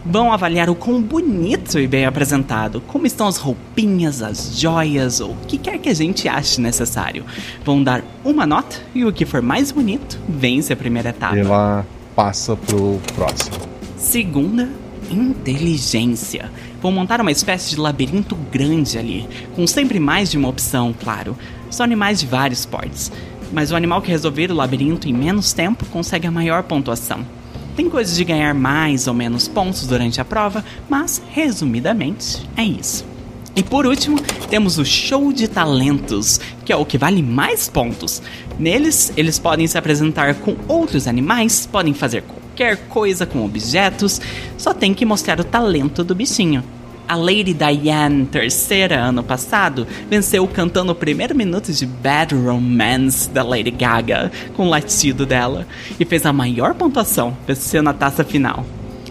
Vão 0.04 0.32
avaliar 0.32 0.68
o 0.68 0.74
quão 0.74 1.00
bonito 1.00 1.78
e 1.78 1.86
bem 1.86 2.04
apresentado, 2.04 2.82
como 2.88 3.06
estão 3.06 3.28
as 3.28 3.36
roupinhas, 3.36 4.20
as 4.20 4.58
joias 4.58 5.20
ou 5.20 5.30
o 5.30 5.36
que 5.46 5.56
quer 5.56 5.78
que 5.78 5.88
a 5.88 5.94
gente 5.94 6.28
ache 6.28 6.60
necessário. 6.60 7.24
Vão 7.64 7.82
dar 7.82 8.02
uma 8.24 8.44
nota 8.44 8.76
e 8.94 9.04
o 9.04 9.12
que 9.12 9.24
for 9.24 9.40
mais 9.40 9.70
bonito 9.70 10.18
vence 10.28 10.72
a 10.72 10.76
primeira 10.76 11.10
etapa. 11.10 11.38
Ela 11.38 11.86
passa 12.16 12.56
pro 12.56 13.00
próximo. 13.14 13.56
Segunda, 13.96 14.68
inteligência. 15.08 16.50
Vou 16.82 16.90
montar 16.90 17.20
uma 17.20 17.30
espécie 17.30 17.70
de 17.70 17.80
labirinto 17.80 18.34
grande 18.50 18.98
ali, 18.98 19.28
com 19.54 19.64
sempre 19.68 20.00
mais 20.00 20.32
de 20.32 20.36
uma 20.36 20.48
opção, 20.48 20.92
claro. 20.92 21.38
São 21.70 21.84
animais 21.84 22.18
de 22.18 22.26
vários 22.26 22.66
portes. 22.66 23.12
Mas 23.52 23.70
o 23.70 23.76
animal 23.76 24.02
que 24.02 24.10
resolver 24.10 24.50
o 24.50 24.54
labirinto 24.54 25.08
em 25.08 25.12
menos 25.12 25.52
tempo 25.52 25.86
consegue 25.86 26.26
a 26.26 26.30
maior 26.32 26.64
pontuação. 26.64 27.24
Tem 27.76 27.88
coisas 27.88 28.16
de 28.16 28.24
ganhar 28.24 28.52
mais 28.52 29.06
ou 29.06 29.14
menos 29.14 29.46
pontos 29.46 29.86
durante 29.86 30.20
a 30.20 30.24
prova, 30.24 30.64
mas 30.90 31.22
resumidamente 31.30 32.48
é 32.56 32.64
isso. 32.64 33.04
E 33.54 33.62
por 33.62 33.86
último, 33.86 34.18
temos 34.50 34.76
o 34.76 34.84
show 34.84 35.32
de 35.32 35.46
talentos, 35.46 36.40
que 36.64 36.72
é 36.72 36.76
o 36.76 36.84
que 36.84 36.98
vale 36.98 37.22
mais 37.22 37.68
pontos. 37.68 38.20
Neles, 38.58 39.12
eles 39.16 39.38
podem 39.38 39.68
se 39.68 39.78
apresentar 39.78 40.34
com 40.34 40.56
outros 40.66 41.06
animais, 41.06 41.64
podem 41.64 41.94
fazer 41.94 42.24
qualquer 42.62 42.76
coisa 42.88 43.26
com 43.26 43.44
objetos, 43.44 44.20
só 44.56 44.72
tem 44.72 44.94
que 44.94 45.04
mostrar 45.04 45.40
o 45.40 45.44
talento 45.44 46.04
do 46.04 46.14
bichinho. 46.14 46.62
A 47.08 47.16
Lady 47.16 47.52
Diane, 47.52 48.24
terceira 48.26 49.00
ano 49.00 49.22
passado, 49.22 49.86
venceu 50.08 50.46
cantando 50.46 50.92
o 50.92 50.94
primeiro 50.94 51.34
minuto 51.34 51.72
de 51.72 51.84
Bad 51.84 52.34
Romance 52.34 53.28
da 53.28 53.42
Lady 53.42 53.72
Gaga, 53.72 54.30
com 54.56 54.66
o 54.66 54.70
latido 54.70 55.26
dela, 55.26 55.66
e 55.98 56.04
fez 56.04 56.24
a 56.24 56.32
maior 56.32 56.74
pontuação, 56.74 57.36
vencendo 57.46 57.88
a 57.88 57.92
taça 57.92 58.22
final. 58.24 58.64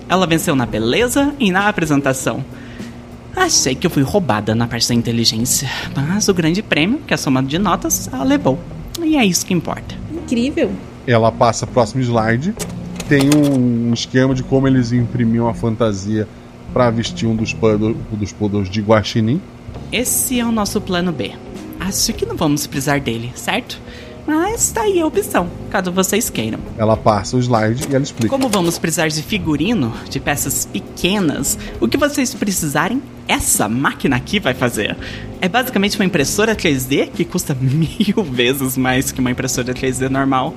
Ela 0.08 0.26
venceu 0.26 0.56
na 0.56 0.66
beleza 0.66 1.34
e 1.38 1.52
na 1.52 1.68
apresentação. 1.68 2.44
Achei 3.36 3.76
que 3.76 3.86
eu 3.86 3.92
fui 3.92 4.04
roubada 4.04 4.56
na 4.56 4.68
parte 4.68 4.88
da 4.88 4.96
inteligência, 4.96 5.70
mas 5.96 6.28
o 6.30 6.34
grande 6.34 6.64
prêmio, 6.64 7.02
que 7.06 7.14
é 7.14 7.16
a 7.16 7.18
soma 7.18 7.44
de 7.44 7.60
notas, 7.60 8.10
ela 8.12 8.24
levou. 8.24 8.58
E 9.02 9.18
é 9.18 9.26
isso 9.26 9.46
que 9.46 9.54
importa. 9.54 9.96
Incrível. 10.12 10.72
Ela 11.06 11.32
passa 11.32 11.68
próximo 11.68 12.02
slide. 12.02 12.54
Tem 13.12 13.30
um 13.36 13.94
esquema 13.94 14.34
de 14.34 14.42
como 14.42 14.70
eles 14.70 14.94
imprimiam 14.94 15.50
a 15.50 15.54
fantasia 15.54 16.26
para 16.72 16.90
vestir 16.90 17.28
um 17.28 17.36
dos, 17.36 17.52
puddle, 17.52 17.94
dos 18.10 18.70
de 18.70 18.80
guaxinim. 18.80 19.42
Esse 19.92 20.40
é 20.40 20.46
o 20.46 20.52
nosso 20.54 20.80
plano 20.80 21.12
B. 21.12 21.34
Acho 21.78 22.14
que 22.14 22.26
não 22.26 22.38
vamos 22.38 22.66
precisar 22.66 23.02
dele, 23.02 23.30
certo? 23.36 23.82
Mas 24.26 24.72
tá 24.72 24.84
aí 24.84 25.02
a 25.02 25.06
opção, 25.06 25.50
caso 25.70 25.92
vocês 25.92 26.30
queiram. 26.30 26.60
Ela 26.78 26.96
passa 26.96 27.36
o 27.36 27.40
slide 27.42 27.86
e 27.92 27.94
ela 27.94 28.02
explica. 28.02 28.30
Como 28.30 28.48
vamos 28.48 28.80
precisar 28.80 29.10
de 29.10 29.22
figurino, 29.22 29.94
de 30.10 30.18
peças 30.18 30.64
pequenas, 30.64 31.60
o 31.82 31.90
que 31.90 31.98
vocês 31.98 32.34
precisarem, 32.34 33.04
essa 33.28 33.68
máquina 33.68 34.16
aqui 34.16 34.40
vai 34.40 34.54
fazer. 34.54 34.96
É 35.42 35.50
basicamente 35.50 36.00
uma 36.00 36.06
impressora 36.06 36.56
3D 36.56 37.10
que 37.10 37.26
custa 37.26 37.54
mil 37.60 38.24
vezes 38.24 38.78
mais 38.78 39.12
que 39.12 39.20
uma 39.20 39.32
impressora 39.32 39.74
3D 39.74 40.08
normal. 40.08 40.56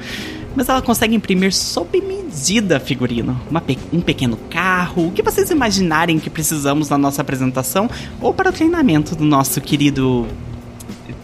Mas 0.54 0.68
ela 0.68 0.80
consegue 0.80 1.14
imprimir 1.14 1.52
sob 1.54 2.00
medida 2.00 2.78
figurino. 2.78 3.40
Pe 3.66 3.78
um 3.92 4.00
pequeno 4.00 4.36
carro, 4.50 5.08
o 5.08 5.12
que 5.12 5.22
vocês 5.22 5.50
imaginarem 5.50 6.18
que 6.18 6.30
precisamos 6.30 6.88
na 6.88 6.98
nossa 6.98 7.22
apresentação 7.22 7.88
ou 8.20 8.32
para 8.32 8.50
o 8.50 8.52
treinamento 8.52 9.16
do 9.16 9.24
nosso 9.24 9.60
querido 9.60 10.26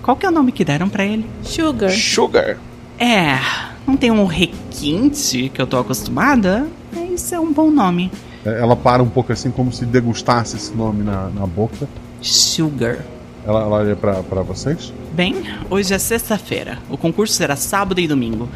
qual 0.02 0.16
que 0.16 0.24
é 0.24 0.28
o 0.28 0.32
nome 0.32 0.50
que 0.50 0.64
deram 0.64 0.88
para 0.88 1.04
ele? 1.04 1.26
Sugar. 1.42 1.90
Sugar. 1.90 2.56
É, 2.98 3.38
não 3.86 3.96
tem 3.96 4.10
um 4.10 4.24
requinte 4.24 5.50
que 5.50 5.60
eu 5.60 5.66
tô 5.66 5.78
acostumada, 5.78 6.66
mas 6.92 7.32
é 7.32 7.38
um 7.38 7.52
bom 7.52 7.70
nome. 7.70 8.10
Ela 8.44 8.74
para 8.74 9.02
um 9.02 9.08
pouco 9.08 9.32
assim, 9.32 9.50
como 9.50 9.72
se 9.72 9.84
degustasse 9.84 10.56
esse 10.56 10.74
nome 10.74 11.04
na, 11.04 11.28
na 11.28 11.46
boca. 11.46 11.88
Sugar. 12.22 12.98
Ela, 13.46 13.62
ela 13.62 13.76
olha 13.76 13.96
pra, 13.96 14.22
pra 14.22 14.42
vocês? 14.42 14.92
Bem, 15.12 15.44
hoje 15.68 15.94
é 15.94 15.98
sexta-feira. 15.98 16.78
O 16.88 16.96
concurso 16.96 17.34
será 17.34 17.56
sábado 17.56 18.00
e 18.00 18.08
domingo. 18.08 18.48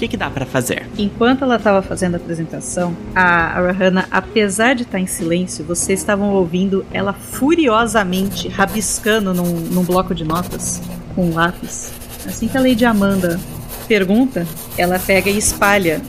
Que, 0.00 0.08
que 0.08 0.16
dá 0.16 0.30
para 0.30 0.46
fazer? 0.46 0.88
Enquanto 0.96 1.44
ela 1.44 1.56
estava 1.56 1.82
fazendo 1.82 2.14
a 2.14 2.16
apresentação, 2.16 2.96
a 3.14 3.60
Rahana, 3.60 4.08
apesar 4.10 4.74
de 4.74 4.84
estar 4.84 4.98
em 4.98 5.06
silêncio, 5.06 5.62
vocês 5.62 6.00
estavam 6.00 6.30
ouvindo 6.30 6.86
ela 6.90 7.12
furiosamente 7.12 8.48
rabiscando 8.48 9.34
num, 9.34 9.44
num 9.44 9.84
bloco 9.84 10.14
de 10.14 10.24
notas 10.24 10.80
com 11.14 11.26
um 11.26 11.34
lápis. 11.34 11.92
Assim 12.24 12.48
que 12.48 12.56
a 12.56 12.62
Lady 12.62 12.82
Amanda 12.86 13.38
pergunta, 13.86 14.46
ela 14.78 14.98
pega 14.98 15.28
e 15.28 15.36
espalha 15.36 16.00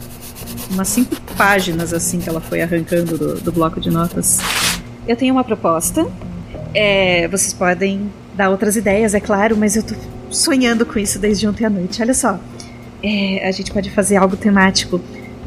umas 0.69 0.87
cinco 0.87 1.17
páginas 1.35 1.91
assim 1.91 2.21
que 2.21 2.29
ela 2.29 2.39
foi 2.39 2.61
arrancando 2.61 3.17
do, 3.17 3.41
do 3.41 3.51
bloco 3.51 3.81
de 3.81 3.91
notas. 3.91 4.39
Eu 5.05 5.17
tenho 5.17 5.33
uma 5.33 5.43
proposta. 5.43 6.07
É, 6.73 7.27
vocês 7.27 7.51
podem 7.51 8.09
dar 8.37 8.51
outras 8.51 8.77
ideias, 8.77 9.13
é 9.13 9.19
claro, 9.19 9.57
mas 9.57 9.75
eu 9.75 9.83
tô 9.83 9.95
sonhando 10.29 10.85
com 10.85 10.97
isso 10.97 11.19
desde 11.19 11.45
ontem 11.45 11.65
à 11.65 11.69
noite. 11.69 12.01
Olha 12.01 12.13
só. 12.13 12.39
É, 13.03 13.47
a 13.47 13.51
gente 13.51 13.71
pode 13.71 13.89
fazer 13.89 14.17
algo 14.17 14.37
temático. 14.37 15.01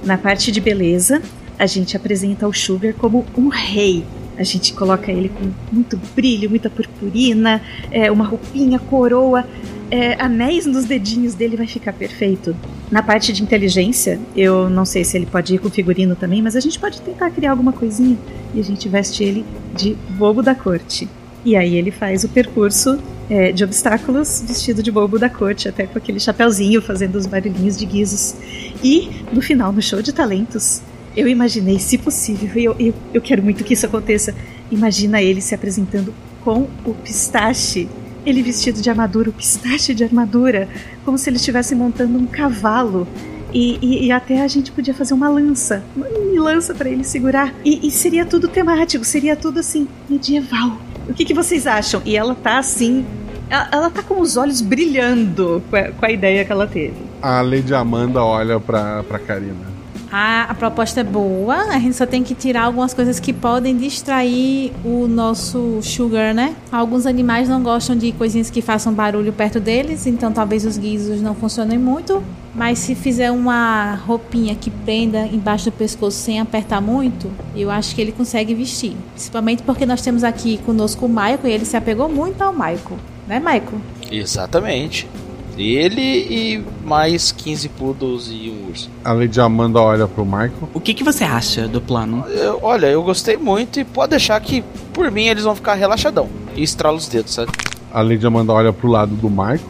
Na 0.05 0.19
parte 0.19 0.53
de 0.53 0.61
beleza, 0.61 1.23
a 1.59 1.67
gente 1.67 1.97
apresenta 1.97 2.47
o 2.47 2.53
Sugar 2.53 2.95
como 2.95 3.25
um 3.37 3.49
rei. 3.49 4.05
A 4.37 4.43
gente 4.43 4.73
coloca 4.73 5.13
ele 5.13 5.29
com 5.29 5.51
muito 5.73 5.97
brilho, 6.15 6.51
muita 6.51 6.69
purpurina, 6.69 7.63
é, 7.91 8.11
uma 8.11 8.25
roupinha, 8.25 8.81
coroa, 8.81 9.47
é, 9.91 10.21
anéis 10.21 10.67
nos 10.67 10.85
dedinhos 10.85 11.35
dele 11.35 11.57
vai 11.57 11.69
ficar 11.69 11.93
perfeito. 11.93 12.57
Na 12.91 13.03
parte 13.03 13.33
de 13.33 13.43
inteligência, 13.43 14.21
eu 14.35 14.69
não 14.69 14.85
sei 14.85 15.05
se 15.05 15.17
ele 15.17 15.27
pode 15.27 15.55
ir 15.55 15.59
com 15.59 15.71
figurino 15.71 16.17
também, 16.17 16.43
mas 16.43 16.57
a 16.57 16.61
gente 16.61 16.79
pode 16.79 17.01
tentar 17.01 17.31
criar 17.31 17.53
alguma 17.53 17.73
coisinha 17.73 18.19
e 18.53 18.61
a 18.61 18.65
gente 18.65 18.89
veste 18.89 19.23
ele 19.23 19.45
de 19.77 19.95
bobo 20.11 20.43
da 20.43 20.55
corte. 20.55 21.09
E 21.45 21.57
aí 21.57 21.77
ele 21.77 21.91
faz 21.91 22.25
o 22.25 22.29
percurso 22.29 22.99
é, 23.29 23.53
de 23.53 23.65
obstáculos 23.65 24.43
vestido 24.47 24.83
de 24.83 24.91
bobo 24.91 25.19
da 25.19 25.29
corte, 25.29 25.69
até 25.69 25.87
com 25.87 25.99
aquele 25.99 26.21
chapéuzinho 26.21 26.81
fazendo 26.81 27.16
os 27.16 27.27
barulhinhos 27.27 27.77
de 27.77 27.85
guizos. 27.85 28.35
E 28.83 29.11
no 29.33 29.43
final, 29.43 29.73
no 29.73 29.83
show 29.83 30.01
de 30.01 30.12
talentos, 30.12 30.83
eu 31.16 31.29
imaginei, 31.29 31.79
se 31.79 31.99
possível, 31.99 32.51
e 32.57 32.65
eu, 32.65 32.77
eu, 32.79 32.95
eu 33.15 33.23
quero 33.23 33.43
muito 33.43 33.62
que 33.62 33.75
isso 33.75 33.87
aconteça. 33.87 34.35
Imagina 34.71 35.23
ele 35.23 35.41
se 35.41 35.55
apresentando 35.55 36.15
com 36.43 36.66
o 36.85 36.95
pistache. 36.95 37.89
Ele 38.27 38.43
vestido 38.43 38.81
de 38.81 38.89
armadura, 38.89 39.29
o 39.29 39.33
pistache 39.33 39.95
de 39.95 40.03
armadura, 40.03 40.69
como 41.05 41.19
se 41.19 41.29
ele 41.29 41.37
estivesse 41.37 41.75
montando 41.75 42.19
um 42.19 42.27
cavalo. 42.27 43.07
E, 43.53 43.79
e, 43.81 44.07
e, 44.07 44.12
até 44.12 44.43
a 44.43 44.49
gente 44.49 44.73
podia 44.73 44.93
fazer 44.93 45.15
uma 45.15 45.29
lança, 45.29 45.85
uma 45.95 46.43
lança 46.43 46.75
para 46.75 46.91
ele 46.91 47.05
segurar. 47.05 47.55
E, 47.65 47.87
e, 47.87 47.91
seria 47.91 48.27
tudo 48.27 48.49
temático, 48.49 49.05
seria 49.05 49.37
tudo 49.37 49.61
assim, 49.61 49.87
medieval. 50.11 50.77
O 51.09 51.15
que, 51.15 51.25
que 51.25 51.35
vocês 51.35 51.67
acham? 51.67 52.01
E 52.05 52.17
ela 52.17 52.35
tá 52.35 52.59
assim. 52.59 53.05
Ela, 53.49 53.69
ela 53.71 53.91
tá 53.91 54.03
com 54.03 54.21
os 54.21 54.37
olhos 54.37 54.61
brilhando 54.61 55.63
com 55.69 55.77
a, 55.77 55.83
com 55.91 56.07
a, 56.07 56.11
ideia 56.11 56.45
que 56.45 56.53
ela 56.53 56.67
teve. 56.67 56.95
A 57.21 57.41
Lady 57.41 57.75
Amanda 57.75 58.23
olha 58.23 58.59
pra, 58.59 59.03
pra 59.03 59.19
Karina. 59.19 59.75
A, 60.11 60.45
a 60.45 60.55
proposta 60.55 61.01
é 61.01 61.05
boa, 61.05 61.57
a 61.57 61.79
gente 61.79 61.97
só 61.97 62.07
tem 62.07 62.23
que 62.23 62.35
tirar 62.35 62.63
algumas 62.63 62.95
coisas 62.95 63.19
que 63.19 63.33
podem 63.33 63.77
distrair 63.77 64.73
o 64.85 65.09
nosso 65.09 65.81
sugar, 65.83 66.33
né? 66.33 66.55
Alguns 66.71 67.05
animais 67.05 67.49
não 67.49 67.63
gostam 67.63 67.97
de 67.97 68.13
coisinhas 68.13 68.49
que 68.49 68.63
façam 68.63 68.93
barulho 68.93 69.33
perto 69.33 69.59
deles, 69.59 70.07
então 70.07 70.31
talvez 70.31 70.65
os 70.65 70.79
guizos 70.79 71.21
não 71.21 71.35
funcionem 71.35 71.79
muito. 71.79 72.23
Mas 72.55 72.79
se 72.79 72.95
fizer 72.95 73.31
uma 73.33 73.97
roupinha 74.07 74.55
que 74.55 74.71
prenda 74.71 75.27
embaixo 75.27 75.67
do 75.67 75.73
pescoço 75.73 76.17
sem 76.17 76.39
apertar 76.39 76.81
muito, 76.81 77.31
eu 77.57 77.71
acho 77.71 77.95
que 77.95 78.01
ele 78.01 78.13
consegue 78.13 78.55
vestir. 78.55 78.97
Principalmente 79.13 79.63
porque 79.63 79.85
nós 79.85 80.01
temos 80.01 80.23
aqui 80.23 80.59
conosco 80.59 81.07
o 81.07 81.09
Michael 81.09 81.41
e 81.45 81.51
ele 81.51 81.65
se 81.65 81.77
apegou 81.77 82.09
muito 82.09 82.41
ao 82.43 82.53
Michael. 82.53 82.99
Né, 83.27 83.39
Michael? 83.39 83.81
Exatamente. 84.11 85.09
Ele 85.57 86.01
e 86.01 86.65
mais 86.85 87.31
15 87.31 87.69
poodles 87.71 88.29
e 88.31 88.51
um 88.51 88.69
urso. 88.71 88.91
A 89.05 89.13
Lady 89.13 89.41
Amanda 89.41 89.81
olha 89.81 90.07
pro 90.07 90.25
Michael. 90.25 90.69
O 90.73 90.81
que, 90.81 90.93
que 90.95 91.05
você 91.05 91.25
acha 91.25 91.69
do 91.69 91.81
plano? 91.81 92.25
Eu, 92.29 92.59
olha, 92.63 92.87
eu 92.87 93.03
gostei 93.03 93.37
muito 93.37 93.79
e 93.79 93.85
pode 93.85 94.11
deixar 94.11 94.41
que, 94.41 94.65
por 94.93 95.11
mim, 95.11 95.27
eles 95.27 95.45
vão 95.45 95.55
ficar 95.55 95.75
relaxadão. 95.75 96.29
E 96.57 96.63
estrala 96.63 96.97
os 96.97 97.09
dedos, 97.09 97.35
sabe? 97.35 97.53
A 97.93 98.03
Lady 98.03 98.27
Amanda 98.27 98.53
olha 98.53 98.73
pro 98.73 98.89
lado 98.89 99.15
do 99.15 99.31
Michael. 99.31 99.61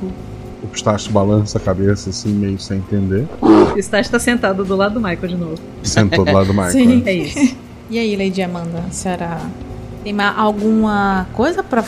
O 0.64 0.66
pistache 0.66 1.10
balança 1.10 1.58
a 1.58 1.60
cabeça 1.60 2.08
assim, 2.08 2.32
meio 2.32 2.58
sem 2.58 2.78
entender. 2.78 3.28
O 3.40 3.74
pistache 3.74 4.10
tá 4.10 4.18
sentado 4.18 4.64
do 4.64 4.74
lado 4.74 4.94
do 4.94 5.00
Michael 5.00 5.28
de 5.28 5.36
novo. 5.36 5.58
Sentou 5.82 6.24
do 6.24 6.32
lado 6.32 6.46
do 6.46 6.54
Michael. 6.54 6.70
Sim, 6.70 7.02
é, 7.04 7.10
é 7.10 7.14
isso. 7.14 7.56
e 7.90 7.98
aí, 7.98 8.16
Lady 8.16 8.40
Amanda, 8.40 8.82
a 8.88 8.90
senhora 8.90 9.40
tem 10.02 10.18
alguma 10.20 11.26
coisa 11.34 11.62
pra 11.62 11.84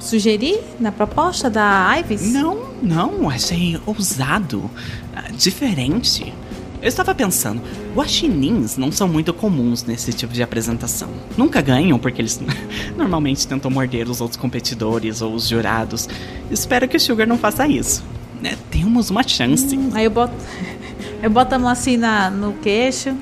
sugerir 0.00 0.60
na 0.80 0.90
proposta 0.90 1.48
da 1.48 1.96
Ives? 2.00 2.32
Não, 2.32 2.58
não, 2.82 3.30
achei 3.30 3.78
ousado, 3.86 4.68
diferente. 5.36 6.34
Eu 6.80 6.88
estava 6.88 7.14
pensando, 7.14 7.60
guaxinins 7.94 8.76
não 8.76 8.92
são 8.92 9.08
muito 9.08 9.34
comuns 9.34 9.82
nesse 9.82 10.12
tipo 10.12 10.32
de 10.32 10.42
apresentação. 10.42 11.08
Nunca 11.36 11.60
ganham 11.60 11.98
porque 11.98 12.22
eles 12.22 12.40
normalmente 12.96 13.46
tentam 13.48 13.70
morder 13.70 14.08
os 14.08 14.20
outros 14.20 14.40
competidores 14.40 15.20
ou 15.20 15.34
os 15.34 15.48
jurados. 15.48 16.08
Espero 16.50 16.86
que 16.86 16.96
o 16.96 17.00
Sugar 17.00 17.26
não 17.26 17.36
faça 17.36 17.66
isso. 17.66 18.04
É, 18.44 18.54
temos 18.70 19.10
uma 19.10 19.26
chance. 19.26 19.76
Hum, 19.76 19.90
aí 19.92 20.04
eu 20.04 20.10
boto, 20.10 20.34
eu 21.20 21.28
boto 21.28 21.54
a 21.54 21.58
mão 21.58 21.68
assim 21.68 21.96
na, 21.96 22.30
no 22.30 22.52
queixo. 22.54 23.16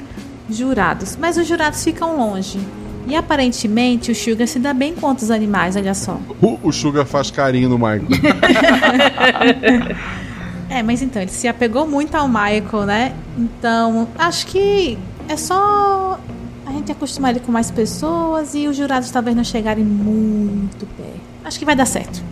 Jurados. 0.49 1.17
Mas 1.17 1.39
os 1.39 1.49
jurados 1.49 1.83
ficam 1.83 2.17
longe. 2.17 2.61
E 3.09 3.17
aparentemente 3.17 4.11
o 4.11 4.15
Sugar 4.15 4.47
se 4.47 4.59
dá 4.59 4.75
bem 4.75 4.95
com 4.95 5.07
outros 5.07 5.31
animais, 5.31 5.77
olha 5.77 5.95
só. 5.95 6.21
O, 6.43 6.59
o 6.63 6.73
Sugar 6.73 7.07
faz 7.07 7.31
carinho 7.31 7.69
no 7.69 7.79
Michael. 7.79 8.03
é, 10.69 10.83
mas 10.83 11.03
então, 11.03 11.23
ele 11.23 11.31
se 11.31 11.47
apegou 11.47 11.87
muito 11.87 12.15
ao 12.15 12.29
Michael, 12.29 12.87
né? 12.87 13.15
Então, 13.37 14.09
acho 14.19 14.47
que 14.47 14.99
é 15.29 15.37
só 15.37 16.19
a 16.65 16.73
gente 16.73 16.91
acostumar 16.91 17.31
ele 17.31 17.41
com 17.41 17.53
mais 17.53 17.71
pessoas 17.71 18.55
e 18.55 18.67
os 18.67 18.77
jurados 18.77 19.11
talvez 19.11 19.37
não 19.37 19.45
chegarem 19.45 19.85
muito 19.85 20.87
perto. 20.87 21.21
Acho 21.45 21.59
que 21.59 21.65
vai 21.65 21.77
dar 21.77 21.87
certo. 21.87 22.23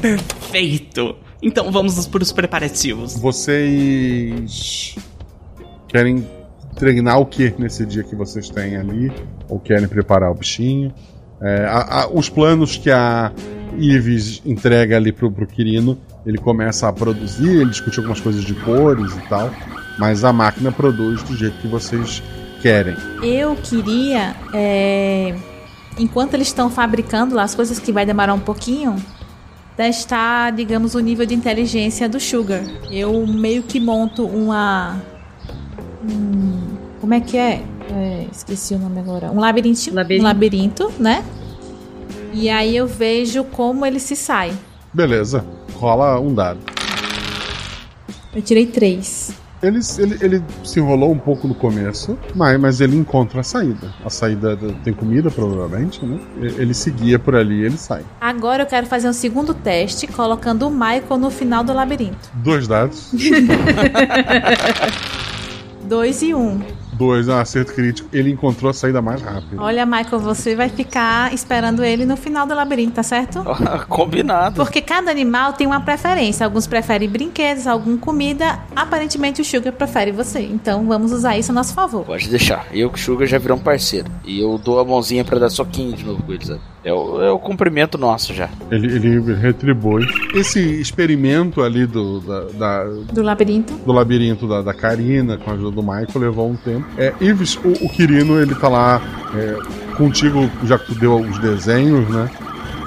Perfeito! 0.00 1.16
Então 1.40 1.70
vamos 1.70 2.06
para 2.06 2.22
os 2.22 2.32
preparativos. 2.32 3.16
Vocês 3.16 4.96
querem 5.86 6.26
treinar 6.74 7.20
o 7.20 7.26
que 7.26 7.54
nesse 7.58 7.86
dia 7.86 8.02
que 8.02 8.16
vocês 8.16 8.48
têm 8.48 8.76
ali? 8.76 9.12
Ou 9.48 9.60
querem 9.60 9.86
preparar 9.86 10.30
o 10.30 10.34
bichinho? 10.34 10.92
É, 11.40 11.66
a, 11.66 12.02
a, 12.02 12.08
os 12.08 12.28
planos 12.28 12.76
que 12.76 12.90
a 12.90 13.32
Ives 13.78 14.42
entrega 14.44 14.96
ali 14.96 15.12
pro, 15.12 15.30
pro 15.30 15.46
Quirino, 15.46 15.98
ele 16.24 16.38
começa 16.38 16.88
a 16.88 16.92
produzir, 16.92 17.48
ele 17.48 17.70
discute 17.70 17.98
algumas 17.98 18.20
coisas 18.20 18.42
de 18.42 18.54
cores 18.54 19.14
e 19.16 19.28
tal, 19.28 19.50
mas 19.98 20.24
a 20.24 20.32
máquina 20.32 20.72
produz 20.72 21.22
do 21.22 21.36
jeito 21.36 21.56
que 21.58 21.68
vocês 21.68 22.22
querem. 22.62 22.96
Eu 23.22 23.54
queria, 23.56 24.34
é, 24.54 25.34
enquanto 25.98 26.34
eles 26.34 26.48
estão 26.48 26.70
fabricando 26.70 27.34
lá 27.34 27.42
as 27.42 27.54
coisas 27.54 27.78
que 27.78 27.92
vai 27.92 28.06
demorar 28.06 28.32
um 28.32 28.40
pouquinho, 28.40 28.96
testar, 29.76 30.52
digamos, 30.52 30.94
o 30.94 31.00
nível 31.00 31.26
de 31.26 31.34
inteligência 31.34 32.08
do 32.08 32.18
Sugar. 32.18 32.62
Eu 32.90 33.26
meio 33.26 33.62
que 33.62 33.78
monto 33.78 34.24
uma 34.24 34.96
Hum, 36.08 36.76
como 37.00 37.14
é 37.14 37.20
que 37.20 37.36
é? 37.36 37.62
É? 37.90 38.26
Esqueci 38.32 38.74
o 38.74 38.78
nome 38.78 38.98
agora. 39.00 39.30
Um 39.30 39.38
labirinto, 39.40 39.94
labirinto. 39.94 40.22
Um 40.22 40.26
labirinto, 40.28 40.92
né? 40.98 41.24
E 42.32 42.48
aí 42.50 42.76
eu 42.76 42.86
vejo 42.86 43.44
como 43.44 43.84
ele 43.86 43.98
se 44.00 44.14
sai. 44.16 44.52
Beleza. 44.92 45.44
Rola 45.74 46.18
um 46.20 46.34
dado. 46.34 46.60
Eu 48.34 48.42
tirei 48.42 48.66
três. 48.66 49.32
Ele, 49.62 49.78
ele, 49.98 50.18
ele 50.20 50.42
se 50.62 50.78
enrolou 50.78 51.10
um 51.10 51.18
pouco 51.18 51.48
no 51.48 51.54
começo, 51.54 52.18
mas, 52.34 52.60
mas 52.60 52.80
ele 52.82 52.94
encontra 52.94 53.40
a 53.40 53.42
saída. 53.42 53.90
A 54.04 54.10
saída 54.10 54.54
do- 54.54 54.74
tem 54.84 54.92
comida, 54.92 55.30
provavelmente, 55.30 56.04
né? 56.04 56.20
Ele 56.38 56.74
seguia 56.74 57.18
por 57.18 57.34
ali 57.34 57.62
e 57.62 57.64
ele 57.64 57.78
sai. 57.78 58.02
Agora 58.20 58.64
eu 58.64 58.66
quero 58.66 58.86
fazer 58.86 59.08
um 59.08 59.14
segundo 59.14 59.54
teste, 59.54 60.06
colocando 60.06 60.68
o 60.68 60.70
Michael 60.70 61.16
no 61.18 61.30
final 61.30 61.64
do 61.64 61.72
labirinto. 61.72 62.28
Dois 62.34 62.68
dados. 62.68 63.10
Dois 65.84 66.22
e 66.22 66.34
um. 66.34 66.60
Dois, 66.96 67.28
um 67.28 67.36
acerto 67.36 67.72
crítico. 67.74 68.08
Ele 68.12 68.30
encontrou 68.30 68.70
a 68.70 68.74
saída 68.74 69.00
mais 69.02 69.20
rápida. 69.22 69.60
Olha, 69.62 69.84
Michael, 69.86 70.18
você 70.20 70.54
vai 70.54 70.68
ficar 70.68 71.32
esperando 71.34 71.84
ele 71.84 72.04
no 72.06 72.16
final 72.16 72.46
do 72.46 72.54
labirinto, 72.54 72.92
tá 72.94 73.02
certo? 73.02 73.42
Combinado. 73.88 74.56
Porque 74.56 74.80
cada 74.80 75.10
animal 75.10 75.52
tem 75.52 75.66
uma 75.66 75.80
preferência. 75.80 76.44
Alguns 76.46 76.66
preferem 76.66 77.08
brinquedos, 77.08 77.66
algum 77.66 77.96
comida. 77.96 78.58
Aparentemente 78.74 79.40
o 79.40 79.44
Sugar 79.44 79.72
prefere 79.72 80.12
você. 80.12 80.40
Então 80.40 80.86
vamos 80.86 81.12
usar 81.12 81.36
isso 81.38 81.52
a 81.52 81.54
nosso 81.54 81.74
favor. 81.74 82.04
Pode 82.04 82.28
deixar. 82.28 82.66
Eu 82.72 82.90
que 82.90 82.98
o 82.98 83.02
Sugar 83.02 83.26
já 83.26 83.38
virou 83.38 83.56
um 83.56 83.60
parceiro. 83.60 84.10
E 84.24 84.40
eu 84.40 84.58
dou 84.58 84.78
a 84.80 84.84
mãozinha 84.84 85.24
pra 85.24 85.38
dar 85.38 85.50
soquinho 85.50 85.94
de 85.96 86.04
novo 86.04 86.22
com 86.22 86.32
eles. 86.32 86.50
É 86.84 86.92
o, 86.92 87.20
é 87.22 87.30
o 87.32 87.38
cumprimento 87.38 87.98
nosso 87.98 88.32
já. 88.32 88.48
Ele, 88.70 88.86
ele 88.94 89.34
retribui. 89.34 90.06
Esse 90.34 90.60
experimento 90.80 91.60
ali 91.62 91.84
do, 91.86 92.20
da, 92.20 92.40
da- 92.52 92.84
Do 93.12 93.22
labirinto. 93.22 93.74
do 93.74 93.92
labirinto 93.92 94.46
da, 94.46 94.62
da 94.62 94.72
Karina, 94.72 95.36
com 95.36 95.50
a 95.50 95.54
ajuda 95.54 95.72
do 95.72 95.82
Michael, 95.82 96.06
levou 96.16 96.48
um 96.48 96.56
tempo. 96.56 96.85
É, 96.98 97.12
Ives, 97.20 97.56
o, 97.56 97.84
o 97.84 97.88
Quirino, 97.88 98.40
ele 98.40 98.54
tá 98.54 98.68
lá 98.68 99.00
é, 99.34 99.94
contigo, 99.96 100.50
já 100.64 100.78
que 100.78 100.86
tu 100.86 100.94
deu 100.94 101.20
os 101.20 101.38
desenhos, 101.38 102.08
né? 102.08 102.30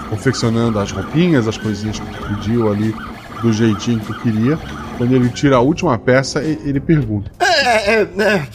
Confeccionando 0.10 0.80
as 0.80 0.92
roupinhas, 0.92 1.48
as 1.48 1.58
coisinhas 1.58 2.00
que 2.00 2.18
tu 2.18 2.28
pediu 2.28 2.72
ali, 2.72 2.94
do 3.42 3.54
jeitinho 3.54 4.00
que 4.00 4.08
tu 4.08 4.20
queria. 4.22 4.58
Quando 4.98 5.16
ele 5.16 5.30
tira 5.30 5.56
a 5.56 5.60
última 5.62 5.98
peça, 5.98 6.44
ele 6.44 6.80
pergunta: 6.80 7.32
É, 7.40 7.94
é, 7.94 8.02
é, 8.02 8.48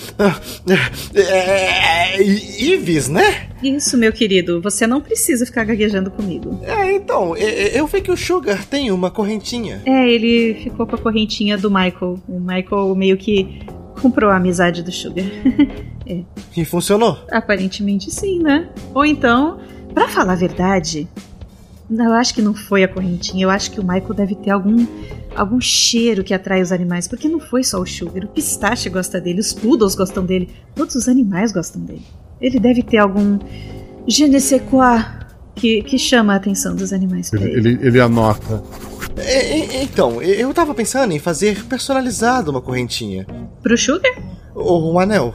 é, 1.14 2.18
é, 2.18 2.22
Ives, 2.22 3.08
né? 3.08 3.48
Isso, 3.62 3.96
meu 3.96 4.12
querido, 4.12 4.60
você 4.60 4.86
não 4.86 5.00
precisa 5.00 5.46
ficar 5.46 5.64
gaguejando 5.64 6.10
comigo. 6.10 6.60
É, 6.64 6.92
então, 6.92 7.34
eu 7.36 7.86
vi 7.86 8.02
que 8.02 8.10
o 8.10 8.16
Sugar 8.16 8.62
tem 8.66 8.90
uma 8.90 9.10
correntinha. 9.10 9.80
É, 9.86 10.10
ele 10.10 10.60
ficou 10.62 10.86
com 10.86 10.96
a 10.96 10.98
correntinha 10.98 11.56
do 11.56 11.70
Michael. 11.70 12.18
O 12.28 12.38
Michael 12.38 12.94
meio 12.94 13.16
que 13.16 13.62
comprou 14.04 14.30
a 14.30 14.36
amizade 14.36 14.82
do 14.82 14.92
Sugar. 14.92 15.24
é. 16.06 16.20
E 16.54 16.64
funcionou? 16.64 17.18
Aparentemente 17.30 18.10
sim, 18.10 18.38
né? 18.38 18.68
Ou 18.92 19.06
então, 19.06 19.58
pra 19.94 20.06
falar 20.08 20.34
a 20.34 20.36
verdade, 20.36 21.08
eu 21.90 22.12
acho 22.12 22.34
que 22.34 22.42
não 22.42 22.52
foi 22.52 22.84
a 22.84 22.88
correntinha. 22.88 23.44
Eu 23.44 23.50
acho 23.50 23.70
que 23.70 23.80
o 23.80 23.82
Michael 23.82 24.12
deve 24.14 24.34
ter 24.34 24.50
algum 24.50 24.86
algum 25.34 25.60
cheiro 25.60 26.22
que 26.22 26.32
atrai 26.32 26.62
os 26.62 26.70
animais, 26.70 27.08
porque 27.08 27.28
não 27.28 27.40
foi 27.40 27.64
só 27.64 27.80
o 27.80 27.86
Sugar. 27.86 28.24
O 28.24 28.28
pistache 28.28 28.88
gosta 28.90 29.20
dele, 29.20 29.40
os 29.40 29.52
poodles 29.52 29.94
gostam 29.94 30.24
dele, 30.24 30.50
todos 30.76 30.94
os 30.94 31.08
animais 31.08 31.50
gostam 31.50 31.82
dele. 31.82 32.04
Ele 32.40 32.60
deve 32.60 32.82
ter 32.82 32.98
algum 32.98 33.38
je 34.06 34.28
ne 34.28 34.38
sais 34.38 34.62
quoi 34.70 35.02
que, 35.54 35.82
que 35.82 35.98
chama 35.98 36.34
a 36.34 36.36
atenção 36.36 36.76
dos 36.76 36.92
animais 36.92 37.32
ele, 37.32 37.44
ele. 37.44 37.68
ele, 37.70 37.86
ele 37.86 38.00
anota. 38.00 38.62
É, 39.16 39.60
é, 39.78 39.82
então, 39.82 40.20
eu 40.22 40.52
tava 40.52 40.74
pensando 40.74 41.12
em 41.12 41.18
fazer 41.18 41.64
personalizado 41.66 42.50
uma 42.50 42.60
correntinha. 42.60 43.26
Pro 43.62 43.76
Sugar? 43.78 44.12
Ou 44.54 44.92
um 44.92 44.98
anel. 44.98 45.34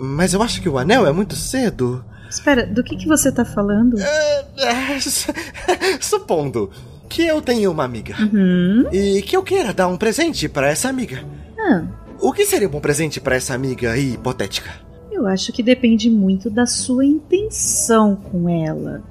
Mas 0.00 0.34
eu 0.34 0.42
acho 0.42 0.60
que 0.60 0.68
o 0.68 0.78
anel 0.78 1.06
é 1.06 1.12
muito 1.12 1.34
cedo. 1.36 2.04
Espera, 2.28 2.66
do 2.66 2.82
que, 2.82 2.96
que 2.96 3.06
você 3.06 3.30
tá 3.30 3.44
falando? 3.44 3.98
É, 4.00 4.98
su- 5.00 5.32
Supondo 6.00 6.70
que 7.08 7.24
eu 7.24 7.40
tenho 7.40 7.70
uma 7.70 7.84
amiga 7.84 8.16
Uhum. 8.20 8.88
e 8.92 9.22
que 9.22 9.36
eu 9.36 9.42
queira 9.42 9.72
dar 9.72 9.86
um 9.88 9.96
presente 9.96 10.48
pra 10.48 10.68
essa 10.68 10.88
amiga. 10.88 11.22
Ah, 11.58 11.84
O 12.20 12.32
que 12.32 12.44
seria 12.44 12.66
um 12.66 12.70
bom 12.70 12.80
presente 12.80 13.20
pra 13.20 13.36
essa 13.36 13.54
amiga 13.54 13.96
hipotética? 13.96 14.70
eu 15.12 15.26
acho 15.26 15.50
que 15.50 15.62
depende 15.62 16.10
muito 16.10 16.50
da 16.50 16.66
sua 16.66 17.02
intenção 17.06 18.16
com 18.16 18.50
ela. 18.50 19.02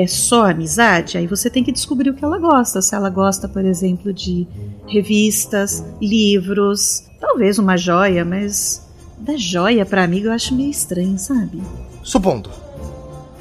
É 0.00 0.06
só 0.06 0.48
amizade? 0.48 1.18
Aí 1.18 1.26
você 1.26 1.50
tem 1.50 1.64
que 1.64 1.72
descobrir 1.72 2.10
o 2.10 2.14
que 2.14 2.24
ela 2.24 2.38
gosta. 2.38 2.80
Se 2.80 2.94
ela 2.94 3.10
gosta, 3.10 3.48
por 3.48 3.64
exemplo, 3.64 4.12
de 4.12 4.46
revistas, 4.86 5.84
livros, 6.00 7.02
talvez 7.20 7.58
uma 7.58 7.76
joia, 7.76 8.24
mas 8.24 8.86
da 9.18 9.36
joia 9.36 9.84
pra 9.84 10.04
amiga 10.04 10.28
eu 10.28 10.32
acho 10.32 10.54
meio 10.54 10.70
estranho, 10.70 11.18
sabe? 11.18 11.60
Supondo 12.04 12.48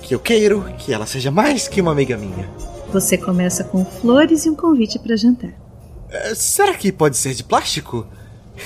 que 0.02 0.16
eu 0.16 0.20
queiro 0.20 0.66
que 0.80 0.92
ela 0.92 1.06
seja 1.06 1.30
mais 1.30 1.68
que 1.68 1.80
uma 1.80 1.92
amiga 1.92 2.18
minha. 2.18 2.50
Você 2.92 3.20
começa 3.20 3.64
com 3.64 3.86
flores 3.86 4.48
e 4.48 4.50
um 4.50 4.56
convite 4.56 4.98
pra 4.98 5.16
jantar. 5.16 5.52
É, 6.10 6.34
será 6.34 6.74
que 6.74 6.92
pode 6.92 7.18
ser 7.18 7.36
de 7.36 7.44
plástico? 7.44 8.08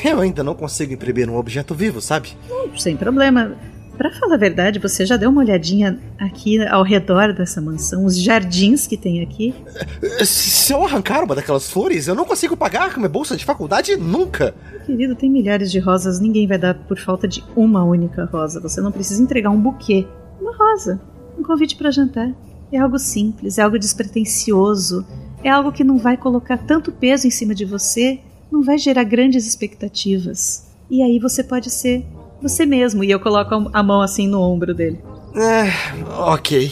Eu 0.06 0.22
ainda 0.22 0.42
não 0.44 0.56
consigo 0.56 0.94
imprimir 0.94 1.30
um 1.30 1.36
objeto 1.36 1.76
vivo, 1.76 2.00
sabe? 2.00 2.30
Hum, 2.50 2.70
Sem 2.78 2.96
problema. 2.96 3.58
Pra 4.02 4.10
falar 4.10 4.34
a 4.34 4.38
verdade, 4.38 4.80
você 4.80 5.06
já 5.06 5.16
deu 5.16 5.30
uma 5.30 5.42
olhadinha 5.42 6.00
aqui 6.18 6.60
ao 6.70 6.82
redor 6.82 7.34
dessa 7.34 7.62
mansão, 7.62 8.04
os 8.04 8.20
jardins 8.20 8.88
que 8.88 8.98
tem 8.98 9.22
aqui? 9.22 9.54
É, 10.02 10.26
Se 10.26 10.74
eu 10.74 10.84
arrancar 10.84 11.24
uma 11.24 11.36
daquelas 11.36 11.70
flores, 11.70 12.08
eu 12.08 12.16
não 12.16 12.26
consigo 12.26 12.58
pagar 12.58 12.92
com 12.92 13.00
minha 13.00 13.08
bolsa 13.08 13.38
de 13.38 13.46
faculdade 13.46 13.96
nunca. 13.96 14.56
Querido, 14.88 15.14
tem 15.14 15.30
milhares 15.30 15.72
de 15.72 15.78
rosas, 15.78 16.20
ninguém 16.20 16.48
vai 16.48 16.58
dar 16.58 16.74
por 16.74 16.98
falta 16.98 17.28
de 17.28 17.44
uma 17.56 17.84
única 17.84 18.26
rosa. 18.26 18.60
Você 18.60 18.82
não 18.82 18.92
precisa 18.92 19.22
entregar 19.22 19.52
um 19.52 19.62
buquê. 19.62 20.08
Uma 20.42 20.58
rosa. 20.58 21.00
Um 21.38 21.44
convite 21.44 21.76
para 21.76 21.92
jantar. 21.92 22.34
É 22.72 22.80
algo 22.80 22.98
simples, 22.98 23.60
é 23.60 23.62
algo 23.62 23.78
despretensioso. 23.78 25.06
É 25.44 25.50
algo 25.52 25.72
que 25.72 25.84
não 25.84 26.00
vai 26.00 26.18
colocar 26.18 26.58
tanto 26.58 26.92
peso 26.92 27.28
em 27.28 27.32
cima 27.32 27.54
de 27.54 27.66
você, 27.66 28.20
não 28.52 28.64
vai 28.64 28.80
gerar 28.80 29.04
grandes 29.04 29.46
expectativas. 29.46 30.72
E 30.90 31.04
aí 31.04 31.20
você 31.20 31.44
pode 31.44 31.70
ser 31.70 32.04
você 32.42 32.66
mesmo. 32.66 33.04
E 33.04 33.12
eu 33.12 33.20
coloco 33.20 33.70
a 33.72 33.84
mão 33.84 34.02
assim 34.02 34.28
no 34.28 34.42
ombro 34.42 34.74
dele. 34.74 35.00
É, 35.36 35.72
ok. 36.10 36.72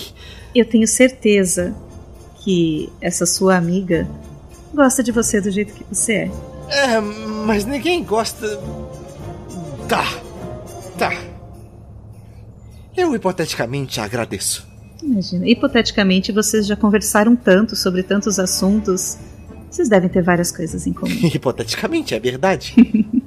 Eu 0.53 0.65
tenho 0.65 0.87
certeza 0.87 1.75
que 2.43 2.91
essa 2.99 3.25
sua 3.25 3.55
amiga 3.55 4.07
gosta 4.73 5.03
de 5.03 5.11
você 5.11 5.39
do 5.39 5.51
jeito 5.51 5.73
que 5.73 5.83
você 5.91 6.13
é. 6.13 6.31
É, 6.69 6.99
mas 6.99 7.65
ninguém 7.65 8.03
gosta. 8.03 8.59
Tá. 9.87 10.05
Tá. 10.97 11.11
Eu 12.95 13.15
hipoteticamente 13.15 13.99
agradeço. 13.99 14.67
Imagina, 15.01 15.47
hipoteticamente 15.47 16.31
vocês 16.31 16.67
já 16.67 16.75
conversaram 16.75 17.35
tanto 17.35 17.75
sobre 17.75 18.03
tantos 18.03 18.37
assuntos. 18.37 19.17
Vocês 19.71 19.87
devem 19.87 20.09
ter 20.09 20.21
várias 20.21 20.51
coisas 20.51 20.85
em 20.85 20.93
comum. 20.93 21.13
hipoteticamente, 21.33 22.13
é 22.13 22.19
verdade. 22.19 22.75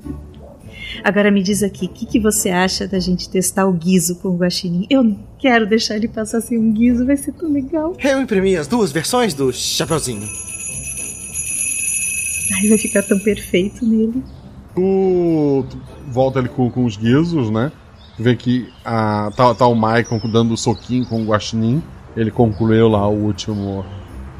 Agora 1.05 1.31
me 1.31 1.43
diz 1.43 1.62
aqui, 1.62 1.87
o 1.87 1.89
que, 1.89 2.07
que 2.07 2.20
você 2.20 2.51
acha 2.51 2.87
da 2.87 3.01
gente 3.01 3.29
testar 3.29 3.66
o 3.66 3.73
guiso 3.73 4.16
com 4.16 4.29
o 4.29 4.37
guaxinim? 4.37 4.87
Eu 4.89 5.03
não 5.03 5.19
quero 5.39 5.66
deixar 5.66 5.97
ele 5.97 6.09
passar 6.09 6.41
sem 6.41 6.59
um 6.59 6.73
guiso, 6.73 7.05
vai 7.05 7.16
ser 7.16 7.33
tão 7.33 7.53
legal. 7.53 7.97
Eu 7.99 8.20
imprimi 8.20 8.57
as 8.57 8.66
duas 8.66 8.93
versões 8.93 9.35
do 9.35 9.53
Chapeuzinho. 9.53 10.29
Ai, 12.55 12.69
vai 12.69 12.79
ficar 12.79 13.03
tão 13.03 13.19
perfeito 13.19 13.85
nele. 13.85 14.23
Tu, 14.74 15.66
tu 15.69 15.79
volta 16.09 16.39
ali 16.39 16.49
com, 16.49 16.70
com 16.70 16.85
os 16.85 16.97
guizos, 16.97 17.51
né? 17.51 17.73
Tu 18.16 18.23
vê 18.23 18.37
que 18.37 18.69
a, 18.85 19.31
tá, 19.37 19.55
tá 19.55 19.66
o 19.66 19.74
Maicon 19.74 20.20
dando 20.31 20.55
o 20.55 20.57
soquinho 20.57 21.05
com 21.07 21.23
o 21.23 21.27
Guaxinim. 21.27 21.83
Ele 22.16 22.31
concluiu 22.31 22.89
lá 22.89 23.09
o 23.09 23.15
último 23.15 23.85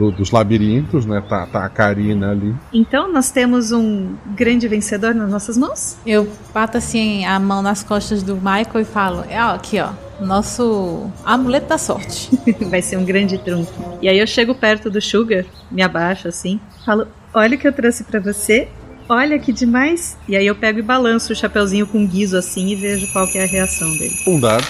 do- 0.02 0.10
dos 0.10 0.30
labirintos, 0.32 1.06
né? 1.06 1.22
Tá, 1.28 1.46
tá 1.46 1.64
a 1.64 1.68
Karina 1.68 2.32
ali. 2.32 2.54
Então 2.72 3.12
nós 3.12 3.30
temos 3.30 3.70
um 3.70 4.14
grande 4.34 4.66
vencedor 4.66 5.14
nas 5.14 5.30
nossas 5.30 5.56
mãos? 5.56 5.96
Eu 6.04 6.28
bato 6.52 6.76
assim 6.76 7.24
a 7.24 7.38
mão 7.38 7.62
nas 7.62 7.84
costas 7.84 8.22
do 8.22 8.34
Michael 8.36 8.80
e 8.80 8.84
falo: 8.84 9.24
é 9.28 9.40
ó, 9.42 9.50
aqui 9.54 9.78
ó, 9.78 9.90
nosso 10.20 11.08
amuleto 11.24 11.68
da 11.68 11.78
sorte. 11.78 12.30
vai 12.68 12.82
ser 12.82 12.96
um 12.96 13.04
grande 13.04 13.38
trunfo. 13.38 13.72
E 14.02 14.08
aí 14.08 14.18
eu 14.18 14.26
chego 14.26 14.54
perto 14.54 14.90
do 14.90 15.00
Sugar, 15.00 15.44
me 15.70 15.82
abaixo 15.82 16.26
assim, 16.26 16.58
falo: 16.84 17.06
olha 17.32 17.56
o 17.56 17.58
que 17.60 17.68
eu 17.68 17.72
trouxe 17.72 18.02
pra 18.04 18.18
você. 18.18 18.68
Olha 19.08 19.38
que 19.38 19.52
demais! 19.52 20.16
E 20.28 20.36
aí 20.36 20.46
eu 20.46 20.54
pego 20.54 20.78
e 20.78 20.82
balanço 20.82 21.32
o 21.32 21.36
chapeuzinho 21.36 21.86
com 21.86 22.06
guiso 22.06 22.36
assim 22.36 22.68
e 22.68 22.76
vejo 22.76 23.12
qual 23.12 23.26
que 23.26 23.36
é 23.36 23.44
a 23.44 23.46
reação 23.46 23.90
dele. 23.98 24.14
Um 24.26 24.40
dado. 24.40 24.64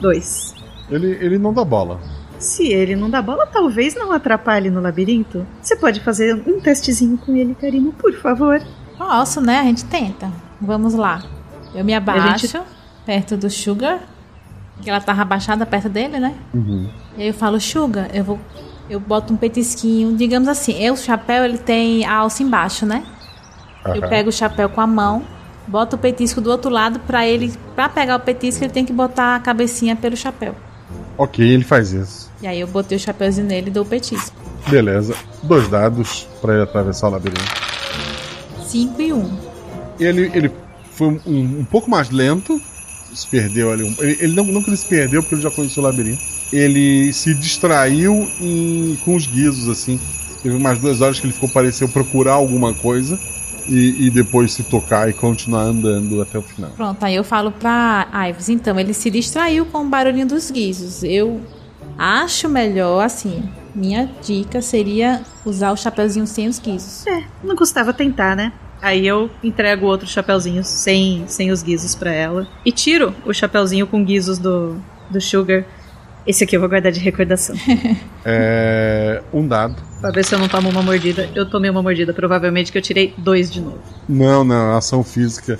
Dois. 0.00 0.54
Ele, 0.90 1.06
ele 1.20 1.38
não 1.38 1.52
dá 1.52 1.64
bola. 1.64 2.00
Se 2.38 2.66
ele 2.72 2.94
não 2.94 3.10
dá 3.10 3.20
bola, 3.20 3.46
talvez 3.46 3.94
não 3.94 4.12
atrapalhe 4.12 4.70
no 4.70 4.80
labirinto. 4.80 5.46
Você 5.60 5.76
pode 5.76 6.00
fazer 6.00 6.34
um 6.46 6.60
testezinho 6.60 7.18
com 7.18 7.34
ele, 7.34 7.54
Karina, 7.54 7.90
por 7.98 8.12
favor. 8.14 8.62
Posso, 8.96 9.40
né? 9.40 9.58
A 9.60 9.64
gente 9.64 9.84
tenta. 9.84 10.30
Vamos 10.60 10.94
lá. 10.94 11.22
Eu 11.74 11.84
me 11.84 11.94
abaixo 11.94 12.46
gente- 12.46 12.60
perto 13.04 13.36
do 13.36 13.50
Sugar, 13.50 14.00
que 14.82 14.88
ela 14.88 15.00
tava 15.00 15.22
abaixada 15.22 15.66
perto 15.66 15.88
dele, 15.88 16.18
né? 16.20 16.34
Uhum. 16.54 16.88
E 17.16 17.22
aí 17.22 17.28
eu 17.28 17.34
falo, 17.34 17.60
Sugar, 17.60 18.08
eu 18.14 18.22
vou. 18.24 18.38
Eu 18.88 18.98
boto 18.98 19.34
um 19.34 19.36
petisquinho, 19.36 20.16
digamos 20.16 20.48
assim, 20.48 20.72
eu, 20.82 20.94
o 20.94 20.96
chapéu 20.96 21.44
ele 21.44 21.58
tem 21.58 22.06
a 22.06 22.14
alça 22.14 22.42
embaixo, 22.42 22.86
né? 22.86 23.04
Eu 23.84 24.00
Aham. 24.00 24.08
pego 24.08 24.28
o 24.30 24.32
chapéu 24.32 24.68
com 24.70 24.80
a 24.80 24.86
mão, 24.86 25.22
boto 25.66 25.96
o 25.96 25.98
petisco 25.98 26.40
do 26.40 26.50
outro 26.50 26.70
lado 26.70 26.98
pra 27.00 27.26
ele, 27.26 27.52
pra 27.74 27.88
pegar 27.88 28.16
o 28.16 28.20
petisco, 28.20 28.64
ele 28.64 28.72
tem 28.72 28.86
que 28.86 28.92
botar 28.92 29.36
a 29.36 29.40
cabecinha 29.40 29.94
pelo 29.94 30.16
chapéu. 30.16 30.54
Ok, 31.18 31.46
ele 31.46 31.64
faz 31.64 31.92
isso. 31.92 32.27
E 32.40 32.46
aí 32.46 32.60
eu 32.60 32.66
botei 32.66 32.96
o 32.96 33.00
chapeuzinho 33.00 33.46
nele 33.46 33.68
e 33.68 33.70
dou 33.70 33.82
o 33.82 33.86
petisco. 33.86 34.36
Beleza. 34.68 35.14
Dois 35.42 35.68
dados 35.68 36.28
pra 36.40 36.54
ele 36.54 36.62
atravessar 36.62 37.08
o 37.08 37.10
labirinto. 37.10 37.42
5 38.66 39.02
e 39.02 39.12
1. 39.12 39.16
Um. 39.16 39.38
Ele, 39.98 40.30
ele 40.34 40.52
foi 40.92 41.08
um, 41.08 41.20
um, 41.60 41.64
pouco 41.64 41.90
mais 41.90 42.10
lento. 42.10 42.60
Se 43.12 43.26
perdeu 43.26 43.72
ali. 43.72 43.82
Um, 43.82 43.94
ele, 43.98 44.18
ele 44.20 44.34
não, 44.34 44.44
não 44.44 44.62
que 44.62 44.70
ele 44.70 44.76
se 44.76 44.86
perdeu 44.86 45.22
porque 45.22 45.34
ele 45.34 45.42
já 45.42 45.50
conhecia 45.50 45.82
o 45.82 45.86
labirinto. 45.86 46.22
Ele 46.52 47.12
se 47.12 47.34
distraiu 47.34 48.14
em, 48.40 48.96
com 49.04 49.16
os 49.16 49.26
guizos, 49.26 49.68
assim. 49.68 49.98
Teve 50.42 50.54
umas 50.54 50.78
duas 50.78 51.00
horas 51.00 51.18
que 51.18 51.26
ele 51.26 51.32
ficou 51.32 51.48
pareceu 51.48 51.88
procurar 51.88 52.34
alguma 52.34 52.72
coisa. 52.74 53.18
E, 53.68 54.06
e, 54.06 54.10
depois 54.10 54.52
se 54.52 54.62
tocar 54.62 55.10
e 55.10 55.12
continuar 55.12 55.64
andando 55.64 56.22
até 56.22 56.38
o 56.38 56.42
final. 56.42 56.70
Pronto, 56.70 57.04
aí 57.04 57.14
eu 57.14 57.22
falo 57.22 57.52
pra 57.52 58.08
Ives, 58.30 58.48
então, 58.48 58.80
ele 58.80 58.94
se 58.94 59.10
distraiu 59.10 59.66
com 59.66 59.82
o 59.82 59.84
barulhinho 59.84 60.26
dos 60.26 60.50
guizos. 60.50 61.02
Eu 61.02 61.42
acho 61.98 62.48
melhor, 62.48 63.04
assim, 63.04 63.50
minha 63.74 64.08
dica 64.22 64.62
seria 64.62 65.22
usar 65.44 65.72
o 65.72 65.76
chapeuzinho 65.76 66.26
sem 66.26 66.46
os 66.48 66.58
guizos. 66.58 67.06
É, 67.06 67.24
não 67.42 67.56
custava 67.56 67.92
tentar, 67.92 68.36
né? 68.36 68.52
Aí 68.80 69.06
eu 69.06 69.28
entrego 69.42 69.86
outro 69.86 70.06
chapeuzinho 70.06 70.62
sem, 70.62 71.24
sem 71.26 71.50
os 71.50 71.62
guizos 71.62 71.94
para 71.94 72.12
ela. 72.12 72.46
E 72.64 72.70
tiro 72.70 73.14
o 73.26 73.32
chapeuzinho 73.32 73.86
com 73.86 74.04
guizos 74.04 74.38
do, 74.38 74.80
do 75.10 75.20
Sugar. 75.20 75.64
Esse 76.26 76.44
aqui 76.44 76.56
eu 76.56 76.60
vou 76.60 76.68
guardar 76.68 76.92
de 76.92 77.00
recordação. 77.00 77.56
é. 78.24 79.22
Um 79.32 79.46
dado. 79.46 79.76
Pra 80.00 80.10
ver 80.10 80.24
se 80.24 80.34
eu 80.34 80.38
não 80.38 80.48
tomo 80.48 80.68
uma 80.68 80.82
mordida. 80.82 81.28
Eu 81.34 81.48
tomei 81.48 81.70
uma 81.70 81.82
mordida, 81.82 82.12
provavelmente 82.12 82.70
que 82.70 82.78
eu 82.78 82.82
tirei 82.82 83.14
dois 83.18 83.50
de 83.50 83.60
novo. 83.60 83.80
Não, 84.08 84.44
não, 84.44 84.76
ação 84.76 85.02
física. 85.02 85.58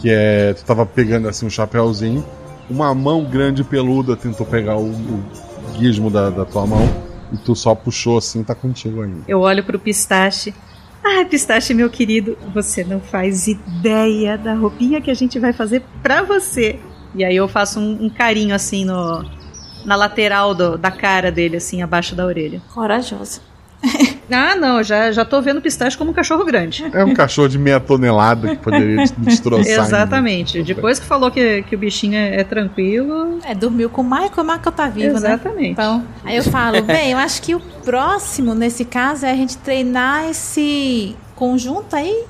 Que 0.00 0.10
é. 0.10 0.52
Tu 0.52 0.64
tava 0.64 0.84
pegando 0.84 1.28
assim 1.28 1.46
um 1.46 1.50
chapéuzinho. 1.50 2.24
Uma 2.68 2.94
mão 2.94 3.24
grande 3.24 3.62
e 3.62 3.64
peluda 3.64 4.14
tentou 4.14 4.44
pegar 4.44 4.76
o, 4.76 4.90
o 4.90 5.47
gizmo 5.78 6.10
da, 6.10 6.30
da 6.30 6.44
tua 6.44 6.66
mão. 6.66 7.08
E 7.32 7.36
tu 7.36 7.54
só 7.54 7.74
puxou 7.74 8.18
assim, 8.18 8.42
tá 8.42 8.54
contigo 8.54 9.02
ainda. 9.02 9.22
Eu 9.28 9.40
olho 9.40 9.62
pro 9.62 9.78
pistache. 9.78 10.54
Ah, 11.04 11.24
pistache, 11.24 11.72
meu 11.74 11.88
querido, 11.88 12.36
você 12.52 12.82
não 12.82 13.00
faz 13.00 13.46
ideia 13.46 14.36
da 14.36 14.54
roupinha 14.54 15.00
que 15.00 15.10
a 15.10 15.14
gente 15.14 15.38
vai 15.38 15.52
fazer 15.52 15.82
pra 16.02 16.22
você. 16.22 16.78
E 17.14 17.24
aí 17.24 17.36
eu 17.36 17.48
faço 17.48 17.80
um, 17.80 18.06
um 18.06 18.10
carinho 18.10 18.54
assim 18.54 18.84
no, 18.84 19.24
na 19.84 19.96
lateral 19.96 20.54
do, 20.54 20.76
da 20.76 20.90
cara 20.90 21.30
dele, 21.30 21.56
assim, 21.56 21.82
abaixo 21.82 22.14
da 22.14 22.26
orelha. 22.26 22.60
Corajosa. 22.74 23.40
ah, 24.30 24.56
não, 24.56 24.82
já, 24.82 25.12
já 25.12 25.24
tô 25.24 25.40
vendo 25.40 25.58
o 25.58 25.62
pistache 25.62 25.96
como 25.96 26.10
um 26.10 26.14
cachorro 26.14 26.44
grande. 26.44 26.84
É 26.92 27.04
um 27.04 27.14
cachorro 27.14 27.48
de 27.48 27.58
meia 27.58 27.78
tonelada 27.78 28.48
que 28.48 28.56
poderia 28.56 29.04
destroçar. 29.18 29.86
Exatamente. 29.86 30.62
Depois 30.62 30.98
que 30.98 31.06
falou 31.06 31.30
que, 31.30 31.62
que 31.62 31.74
o 31.74 31.78
bichinho 31.78 32.16
é, 32.16 32.40
é, 32.40 32.44
tranquilo. 32.44 33.38
É, 33.44 33.54
dormiu 33.54 33.88
com 33.88 34.02
o 34.02 34.04
Michael, 34.04 34.32
o 34.36 34.42
Michael 34.42 34.72
tá 34.72 34.88
vivo, 34.88 35.16
Exatamente. 35.16 35.22
né? 35.22 35.34
Exatamente. 35.34 35.70
Então, 35.70 36.04
aí 36.24 36.36
eu 36.36 36.44
falo, 36.44 36.82
bem, 36.84 37.12
eu 37.12 37.18
acho 37.18 37.40
que 37.40 37.54
o 37.54 37.60
próximo 37.60 38.54
nesse 38.54 38.84
caso 38.84 39.24
é 39.24 39.30
a 39.30 39.36
gente 39.36 39.56
treinar 39.58 40.28
esse 40.28 41.16
conjunto 41.36 41.94
aí, 41.94 42.24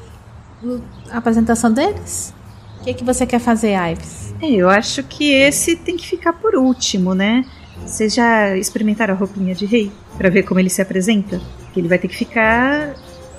a 1.11 1.19
apresentação 1.19 1.73
deles. 1.73 2.35
O 2.81 2.85
que, 2.85 2.95
que 2.95 3.05
você 3.05 3.27
quer 3.27 3.41
fazer, 3.41 3.75
Ives? 3.91 4.35
É, 4.41 4.51
eu 4.51 4.69
acho 4.69 5.03
que 5.03 5.33
esse 5.33 5.77
tem 5.77 5.97
que 5.97 6.07
ficar 6.07 6.33
por 6.35 6.55
último, 6.55 7.15
né? 7.15 7.45
Vocês 7.89 8.15
já 8.15 8.57
experimentaram 8.57 9.15
a 9.15 9.17
roupinha 9.17 9.55
de 9.55 9.67
rei? 9.67 9.91
para 10.19 10.29
ver 10.29 10.43
como 10.43 10.59
ele 10.59 10.69
se 10.69 10.83
apresenta? 10.83 11.41
Que 11.73 11.81
ele 11.81 11.89
vai 11.89 11.97
ter 11.97 12.09
que 12.09 12.17
ficar 12.17 12.95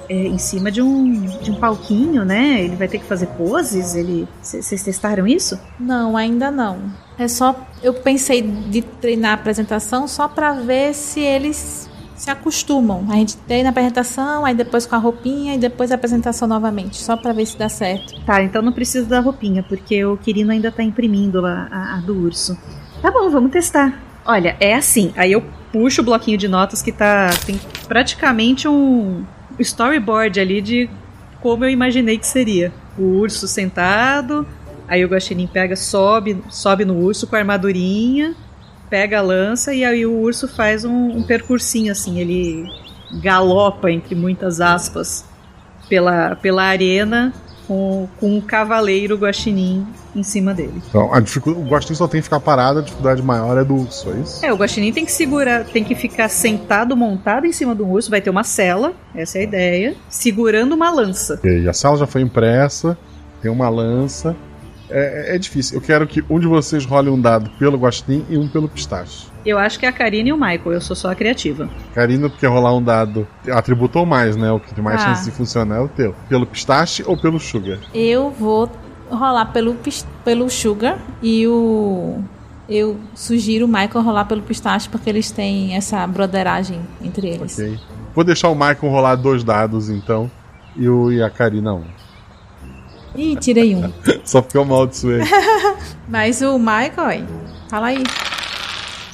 é, 0.07 0.15
em 0.15 0.37
cima 0.37 0.71
de 0.71 0.81
um, 0.81 1.21
de 1.41 1.51
um 1.51 1.55
palquinho, 1.55 2.23
né? 2.23 2.61
Ele 2.61 2.77
vai 2.77 2.87
ter 2.87 2.99
que 2.99 3.05
fazer 3.05 3.27
poses. 3.27 3.93
Ele, 3.93 4.27
vocês 4.41 4.81
testaram 4.81 5.27
isso? 5.27 5.59
Não, 5.77 6.15
ainda 6.15 6.49
não. 6.49 6.79
É 7.17 7.27
só 7.27 7.67
eu 7.83 7.93
pensei 7.93 8.41
de 8.41 8.81
treinar 8.81 9.31
a 9.31 9.33
apresentação 9.33 10.07
só 10.07 10.27
para 10.27 10.53
ver 10.53 10.95
se 10.95 11.19
eles 11.19 11.89
se 12.15 12.31
acostumam. 12.31 13.05
A 13.09 13.15
gente 13.15 13.35
treina 13.37 13.69
a 13.69 13.71
apresentação, 13.71 14.45
aí 14.45 14.55
depois 14.55 14.85
com 14.85 14.95
a 14.95 14.99
roupinha 14.99 15.55
e 15.55 15.57
depois 15.57 15.91
a 15.91 15.95
apresentação 15.95 16.47
novamente, 16.47 16.97
só 16.97 17.15
para 17.15 17.33
ver 17.33 17.45
se 17.45 17.57
dá 17.57 17.69
certo. 17.69 18.19
Tá, 18.25 18.41
então 18.41 18.61
não 18.61 18.73
precisa 18.73 19.05
da 19.05 19.19
roupinha, 19.21 19.63
porque 19.63 20.03
o 20.03 20.17
Quirino 20.17 20.51
ainda 20.51 20.71
tá 20.71 20.83
imprimindo 20.83 21.45
a, 21.45 21.67
a, 21.71 21.97
a 21.97 22.01
do 22.01 22.13
urso. 22.13 22.57
Tá 23.01 23.09
bom, 23.09 23.29
vamos 23.29 23.51
testar. 23.51 24.08
Olha, 24.25 24.55
é 24.59 24.75
assim. 24.75 25.13
Aí 25.15 25.31
eu 25.31 25.43
puxo 25.71 26.01
o 26.01 26.03
bloquinho 26.03 26.37
de 26.37 26.47
notas 26.47 26.81
que 26.81 26.91
tá. 26.91 27.29
Tem 27.45 27.59
praticamente 27.87 28.67
um 28.67 29.23
storyboard 29.59 30.39
ali 30.39 30.61
de 30.61 30.89
como 31.41 31.65
eu 31.65 31.69
imaginei 31.69 32.17
que 32.17 32.27
seria. 32.27 32.71
O 32.97 33.03
urso 33.03 33.47
sentado, 33.47 34.45
aí 34.87 35.03
o 35.05 35.07
guaxinim 35.07 35.47
pega, 35.47 35.75
sobe, 35.75 36.43
sobe 36.49 36.83
no 36.83 36.97
urso 36.97 37.27
com 37.27 37.35
a 37.35 37.39
armadurinha, 37.39 38.35
pega 38.89 39.19
a 39.19 39.21
lança 39.21 39.73
e 39.73 39.85
aí 39.85 40.05
o 40.05 40.19
urso 40.19 40.47
faz 40.47 40.83
um, 40.83 41.17
um 41.17 41.23
percursinho 41.23 41.91
assim, 41.91 42.19
ele 42.19 42.65
galopa 43.21 43.89
entre 43.89 44.15
muitas 44.15 44.59
aspas 44.59 45.25
pela, 45.87 46.35
pela 46.35 46.63
arena 46.63 47.33
com, 47.69 48.07
com 48.19 48.35
um 48.35 48.41
cavaleiro 48.41 49.15
guaxinim 49.15 49.85
em 50.15 50.23
cima 50.23 50.55
dele. 50.55 50.81
Então, 50.89 51.13
a 51.13 51.19
o 51.19 51.63
guaxinim 51.65 51.95
só 51.95 52.07
tem 52.07 52.19
que 52.19 52.23
ficar 52.23 52.39
parado, 52.39 52.79
a 52.79 52.81
dificuldade 52.81 53.21
maior 53.21 53.59
é 53.59 53.63
do 53.63 53.75
urso, 53.75 54.09
é 54.09 54.19
isso? 54.21 54.43
É, 54.43 54.51
o 54.51 54.55
guaxinim 54.55 54.91
tem 54.91 55.05
que 55.05 55.11
segurar, 55.11 55.63
tem 55.65 55.83
que 55.83 55.93
ficar 55.93 56.29
sentado, 56.29 56.97
montado 56.97 57.45
em 57.45 57.51
cima 57.51 57.75
do 57.75 57.87
urso, 57.87 58.09
vai 58.09 58.21
ter 58.21 58.31
uma 58.31 58.43
cela, 58.43 58.93
essa 59.13 59.37
é 59.37 59.41
a 59.41 59.43
ideia, 59.43 59.95
segurando 60.09 60.73
uma 60.73 60.89
lança. 60.89 61.39
E 61.43 61.69
a 61.69 61.73
cela 61.73 61.95
já 61.95 62.07
foi 62.07 62.21
impressa, 62.21 62.97
tem 63.39 63.51
uma 63.51 63.69
lança. 63.69 64.35
É, 64.89 65.35
é, 65.35 65.37
difícil. 65.37 65.77
Eu 65.77 65.81
quero 65.81 66.07
que 66.07 66.23
um 66.29 66.39
de 66.39 66.47
vocês 66.47 66.85
role 66.85 67.09
um 67.09 67.19
dado 67.19 67.49
pelo 67.51 67.77
guaxinim 67.77 68.25
e 68.29 68.37
um 68.37 68.47
pelo 68.47 68.67
pistache. 68.67 69.27
Eu 69.45 69.57
acho 69.57 69.79
que 69.79 69.85
é 69.85 69.89
a 69.89 69.91
Karina 69.91 70.29
e 70.29 70.33
o 70.33 70.37
Michael, 70.37 70.73
eu 70.73 70.81
sou 70.81 70.95
só 70.95 71.11
a 71.11 71.15
criativa. 71.15 71.69
Karina, 71.93 72.29
porque 72.29 72.45
rolar 72.45 72.75
um 72.75 72.83
dado 72.83 73.27
atributou 73.51 74.05
mais, 74.05 74.35
né? 74.35 74.51
O 74.51 74.59
que 74.59 74.73
tem 74.73 74.83
mais 74.83 75.01
ah. 75.01 75.05
chance 75.05 75.25
de 75.25 75.31
funcionar 75.31 75.77
é 75.77 75.81
o 75.81 75.87
teu. 75.87 76.15
Pelo 76.27 76.45
pistache 76.45 77.03
ou 77.05 77.15
pelo 77.15 77.39
sugar? 77.39 77.77
Eu 77.93 78.31
vou 78.31 78.69
rolar 79.09 79.45
pelo, 79.47 79.75
pelo 80.23 80.49
sugar 80.49 80.99
e 81.21 81.47
o. 81.47 82.21
Eu 82.67 82.99
sugiro 83.15 83.65
o 83.65 83.67
Michael 83.67 84.03
rolar 84.03 84.25
pelo 84.25 84.41
pistache 84.41 84.87
porque 84.89 85.09
eles 85.09 85.31
têm 85.31 85.75
essa 85.75 86.05
broderagem 86.05 86.79
entre 87.01 87.27
eles. 87.27 87.57
Ok. 87.57 87.79
Vou 88.13 88.23
deixar 88.23 88.49
o 88.49 88.55
Michael 88.55 88.91
rolar 88.91 89.15
dois 89.15 89.43
dados 89.43 89.89
então. 89.89 90.29
E, 90.75 90.87
o, 90.87 91.11
e 91.11 91.21
a 91.21 91.29
Karina 91.29 91.73
um. 91.73 91.83
Ih, 93.15 93.35
tirei 93.35 93.75
um. 93.75 93.91
Só 94.23 94.41
porque 94.41 94.57
eu 94.57 94.61
amaldiçoei. 94.61 95.21
Mas 96.07 96.41
o 96.41 96.57
Michael, 96.57 97.25
fala 97.69 97.87
aí. 97.87 98.03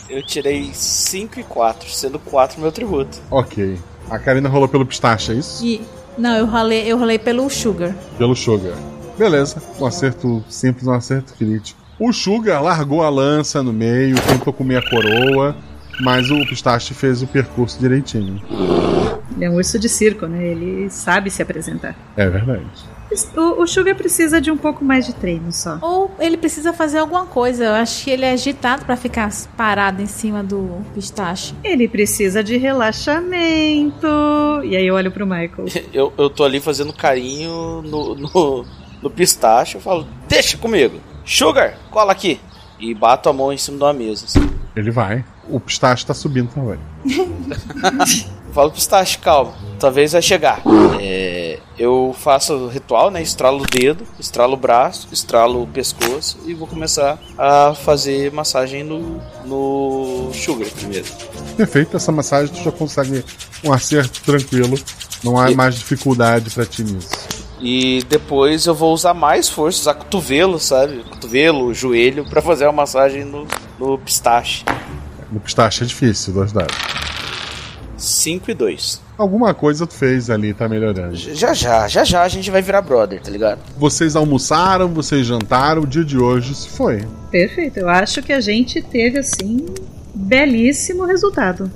Eu 0.10 0.24
tirei 0.26 0.70
5 0.74 1.40
e 1.40 1.44
4, 1.44 1.90
sendo 1.90 2.20
4 2.20 2.62
meu 2.62 2.72
tributo. 2.72 3.18
Ok. 3.32 3.80
A 4.10 4.20
Karina 4.20 4.48
rolou 4.48 4.68
pelo 4.68 4.86
pistache, 4.86 5.32
é 5.32 5.36
isso? 5.36 5.66
E... 5.66 5.82
Não, 6.18 6.38
eu 6.38 6.46
rolei, 6.46 6.90
eu 6.90 6.98
rolei 6.98 7.20
pelo 7.20 7.50
Sugar. 7.50 7.94
Pelo 8.18 8.36
Sugar. 8.36 8.78
Beleza. 9.18 9.62
Um 9.80 9.86
acerto 9.86 10.44
simples, 10.48 10.88
um 10.88 10.94
acerto 10.94 11.34
crítico. 11.34 11.80
O 12.00 12.14
Sugar 12.14 12.62
largou 12.62 13.04
a 13.04 13.10
lança 13.10 13.64
no 13.64 13.74
meio, 13.74 14.16
tentou 14.22 14.54
comer 14.54 14.78
a 14.78 14.90
coroa, 14.90 15.56
mas 16.02 16.30
o 16.30 16.40
pistache 16.46 16.94
fez 16.94 17.22
o 17.22 17.28
percurso 17.28 17.80
direitinho. 17.80 18.42
Ele 19.36 19.46
é 19.46 19.50
um 19.50 19.56
urso 19.56 19.80
de 19.80 19.90
circo, 19.90 20.28
né? 20.28 20.46
Ele 20.46 20.90
sabe 20.90 21.30
se 21.30 21.42
apresentar. 21.42 21.96
É 22.16 22.30
verdade. 22.30 22.66
O, 23.36 23.62
o 23.64 23.68
Sugar 23.68 23.96
precisa 23.96 24.42
de 24.42 24.52
um 24.52 24.58
pouco 24.58 24.84
mais 24.84 25.06
de 25.06 25.14
treino 25.14 25.52
só. 25.52 25.78
Ou 25.82 26.12
ele 26.20 26.38
precisa 26.38 26.74
fazer 26.74 27.00
alguma 27.00 27.26
coisa. 27.26 27.66
Eu 27.66 27.74
acho 27.74 28.04
que 28.04 28.12
ele 28.12 28.26
é 28.26 28.32
agitado 28.32 28.86
para 28.86 28.96
ficar 28.96 29.30
parado 29.56 30.02
em 30.02 30.06
cima 30.06 30.44
do 30.44 30.82
pistache. 30.94 31.54
Ele 31.64 31.88
precisa 31.88 32.44
de 32.44 32.58
relaxamento. 32.58 34.08
E 34.64 34.76
aí 34.76 34.88
eu 34.88 34.96
olho 34.96 35.12
pro 35.12 35.26
Michael. 35.26 35.66
eu, 35.94 36.14
eu 36.18 36.30
tô 36.30 36.44
ali 36.44 36.60
fazendo 36.60 36.94
carinho 36.94 37.82
no, 37.82 38.16
no, 38.16 38.66
no 39.02 39.10
pistache. 39.10 39.76
Eu 39.76 39.82
falo, 39.82 40.08
deixa 40.28 40.58
comigo. 40.58 41.00
Sugar, 41.26 41.78
cola 41.90 42.12
aqui. 42.12 42.40
E 42.80 42.94
bato 42.94 43.30
a 43.30 43.34
mão 43.34 43.54
em 43.54 43.58
cima 43.58 43.78
de 43.78 43.84
uma 43.84 43.94
mesa. 43.94 44.26
Assim. 44.26 44.50
Ele 44.76 44.92
vai. 44.92 45.24
O 45.50 45.60
pistache 45.60 46.06
tá 46.06 46.14
subindo 46.14 46.50
também. 46.50 46.80
Falo 48.56 48.72
pistache, 48.72 49.18
calma. 49.18 49.54
Talvez 49.78 50.14
vai 50.14 50.22
chegar. 50.22 50.62
É, 51.02 51.60
eu 51.78 52.16
faço 52.18 52.54
o 52.54 52.68
ritual, 52.70 53.12
né? 53.12 53.22
Estralo 53.22 53.62
o 53.62 53.68
dedo, 53.68 54.08
estralo 54.18 54.54
o 54.54 54.58
braço, 54.58 55.10
estralo 55.12 55.62
o 55.62 55.68
pescoço 55.68 56.40
e 56.46 56.54
vou 56.54 56.66
começar 56.66 57.20
a 57.38 57.76
fazer 57.76 58.32
massagem 58.32 58.82
no, 58.82 59.20
no 59.44 60.32
sugar 60.34 60.70
primeiro. 60.70 61.06
Perfeito, 61.58 61.98
essa 61.98 62.14
massagem 62.14 62.56
tu 62.56 62.64
já 62.64 62.72
consegue 62.72 63.26
um 63.62 63.74
acerto 63.74 64.22
tranquilo. 64.22 64.80
Não 65.22 65.38
há 65.38 65.52
e... 65.52 65.56
mais 65.56 65.76
dificuldade 65.76 66.50
para 66.52 66.66
ti 66.66 66.82
nisso. 66.82 67.28
E 67.60 68.06
depois 68.08 68.68
eu 68.68 68.74
vou 68.74 68.94
usar 68.94 69.14
mais 69.14 69.50
força, 69.50 69.82
usar 69.82 69.96
cotovelo, 69.96 70.60
sabe? 70.60 71.04
Cotovelo, 71.10 71.74
joelho, 71.74 72.24
para 72.30 72.42
fazer 72.42 72.64
a 72.64 72.72
massagem 72.72 73.26
no, 73.26 73.46
no 73.78 73.98
pistache. 73.98 74.64
No 75.30 75.42
pistache 75.42 75.84
é 75.84 75.88
difícil, 75.88 76.34
dois 76.34 76.54
dados. 76.54 76.78
5 78.06 78.52
e 78.52 78.54
2. 78.54 79.02
Alguma 79.18 79.54
coisa 79.54 79.88
tu 79.88 79.94
fez 79.94 80.30
ali, 80.30 80.54
tá 80.54 80.68
melhorando. 80.68 81.16
Já 81.16 81.54
já, 81.54 81.88
já 81.88 82.04
já 82.04 82.24
a 82.24 82.28
gente 82.28 82.52
vai 82.52 82.62
virar 82.62 82.82
brother, 82.82 83.22
tá 83.22 83.32
ligado? 83.32 83.60
Vocês 83.78 84.16
almoçaram, 84.16 84.90
vocês 84.90 85.26
jantaram, 85.26 85.84
o 85.84 85.88
dia 85.88 86.04
de 86.04 86.18
hoje 86.18 86.54
se 86.54 86.70
foi. 86.70 87.04
Perfeito, 87.32 87.80
eu 87.80 87.90
acho 87.90 88.22
que 88.22 88.34
a 88.34 88.42
gente 88.42 88.82
teve 88.82 89.20
assim 89.20 89.66
belíssimo 90.14 91.06
resultado. 91.06 91.72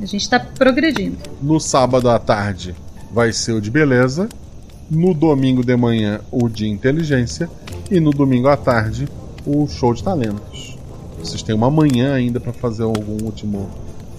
A 0.00 0.06
gente 0.06 0.28
tá 0.28 0.40
progredindo. 0.40 1.16
No 1.40 1.60
sábado 1.60 2.10
à 2.10 2.18
tarde 2.18 2.74
vai 3.12 3.32
ser 3.32 3.52
o 3.52 3.60
de 3.60 3.70
beleza. 3.70 4.28
No 4.90 5.14
domingo 5.14 5.64
de 5.64 5.76
manhã, 5.76 6.20
o 6.30 6.48
de 6.48 6.66
inteligência. 6.66 7.48
E 7.90 8.00
no 8.00 8.10
domingo 8.10 8.48
à 8.48 8.56
tarde, 8.56 9.08
o 9.46 9.66
show 9.68 9.94
de 9.94 10.02
talentos. 10.02 10.76
Vocês 11.18 11.42
têm 11.42 11.54
uma 11.54 11.70
manhã 11.70 12.14
ainda 12.14 12.40
para 12.40 12.52
fazer 12.52 12.82
algum 12.82 13.24
último 13.24 13.70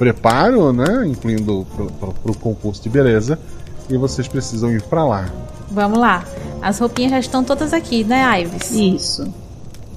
preparo, 0.04 0.74
né? 0.74 1.08
Incluindo 1.08 1.66
para 1.98 2.32
o 2.32 2.38
concurso 2.38 2.84
de 2.84 2.90
beleza. 2.90 3.40
E 3.90 3.98
vocês 3.98 4.28
precisam 4.28 4.70
ir 4.72 4.82
para 4.82 5.06
lá. 5.06 5.30
Vamos 5.72 5.98
lá. 5.98 6.26
As 6.62 6.80
roupinhas 6.80 7.12
já 7.12 7.20
estão 7.20 7.44
todas 7.44 7.74
aqui, 7.74 8.04
né, 8.04 8.42
Ives? 8.42 8.72
Isso. 8.72 9.34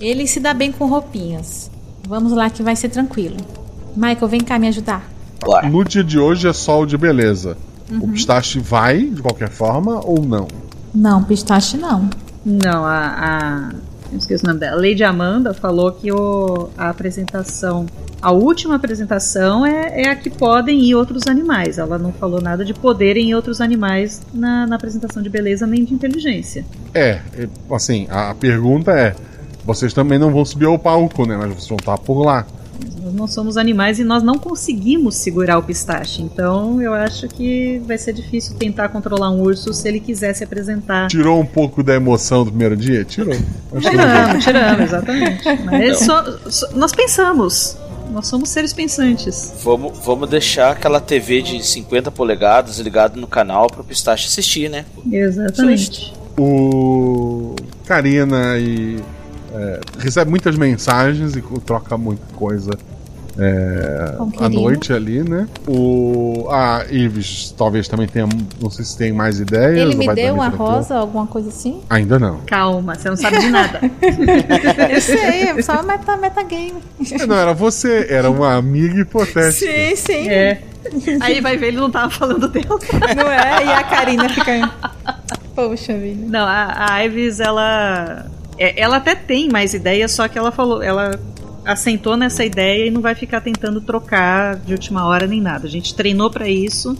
Ele 0.00 0.26
se 0.26 0.38
dá 0.38 0.54
bem 0.54 0.70
com 0.70 0.86
roupinhas. 0.86 1.70
Vamos 2.06 2.32
lá 2.32 2.48
que 2.48 2.62
vai 2.62 2.76
ser 2.76 2.88
tranquilo. 2.88 3.36
Michael, 3.96 4.28
vem 4.28 4.40
cá 4.40 4.58
me 4.58 4.68
ajudar. 4.68 5.08
No 5.70 5.84
dia 5.84 6.04
de 6.04 6.18
hoje 6.18 6.46
é 6.46 6.52
só 6.52 6.80
o 6.80 6.86
de 6.86 6.96
beleza. 6.96 7.56
O 8.00 8.08
pistache 8.08 8.60
vai, 8.60 9.06
de 9.06 9.22
qualquer 9.22 9.48
forma, 9.48 10.00
ou 10.04 10.24
não? 10.24 10.46
Não, 10.94 11.22
pistache 11.22 11.76
não. 11.76 12.08
Não, 12.44 12.84
a. 12.84 13.06
a 13.06 13.70
eu 14.12 14.18
esqueci 14.18 14.44
o 14.44 14.46
nome 14.46 14.60
dela. 14.60 14.76
Lady 14.76 15.02
Amanda 15.02 15.52
falou 15.52 15.90
que 15.92 16.12
o, 16.12 16.68
a 16.76 16.90
apresentação. 16.90 17.86
A 18.26 18.32
última 18.32 18.74
apresentação 18.74 19.64
é, 19.64 20.02
é 20.02 20.08
a 20.08 20.16
que 20.16 20.28
podem 20.28 20.80
ir 20.80 20.96
outros 20.96 21.28
animais. 21.28 21.78
Ela 21.78 21.96
não 21.96 22.12
falou 22.12 22.40
nada 22.40 22.64
de 22.64 22.74
poderem 22.74 23.30
ir 23.30 23.34
outros 23.36 23.60
animais 23.60 24.20
na, 24.34 24.66
na 24.66 24.74
apresentação 24.74 25.22
de 25.22 25.28
beleza 25.28 25.64
nem 25.64 25.84
de 25.84 25.94
inteligência. 25.94 26.64
É, 26.92 27.20
é, 27.38 27.48
assim, 27.70 28.08
a 28.10 28.34
pergunta 28.34 28.90
é: 28.90 29.14
vocês 29.64 29.92
também 29.94 30.18
não 30.18 30.32
vão 30.32 30.44
subir 30.44 30.66
ao 30.66 30.76
palco, 30.76 31.24
né? 31.24 31.36
Mas 31.36 31.50
vocês 31.54 31.68
vão 31.68 31.76
estar 31.78 31.96
por 31.98 32.24
lá. 32.24 32.44
Nós 33.00 33.14
não 33.14 33.28
somos 33.28 33.56
animais 33.56 34.00
e 34.00 34.04
nós 34.04 34.24
não 34.24 34.36
conseguimos 34.36 35.14
segurar 35.14 35.58
o 35.58 35.62
pistache. 35.62 36.20
Então 36.20 36.82
eu 36.82 36.92
acho 36.92 37.28
que 37.28 37.80
vai 37.86 37.96
ser 37.96 38.12
difícil 38.12 38.56
tentar 38.56 38.88
controlar 38.88 39.30
um 39.30 39.40
urso 39.40 39.72
se 39.72 39.86
ele 39.86 40.00
quiser 40.00 40.34
se 40.34 40.42
apresentar. 40.42 41.06
Tirou 41.06 41.38
um 41.40 41.46
pouco 41.46 41.80
da 41.80 41.94
emoção 41.94 42.44
do 42.44 42.50
primeiro 42.50 42.76
dia? 42.76 43.04
Tirou. 43.04 43.36
Tiramos, 43.80 44.44
tiramos, 44.44 44.80
exatamente. 44.80 45.44
Mas 45.64 46.00
só- 46.00 46.24
só- 46.50 46.72
nós 46.72 46.90
pensamos. 46.92 47.76
Nós 48.10 48.26
somos 48.28 48.48
seres 48.48 48.72
pensantes. 48.72 49.52
Vamos, 49.62 49.98
vamos 50.04 50.28
deixar 50.28 50.72
aquela 50.72 51.00
TV 51.00 51.42
de 51.42 51.62
50 51.62 52.10
polegadas 52.10 52.78
ligada 52.78 53.20
no 53.20 53.26
canal 53.26 53.66
pro 53.66 53.84
Pistache 53.84 54.26
assistir, 54.26 54.70
né? 54.70 54.84
Exatamente. 55.10 56.14
O 56.38 57.54
Karina 57.84 58.58
e 58.58 58.96
é, 59.54 59.80
recebe 59.98 60.30
muitas 60.30 60.56
mensagens 60.56 61.36
e 61.36 61.42
troca 61.60 61.96
muita 61.96 62.26
coisa 62.34 62.70
é, 63.38 64.14
à 64.38 64.48
noite 64.48 64.92
ali, 64.92 65.22
né? 65.22 65.46
O 65.66 66.46
a 66.50 66.84
Ives 66.90 67.54
talvez 67.56 67.86
também 67.86 68.06
tenha, 68.06 68.26
não 68.60 68.70
sei 68.70 68.84
se 68.84 68.96
tem 68.96 69.12
mais 69.12 69.40
ideias. 69.40 69.78
Ele 69.78 69.94
me 69.94 70.06
vai 70.06 70.14
deu 70.14 70.34
uma 70.34 70.48
rosa, 70.48 70.96
alguma 70.96 71.26
coisa 71.26 71.48
assim? 71.48 71.82
Ainda 71.90 72.18
não. 72.18 72.40
Calma, 72.46 72.94
você 72.94 73.08
não 73.08 73.16
sabe 73.16 73.38
de 73.40 73.50
nada. 73.50 73.80
Eu 74.90 75.00
sei, 75.00 75.42
é 75.42 75.62
só 75.62 75.82
meta, 75.82 76.16
metagame. 76.16 76.74
Não 77.26 77.36
era 77.36 77.52
você, 77.52 78.06
era 78.08 78.30
uma 78.30 78.54
amiga 78.54 79.00
hipotética. 79.00 79.52
Sim, 79.52 79.96
sim. 79.96 80.28
É. 80.28 80.62
Aí 81.20 81.40
vai 81.40 81.56
ver, 81.56 81.68
ele 81.68 81.78
não 81.78 81.90
tava 81.90 82.10
falando 82.10 82.48
dela. 82.48 82.78
Não 83.16 83.30
é? 83.30 83.64
E 83.64 83.72
a 83.72 83.82
Karina 83.82 84.28
fica. 84.28 84.70
Poxa 85.54 85.96
vida. 85.96 86.26
Não, 86.26 86.46
a, 86.46 86.92
a 86.92 87.04
Ives, 87.04 87.40
ela. 87.40 88.26
é, 88.58 88.80
ela 88.80 88.96
até 88.96 89.14
tem 89.14 89.48
mais 89.48 89.74
ideias, 89.74 90.12
só 90.12 90.28
que 90.28 90.38
ela 90.38 90.52
falou. 90.52 90.82
Ela 90.82 91.18
assentou 91.66 92.16
nessa 92.16 92.44
ideia 92.44 92.86
e 92.86 92.90
não 92.90 93.00
vai 93.00 93.14
ficar 93.14 93.40
tentando 93.40 93.80
trocar 93.80 94.56
de 94.56 94.72
última 94.72 95.04
hora 95.04 95.26
nem 95.26 95.40
nada. 95.40 95.66
A 95.66 95.70
gente 95.70 95.94
treinou 95.94 96.30
pra 96.30 96.48
isso. 96.48 96.96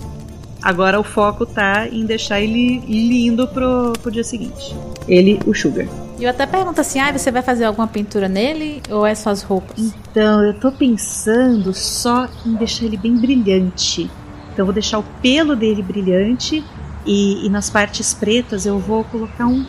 Agora 0.60 0.98
o 0.98 1.04
foco 1.04 1.46
tá 1.46 1.86
em 1.86 2.04
deixar 2.04 2.40
ele 2.40 2.80
lindo 2.80 3.46
pro, 3.46 3.92
pro 4.02 4.10
dia 4.10 4.24
seguinte. 4.24 4.74
Ele, 5.06 5.38
o 5.46 5.54
Sugar. 5.54 5.86
E 6.18 6.24
eu 6.24 6.30
até 6.30 6.44
pergunto 6.44 6.80
assim: 6.80 6.98
ah, 6.98 7.12
você 7.12 7.30
vai 7.30 7.42
fazer 7.42 7.64
alguma 7.64 7.86
pintura 7.86 8.28
nele 8.28 8.82
ou 8.90 9.06
é 9.06 9.14
só 9.14 9.30
as 9.30 9.42
roupas? 9.42 9.78
Então, 9.78 10.42
eu 10.42 10.54
tô 10.54 10.72
pensando 10.72 11.72
só 11.72 12.28
em 12.44 12.54
deixar 12.54 12.86
ele 12.86 12.96
bem 12.96 13.16
brilhante. 13.16 14.10
Então, 14.52 14.62
eu 14.62 14.64
vou 14.64 14.74
deixar 14.74 14.98
o 14.98 15.04
pelo 15.22 15.54
dele 15.54 15.82
brilhante 15.82 16.64
e, 17.04 17.46
e 17.46 17.48
nas 17.48 17.70
partes 17.70 18.12
pretas 18.12 18.66
eu 18.66 18.78
vou 18.80 19.04
colocar 19.04 19.46
um 19.46 19.64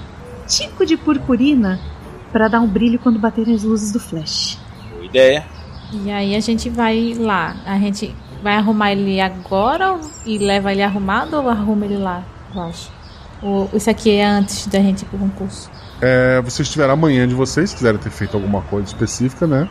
tico 0.48 0.86
de 0.86 0.98
purpurina 0.98 1.80
para 2.32 2.48
dar 2.48 2.62
um 2.62 2.68
brilho 2.68 2.98
quando 2.98 3.20
baterem 3.20 3.54
as 3.54 3.64
luzes 3.64 3.92
do 3.92 4.00
flash. 4.00 4.58
Ideia. 5.10 5.46
E 5.92 6.12
aí 6.12 6.36
a 6.36 6.40
gente 6.40 6.70
vai 6.70 7.16
lá. 7.18 7.56
A 7.66 7.78
gente 7.78 8.14
vai 8.42 8.56
arrumar 8.56 8.92
ele 8.92 9.20
agora 9.20 10.00
e 10.26 10.38
leva 10.38 10.72
ele 10.72 10.84
arrumado 10.84 11.38
ou 11.38 11.50
arruma 11.50 11.86
ele 11.86 11.98
lá, 11.98 12.24
eu 12.54 12.62
acho? 12.62 12.92
Ou 13.42 13.70
isso 13.74 13.90
aqui 13.90 14.12
é 14.12 14.26
antes 14.26 14.68
da 14.68 14.80
gente 14.80 15.04
ir 15.04 15.06
pro 15.06 15.18
concurso? 15.18 15.70
É, 16.02 16.42
vocês 16.42 16.70
tiveram 16.70 16.94
amanhã 16.94 17.28
de 17.28 17.34
vocês, 17.34 17.70
se 17.70 17.76
quiserem 17.76 18.00
ter 18.00 18.10
feito 18.10 18.36
alguma 18.36 18.62
coisa 18.62 18.88
específica, 18.88 19.48
né? 19.48 19.68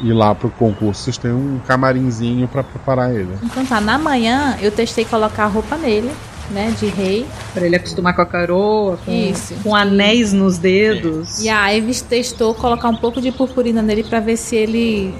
E 0.00 0.12
lá 0.12 0.34
pro 0.34 0.50
concurso 0.50 1.02
vocês 1.02 1.18
têm 1.18 1.32
um 1.32 1.60
camarinzinho 1.66 2.46
pra 2.46 2.62
preparar 2.62 3.12
ele. 3.12 3.36
Então 3.42 3.66
tá, 3.66 3.80
na 3.80 3.98
manhã 3.98 4.56
eu 4.60 4.70
testei 4.70 5.04
colocar 5.04 5.44
a 5.44 5.48
roupa 5.48 5.76
nele, 5.76 6.12
né, 6.50 6.74
de 6.78 6.86
rei. 6.86 7.26
Para 7.52 7.66
ele 7.66 7.76
acostumar 7.76 8.14
com 8.14 8.22
a 8.22 8.26
caroa, 8.26 8.98
com, 9.04 9.12
Isso. 9.12 9.54
com 9.62 9.74
anéis 9.74 10.32
nos 10.32 10.58
dedos. 10.58 11.42
E 11.42 11.48
a 11.48 11.74
Ives 11.74 12.00
testou 12.00 12.54
colocar 12.54 12.88
um 12.88 12.96
pouco 12.96 13.20
de 13.20 13.30
purpurina 13.32 13.82
nele 13.82 14.04
pra 14.04 14.20
ver 14.20 14.36
se 14.36 14.56
ele 14.56 15.14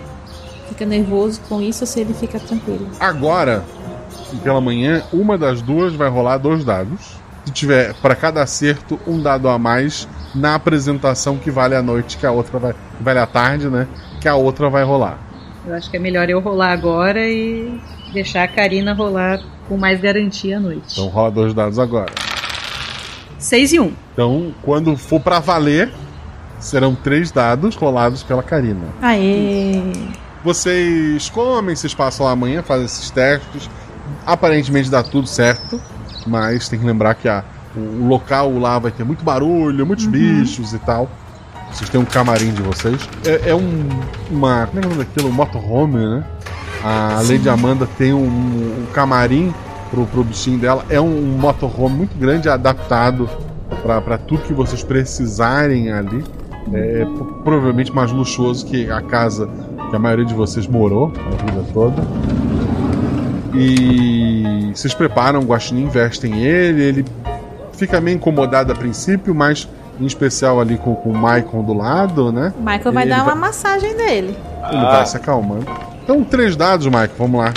fica 0.68 0.84
nervoso 0.84 1.40
com 1.48 1.60
isso 1.60 1.82
ou 1.82 1.86
se 1.86 2.00
ele 2.00 2.14
fica 2.14 2.38
tranquilo. 2.38 2.86
Agora, 3.00 3.64
pela 4.42 4.60
manhã, 4.60 5.02
uma 5.12 5.36
das 5.38 5.62
duas 5.62 5.94
vai 5.94 6.08
rolar 6.08 6.38
dois 6.38 6.64
dados. 6.64 7.16
Se 7.44 7.52
tiver 7.52 7.94
para 7.94 8.14
cada 8.14 8.42
acerto 8.42 9.00
um 9.06 9.20
dado 9.20 9.48
a 9.48 9.58
mais 9.58 10.06
na 10.34 10.54
apresentação 10.54 11.38
que 11.38 11.50
vale 11.50 11.74
à 11.74 11.82
noite, 11.82 12.18
que 12.18 12.26
a 12.26 12.30
outra 12.30 12.58
vai. 12.58 12.74
Vale 13.00 13.18
à 13.18 13.26
tarde, 13.26 13.68
né? 13.68 13.88
Que 14.20 14.28
a 14.28 14.34
outra 14.34 14.68
vai 14.68 14.84
rolar. 14.84 15.18
Eu 15.66 15.74
acho 15.74 15.90
que 15.90 15.96
é 15.96 16.00
melhor 16.00 16.28
eu 16.28 16.40
rolar 16.40 16.72
agora 16.72 17.26
e 17.26 17.80
deixar 18.12 18.44
a 18.44 18.48
Karina 18.48 18.92
rolar 18.92 19.40
com 19.68 19.76
mais 19.76 20.00
garantia 20.00 20.56
à 20.56 20.60
noite. 20.60 20.92
Então 20.92 21.08
rola 21.08 21.30
dois 21.30 21.54
dados 21.54 21.78
agora. 21.78 22.12
6 23.38 23.72
e 23.72 23.80
1. 23.80 23.84
Um. 23.84 23.92
Então, 24.12 24.54
quando 24.62 24.96
for 24.96 25.20
pra 25.20 25.38
valer, 25.38 25.92
serão 26.58 26.94
três 26.94 27.30
dados 27.30 27.76
rolados 27.76 28.22
pela 28.22 28.42
Karina. 28.42 28.86
Aê! 29.00 29.80
Vocês 30.42 31.28
comem, 31.30 31.74
vocês 31.74 31.94
passam 31.94 32.26
lá 32.26 32.32
amanhã, 32.32 32.62
fazem 32.62 32.86
esses 32.86 33.10
testes. 33.10 33.68
Aparentemente 34.26 34.90
dá 34.90 35.02
tudo 35.02 35.26
certo, 35.26 35.80
mas 36.26 36.68
tem 36.68 36.78
que 36.78 36.84
lembrar 36.84 37.14
que 37.14 37.28
a, 37.28 37.44
o 37.76 38.06
local 38.06 38.58
lá 38.58 38.78
vai 38.78 38.90
ter 38.90 39.04
muito 39.04 39.24
barulho, 39.24 39.86
muitos 39.86 40.06
bichos 40.06 40.72
e 40.72 40.78
tal. 40.78 41.08
Vocês 41.70 41.90
têm 41.90 42.00
um 42.00 42.04
camarim 42.04 42.52
de 42.52 42.62
vocês. 42.62 43.08
É, 43.24 43.50
é 43.50 43.54
um. 43.54 43.88
Uma. 44.30 44.66
Como 44.66 44.78
é 44.78 44.80
que 44.80 44.86
é 44.86 44.86
o 44.86 44.90
nome 44.90 45.04
daquilo? 45.04 45.28
Um 45.28 45.32
motorhome, 45.32 45.96
né? 45.96 46.24
A 46.84 47.20
Lady 47.28 47.48
Amanda 47.48 47.86
tem 47.98 48.12
um, 48.12 48.26
um 48.26 48.86
camarim 48.92 49.52
pro, 49.90 50.06
pro 50.06 50.22
bichinho 50.24 50.58
dela. 50.58 50.84
É 50.88 51.00
um, 51.00 51.36
motorhome 51.38 51.96
muito 51.96 52.16
grande, 52.18 52.48
adaptado 52.48 53.28
para 53.82 54.16
tudo 54.18 54.42
que 54.42 54.52
vocês 54.52 54.82
precisarem 54.82 55.90
ali. 55.92 56.24
É 56.72 57.04
pro- 57.04 57.24
provavelmente 57.44 57.92
mais 57.94 58.12
luxuoso 58.12 58.66
que 58.66 58.90
a 58.90 59.00
casa 59.00 59.48
que 59.90 59.96
a 59.96 59.98
maioria 59.98 60.24
de 60.26 60.34
vocês 60.34 60.66
morou 60.66 61.12
a 61.16 61.44
vida 61.50 61.64
toda. 61.72 62.02
E 63.54 64.70
vocês 64.74 64.92
preparam 64.94 65.40
o 65.40 65.44
guaxinim, 65.44 65.88
vestem 65.88 66.42
ele, 66.44 66.82
ele 66.82 67.04
fica 67.72 68.00
meio 68.00 68.16
incomodado 68.16 68.70
a 68.72 68.74
princípio, 68.74 69.34
mas 69.34 69.66
em 69.98 70.04
especial 70.06 70.60
ali 70.60 70.76
com, 70.76 70.94
com 70.94 71.10
o 71.10 71.16
Maicon 71.16 71.62
do 71.64 71.72
lado, 71.72 72.30
né? 72.30 72.52
O 72.58 72.62
Michael 72.62 72.92
vai 72.92 73.02
Ele 73.04 73.10
dar 73.10 73.22
uma 73.22 73.32
vai- 73.32 73.34
massagem 73.40 73.94
nele. 73.96 74.36
Ele 74.70 74.82
vai 74.82 75.06
se 75.06 75.16
acalmando. 75.16 75.66
Então, 76.08 76.24
três 76.24 76.56
dados, 76.56 76.86
Maicon, 76.86 77.16
vamos 77.18 77.40
lá. 77.40 77.52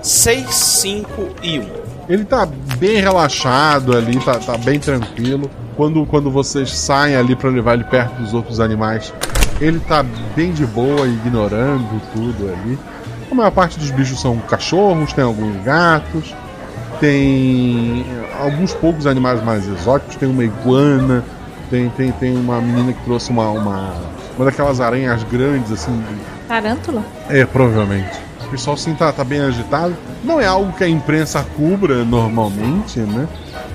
6, 0.00 0.48
5 0.48 1.08
e 1.42 1.58
1. 1.58 1.68
Ele 2.08 2.24
tá 2.24 2.46
bem 2.78 3.00
relaxado 3.00 3.96
ali, 3.96 4.16
tá, 4.20 4.38
tá 4.38 4.56
bem 4.56 4.78
tranquilo. 4.78 5.50
Quando, 5.76 6.06
quando 6.06 6.30
vocês 6.30 6.70
saem 6.72 7.16
ali 7.16 7.34
pra 7.34 7.50
levar 7.50 7.74
ele 7.74 7.82
perto 7.82 8.14
dos 8.22 8.32
outros 8.32 8.60
animais, 8.60 9.12
ele 9.60 9.80
tá 9.80 10.04
bem 10.36 10.52
de 10.52 10.64
boa, 10.64 11.04
ignorando 11.08 12.00
tudo 12.12 12.48
ali. 12.48 12.78
A 13.28 13.34
maior 13.34 13.50
parte 13.50 13.76
dos 13.76 13.90
bichos 13.90 14.20
são 14.20 14.38
cachorros, 14.38 15.12
tem 15.12 15.24
alguns 15.24 15.60
gatos, 15.64 16.32
tem 17.00 18.06
alguns 18.40 18.72
poucos 18.72 19.08
animais 19.08 19.42
mais 19.42 19.66
exóticos, 19.66 20.14
tem 20.14 20.28
uma 20.28 20.44
iguana, 20.44 21.24
tem, 21.70 21.88
tem, 21.88 22.12
tem 22.12 22.36
uma 22.36 22.60
menina 22.60 22.92
que 22.92 23.02
trouxe 23.02 23.30
uma, 23.30 23.50
uma, 23.50 23.94
uma 24.36 24.44
daquelas 24.44 24.80
aranhas 24.80 25.24
grandes, 25.24 25.72
assim, 25.72 26.00
Tarântula? 26.50 27.04
é, 27.28 27.46
provavelmente. 27.46 28.10
O 28.44 28.50
pessoal 28.50 28.76
sim 28.76 28.92
tá, 28.92 29.12
tá 29.12 29.22
bem 29.22 29.40
agitado. 29.40 29.96
Não 30.24 30.40
é 30.40 30.46
algo 30.46 30.72
que 30.72 30.82
a 30.82 30.88
imprensa 30.88 31.46
cubra 31.56 32.04
normalmente, 32.04 32.98
né? 32.98 33.28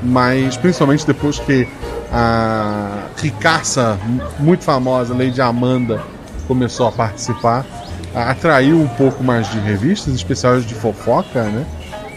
Mas 0.04 0.58
principalmente 0.58 1.08
depois 1.08 1.40
que 1.40 1.66
a 2.12 3.06
ricaça 3.16 3.98
muito 4.38 4.66
famosa, 4.66 5.14
Lady 5.14 5.40
Amanda, 5.42 6.04
começou 6.50 6.90
a 6.90 6.92
participar, 6.92 7.66
atraiu 8.14 8.82
um 8.82 8.90
pouco 8.90 9.24
mais 9.24 9.50
de 9.50 9.58
revistas, 9.60 10.14
especiais 10.14 10.66
de 10.66 10.76
fofoca, 10.76 11.44
né? 11.44 11.66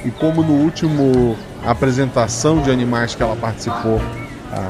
E 0.04 0.10
como 0.10 0.42
no 0.42 0.54
último 0.54 1.36
apresentação 1.64 2.60
de 2.62 2.70
animais 2.72 3.14
que 3.14 3.22
ela 3.22 3.36
participou, 3.36 4.00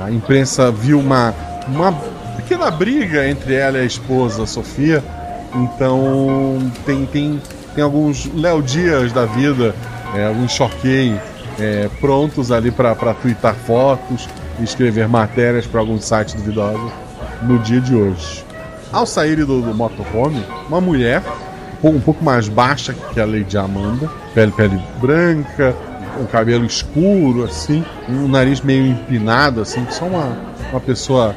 a 0.04 0.10
imprensa 0.10 0.70
viu 0.70 1.00
uma, 1.00 1.34
uma 1.66 1.92
pequena 2.36 2.70
briga 2.70 3.26
entre 3.26 3.54
ela 3.54 3.78
e 3.78 3.80
a 3.80 3.84
esposa 3.84 4.44
Sofia. 4.44 5.02
Então 5.54 6.58
tem, 6.84 7.06
tem, 7.06 7.42
tem 7.74 7.84
alguns 7.84 8.30
Léo 8.34 8.62
Dias 8.62 9.12
da 9.12 9.24
vida, 9.24 9.74
é, 10.14 10.26
alguns 10.26 10.52
choquei 10.52 11.18
é, 11.58 11.88
prontos 12.00 12.52
ali 12.52 12.70
para 12.70 12.94
twittar 13.14 13.54
fotos 13.54 14.28
e 14.60 14.64
escrever 14.64 15.08
matérias 15.08 15.66
para 15.66 15.80
alguns 15.80 16.04
sites 16.04 16.34
duvidosos 16.34 16.92
no 17.42 17.58
dia 17.58 17.80
de 17.80 17.94
hoje. 17.94 18.44
Ao 18.92 19.04
sair 19.04 19.36
do, 19.44 19.60
do 19.60 19.74
motorhome, 19.74 20.44
uma 20.68 20.80
mulher 20.80 21.22
um 21.82 22.00
pouco 22.00 22.24
mais 22.24 22.48
baixa 22.48 22.92
que 22.92 23.20
a 23.20 23.24
Lady 23.24 23.56
Amanda, 23.56 24.10
pele, 24.34 24.50
pele 24.52 24.80
branca, 25.00 25.74
um 26.20 26.26
cabelo 26.26 26.64
escuro, 26.64 27.44
assim, 27.44 27.84
um 28.08 28.26
nariz 28.26 28.60
meio 28.60 28.86
empinado, 28.86 29.60
assim, 29.60 29.84
que 29.84 29.94
só 29.94 30.06
uma, 30.06 30.36
uma 30.70 30.80
pessoa 30.80 31.36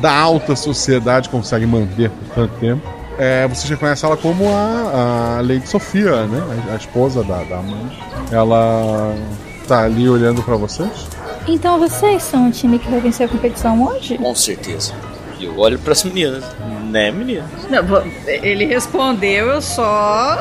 da 0.00 0.12
alta 0.12 0.56
sociedade 0.56 1.28
consegue 1.28 1.66
manter 1.66 2.10
por 2.10 2.34
tanto 2.34 2.54
tempo. 2.58 2.91
É, 3.18 3.46
você 3.46 3.68
já 3.68 3.76
conhece 3.76 4.04
ela 4.04 4.16
como 4.16 4.48
a, 4.48 5.38
a 5.38 5.40
Lady 5.42 5.68
Sofia, 5.68 6.26
né? 6.26 6.42
A, 6.68 6.72
a 6.72 6.76
esposa 6.76 7.22
da, 7.22 7.42
da 7.44 7.58
Amanda. 7.58 7.92
Ela 8.30 9.14
tá 9.66 9.82
ali 9.82 10.08
olhando 10.08 10.42
para 10.42 10.56
vocês. 10.56 11.08
Então 11.46 11.78
vocês 11.78 12.22
são 12.22 12.48
o 12.48 12.52
time 12.52 12.78
que 12.78 12.90
vai 12.90 13.00
vencer 13.00 13.26
a 13.26 13.28
competição 13.28 13.82
hoje? 13.84 14.16
Com 14.16 14.34
certeza. 14.34 14.92
E 15.38 15.44
eu 15.44 15.58
olho 15.58 15.78
pras 15.78 16.04
meninas. 16.04 16.44
Né, 16.90 17.10
meninas? 17.10 17.44
Não, 17.68 17.82
ele 18.26 18.64
respondeu, 18.66 19.48
eu 19.48 19.62
só. 19.62 20.36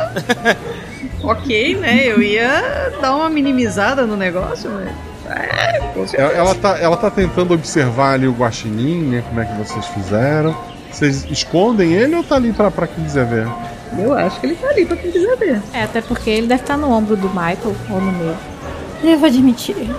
ok, 1.23 1.75
né? 1.75 2.03
Eu 2.05 2.21
ia 2.21 2.91
dar 3.01 3.15
uma 3.15 3.29
minimizada 3.29 4.05
no 4.05 4.15
negócio, 4.15 4.69
mas. 4.69 5.11
É, 5.33 6.21
ela, 6.21 6.31
ela, 6.33 6.55
tá, 6.55 6.77
ela 6.77 6.97
tá 6.97 7.09
tentando 7.09 7.53
observar 7.53 8.13
ali 8.13 8.27
o 8.27 8.33
guaxinim, 8.33 9.01
né? 9.03 9.23
Como 9.27 9.39
é 9.39 9.45
que 9.45 9.53
vocês 9.53 9.85
fizeram. 9.87 10.55
Vocês 10.91 11.25
escondem 11.29 11.93
ele 11.93 12.15
ou 12.15 12.23
tá 12.23 12.35
ali 12.35 12.51
pra, 12.51 12.69
pra 12.69 12.87
quem 12.87 13.03
quiser 13.03 13.25
ver? 13.25 13.47
Eu 13.97 14.13
acho 14.13 14.39
que 14.39 14.47
ele 14.47 14.55
tá 14.55 14.67
ali 14.67 14.85
pra 14.85 14.97
quem 14.97 15.11
quiser 15.11 15.35
ver. 15.37 15.61
É, 15.73 15.83
até 15.83 16.01
porque 16.01 16.29
ele 16.29 16.47
deve 16.47 16.61
estar 16.61 16.77
no 16.77 16.91
ombro 16.91 17.15
do 17.15 17.29
Michael 17.29 17.75
ou 17.89 18.01
no 18.01 18.11
meio. 18.11 18.37
Devo 19.01 19.25
admitir. 19.25 19.89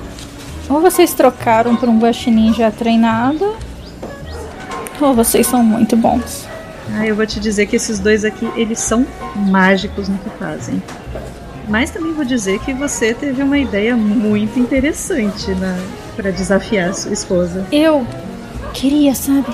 Ou 0.69 0.81
vocês 0.81 1.13
trocaram 1.13 1.77
por 1.77 1.89
um 1.89 1.99
guaxinim 1.99 2.55
já 2.55 2.71
treinado, 2.71 3.57
ou 5.01 5.15
vocês 5.15 5.47
são 5.47 5.63
muito 5.63 5.97
bons. 5.97 6.47
Ah, 6.95 7.07
eu 7.07 7.15
vou 7.15 7.27
te 7.27 7.41
dizer 7.41 7.67
que 7.67 7.77
esses 7.77 7.99
dois 7.99 8.25
aqui, 8.25 8.49
eles 8.57 8.79
são 8.79 9.07
mágicos 9.35 10.09
no 10.09 10.19
que 10.19 10.31
fazem. 10.39 10.83
Mas 11.69 11.91
também 11.91 12.13
vou 12.13 12.25
dizer 12.25 12.59
que 12.61 12.73
você 12.73 13.15
teve 13.15 13.43
uma 13.43 13.59
ideia 13.59 13.97
muito 13.97 14.59
interessante 14.59 15.55
na 15.55 15.77
para 16.17 16.31
desafiar 16.31 16.95
sua 16.95 17.13
esposa. 17.13 17.67
Eu 17.73 18.07
queria, 18.75 19.15
sabe, 19.15 19.47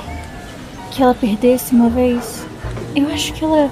que 0.90 1.02
ela 1.02 1.14
perdesse 1.14 1.74
uma 1.74 1.88
vez. 1.88 2.44
Eu 2.94 3.08
acho 3.08 3.32
que 3.32 3.44
ela 3.44 3.70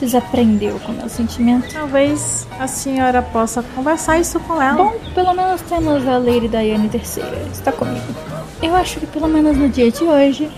desaprendeu 0.00 0.78
com 0.80 0.92
o 0.92 0.94
meu 0.96 1.08
sentimento. 1.08 1.72
Talvez 1.72 2.46
a 2.58 2.66
senhora 2.66 3.22
possa 3.22 3.62
conversar 3.74 4.18
isso 4.18 4.38
com 4.40 4.60
ela. 4.60 4.76
Bom, 4.76 4.94
pelo 5.14 5.34
menos 5.34 5.60
temos 5.62 6.06
a 6.06 6.18
Lady 6.18 6.48
Diane 6.48 6.88
terceira. 6.88 7.36
Está 7.52 7.72
comigo. 7.72 8.04
Eu 8.62 8.74
acho 8.74 8.98
que 8.98 9.06
pelo 9.06 9.28
menos 9.28 9.56
no 9.56 9.68
dia 9.68 9.90
de 9.90 10.04
hoje, 10.04 10.50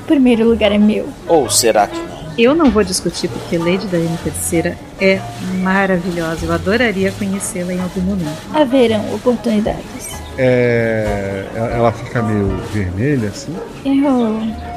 o 0.00 0.02
primeiro 0.04 0.48
lugar 0.48 0.72
é 0.72 0.78
meu. 0.78 1.08
Ou 1.26 1.48
será 1.50 1.86
que 1.86 1.98
não? 1.98 2.16
Eu 2.38 2.54
não 2.54 2.70
vou 2.70 2.84
discutir 2.84 3.28
porque 3.28 3.56
Lady 3.56 3.86
Diane 3.86 4.18
terceira 4.22 4.76
é 5.00 5.20
maravilhosa. 5.62 6.44
Eu 6.44 6.52
adoraria 6.52 7.10
conhecê-la 7.12 7.72
em 7.72 7.80
algum 7.80 8.02
momento. 8.02 8.38
Haverão 8.54 9.14
oportunidades. 9.14 10.20
É... 10.36 11.46
Ela 11.54 11.90
fica 11.92 12.22
meio 12.22 12.58
vermelha 12.72 13.28
assim? 13.28 13.56
Eu 13.86 13.94
eu 13.94 14.75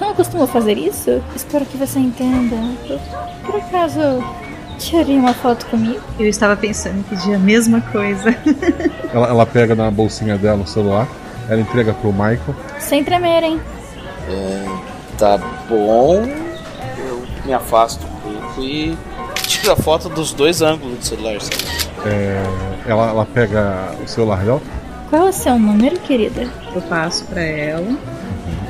não 0.00 0.14
costumo 0.14 0.46
fazer 0.46 0.78
isso. 0.78 1.22
Espero 1.34 1.64
que 1.64 1.76
você 1.76 1.98
entenda. 1.98 2.56
Por, 3.44 3.56
acaso, 3.56 4.00
tiraria 4.78 5.18
uma 5.18 5.34
foto 5.34 5.66
comigo? 5.66 6.00
Eu 6.18 6.26
estava 6.26 6.56
pensando 6.56 7.00
em 7.00 7.02
pedir 7.02 7.34
a 7.34 7.38
mesma 7.38 7.80
coisa. 7.80 8.34
ela, 9.12 9.28
ela 9.28 9.46
pega 9.46 9.74
na 9.74 9.90
bolsinha 9.90 10.36
dela 10.36 10.62
o 10.62 10.66
celular, 10.66 11.08
ela 11.48 11.60
entrega 11.60 11.92
pro 11.92 12.12
Michael. 12.12 12.54
Sem 12.78 13.02
tremer, 13.04 13.42
hein? 13.42 13.60
É, 14.28 14.66
tá 15.18 15.38
bom. 15.68 16.22
Eu 16.98 17.26
me 17.44 17.52
afasto 17.52 18.06
um 18.06 18.32
pouco 18.32 18.62
e 18.62 18.96
tiro 19.42 19.72
a 19.72 19.76
foto 19.76 20.08
dos 20.08 20.32
dois 20.32 20.62
ângulos 20.62 20.98
do 20.98 21.04
celular. 21.04 21.38
É, 22.06 22.42
ela, 22.86 23.08
ela 23.08 23.26
pega 23.26 23.94
o 24.02 24.08
celular 24.08 24.44
dela. 24.44 24.62
Qual 25.10 25.26
é 25.26 25.30
o 25.30 25.32
seu 25.32 25.58
número, 25.58 25.98
querida? 26.00 26.46
Eu 26.74 26.82
passo 26.82 27.24
para 27.24 27.40
ela. 27.40 27.96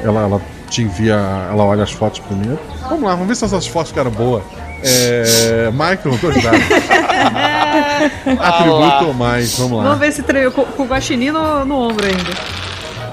Ela, 0.04 0.20
ela 0.22 0.40
te 0.68 0.82
envia, 0.82 1.14
ela 1.50 1.64
olha 1.64 1.82
as 1.82 1.92
fotos 1.92 2.20
primeiro. 2.20 2.58
Vamos 2.82 3.02
lá, 3.02 3.10
vamos 3.10 3.28
ver 3.28 3.36
se 3.36 3.44
essas 3.44 3.66
fotos 3.66 3.90
ficaram 3.90 4.10
boas. 4.10 4.42
É, 4.82 5.70
Michael, 5.72 6.18
dados. 6.42 6.62
Atributo 8.40 9.06
ou 9.06 9.14
mais, 9.14 9.58
vamos 9.58 9.78
lá. 9.78 9.84
Vamos 9.84 9.98
ver 9.98 10.12
se 10.12 10.22
traiu 10.22 10.52
com, 10.52 10.64
com 10.64 10.82
o 10.84 10.86
guaxinim 10.86 11.30
no, 11.30 11.64
no 11.64 11.88
ombro 11.88 12.06
ainda. 12.06 12.32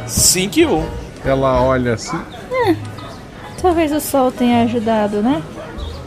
5 0.08 0.60
e 0.60 0.66
1. 0.66 0.76
Um. 0.76 0.86
Ela 1.24 1.62
olha 1.62 1.94
assim. 1.94 2.20
É, 2.68 2.76
talvez 3.62 3.92
o 3.92 4.00
sol 4.00 4.32
tenha 4.32 4.64
ajudado, 4.64 5.22
né? 5.22 5.42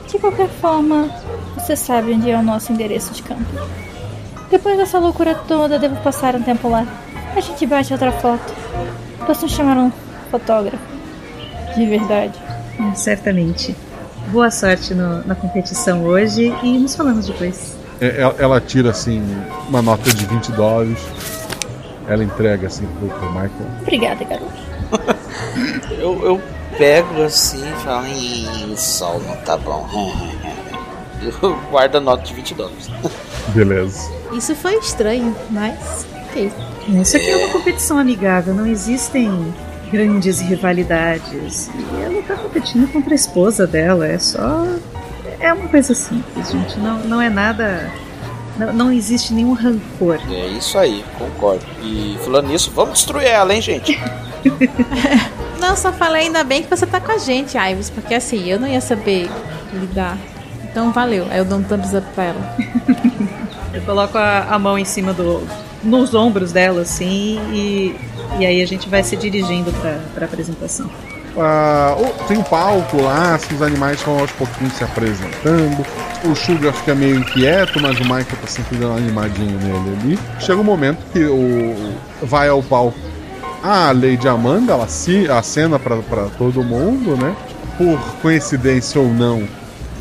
De 0.06 0.18
qualquer 0.18 0.48
forma, 0.48 1.10
você 1.54 1.74
sabe 1.74 2.12
onde 2.12 2.30
é 2.30 2.36
o 2.36 2.42
nosso 2.42 2.72
endereço 2.72 3.12
de 3.12 3.22
campo. 3.22 3.44
Depois 4.50 4.76
dessa 4.78 4.98
loucura 4.98 5.34
toda, 5.34 5.78
devo 5.78 5.96
passar 5.96 6.34
um 6.34 6.42
tempo 6.42 6.68
lá. 6.68 6.86
A 7.36 7.40
gente 7.40 7.66
bate 7.66 7.92
outra 7.92 8.12
foto. 8.12 8.54
Posso 9.26 9.48
chamar 9.48 9.76
um 9.76 9.92
fotógrafo. 10.30 10.97
De 11.74 11.86
verdade. 11.86 12.38
É, 12.78 12.94
certamente. 12.94 13.76
Boa 14.28 14.50
sorte 14.50 14.94
no, 14.94 15.26
na 15.26 15.34
competição 15.34 16.04
hoje 16.04 16.54
e 16.62 16.78
nos 16.78 16.94
falamos 16.94 17.26
depois. 17.26 17.76
É, 18.00 18.20
ela, 18.20 18.34
ela, 18.38 18.60
tira 18.60 18.90
assim 18.90 19.22
uma 19.68 19.80
nota 19.82 20.10
de 20.12 20.26
20 20.26 20.52
dólares. 20.52 20.98
Ela 22.06 22.22
entrega 22.22 22.66
assim 22.66 22.86
pro, 22.86 23.08
pro 23.08 23.28
Michael. 23.28 23.50
Obrigada, 23.82 24.24
garoto. 24.24 24.52
eu, 25.98 26.24
eu 26.24 26.40
pego 26.76 27.22
assim 27.22 27.62
e 27.68 27.72
falo, 27.82 28.72
o 28.72 28.76
sol 28.76 29.20
não 29.20 29.36
tá 29.38 29.56
bom. 29.56 29.86
eu 31.42 31.58
guardo 31.70 31.96
a 31.96 32.00
nota 32.00 32.22
de 32.22 32.34
20 32.34 32.54
dólares. 32.54 32.88
Beleza. 33.54 34.10
Isso 34.32 34.54
foi 34.54 34.76
estranho, 34.76 35.34
mas. 35.50 36.06
Ok. 36.28 36.52
Isso 36.88 37.16
aqui 37.16 37.30
é 37.30 37.36
uma 37.36 37.52
competição 37.52 37.98
amigável, 37.98 38.54
não 38.54 38.66
existem 38.66 39.52
grandes 39.90 40.40
rivalidades. 40.40 41.70
E 41.74 42.02
ela 42.02 42.22
tá 42.22 42.36
competindo 42.36 42.90
contra 42.92 43.12
a 43.12 43.14
esposa 43.14 43.66
dela. 43.66 44.06
É 44.06 44.18
só. 44.18 44.66
É 45.40 45.52
uma 45.52 45.68
coisa 45.68 45.94
simples, 45.94 46.50
gente. 46.50 46.78
Não, 46.78 46.98
não 47.00 47.20
é 47.20 47.28
nada. 47.28 47.90
Não, 48.58 48.72
não 48.72 48.92
existe 48.92 49.32
nenhum 49.32 49.52
rancor. 49.52 50.18
É 50.30 50.46
isso 50.48 50.76
aí, 50.78 51.04
concordo. 51.16 51.64
E 51.82 52.18
falando 52.24 52.48
nisso, 52.48 52.72
vamos 52.74 52.94
destruir 52.94 53.26
ela, 53.26 53.54
hein, 53.54 53.62
gente? 53.62 53.98
não, 55.60 55.76
só 55.76 55.92
falei 55.92 56.22
ainda 56.22 56.42
bem 56.42 56.62
que 56.62 56.70
você 56.70 56.86
tá 56.86 57.00
com 57.00 57.12
a 57.12 57.18
gente, 57.18 57.56
Ives, 57.56 57.88
porque 57.88 58.14
assim, 58.14 58.48
eu 58.48 58.58
não 58.58 58.66
ia 58.66 58.80
saber 58.80 59.30
lidar. 59.72 60.18
Então 60.64 60.92
valeu. 60.92 61.26
Aí 61.30 61.38
eu 61.38 61.44
dou 61.44 61.58
um 61.58 61.62
thumbs 61.62 61.94
up 61.94 62.06
pra 62.14 62.24
ela. 62.24 62.56
eu 63.72 63.82
coloco 63.82 64.18
a, 64.18 64.46
a 64.50 64.58
mão 64.58 64.78
em 64.78 64.84
cima 64.84 65.12
do. 65.12 65.46
nos 65.82 66.14
ombros 66.14 66.52
dela, 66.52 66.82
assim, 66.82 67.38
e 67.52 67.94
e 68.38 68.46
aí 68.46 68.62
a 68.62 68.66
gente 68.66 68.88
vai 68.88 69.02
se 69.02 69.16
dirigindo 69.16 69.72
para 69.72 70.22
a 70.22 70.24
apresentação. 70.24 70.90
Ah, 71.36 71.96
tem 72.26 72.36
um 72.36 72.42
palco 72.42 73.00
lá, 73.00 73.34
assim, 73.34 73.54
os 73.54 73.62
animais 73.62 74.02
vão 74.02 74.18
aos 74.18 74.30
pouquinhos 74.32 74.72
se 74.74 74.82
apresentando. 74.82 75.86
O 76.24 76.34
Sugar 76.34 76.72
fica 76.72 76.94
meio 76.94 77.16
inquieto, 77.16 77.80
mas 77.80 77.98
o 77.98 78.02
Michael 78.02 78.24
tá 78.24 78.46
sempre 78.46 78.76
dando 78.76 78.90
uma 78.90 78.98
animadinha 78.98 79.56
nele 79.56 79.96
ali. 80.00 80.18
Chega 80.40 80.60
um 80.60 80.64
momento 80.64 80.98
que 81.12 81.24
o 81.24 81.92
vai 82.22 82.48
ao 82.48 82.62
palco 82.62 82.98
a 83.62 83.90
Lady 83.92 84.28
Amanda, 84.28 84.72
ela 84.72 84.88
se 84.88 85.28
acena 85.28 85.78
para 85.78 85.96
todo 86.36 86.62
mundo, 86.62 87.16
né? 87.16 87.34
Por 87.76 87.98
coincidência 88.22 89.00
ou 89.00 89.08
não, 89.12 89.42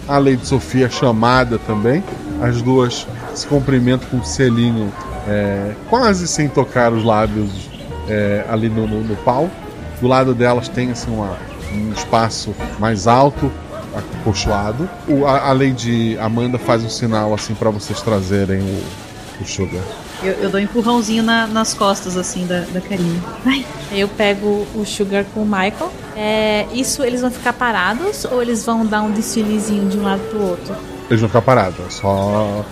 a 0.08 0.18
Lady 0.18 0.46
Sofia 0.46 0.86
é 0.86 0.90
chamada 0.90 1.58
também. 1.60 2.04
As 2.42 2.62
duas 2.62 3.08
se 3.34 3.48
cumprimentam 3.48 4.08
com 4.10 4.18
um 4.18 4.24
selinho 4.24 4.92
é, 5.28 5.74
quase 5.90 6.28
sem 6.28 6.48
tocar 6.48 6.94
os 6.94 7.04
lábios 7.04 7.50
é, 8.08 8.46
ali 8.50 8.70
no, 8.70 8.88
no, 8.88 9.02
no 9.04 9.16
palco. 9.18 9.52
Do 10.02 10.08
lado 10.08 10.34
delas 10.34 10.68
tem 10.68 10.92
assim, 10.92 11.12
uma, 11.12 11.38
um 11.74 11.92
espaço 11.92 12.54
mais 12.80 13.08
alto, 13.08 13.52
acolchoado. 13.96 14.88
O, 15.08 15.26
a, 15.26 15.50
a 15.50 15.54
Lady 15.54 16.18
Amanda 16.20 16.58
faz 16.58 16.84
um 16.84 16.90
sinal 16.90 17.34
assim 17.34 17.54
para 17.56 17.70
vocês 17.70 18.02
trazerem 18.02 18.60
o, 18.60 18.84
o 19.44 19.48
Sugar. 19.48 19.82
Eu, 20.24 20.34
eu, 20.34 20.50
dou 20.50 20.60
um 20.60 20.64
empurrãozinho 20.64 21.22
na, 21.24 21.46
nas 21.48 21.74
costas 21.74 22.18
assim 22.18 22.46
da, 22.48 22.62
da 22.74 22.82
Karine. 22.82 23.22
Vai! 23.46 23.66
Eu 23.92 24.08
pego 24.08 24.66
o 24.76 24.84
Sugar 24.86 25.24
com 25.34 25.42
o 25.42 25.46
Michael 25.46 25.92
É, 26.16 26.66
isso 26.74 27.04
eles 27.04 27.22
vão 27.22 27.30
ficar 27.32 27.54
parados 27.54 28.26
ou 28.26 28.42
eles 28.42 28.66
vão 28.66 28.86
dar 28.86 29.02
um 29.04 29.12
desfilezinho 29.12 29.88
de 29.90 29.98
um 29.98 30.04
lado 30.04 30.22
pro 30.30 30.42
outro? 30.42 30.76
Eles 31.10 31.22
vão 31.22 31.30
ficar 31.30 31.42
parados. 31.42 31.80
é 31.80 31.90
Só 31.90 32.66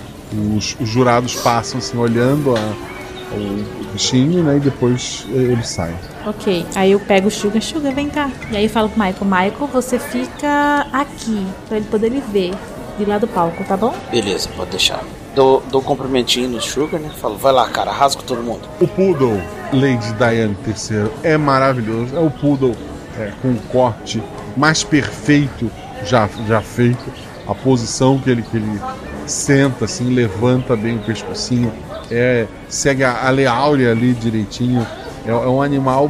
os, 0.55 0.75
os 0.79 0.89
jurados 0.89 1.35
passam 1.35 1.77
assim, 1.77 1.97
olhando 1.97 2.55
a- 2.55 2.94
o 3.31 3.85
bichinho, 3.91 4.43
né? 4.43 4.57
E 4.57 4.59
depois 4.59 5.25
eh, 5.33 5.37
eles 5.37 5.69
saem. 5.69 5.95
Ok, 6.25 6.65
aí 6.75 6.91
eu 6.91 6.99
pego 6.99 7.27
o 7.27 7.31
Sugar, 7.31 7.61
Sugar, 7.61 7.93
vem 7.93 8.09
cá. 8.09 8.29
E 8.51 8.57
aí 8.57 8.63
eu 8.65 8.69
falo 8.69 8.89
pro 8.89 8.99
Michael, 8.99 9.25
Michael, 9.25 9.69
você 9.71 9.99
fica 9.99 10.87
aqui, 10.91 11.45
pra 11.67 11.77
ele 11.77 11.85
poder 11.87 12.09
lhe 12.09 12.21
ver, 12.21 12.53
de 12.97 13.05
lá 13.05 13.17
do 13.17 13.27
palco, 13.27 13.63
tá 13.63 13.75
bom? 13.75 13.93
Beleza, 14.11 14.49
pode 14.55 14.71
deixar. 14.71 15.03
Dou, 15.35 15.61
dou 15.69 15.81
um 15.81 15.83
cumprimentinho 15.83 16.49
no 16.49 16.61
Sugar, 16.61 16.99
né? 16.99 17.09
Falo, 17.19 17.35
vai 17.35 17.51
lá, 17.51 17.67
cara, 17.69 17.91
rasga 17.91 18.21
todo 18.23 18.41
mundo. 18.41 18.61
O 18.79 18.87
Poodle 18.87 19.41
Lady 19.73 20.13
Diane 20.13 20.55
III 20.65 21.11
é 21.23 21.37
maravilhoso. 21.37 22.15
É 22.15 22.19
o 22.19 22.31
Poodle 22.31 22.75
é, 23.19 23.31
com 23.41 23.49
o 23.49 23.59
corte 23.71 24.23
mais 24.55 24.83
perfeito 24.83 25.69
já, 26.05 26.29
já 26.47 26.61
feito. 26.61 27.03
A 27.47 27.53
posição 27.53 28.17
que 28.17 28.29
ele, 28.29 28.41
que 28.41 28.57
ele 28.57 28.79
senta, 29.25 29.85
assim, 29.85 30.13
levanta 30.13 30.75
bem 30.75 30.95
o 30.95 30.99
pescocinho. 30.99 31.71
É, 32.11 32.45
segue 32.69 33.03
a, 33.03 33.27
a 33.27 33.29
lei 33.29 33.45
áurea 33.45 33.91
ali 33.91 34.13
direitinho. 34.13 34.85
É, 35.25 35.31
é 35.31 35.33
um 35.33 35.61
animal 35.61 36.09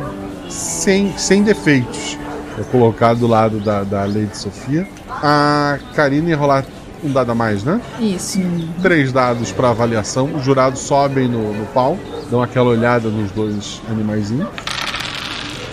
sem, 0.50 1.18
sem 1.18 1.44
defeitos. 1.44 2.18
É 2.58 2.64
colocado 2.64 3.20
do 3.20 3.28
lado 3.28 3.60
da, 3.60 3.84
da 3.84 4.06
Lady 4.06 4.38
Sofia. 4.38 4.88
A 5.10 5.78
Karine 5.94 6.30
ia 6.30 6.38
rolar 6.38 6.66
um 7.04 7.12
dado 7.12 7.32
a 7.32 7.36
mais, 7.36 7.64
né? 7.64 7.80
Isso. 8.00 8.40
três 8.82 9.12
dados 9.12 9.52
para 9.52 9.70
avaliação. 9.70 10.34
Os 10.34 10.44
jurados 10.44 10.80
sobem 10.80 11.28
no, 11.28 11.54
no 11.54 11.66
pau, 11.68 11.98
dão 12.32 12.42
aquela 12.42 12.70
olhada 12.70 13.10
nos 13.10 13.32
dois 13.32 13.82
animaizinhos. 13.90 14.48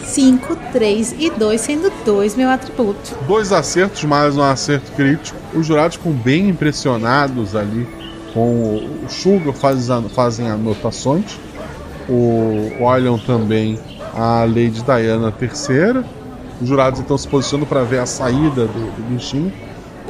5, 0.05 0.57
3 0.73 1.15
e 1.19 1.31
2, 1.31 1.59
sendo 1.59 1.91
2 2.05 2.35
meu 2.35 2.51
atributo. 2.51 3.17
Dois 3.27 3.51
acertos, 3.51 4.05
mais 4.05 4.37
um 4.37 4.43
acerto 4.43 4.93
crítico. 4.93 5.39
Os 5.55 5.67
jurados 5.67 5.97
ficam 5.97 6.13
bem 6.13 6.51
impressionados 6.51 7.57
ali 7.57 7.89
com 8.35 8.81
o 9.05 9.07
Sugar, 9.09 9.55
an- 9.91 10.09
fazem 10.09 10.49
anotações. 10.51 11.39
O, 12.09 12.73
olham 12.81 13.19
também 13.19 13.79
a 14.15 14.45
Lady 14.45 14.83
Diana 14.83 15.33
III. 15.41 16.05
Os 16.61 16.69
jurados 16.69 17.01
então 17.01 17.17
se 17.17 17.27
posicionam 17.29 17.67
para 17.67 17.83
ver 17.83 18.01
a 18.01 18.07
saída 18.07 18.67
do, 18.67 18.97
do 18.97 19.03
bichinho. 19.09 19.53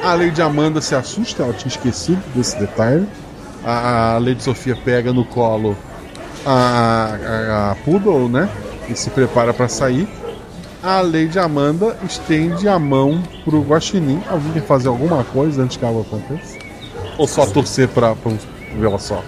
A 0.02 0.14
Lady 0.14 0.42
Amanda 0.42 0.80
se 0.80 0.94
assusta, 0.94 1.42
ela 1.42 1.52
tinha 1.52 1.68
esquecido 1.68 2.20
desse 2.34 2.58
detalhe. 2.58 3.06
A, 3.64 4.14
a 4.14 4.18
Lady 4.18 4.42
Sofia 4.42 4.76
pega 4.76 5.12
no 5.12 5.24
colo 5.24 5.76
a, 6.44 7.16
a, 7.24 7.70
a 7.70 7.74
Poodle, 7.76 8.28
né? 8.28 8.48
E 8.88 8.96
se 8.96 9.10
prepara 9.10 9.54
para 9.54 9.68
sair. 9.68 10.08
A 10.82 11.00
Lady 11.00 11.38
Amanda 11.38 11.96
estende 12.04 12.66
a 12.68 12.78
mão 12.78 13.22
pro 13.44 13.62
Guaxinim. 13.62 14.20
Alguém 14.28 14.52
quer 14.52 14.62
fazer 14.66 14.88
alguma 14.88 15.22
coisa 15.22 15.62
antes 15.62 15.76
que 15.76 15.84
algo 15.84 16.00
aconteça? 16.00 16.58
Ou 17.18 17.26
só 17.26 17.46
torcer 17.46 17.88
pra, 17.88 18.14
pra 18.14 18.32
ver 18.74 18.94
a 18.94 18.98
sorte? 18.98 19.26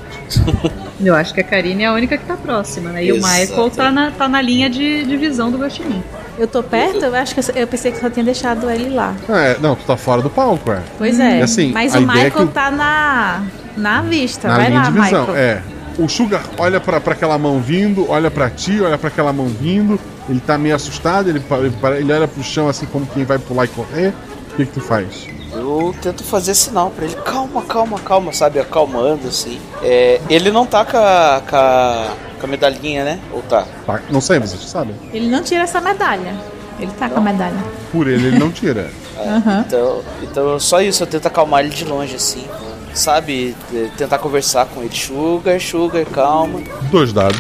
Eu 1.01 1.15
acho 1.15 1.35
que 1.35 1.41
a 1.41 1.45
Karine 1.45 1.83
é 1.83 1.87
a 1.87 1.93
única 1.93 2.17
que 2.17 2.25
tá 2.25 2.37
próxima, 2.37 2.91
né? 2.91 3.05
E 3.05 3.13
o. 3.13 3.17
Michael 3.17 3.71
tá 3.71 3.91
na, 3.91 4.11
tá 4.11 4.29
na 4.29 4.41
linha 4.41 4.71
de, 4.71 5.05
de 5.05 5.17
visão 5.17 5.51
do 5.51 5.59
Guaxinim. 5.59 6.03
Eu 6.39 6.49
tô 6.49 6.63
perto? 6.63 7.05
Eu 7.05 7.15
acho 7.15 7.35
que 7.35 7.41
eu, 7.41 7.45
eu 7.63 7.67
pensei 7.67 7.93
que 7.93 8.01
só 8.01 8.09
tinha 8.11 8.25
deixado 8.25 8.69
ele 8.71 8.91
lá. 8.91 9.15
É, 9.29 9.57
não, 9.61 9.77
tu 9.77 9.85
tá 9.85 9.97
fora 9.97 10.23
do 10.23 10.31
palco, 10.31 10.73
é. 10.73 10.81
Pois 10.99 11.21
é. 11.21 11.41
E 11.41 11.43
assim, 11.43 11.73
mas 11.73 11.95
a 11.95 11.99
o 11.99 12.03
ideia 12.03 12.21
é 12.21 12.25
Michael 12.25 12.47
que 12.49 12.53
tá 12.53 12.71
na, 12.71 13.43
na 13.77 14.03
vista. 14.03 14.49
na 14.49 14.57
Vai 14.57 14.69
linha 14.69 14.81
lá, 14.81 14.87
de 14.87 14.93
visão, 14.93 15.21
Michael. 15.27 15.37
é. 15.37 15.63
O 15.97 16.09
Sugar 16.09 16.43
olha 16.59 16.81
pra 16.81 17.01
pra 17.01 17.13
aquela 17.13 17.39
mão 17.39 17.61
vindo, 17.61 18.11
olha 18.11 18.29
pra 18.31 18.51
ti, 18.51 18.81
olha 18.81 18.99
pra 18.99 19.09
aquela 19.09 19.33
mão 19.33 19.47
vindo. 19.47 20.01
Ele 20.29 20.41
tá 20.41 20.59
meio 20.59 20.75
assustado, 20.75 21.29
ele, 21.29 21.41
ele, 21.51 21.99
ele 22.01 22.13
olha 22.13 22.27
pro 22.27 22.43
chão 22.43 22.69
assim 22.69 22.87
como 22.87 23.07
quem 23.07 23.25
vai 23.25 23.39
pular 23.39 23.67
e 23.67 23.69
correr. 23.69 24.13
O 24.53 24.57
que, 24.57 24.67
que 24.67 24.73
tu 24.73 24.81
faz? 24.81 25.29
Eu 25.55 25.95
tento 26.03 26.25
fazer 26.25 26.55
sinal 26.55 26.91
pra 26.91 27.05
ele, 27.05 27.15
calma, 27.17 27.63
calma, 27.63 27.99
calma, 28.01 28.33
sabe? 28.33 28.59
Acalmando 28.59 29.29
assim. 29.29 29.61
É, 29.83 30.21
ele 30.29 30.51
não 30.51 30.67
tá 30.67 30.85
com 30.85 30.97
a, 30.97 31.43
com, 31.49 31.57
a, 31.57 32.09
com 32.41 32.47
a 32.47 32.49
medalhinha, 32.49 33.05
né? 33.05 33.21
Ou 33.33 33.41
tá? 33.43 33.65
Tá, 33.87 34.01
não 34.11 34.21
sei, 34.21 34.39
vocês 34.39 34.63
sabem. 34.65 34.95
Ele 35.13 35.29
não 35.29 35.43
tira 35.43 35.63
essa 35.63 35.81
medalha. 35.81 36.35
Ele 36.81 36.91
tá 36.99 37.09
com 37.09 37.19
a 37.19 37.23
medalha. 37.23 37.57
Por 37.93 38.09
ele, 38.09 38.27
ele 38.29 38.39
não 38.39 38.51
tira. 38.51 38.91
Aham. 39.17 39.65
Então, 39.67 40.03
então 40.23 40.59
só 40.61 40.81
isso, 40.83 41.03
eu 41.05 41.07
tento 41.07 41.27
acalmar 41.27 41.61
ele 41.65 41.71
de 41.73 41.85
longe 41.85 42.17
assim. 42.17 42.45
Sabe? 42.93 43.55
É, 43.73 43.89
Tentar 43.97 44.19
conversar 44.19 44.67
com 44.67 44.83
ele. 44.83 44.95
Sugar, 44.95 45.61
sugar, 45.61 46.05
calma. 46.07 46.61
Dois 46.91 47.13
dados. 47.13 47.39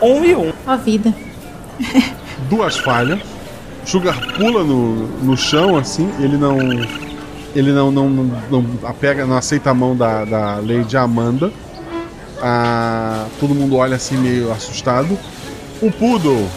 Um 0.00 0.24
e 0.24 0.34
um. 0.34 0.52
Ó, 0.66 0.76
vida. 0.76 1.14
duas 2.48 2.76
falhas. 2.78 3.20
Sugar 3.84 4.18
pula 4.36 4.62
no, 4.64 5.06
no 5.22 5.36
chão 5.36 5.76
assim, 5.76 6.08
ele 6.20 6.36
não. 6.36 6.56
Ele 7.54 7.70
não, 7.72 7.90
não, 7.90 8.08
não, 8.08 8.30
não 8.50 8.66
apega, 8.84 9.26
não 9.26 9.36
aceita 9.36 9.70
a 9.70 9.74
mão 9.74 9.94
da, 9.94 10.24
da 10.24 10.54
Lady 10.56 10.96
Amanda. 10.96 11.52
Ah, 12.40 13.26
todo 13.38 13.54
mundo 13.54 13.76
olha 13.76 13.96
assim 13.96 14.16
meio 14.16 14.50
assustado. 14.50 15.18
O 15.82 15.90
Poodle, 15.90 16.48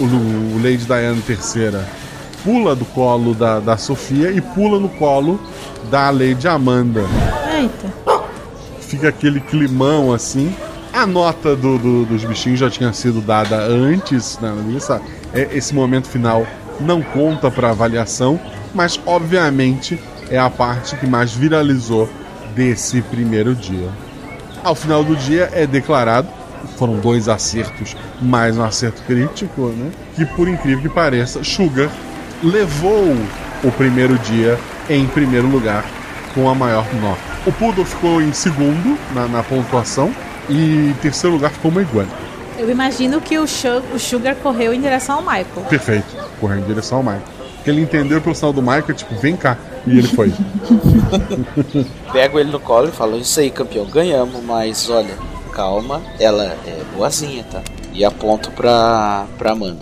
o, 0.00 0.04
o 0.04 0.56
Lady 0.62 0.78
Diana 0.84 1.16
III, 1.28 1.80
pula 2.42 2.74
do 2.74 2.84
colo 2.86 3.34
da, 3.34 3.60
da 3.60 3.76
Sofia 3.76 4.30
e 4.32 4.40
pula 4.40 4.80
no 4.80 4.88
colo 4.88 5.38
da 5.90 6.10
Lady 6.10 6.48
Amanda. 6.48 7.04
Eita. 7.56 7.92
Fica 8.80 9.08
aquele 9.10 9.40
climão 9.40 10.12
assim. 10.12 10.52
A 10.92 11.06
nota 11.06 11.54
do- 11.56 11.78
do- 11.78 12.04
dos 12.04 12.24
bichinhos 12.24 12.58
já 12.58 12.68
tinha 12.68 12.92
sido 12.92 13.20
dada 13.20 13.56
antes 13.56 14.38
na 14.42 14.50
lista. 14.52 15.00
É, 15.32 15.48
esse 15.52 15.72
momento 15.74 16.08
final 16.08 16.44
não 16.80 17.02
conta 17.02 17.50
para 17.50 17.70
avaliação, 17.70 18.40
mas 18.74 19.00
obviamente 19.06 19.98
é 20.30 20.38
a 20.38 20.48
parte 20.48 20.96
que 20.96 21.06
mais 21.06 21.32
viralizou 21.32 22.08
desse 22.54 23.02
primeiro 23.02 23.54
dia. 23.54 23.88
Ao 24.62 24.74
final 24.74 25.02
do 25.02 25.16
dia 25.16 25.50
é 25.52 25.66
declarado, 25.66 26.28
foram 26.76 26.98
dois 26.98 27.28
acertos 27.28 27.96
mais 28.20 28.56
um 28.56 28.62
acerto 28.62 29.02
crítico, 29.02 29.68
né? 29.68 29.90
Que 30.14 30.24
por 30.24 30.48
incrível 30.48 30.82
que 30.82 30.88
pareça, 30.88 31.42
Sugar 31.42 31.90
levou 32.42 33.16
o 33.64 33.70
primeiro 33.72 34.18
dia 34.18 34.58
em 34.88 35.06
primeiro 35.06 35.48
lugar 35.48 35.84
com 36.34 36.48
a 36.48 36.54
maior 36.54 36.86
nota. 36.94 37.20
O 37.46 37.52
Poodle 37.52 37.84
ficou 37.84 38.22
em 38.22 38.32
segundo 38.32 38.98
na, 39.14 39.26
na 39.26 39.42
pontuação 39.42 40.12
e 40.48 40.90
em 40.90 40.94
terceiro 40.94 41.34
lugar 41.36 41.50
ficou 41.50 41.70
uma 41.70 41.82
iguana. 41.82 42.21
Eu 42.62 42.70
imagino 42.70 43.20
que 43.20 43.36
o, 43.36 43.42
o 43.42 43.98
Sugar 43.98 44.36
correu 44.36 44.72
em 44.72 44.80
direção 44.80 45.16
ao 45.16 45.22
Michael. 45.22 45.66
Perfeito, 45.68 46.06
correndo 46.40 46.62
em 46.62 46.66
direção 46.68 46.98
ao 46.98 47.02
Michael. 47.02 47.24
Porque 47.56 47.68
ele 47.68 47.80
entendeu 47.80 48.20
pelo 48.20 48.36
sinal 48.36 48.52
do 48.52 48.62
Michael, 48.62 48.94
tipo, 48.94 49.16
vem 49.16 49.36
cá. 49.36 49.58
E 49.84 49.98
ele 49.98 50.06
foi. 50.06 50.32
Pego 52.12 52.38
ele 52.38 52.52
no 52.52 52.60
colo 52.60 52.88
e 52.88 52.92
falo, 52.92 53.18
isso 53.18 53.40
aí, 53.40 53.50
campeão, 53.50 53.84
ganhamos, 53.86 54.40
mas 54.44 54.88
olha, 54.88 55.18
calma, 55.52 56.00
ela 56.20 56.44
é 56.44 56.84
boazinha, 56.96 57.42
tá? 57.50 57.60
E 57.92 58.04
aponto 58.04 58.52
pra, 58.52 59.26
pra 59.36 59.50
Amanda. 59.50 59.80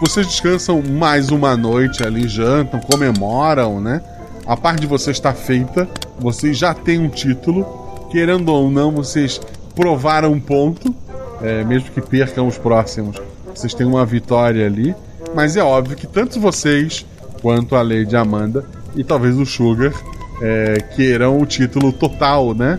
Vocês 0.00 0.26
descansam 0.26 0.82
mais 0.82 1.28
uma 1.28 1.54
noite 1.54 2.02
ali, 2.02 2.26
jantam, 2.26 2.80
comemoram, 2.80 3.78
né? 3.78 4.00
A 4.46 4.56
parte 4.56 4.80
de 4.80 4.86
vocês 4.86 5.18
está 5.18 5.34
feita, 5.34 5.86
vocês 6.18 6.56
já 6.56 6.72
têm 6.72 6.98
um 6.98 7.10
título. 7.10 8.08
Querendo 8.10 8.48
ou 8.48 8.70
não, 8.70 8.90
vocês 8.90 9.38
provaram 9.74 10.32
um 10.32 10.40
ponto, 10.40 10.94
é, 11.42 11.64
mesmo 11.64 11.90
que 11.90 12.00
percam 12.00 12.46
os 12.46 12.56
próximos. 12.56 13.16
Vocês 13.54 13.74
têm 13.74 13.86
uma 13.86 14.04
vitória 14.06 14.66
ali, 14.66 14.94
mas 15.34 15.56
é 15.56 15.62
óbvio 15.62 15.96
que 15.96 16.06
tanto 16.06 16.40
vocês 16.40 17.04
quanto 17.40 17.74
a 17.74 17.82
Lady 17.82 18.16
Amanda 18.16 18.64
e 18.94 19.02
talvez 19.02 19.36
o 19.36 19.44
Sugar 19.44 19.92
é, 20.40 20.80
queiram 20.94 21.40
o 21.40 21.46
título 21.46 21.92
total, 21.92 22.54
né? 22.54 22.78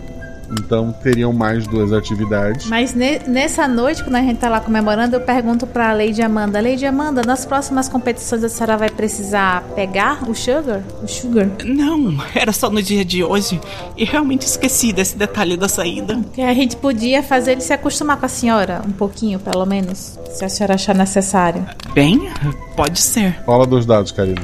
Então 0.58 0.92
teriam 1.02 1.32
mais 1.32 1.66
duas 1.66 1.92
atividades. 1.92 2.66
Mas 2.66 2.94
ne- 2.94 3.20
nessa 3.26 3.66
noite, 3.68 4.02
quando 4.02 4.16
a 4.16 4.20
gente 4.22 4.38
tá 4.38 4.48
lá 4.48 4.60
comemorando, 4.60 5.16
eu 5.16 5.20
pergunto 5.20 5.66
pra 5.66 5.92
Lady 5.92 6.22
Amanda: 6.22 6.60
Lady 6.60 6.86
Amanda, 6.86 7.22
nas 7.26 7.44
próximas 7.44 7.88
competições 7.88 8.42
a 8.44 8.48
senhora 8.48 8.76
vai 8.76 8.90
precisar 8.90 9.62
pegar 9.74 10.28
o 10.28 10.34
Sugar? 10.34 10.82
O 11.02 11.08
Sugar? 11.08 11.48
Não, 11.64 12.14
era 12.34 12.52
só 12.52 12.70
no 12.70 12.82
dia 12.82 13.04
de 13.04 13.22
hoje. 13.24 13.60
E 13.96 14.04
realmente 14.04 14.42
esqueci 14.42 14.92
desse 14.92 15.16
detalhe 15.16 15.56
da 15.56 15.68
saída. 15.68 16.20
Que 16.32 16.42
a 16.42 16.54
gente 16.54 16.76
podia 16.76 17.22
fazer 17.22 17.52
ele 17.52 17.60
se 17.60 17.72
acostumar 17.72 18.16
com 18.18 18.26
a 18.26 18.28
senhora, 18.28 18.82
um 18.86 18.92
pouquinho, 18.92 19.38
pelo 19.38 19.64
menos, 19.66 20.18
se 20.30 20.44
a 20.44 20.48
senhora 20.48 20.74
achar 20.74 20.94
necessário. 20.94 21.66
Bem, 21.94 22.28
pode 22.76 23.00
ser. 23.00 23.40
Fala 23.44 23.66
dos 23.66 23.84
dados, 23.86 24.12
Karina. 24.12 24.42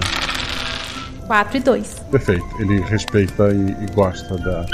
4 1.27 1.57
e 1.57 1.61
2. 1.61 1.97
Perfeito. 2.11 2.45
Ele 2.59 2.81
respeita 2.81 3.51
e, 3.53 3.85
e 3.85 3.95
gosta 3.95 4.37
da, 4.37 4.67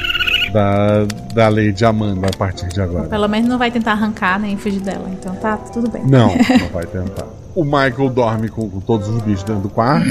da, 0.53 1.05
da 1.35 1.49
lei 1.49 1.73
de 1.73 1.85
Amanda 1.85 2.29
a 2.33 2.37
partir 2.37 2.69
de 2.69 2.81
agora. 2.81 3.09
Pelo 3.09 3.29
menos 3.29 3.49
não 3.49 3.59
vai 3.59 3.71
tentar 3.71 3.93
arrancar 3.93 4.39
nem 4.41 4.57
fugir 4.57 4.81
dela. 4.81 5.09
Então 5.11 5.35
tá 5.37 5.57
tudo 5.57 5.91
bem. 5.91 6.03
Não, 6.07 6.29
não 6.61 6.69
vai 6.73 6.87
tentar. 6.87 7.27
O 7.55 7.65
Michael 7.65 8.11
dorme 8.11 8.49
com, 8.51 8.69
com 8.69 8.81
todos 8.81 9.09
os 9.09 9.23
bichos 9.23 9.43
dentro 9.45 9.63
do 9.63 9.71
quarto. 9.71 10.07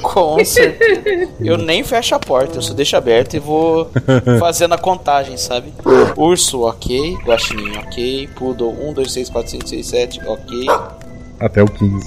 Com 0.00 0.44
certeza. 0.44 1.28
Eu 1.40 1.56
nem 1.58 1.82
fecho 1.82 2.14
a 2.14 2.18
porta, 2.18 2.58
eu 2.58 2.62
só 2.62 2.72
deixo 2.74 2.96
aberto 2.96 3.34
e 3.34 3.38
vou 3.40 3.90
fazendo 4.38 4.74
a 4.74 4.78
contagem, 4.78 5.36
sabe? 5.36 5.72
Urso, 6.16 6.62
ok. 6.62 7.16
Guaxinim, 7.24 7.76
ok. 7.78 8.28
Poodle, 8.36 8.70
1, 8.90 8.92
2, 8.92 9.12
3, 9.12 9.30
4, 9.30 9.50
5, 9.50 9.68
6, 9.68 9.86
7, 9.86 10.20
ok. 10.26 10.66
Até 11.40 11.62
o 11.62 11.66
15. 11.66 12.06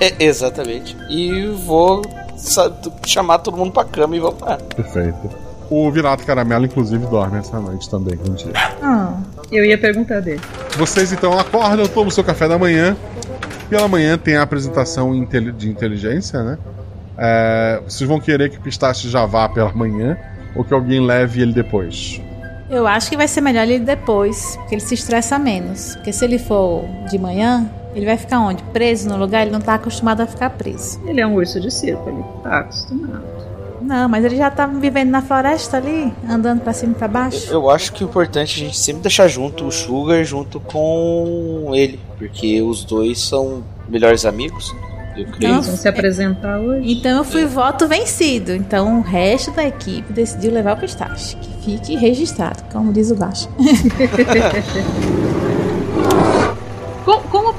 É, 0.00 0.14
exatamente. 0.24 0.94
E 1.08 1.46
vou 1.46 2.02
sa- 2.36 2.72
chamar 3.06 3.38
todo 3.38 3.56
mundo 3.56 3.72
pra 3.72 3.84
cama 3.84 4.14
e 4.16 4.20
vamos 4.20 4.40
lá. 4.40 4.58
Perfeito. 4.76 5.30
O 5.70 5.90
Virato 5.90 6.24
Caramelo, 6.24 6.64
inclusive, 6.64 7.04
dorme 7.06 7.38
essa 7.38 7.60
noite 7.60 7.90
também 7.90 8.16
contigo. 8.16 8.52
Ah, 8.82 9.18
eu 9.52 9.64
ia 9.64 9.76
perguntar 9.76 10.20
dele. 10.20 10.40
Vocês 10.76 11.12
então 11.12 11.38
acordam, 11.38 11.86
tomam 11.86 12.08
o 12.08 12.10
seu 12.10 12.24
café 12.24 12.48
da 12.48 12.58
manhã. 12.58 12.96
Pela 13.68 13.86
manhã 13.86 14.16
tem 14.16 14.36
a 14.36 14.42
apresentação 14.42 15.12
de 15.56 15.68
inteligência, 15.68 16.42
né? 16.42 16.58
É, 17.18 17.82
vocês 17.86 18.08
vão 18.08 18.18
querer 18.18 18.48
que 18.48 18.56
o 18.56 18.60
Pistache 18.60 19.08
já 19.10 19.26
vá 19.26 19.48
pela 19.48 19.72
manhã 19.72 20.16
ou 20.54 20.64
que 20.64 20.72
alguém 20.72 21.04
leve 21.04 21.42
ele 21.42 21.52
depois? 21.52 22.20
Eu 22.70 22.86
acho 22.86 23.10
que 23.10 23.16
vai 23.16 23.26
ser 23.26 23.40
melhor 23.40 23.62
ele 23.62 23.76
ir 23.76 23.80
depois, 23.80 24.56
porque 24.56 24.74
ele 24.74 24.82
se 24.82 24.94
estressa 24.94 25.38
menos. 25.38 25.96
Porque 25.96 26.12
se 26.12 26.24
ele 26.24 26.38
for 26.38 26.84
de 27.10 27.18
manhã, 27.18 27.68
ele 27.94 28.06
vai 28.06 28.16
ficar 28.16 28.40
onde? 28.40 28.62
Preso 28.64 29.08
no 29.08 29.16
lugar? 29.16 29.42
Ele 29.42 29.50
não 29.50 29.60
tá 29.60 29.74
acostumado 29.74 30.20
a 30.20 30.26
ficar 30.26 30.50
preso. 30.50 31.00
Ele 31.06 31.20
é 31.20 31.26
um 31.26 31.34
urso 31.34 31.60
de 31.60 31.70
circo, 31.70 32.08
ele 32.08 32.22
tá 32.42 32.60
acostumado. 32.60 33.37
Não, 33.88 34.06
mas 34.06 34.22
ele 34.22 34.36
já 34.36 34.50
tá 34.50 34.66
vivendo 34.66 35.08
na 35.08 35.22
floresta 35.22 35.78
ali, 35.78 36.12
andando 36.28 36.60
pra 36.60 36.74
cima 36.74 36.92
e 36.92 36.94
pra 36.94 37.08
baixo. 37.08 37.50
Eu 37.50 37.70
acho 37.70 37.90
que 37.90 38.04
o 38.04 38.06
importante 38.06 38.60
é 38.60 38.64
a 38.64 38.66
gente 38.66 38.78
sempre 38.78 39.00
deixar 39.00 39.28
junto 39.28 39.64
o 39.64 39.72
Sugar 39.72 40.22
junto 40.24 40.60
com 40.60 41.70
ele, 41.72 41.98
porque 42.18 42.60
os 42.60 42.84
dois 42.84 43.18
são 43.18 43.64
melhores 43.88 44.26
amigos, 44.26 44.74
eu 45.16 45.24
creio. 45.28 45.54
Nossa. 45.54 45.70
Vão 45.70 45.78
se 45.78 45.88
apresentar 45.88 46.58
hoje. 46.60 46.92
Então 46.92 47.16
eu 47.16 47.24
fui 47.24 47.46
voto 47.46 47.88
vencido. 47.88 48.52
Então 48.52 48.98
o 48.98 49.00
resto 49.00 49.52
da 49.52 49.64
equipe 49.64 50.12
decidiu 50.12 50.52
levar 50.52 50.76
o 50.76 50.80
pistache. 50.80 51.34
Que 51.36 51.64
fique 51.64 51.96
registrado, 51.96 52.62
como 52.70 52.92
diz 52.92 53.10
o 53.10 53.16
baixo. 53.16 53.48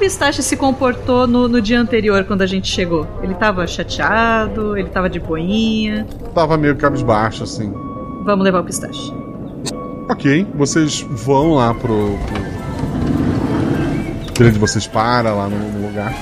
o 0.00 0.02
Pistache 0.10 0.42
se 0.42 0.56
comportou 0.56 1.26
no, 1.26 1.46
no 1.48 1.60
dia 1.60 1.78
anterior, 1.80 2.24
quando 2.24 2.42
a 2.42 2.46
gente 2.46 2.68
chegou? 2.68 3.06
Ele 3.22 3.34
tava 3.34 3.66
chateado? 3.66 4.76
Ele 4.76 4.88
tava 4.88 5.08
de 5.10 5.20
boinha? 5.20 6.06
Tava 6.34 6.56
meio 6.56 6.74
cabisbaixo, 6.76 7.44
assim. 7.44 7.72
Vamos 8.24 8.44
levar 8.44 8.60
o 8.60 8.64
Pistache. 8.64 9.12
Ok, 10.10 10.46
vocês 10.54 11.06
vão 11.10 11.54
lá 11.54 11.74
pro. 11.74 12.18
pro... 12.26 12.60
Onde 14.46 14.58
vocês 14.58 14.86
para 14.86 15.32
lá 15.34 15.48
no, 15.48 15.58
no 15.58 15.86
lugar. 15.88 16.14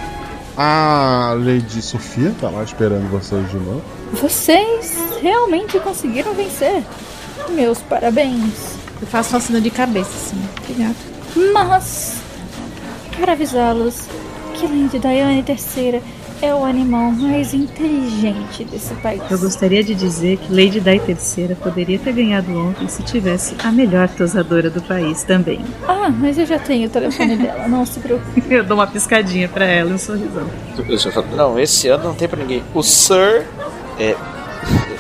A 0.57 1.35
Lady 1.39 1.81
Sofia 1.81 2.35
tá 2.41 2.51
lá 2.51 2.65
esperando 2.65 3.09
vocês 3.11 3.49
de 3.49 3.57
novo. 3.57 3.81
Vocês 4.15 4.99
realmente 5.23 5.79
conseguiram 5.79 6.35
vencer. 6.35 6.83
Meus 7.51 7.79
parabéns. 7.79 8.77
Eu 9.01 9.07
faço 9.07 9.37
um 9.37 9.41
sinal 9.41 9.61
de 9.61 9.71
cabeça, 9.71 10.11
assim. 10.11 10.37
Obrigada. 10.65 10.97
Mas, 11.55 12.21
para 13.19 13.33
avisá-los 13.33 14.07
que 14.55 14.67
Lady 14.67 14.99
Diane 14.99 15.45
III 15.47 16.03
é 16.41 16.55
o 16.55 16.65
animal 16.65 17.11
mais 17.11 17.53
inteligente 17.53 18.65
desse 18.65 18.95
país. 18.95 19.21
Eu 19.29 19.39
gostaria 19.39 19.83
de 19.83 19.95
dizer 19.95 20.37
que 20.39 20.53
Lady 20.53 20.81
Di 20.81 20.91
III 20.91 21.55
poderia 21.57 21.99
ter 21.99 22.13
ganhado 22.13 22.57
ontem 22.57 22.87
se 22.89 23.03
tivesse 23.03 23.57
a 23.63 23.73
melhor 23.73 24.09
tosadora 24.09 24.71
do 24.71 24.81
país 24.81 25.25
também. 25.25 25.61
Ah, 25.87 26.09
mas 26.09 26.39
eu 26.39 26.47
já 26.47 26.59
tenho 26.59 26.87
o 26.87 26.91
telefone 26.91 27.37
dela, 27.37 27.67
não 27.67 27.85
se 27.85 27.99
preocupe. 27.99 28.43
Eu 28.49 28.65
dou 28.65 28.77
uma 28.77 28.87
piscadinha 28.87 29.49
pra 29.49 29.65
ela 29.65 29.91
e 29.91 29.95
um 29.95 29.99
sorrisão. 29.99 30.47
Não, 31.37 31.59
esse 31.59 31.89
ano 31.89 32.05
não 32.05 32.15
tem 32.15 32.29
pra 32.29 32.39
ninguém. 32.39 32.63
O 32.73 32.83
Sir 32.83 33.45
é, 33.99 34.15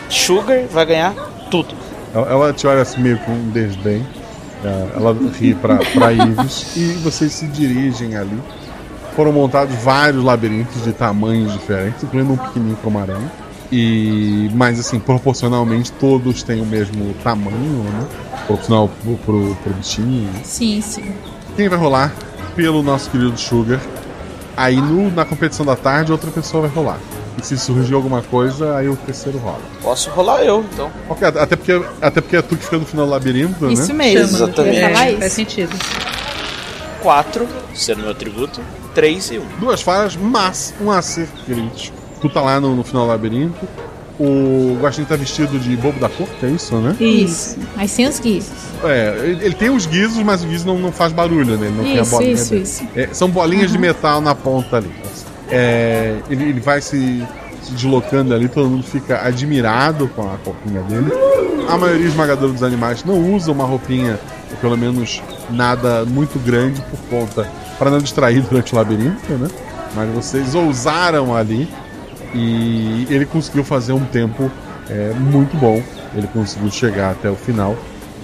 Sugar 0.09 0.65
vai 0.71 0.87
ganhar 0.87 1.15
tudo. 1.51 1.75
Ela, 2.13 2.29
ela 2.31 2.53
te 2.53 2.67
olha 2.67 2.83
assim 2.83 3.01
meio 3.01 3.19
com 3.19 3.33
um 3.33 3.51
desdém. 3.51 4.05
É, 4.65 4.89
Ela 4.97 5.17
ri 5.39 5.55
pra 5.55 6.13
Ives 6.13 6.77
e 6.77 6.93
vocês 7.03 7.33
se 7.33 7.47
dirigem 7.47 8.17
ali. 8.17 8.39
Foram 9.15 9.33
montados 9.33 9.75
vários 9.77 10.23
labirintos 10.23 10.85
de 10.85 10.93
tamanhos 10.93 11.53
diferentes, 11.53 12.05
incluindo 12.05 12.33
um 12.33 12.37
pequenininho 12.37 12.77
como 12.83 12.99
aranha. 12.99 13.31
E, 13.71 14.51
mas 14.55 14.79
assim, 14.81 14.99
proporcionalmente 14.99 15.93
todos 15.93 16.43
têm 16.43 16.63
o 16.63 16.67
mesmo 16.67 17.15
tamanho, 17.23 17.83
né? 17.85 18.07
Proporcional 18.47 18.89
pro, 19.03 19.17
pro, 19.19 19.57
pro 19.57 19.75
bichinho. 19.75 20.31
Sim, 20.45 20.81
sim. 20.81 21.13
Quem 21.57 21.69
vai 21.69 21.79
rolar? 21.79 22.15
Pelo 22.57 22.83
nosso 22.83 23.11
querido 23.11 23.37
Sugar. 23.39 23.81
Aí 24.59 24.75
no, 24.75 25.09
na 25.13 25.25
competição 25.25 25.65
da 25.65 25.77
tarde, 25.77 26.11
outra 26.11 26.33
pessoa 26.33 26.67
vai 26.67 26.71
rolar. 26.77 26.99
E 27.41 27.47
se 27.47 27.57
surgir 27.57 27.95
alguma 27.95 28.23
coisa, 28.23 28.77
aí 28.77 28.89
o 28.89 28.97
terceiro 28.97 29.39
rola. 29.39 29.61
Posso 29.81 30.11
rolar 30.11 30.43
eu, 30.43 30.65
então. 30.73 30.91
Ok, 31.09 31.29
até 31.29 31.55
porque, 31.55 31.81
até 32.03 32.21
porque 32.21 32.37
é 32.37 32.43
tu 32.43 32.57
que 32.57 32.65
fica 32.65 32.77
no 32.77 32.85
final 32.85 33.07
do 33.07 33.13
labirinto, 33.13 33.71
Isso 33.71 33.93
né? 33.93 34.13
mesmo. 34.13 34.37
Exatamente. 34.37 34.79
É, 34.79 35.11
isso. 35.11 35.19
faz 35.21 35.33
sentido. 35.33 35.71
4, 37.01 37.47
sendo 37.73 38.01
meu 38.03 38.11
atributo. 38.11 38.61
3 38.97 39.31
e 39.31 39.39
1. 39.39 39.47
Duas 39.61 39.81
falhas, 39.81 40.17
mas 40.17 40.75
um 40.81 40.91
acerto 40.91 41.45
crítico. 41.45 41.97
Tu 42.21 42.29
tá 42.29 42.41
lá 42.41 42.61
no, 42.61 42.75
no 42.75 42.83
final 42.83 43.05
do 43.05 43.11
labirinto. 43.11 43.69
O 44.19 44.77
Guaxinim 44.81 45.07
tá 45.07 45.15
vestido 45.15 45.61
de 45.61 45.77
bobo 45.77 46.01
da 46.01 46.09
corte, 46.09 46.45
é 46.45 46.49
isso, 46.49 46.75
né? 46.77 46.97
Isso. 46.99 47.57
Mas 47.77 47.93
sem 47.93 48.09
os 48.09 48.19
guizos. 48.19 48.51
É, 48.83 49.17
ele, 49.23 49.45
ele 49.45 49.55
tem 49.55 49.71
os 49.71 49.87
guizos, 49.87 50.19
mas 50.25 50.43
o 50.43 50.47
guizo 50.49 50.67
não, 50.67 50.77
não 50.77 50.91
faz 50.91 51.13
barulho, 51.13 51.57
né? 51.57 51.67
Ele 51.69 51.77
não 51.77 51.85
tem 51.85 52.01
a 52.01 52.05
bolinha 52.05 52.33
isso, 52.33 52.51
dele. 52.51 52.63
isso. 52.63 52.89
É, 52.97 53.09
são 53.13 53.31
bolinhas 53.31 53.71
de 53.71 53.79
metal 53.79 54.21
na 54.21 54.35
ponta 54.35 54.79
ali. 54.79 54.91
É, 55.51 56.17
ele, 56.29 56.51
ele 56.51 56.61
vai 56.61 56.81
se, 56.81 57.25
se 57.63 57.73
deslocando 57.73 58.35
ali, 58.35 58.49
todo 58.49 58.69
mundo 58.69 58.83
fica 58.83 59.25
admirado 59.25 60.09
com 60.09 60.23
a 60.23 60.37
roupinha 60.45 60.83
dele. 60.83 61.13
A 61.69 61.77
maioria 61.77 62.07
esmagadora 62.07 62.53
dos 62.53 62.63
animais 62.65 63.05
não 63.05 63.35
usa 63.35 63.53
uma 63.53 63.65
roupinha, 63.65 64.19
ou 64.51 64.57
pelo 64.57 64.77
menos 64.77 65.23
nada 65.49 66.05
muito 66.05 66.39
grande 66.41 66.83
por 66.83 66.99
conta, 67.09 67.49
para 67.79 67.89
não 67.89 67.99
distrair 67.99 68.41
durante 68.49 68.73
o 68.73 68.77
labirinto, 68.77 69.33
né? 69.35 69.49
Mas 69.95 70.11
vocês 70.11 70.57
ousaram 70.57 71.37
ali 71.37 71.69
e 72.35 73.07
ele 73.11 73.25
conseguiu 73.27 73.65
fazer 73.65 73.93
um 73.93 74.05
tempo 74.05 74.51
é, 74.89 75.13
muito 75.15 75.57
bom. 75.57 75.83
Ele 76.15 76.27
conseguiu 76.29 76.71
chegar 76.71 77.13
até 77.13 77.31
o 77.31 77.37
final. 77.37 77.77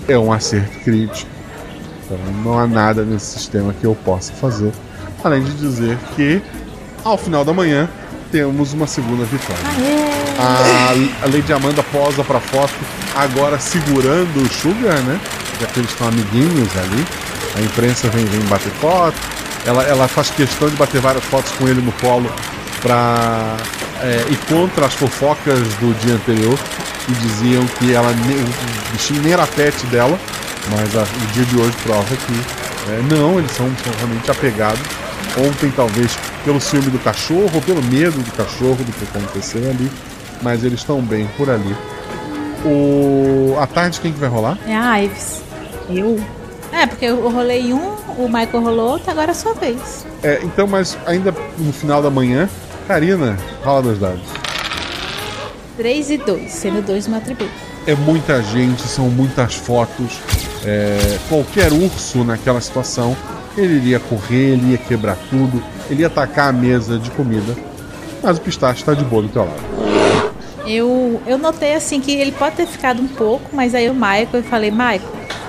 É 0.09 0.19
um 0.19 0.33
acerto 0.33 0.79
crítico. 0.81 1.31
Então 2.05 2.19
não 2.43 2.59
há 2.59 2.67
nada 2.67 3.03
nesse 3.05 3.39
sistema 3.39 3.73
que 3.73 3.85
eu 3.85 3.95
possa 4.05 4.33
fazer. 4.33 4.73
Além 5.23 5.43
de 5.43 5.53
dizer 5.55 5.99
que 6.15 6.43
ao 7.03 7.17
final 7.17 7.45
da 7.45 7.53
manhã 7.53 7.89
temos 8.31 8.73
uma 8.73 8.87
segunda 8.87 9.25
vitória. 9.25 9.63
A, 10.39 11.25
a 11.25 11.27
Lady 11.27 11.53
Amanda 11.53 11.83
posa 11.85 12.25
pra 12.25 12.41
foto, 12.41 12.75
agora 13.15 13.59
segurando 13.59 14.43
o 14.43 14.53
Sugar, 14.53 15.01
né? 15.03 15.21
Já 15.61 15.67
que 15.69 15.81
eles 15.81 15.91
estão 15.91 16.09
amiguinhos 16.09 16.69
ali. 16.77 17.07
A 17.57 17.61
imprensa 17.61 18.09
vem, 18.09 18.25
vem 18.25 18.41
bater 18.43 18.73
foto. 18.73 19.17
Ela, 19.65 19.85
ela 19.85 20.09
faz 20.09 20.31
questão 20.31 20.69
de 20.69 20.77
bater 20.77 21.01
várias 21.01 21.25
fotos 21.25 21.53
com 21.53 21.69
ele 21.69 21.81
no 21.81 21.93
colo 21.93 22.31
pra 22.83 23.57
é, 24.05 24.25
ir 24.31 24.37
contra 24.49 24.87
as 24.87 24.95
fofocas 24.95 25.59
do 25.81 25.95
dia 26.01 26.15
anterior 26.15 26.59
que 27.07 27.13
diziam 27.15 27.65
que 27.79 27.93
ela 27.93 28.11
o 28.11 28.93
bichinho 28.93 29.23
nem 29.23 29.33
era 29.33 29.47
pet 29.47 29.85
dela, 29.87 30.19
mas 30.71 30.95
a- 30.97 31.03
o 31.03 31.27
dia 31.33 31.45
de 31.45 31.57
hoje 31.59 31.75
prova 31.83 32.05
que 32.05 32.91
é, 32.91 33.03
não, 33.15 33.39
eles 33.39 33.51
são, 33.53 33.67
são 33.83 33.93
realmente 33.99 34.31
apegados. 34.31 34.81
Ontem, 35.39 35.73
talvez, 35.75 36.17
pelo 36.45 36.61
ciúme 36.61 36.91
do 36.91 36.99
cachorro, 36.99 37.51
ou 37.55 37.61
pelo 37.63 37.83
medo 37.83 38.19
do 38.23 38.31
cachorro 38.33 38.77
do 38.77 38.93
que 38.93 39.05
aconteceu 39.05 39.63
ali, 39.71 39.91
mas 40.43 40.63
eles 40.65 40.81
estão 40.81 41.01
bem 41.01 41.27
por 41.37 41.49
ali. 41.51 41.75
O... 42.65 43.57
A 43.59 43.67
tarde, 43.67 44.01
quem 44.01 44.13
que 44.13 44.19
vai 44.21 44.29
rolar? 44.29 44.59
É 44.67 44.77
a 44.77 45.03
Ives. 45.03 45.43
Eu? 45.91 46.23
É, 46.73 46.87
porque 46.87 47.05
eu 47.07 47.29
rolei 47.31 47.73
um, 47.73 47.95
o 48.19 48.27
Michael 48.29 48.63
rolou 48.63 48.91
outro, 48.93 49.11
agora 49.11 49.29
é 49.29 49.33
a 49.33 49.35
sua 49.35 49.55
vez. 49.55 50.07
É, 50.23 50.41
então, 50.43 50.67
mas 50.67 50.97
ainda 51.07 51.35
no 51.59 51.73
final 51.73 52.03
da 52.03 52.11
manhã, 52.11 52.49
Karina, 52.87 53.37
rola 53.63 53.83
dois 53.83 53.99
dados. 53.99 54.23
3 55.77 56.11
e 56.11 56.19
2, 56.19 56.53
sendo 56.53 56.83
dois 56.87 57.07
no 57.07 57.17
atributo. 57.17 57.51
É 57.87 57.95
muita 57.95 58.43
gente, 58.43 58.83
são 58.83 59.09
muitas 59.09 59.55
fotos. 59.55 60.21
É, 60.65 61.19
qualquer 61.29 61.73
urso 61.73 62.25
naquela 62.25 62.61
situação, 62.61 63.17
ele 63.57 63.75
iria 63.75 63.99
correr, 63.99 64.53
ele 64.53 64.73
ia 64.73 64.79
quebrar 64.79 65.17
tudo, 65.29 65.63
ele 65.91 66.03
ia 66.03 66.07
atacar 66.07 66.51
a 66.51 66.53
mesa 66.53 66.99
de 66.99 67.11
comida. 67.11 67.55
Mas 68.23 68.39
o 68.39 68.41
pistache 68.41 68.81
está 68.81 68.95
de 68.95 69.05
boa 69.05 69.23
do 69.23 69.29
teu 69.29 69.45
lado. 69.45 69.63
Eu, 70.67 71.21
eu 71.27 71.37
notei 71.37 71.75
assim 71.75 72.01
que 72.01 72.13
ele 72.13 72.33
pode 72.33 72.57
ter 72.57 72.67
ficado 72.67 73.03
um 73.03 73.09
pouco, 73.09 73.45
mas 73.53 73.75
aí 73.75 73.91
o 73.91 73.95
Michael, 73.95 74.29
eu 74.33 74.43
falei, 74.45 74.71
Michael, 74.71 75.03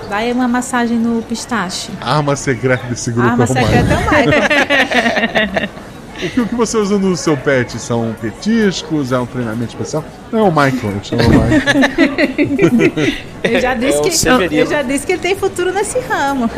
dá 0.09 0.19
uma 0.33 0.47
massagem 0.47 0.97
no 0.97 1.21
pistache. 1.21 1.89
A 2.01 2.17
arma 2.17 2.35
secreta 2.35 2.85
desse 2.87 3.11
grupo 3.11 3.29
Arma 3.29 3.43
é 3.43 3.47
secreta 3.47 3.93
é 3.93 3.95
o 3.95 3.99
Michael. 3.99 5.69
O 6.15 6.29
que, 6.29 6.41
o 6.41 6.47
que 6.47 6.55
você 6.55 6.77
usa 6.77 6.97
no 6.97 7.15
seu 7.17 7.35
pet? 7.35 7.77
São 7.77 8.15
petiscos? 8.21 9.11
É 9.11 9.19
um 9.19 9.25
treinamento 9.25 9.73
especial? 9.73 10.03
Não, 10.31 10.39
é 10.39 10.43
o 10.43 10.47
Michael, 10.51 10.93
eu 10.95 11.03
chamo 11.03 11.21
o 11.23 11.29
Michael. 11.29 13.25
Eu 13.45 13.61
já 13.61 13.75
disse 13.75 13.97
É 13.97 13.99
o 13.99 14.01
que 14.01 14.11
Severino. 14.17 14.61
eu 14.63 14.65
já 14.67 14.81
disse 14.81 15.05
que 15.05 15.11
ele 15.11 15.21
tem 15.21 15.35
futuro 15.35 15.71
nesse 15.71 15.99
ramo. 15.99 16.49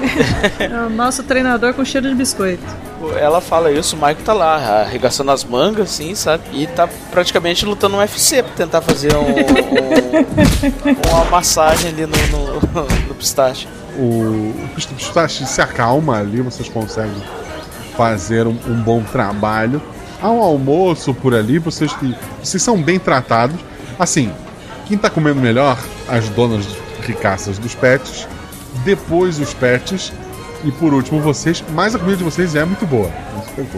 É 0.58 0.86
o 0.86 0.90
nosso 0.90 1.22
treinador 1.24 1.74
com 1.74 1.84
cheiro 1.84 2.08
de 2.08 2.16
biscoito. 2.16 2.64
Ela 3.20 3.42
fala 3.42 3.70
isso, 3.70 3.94
o 3.98 4.00
Michael 4.00 4.18
tá 4.24 4.32
lá, 4.32 4.84
arregaçando 4.84 5.30
as 5.32 5.44
mangas, 5.44 5.90
assim, 5.90 6.16
sabe? 6.16 6.44
E 6.54 6.66
tá 6.66 6.88
praticamente 7.12 7.66
lutando 7.66 7.98
um 7.98 8.00
UFC 8.00 8.42
pra 8.42 8.54
tentar 8.54 8.82
fazer 8.82 9.14
um, 9.18 9.20
um- 9.22 11.10
uma 11.12 11.26
massagem 11.26 11.90
ali 11.92 12.06
no, 12.06 12.18
no, 12.54 12.84
no 13.10 13.16
pistache. 13.16 13.68
o, 13.98 14.02
o 14.02 14.70
pistache 14.96 15.46
se 15.46 15.62
acalma 15.62 16.20
ali, 16.20 16.42
vocês 16.42 16.70
conseguem 16.70 17.22
fazer 17.98 18.48
um, 18.48 18.56
um 18.68 18.76
bom 18.82 19.02
trabalho. 19.04 19.82
Ao 20.22 20.40
almoço 20.42 21.14
por 21.14 21.34
ali, 21.36 21.60
vocês, 21.60 21.92
que- 21.94 22.16
vocês 22.42 22.62
são 22.64 22.82
bem 22.82 22.98
tratados. 23.00 23.58
Assim, 24.00 24.32
quem 24.86 24.98
tá 24.98 25.10
comendo 25.10 25.42
melhor, 25.42 25.78
as 26.08 26.30
donas 26.30 26.66
ricaças 27.02 27.58
dos 27.58 27.76
pets, 27.76 28.28
depois 28.86 29.40
os 29.40 29.54
pets, 29.54 30.14
e 30.64 30.72
por 30.72 30.94
último 30.94 31.20
vocês, 31.20 31.64
mas 31.74 31.94
a 31.96 32.00
comida 32.00 32.18
de 32.18 32.24
vocês 32.24 32.56
é 32.56 32.64
muito 32.66 32.86
boa. 32.86 33.10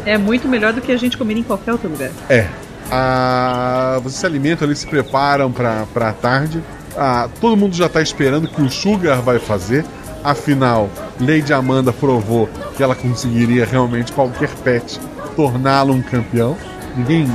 É 0.05 0.17
muito 0.17 0.47
melhor 0.47 0.71
do 0.73 0.81
que 0.81 0.91
a 0.91 0.97
gente 0.97 1.17
comer 1.17 1.37
em 1.37 1.43
qualquer 1.43 1.71
outro 1.73 1.89
lugar. 1.89 2.09
É. 2.29 2.47
Ah, 2.91 3.99
vocês 4.01 4.15
se 4.19 4.25
alimentam 4.25 4.65
ali, 4.67 4.75
se 4.75 4.87
preparam 4.87 5.51
pra, 5.51 5.85
pra 5.93 6.11
tarde. 6.13 6.61
Ah, 6.97 7.29
todo 7.39 7.55
mundo 7.55 7.75
já 7.75 7.87
tá 7.87 8.01
esperando 8.01 8.45
o 8.45 8.47
que 8.47 8.61
o 8.61 8.69
Sugar 8.69 9.21
vai 9.21 9.39
fazer. 9.39 9.85
Afinal, 10.23 10.89
Lady 11.19 11.53
Amanda 11.53 11.93
provou 11.93 12.49
que 12.75 12.83
ela 12.83 12.95
conseguiria 12.95 13.65
realmente 13.65 14.11
qualquer 14.11 14.49
pet 14.63 14.99
torná-lo 15.35 15.93
um 15.93 16.01
campeão. 16.01 16.57
Ninguém 16.95 17.27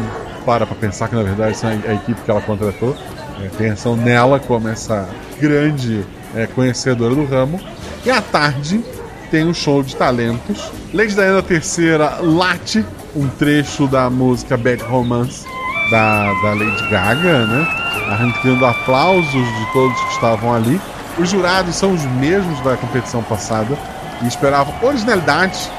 para 0.44 0.66
pra 0.66 0.76
pensar 0.76 1.08
que 1.08 1.14
na 1.14 1.22
verdade 1.22 1.52
essa 1.52 1.68
é 1.68 1.90
a 1.90 1.94
equipe 1.94 2.20
que 2.20 2.30
ela 2.30 2.40
contratou. 2.40 2.94
É, 3.42 3.48
pensam 3.56 3.96
nela 3.96 4.38
como 4.38 4.68
essa 4.68 5.08
grande 5.40 6.04
é, 6.34 6.46
conhecedora 6.46 7.14
do 7.14 7.24
ramo. 7.24 7.60
E 8.04 8.10
à 8.10 8.20
tarde 8.20 8.84
tem 9.30 9.44
um 9.44 9.54
show 9.54 9.82
de 9.82 9.96
talentos. 9.96 10.70
Lady 10.92 11.14
Diana 11.14 11.42
III 11.48 12.34
late 12.36 12.84
um 13.16 13.28
trecho 13.28 13.86
da 13.86 14.10
música 14.10 14.56
Bad 14.56 14.82
Romance 14.84 15.44
da, 15.90 16.32
da 16.42 16.54
Lady 16.54 16.88
Gaga, 16.90 17.46
né? 17.46 17.66
Arrancando 18.08 18.66
aplausos 18.66 19.32
de 19.32 19.72
todos 19.72 19.98
que 20.00 20.12
estavam 20.12 20.54
ali. 20.54 20.80
Os 21.18 21.30
jurados 21.30 21.76
são 21.76 21.92
os 21.92 22.04
mesmos 22.04 22.60
da 22.60 22.76
competição 22.76 23.22
passada 23.22 23.78
e 24.22 24.26
esperavam 24.26 24.74
originalidade 24.82 25.70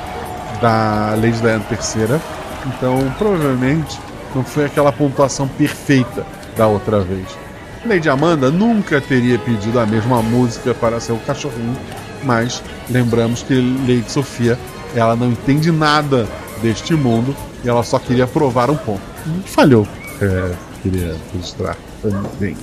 da 0.62 1.14
Lady 1.16 1.40
Diana 1.42 1.66
III. 1.70 2.22
Então, 2.68 3.14
provavelmente, 3.18 4.00
não 4.34 4.44
foi 4.44 4.66
aquela 4.66 4.92
pontuação 4.92 5.48
perfeita 5.48 6.26
da 6.58 6.68
outra 6.68 7.02
vez. 7.02 7.28
Lady 7.86 8.10
Amanda 8.10 8.50
nunca 8.50 9.00
teria 9.00 9.38
pedido 9.38 9.80
a 9.80 9.86
mesma 9.86 10.22
música 10.22 10.74
para 10.74 11.00
seu 11.00 11.18
cachorrinho, 11.18 11.78
mas 12.24 12.64
lembramos 12.90 13.44
que 13.44 13.54
Lady 13.54 14.12
Sofia 14.12 14.58
ela 14.96 15.16
não 15.16 15.28
entende 15.28 15.72
nada 15.72 16.28
deste 16.62 16.96
mundo 16.96 17.36
e 17.64 17.70
ela 17.70 17.84
só 17.84 18.00
queria 18.00 18.26
provar 18.26 18.72
um 18.72 18.78
ponto. 18.78 19.02
Falhou. 19.46 19.88
É, 20.22 20.52
queria 20.82 21.16
registrar 21.34 21.76
também. 22.02 22.56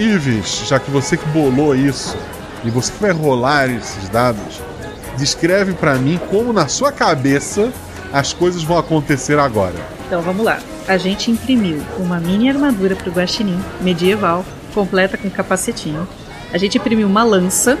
Ives, 0.00 0.62
já 0.66 0.78
que 0.78 0.90
você 0.90 1.16
que 1.16 1.26
bolou 1.28 1.76
isso 1.76 2.16
e 2.64 2.70
você 2.70 2.90
que 2.90 3.00
vai 3.00 3.12
rolar 3.12 3.68
esses 3.68 4.08
dados, 4.08 4.60
descreve 5.18 5.74
para 5.74 5.96
mim 5.96 6.18
como 6.30 6.52
na 6.52 6.68
sua 6.68 6.90
cabeça 6.90 7.70
as 8.12 8.32
coisas 8.32 8.62
vão 8.62 8.78
acontecer 8.78 9.38
agora. 9.38 9.74
Então 10.06 10.22
vamos 10.22 10.44
lá. 10.44 10.58
A 10.88 10.96
gente 10.96 11.30
imprimiu 11.30 11.82
uma 11.98 12.18
mini 12.18 12.48
armadura 12.48 12.96
pro 12.96 13.12
guaxinim 13.12 13.60
medieval, 13.80 14.44
completa 14.74 15.18
com 15.18 15.28
capacetinho. 15.28 16.08
A 16.52 16.58
gente 16.58 16.78
imprimiu 16.78 17.06
uma 17.06 17.22
lança 17.22 17.78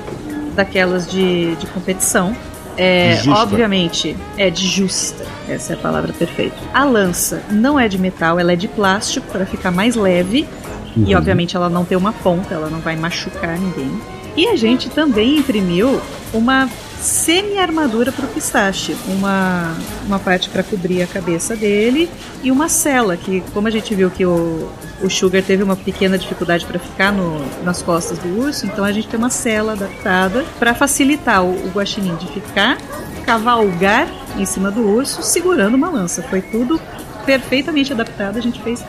daquelas 0.54 1.10
de, 1.10 1.56
de 1.56 1.66
competição. 1.68 2.36
É, 2.76 3.16
Justa. 3.16 3.42
obviamente, 3.42 4.16
é 4.38 4.48
de 4.48 4.66
justa. 4.66 5.26
Essa 5.48 5.72
é 5.72 5.76
a 5.76 5.78
palavra 5.78 6.12
perfeita. 6.12 6.56
A 6.72 6.84
lança 6.84 7.42
não 7.50 7.78
é 7.78 7.88
de 7.88 7.98
metal, 7.98 8.38
ela 8.38 8.52
é 8.52 8.56
de 8.56 8.68
plástico 8.68 9.26
para 9.32 9.44
ficar 9.44 9.70
mais 9.70 9.96
leve. 9.96 10.46
E 10.96 11.00
Uhum. 11.12 11.18
obviamente 11.18 11.56
ela 11.56 11.68
não 11.68 11.84
tem 11.84 11.96
uma 11.96 12.12
ponta, 12.12 12.54
ela 12.54 12.68
não 12.68 12.80
vai 12.80 12.96
machucar 12.96 13.58
ninguém. 13.58 13.90
E 14.36 14.46
a 14.48 14.56
gente 14.56 14.88
também 14.88 15.38
imprimiu 15.38 16.00
uma 16.32 16.68
semi-armadura 17.00 18.12
para 18.12 18.26
o 18.26 18.28
pistache, 18.28 18.94
uma, 19.06 19.74
uma 20.06 20.18
parte 20.18 20.48
para 20.50 20.62
cobrir 20.62 21.02
a 21.02 21.06
cabeça 21.06 21.56
dele 21.56 22.08
e 22.42 22.50
uma 22.50 22.68
cela 22.68 23.16
que, 23.16 23.42
como 23.52 23.66
a 23.66 23.70
gente 23.70 23.94
viu 23.94 24.10
que 24.10 24.24
o, 24.24 24.68
o 25.02 25.08
Sugar 25.08 25.42
teve 25.42 25.62
uma 25.62 25.76
pequena 25.76 26.18
dificuldade 26.18 26.66
para 26.66 26.78
ficar 26.78 27.10
no, 27.12 27.40
nas 27.64 27.82
costas 27.82 28.18
do 28.18 28.40
urso, 28.40 28.66
então 28.66 28.84
a 28.84 28.92
gente 28.92 29.08
tem 29.08 29.18
uma 29.18 29.30
cela 29.30 29.72
adaptada 29.72 30.44
para 30.58 30.74
facilitar 30.74 31.42
o, 31.42 31.52
o 31.66 31.70
guaxinim 31.70 32.14
de 32.16 32.26
ficar, 32.28 32.76
cavalgar 33.24 34.06
em 34.36 34.44
cima 34.44 34.70
do 34.70 34.82
urso, 34.82 35.22
segurando 35.22 35.74
uma 35.74 35.88
lança. 35.88 36.22
Foi 36.22 36.42
tudo 36.42 36.80
perfeitamente 37.24 37.92
adaptado, 37.92 38.36
a 38.36 38.42
gente 38.42 38.60
fez 38.62 38.84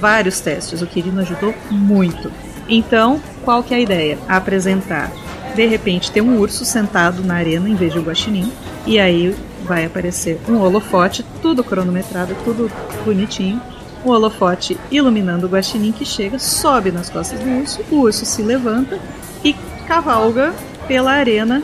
vários 0.00 0.40
testes, 0.40 0.82
o 0.82 0.86
Quirino 0.86 1.20
ajudou 1.20 1.54
muito. 1.70 2.30
Então, 2.68 3.20
qual 3.44 3.62
que 3.62 3.74
é 3.74 3.76
a 3.78 3.80
ideia? 3.80 4.18
Apresentar. 4.28 5.10
De 5.54 5.66
repente 5.66 6.10
tem 6.10 6.22
um 6.22 6.38
urso 6.38 6.64
sentado 6.64 7.22
na 7.22 7.34
arena 7.34 7.68
em 7.68 7.74
vez 7.74 7.92
de 7.92 7.98
um 7.98 8.02
guaxinim, 8.02 8.50
e 8.86 8.98
aí 8.98 9.34
vai 9.64 9.84
aparecer 9.84 10.40
um 10.48 10.58
holofote, 10.58 11.24
tudo 11.40 11.62
cronometrado, 11.62 12.34
tudo 12.44 12.70
bonitinho. 13.04 13.60
Um 14.04 14.10
holofote 14.10 14.76
iluminando 14.90 15.46
o 15.46 15.50
guaxinim 15.50 15.92
que 15.92 16.04
chega, 16.04 16.38
sobe 16.38 16.90
nas 16.90 17.08
costas 17.08 17.38
do 17.38 17.48
urso, 17.60 17.80
o 17.90 18.00
urso 18.00 18.24
se 18.24 18.42
levanta 18.42 18.98
e 19.44 19.54
cavalga 19.86 20.52
pela 20.88 21.12
arena 21.12 21.62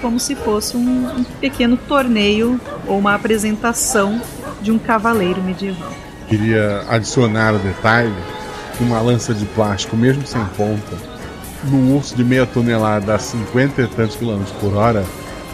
como 0.00 0.18
se 0.18 0.34
fosse 0.34 0.76
um, 0.76 1.20
um 1.20 1.24
pequeno 1.40 1.76
torneio 1.76 2.60
ou 2.86 2.98
uma 2.98 3.14
apresentação 3.14 4.20
de 4.60 4.70
um 4.70 4.78
cavaleiro 4.78 5.40
medieval. 5.42 5.92
Queria 6.32 6.82
adicionar 6.88 7.54
o 7.54 7.58
detalhe 7.58 8.10
que 8.78 8.82
uma 8.82 8.98
lança 9.02 9.34
de 9.34 9.44
plástico, 9.44 9.94
mesmo 9.94 10.26
sem 10.26 10.42
ponta, 10.56 10.96
num 11.64 11.94
urso 11.94 12.16
de 12.16 12.24
meia 12.24 12.46
tonelada 12.46 13.14
a 13.14 13.18
50 13.18 13.82
e 13.82 13.86
tantos 13.88 14.16
quilômetros 14.16 14.56
por 14.56 14.72
hora, 14.72 15.04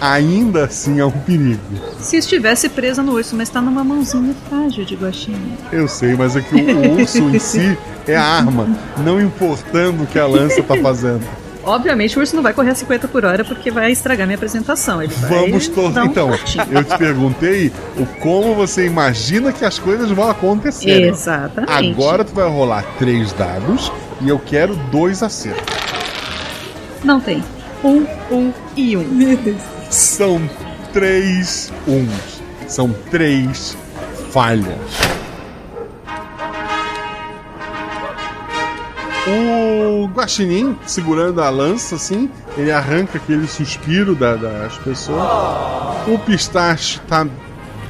ainda 0.01 0.67
assim 0.67 1.01
é 1.01 1.05
um 1.05 1.11
perigo. 1.11 1.61
Se 1.99 2.19
estivesse 2.19 2.69
presa 2.69 3.03
no 3.03 3.15
urso, 3.15 3.35
mas 3.35 3.49
está 3.49 3.61
numa 3.61 3.83
mãozinha 3.83 4.33
frágil 4.49 4.85
de 4.85 4.95
guaxinim. 4.95 5.59
Eu 5.73 5.89
sei, 5.89 6.15
mas 6.15 6.37
é 6.37 6.43
que 6.43 6.55
o, 6.55 6.77
o 6.77 7.01
urso 7.01 7.25
em 7.25 7.41
si 7.41 7.77
é 8.07 8.15
a 8.15 8.23
arma, 8.23 8.69
não 8.99 9.21
importando 9.21 10.05
o 10.05 10.07
que 10.07 10.17
a 10.17 10.29
lança 10.29 10.63
tá 10.63 10.77
fazendo. 10.77 11.27
Obviamente 11.69 12.17
o 12.17 12.21
urso 12.21 12.35
não 12.35 12.43
vai 12.43 12.53
correr 12.55 12.71
a 12.71 12.75
50 12.75 13.09
por 13.09 13.25
hora 13.25 13.45
porque 13.45 13.71
vai 13.71 13.93
estragar 13.93 14.27
minha 14.27 14.37
apresentação. 14.37 15.03
Ele 15.03 15.13
Vamos 15.29 15.69
um 15.69 16.05
Então, 16.05 16.31
patinho. 16.31 16.65
eu 16.71 16.85
te 16.85 16.97
perguntei 16.97 17.73
o 17.97 18.07
como 18.21 18.55
você 18.55 18.87
imagina 18.87 19.53
que 19.53 19.65
as 19.65 19.79
coisas 19.79 20.11
vão 20.11 20.31
acontecer. 20.31 21.09
Exatamente. 21.09 21.91
Agora 21.93 22.25
tu 22.25 22.35
vai 22.35 22.49
rolar 22.49 22.85
três 22.99 23.33
dados 23.33 23.93
e 24.21 24.29
eu 24.29 24.39
quero 24.39 24.75
dois 24.91 25.23
acertos. 25.23 25.63
Não 27.05 27.21
tem. 27.21 27.43
Um, 27.85 28.05
um 28.31 28.53
e 28.77 28.97
um. 28.97 29.05
Meu 29.05 29.37
Deus. 29.37 29.61
São 29.91 30.41
três 30.93 31.73
uns. 31.87 32.41
São 32.67 32.95
três 33.11 33.77
falhas. 34.33 34.67
O 39.99 40.07
Guaxinim, 40.07 40.77
segurando 40.87 41.43
a 41.43 41.51
lança, 41.51 41.97
assim, 41.97 42.31
ele 42.57 42.71
arranca 42.71 43.19
aquele 43.19 43.47
suspiro 43.49 44.15
da- 44.15 44.37
das 44.37 44.77
pessoas. 44.79 45.27
O 46.07 46.19
Pistache 46.25 47.01
tá 47.09 47.27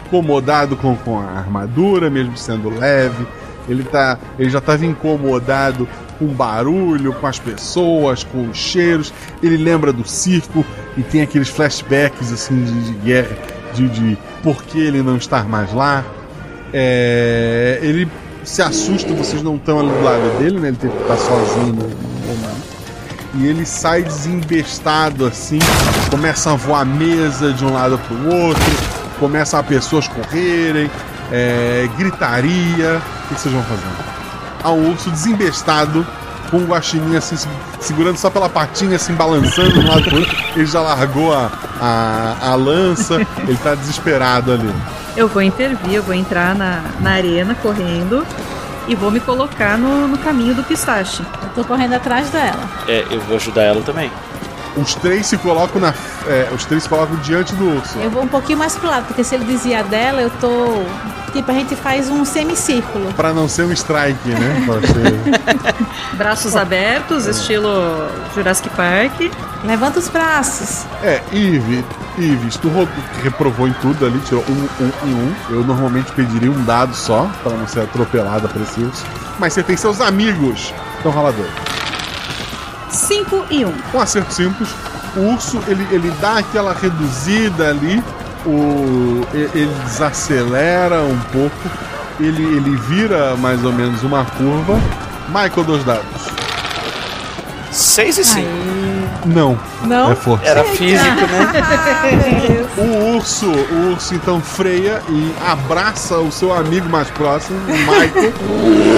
incomodado 0.06 0.76
com, 0.76 0.97
com 0.97 1.18
a 1.18 1.24
armadura, 1.24 2.09
mesmo 2.09 2.36
sendo 2.36 2.70
leve. 2.70 3.26
Ele, 3.68 3.85
tá, 3.85 4.18
ele 4.39 4.48
já 4.48 4.59
estava 4.59 4.86
incomodado 4.86 5.86
com 6.18 6.26
barulho, 6.28 7.12
com 7.12 7.26
as 7.26 7.39
pessoas, 7.39 8.24
com 8.24 8.48
os 8.48 8.56
cheiros. 8.56 9.12
Ele 9.43 9.59
lembra 9.59 9.93
do 9.93 10.09
circo 10.09 10.64
e 10.97 11.02
tem 11.02 11.20
aqueles 11.20 11.48
flashbacks 11.48 12.32
assim 12.32 12.64
de, 12.64 12.85
de 12.85 12.93
guerra, 13.05 13.36
de, 13.74 13.86
de 13.89 14.18
por 14.43 14.62
que 14.62 14.80
ele 14.80 15.02
não 15.02 15.16
estar 15.18 15.47
mais 15.47 15.72
lá. 15.74 16.02
É, 16.72 17.78
ele 17.82 18.09
se 18.48 18.62
assusta, 18.62 19.12
vocês 19.12 19.42
não 19.42 19.56
estão 19.56 19.78
ali 19.78 19.90
do 19.90 20.02
lado 20.02 20.38
dele, 20.38 20.58
né? 20.58 20.68
Ele 20.68 20.76
teve 20.76 20.92
que 20.96 21.02
estar 21.02 21.16
sozinho 21.16 21.74
no. 21.74 22.08
E 23.34 23.46
ele 23.46 23.66
sai 23.66 24.02
desembestado 24.02 25.26
assim, 25.26 25.58
começa 26.10 26.50
a 26.50 26.54
voar 26.54 26.84
mesa 26.84 27.52
de 27.52 27.64
um 27.64 27.72
lado 27.72 27.98
para 27.98 28.16
o 28.16 28.46
outro, 28.46 28.72
começam 29.20 29.60
a 29.60 29.62
pessoas 29.62 30.08
correrem, 30.08 30.90
é, 31.30 31.86
gritaria. 31.96 33.02
O 33.24 33.34
que 33.34 33.40
vocês 33.40 33.54
vão 33.54 33.62
fazendo? 33.64 34.18
Há 34.64 34.72
um 34.72 34.90
urso 34.90 35.10
desembestado 35.10 36.06
com 36.50 36.58
o 36.58 36.66
guaxinim 36.66 37.16
assim, 37.16 37.36
se- 37.36 37.48
segurando 37.80 38.16
só 38.16 38.30
pela 38.30 38.48
patinha, 38.48 38.96
assim, 38.96 39.14
balançando 39.14 39.72
de 39.72 39.78
um 39.80 39.88
lado 39.88 40.02
pro 40.02 40.18
outro. 40.18 40.36
Ele 40.56 40.66
já 40.66 40.80
largou 40.80 41.32
a, 41.34 41.50
a, 41.80 42.36
a 42.50 42.54
lança, 42.54 43.14
ele 43.46 43.56
tá 43.62 43.74
desesperado 43.74 44.52
ali. 44.52 44.72
Eu 45.16 45.28
vou 45.28 45.42
intervir, 45.42 45.94
eu 45.94 46.02
vou 46.02 46.14
entrar 46.14 46.54
na, 46.54 46.82
na 47.00 47.10
arena 47.12 47.54
correndo 47.56 48.24
e 48.86 48.94
vou 48.94 49.10
me 49.10 49.20
colocar 49.20 49.76
no, 49.76 50.06
no 50.08 50.16
caminho 50.18 50.54
do 50.54 50.62
pistache. 50.62 51.22
Eu 51.42 51.48
tô 51.56 51.64
correndo 51.64 51.94
atrás 51.94 52.30
dela. 52.30 52.60
É, 52.86 53.04
eu 53.10 53.20
vou 53.22 53.36
ajudar 53.36 53.62
ela 53.62 53.82
também. 53.82 54.10
Os 54.80 54.94
três 54.94 55.26
se 55.26 55.36
colocam 55.38 55.80
na. 55.80 55.92
é, 56.26 56.48
os 56.55 56.64
três 56.64 56.82
se 56.84 56.88
colocam 56.88 57.16
diante 57.16 57.55
do 57.55 57.76
urso. 57.76 57.98
Eu 57.98 58.10
vou 58.10 58.22
um 58.22 58.28
pouquinho 58.28 58.59
mais 58.59 58.74
pro 58.76 58.88
lado, 58.88 59.06
porque 59.06 59.24
se 59.24 59.34
ele 59.34 59.44
dizia 59.44 59.82
dela, 59.82 60.20
eu 60.22 60.30
tô. 60.40 60.82
Tipo, 61.32 61.50
a 61.50 61.55
gente 61.55 61.76
faz 61.76 62.09
um 62.09 62.24
semicírculo. 62.24 63.12
Pra 63.12 63.34
não 63.34 63.46
ser 63.48 63.64
um 63.64 63.72
strike, 63.72 64.28
né? 64.30 64.62
Pra 64.64 64.80
ser- 64.80 65.76
Braços 66.16 66.56
abertos, 66.56 67.26
estilo 67.26 67.68
Jurassic 68.34 68.68
Park. 68.70 69.30
Levanta 69.64 69.98
os 69.98 70.09
braços. 70.09 70.84
É, 71.02 71.20
Ive, 71.32 71.84
Ives, 72.16 72.56
tu 72.56 72.68
ro- 72.68 72.88
reprovou 73.22 73.68
em 73.68 73.72
tudo 73.74 74.06
ali, 74.06 74.18
tirou 74.20 74.42
um, 74.48 74.84
um 74.84 74.90
e 75.05 75.12
um. 75.14 75.34
Eu 75.50 75.64
normalmente 75.64 76.10
pediria 76.12 76.50
um 76.50 76.64
dado 76.64 76.94
só, 76.94 77.28
pra 77.42 77.52
não 77.52 77.66
ser 77.66 77.80
atropelada 77.80 78.48
urso. 78.48 79.05
Mas 79.38 79.52
você 79.52 79.62
tem 79.62 79.76
seus 79.76 80.00
amigos. 80.00 80.72
Então 81.00 81.12
rola 81.12 81.32
dois. 81.32 81.50
5 82.90 83.47
e 83.51 83.65
1. 83.65 83.69
Um. 83.69 83.74
Um 83.94 84.01
acerto 84.01 84.32
simples. 84.32 84.69
O 85.16 85.20
urso, 85.32 85.62
ele, 85.66 85.86
ele 85.90 86.10
dá 86.20 86.39
aquela 86.39 86.73
reduzida 86.73 87.70
ali. 87.70 88.02
O, 88.47 89.27
ele 89.32 89.73
desacelera 89.85 91.02
um 91.02 91.19
pouco. 91.32 91.70
Ele, 92.20 92.43
ele 92.43 92.77
vira 92.77 93.36
mais 93.36 93.65
ou 93.65 93.73
menos 93.73 94.02
uma 94.02 94.24
curva. 94.24 94.81
Michael, 95.28 95.65
dois 95.65 95.85
dados. 95.85 96.28
6 97.70 98.19
e 98.19 98.24
5. 98.24 98.48
Não. 99.27 99.59
Não? 99.85 100.10
É 100.10 100.15
força. 100.15 100.44
Era 100.44 100.65
físico, 100.65 101.20
né? 101.27 102.66
O 102.78 103.16
urso, 103.16 103.47
o 103.47 103.93
urso 103.93 104.15
então 104.15 104.40
freia 104.40 105.02
e 105.09 105.35
abraça 105.44 106.16
o 106.19 106.31
seu 106.31 106.55
amigo 106.55 106.89
mais 106.89 107.10
próximo, 107.10 107.59
o 107.59 107.73
Michael, 107.73 108.32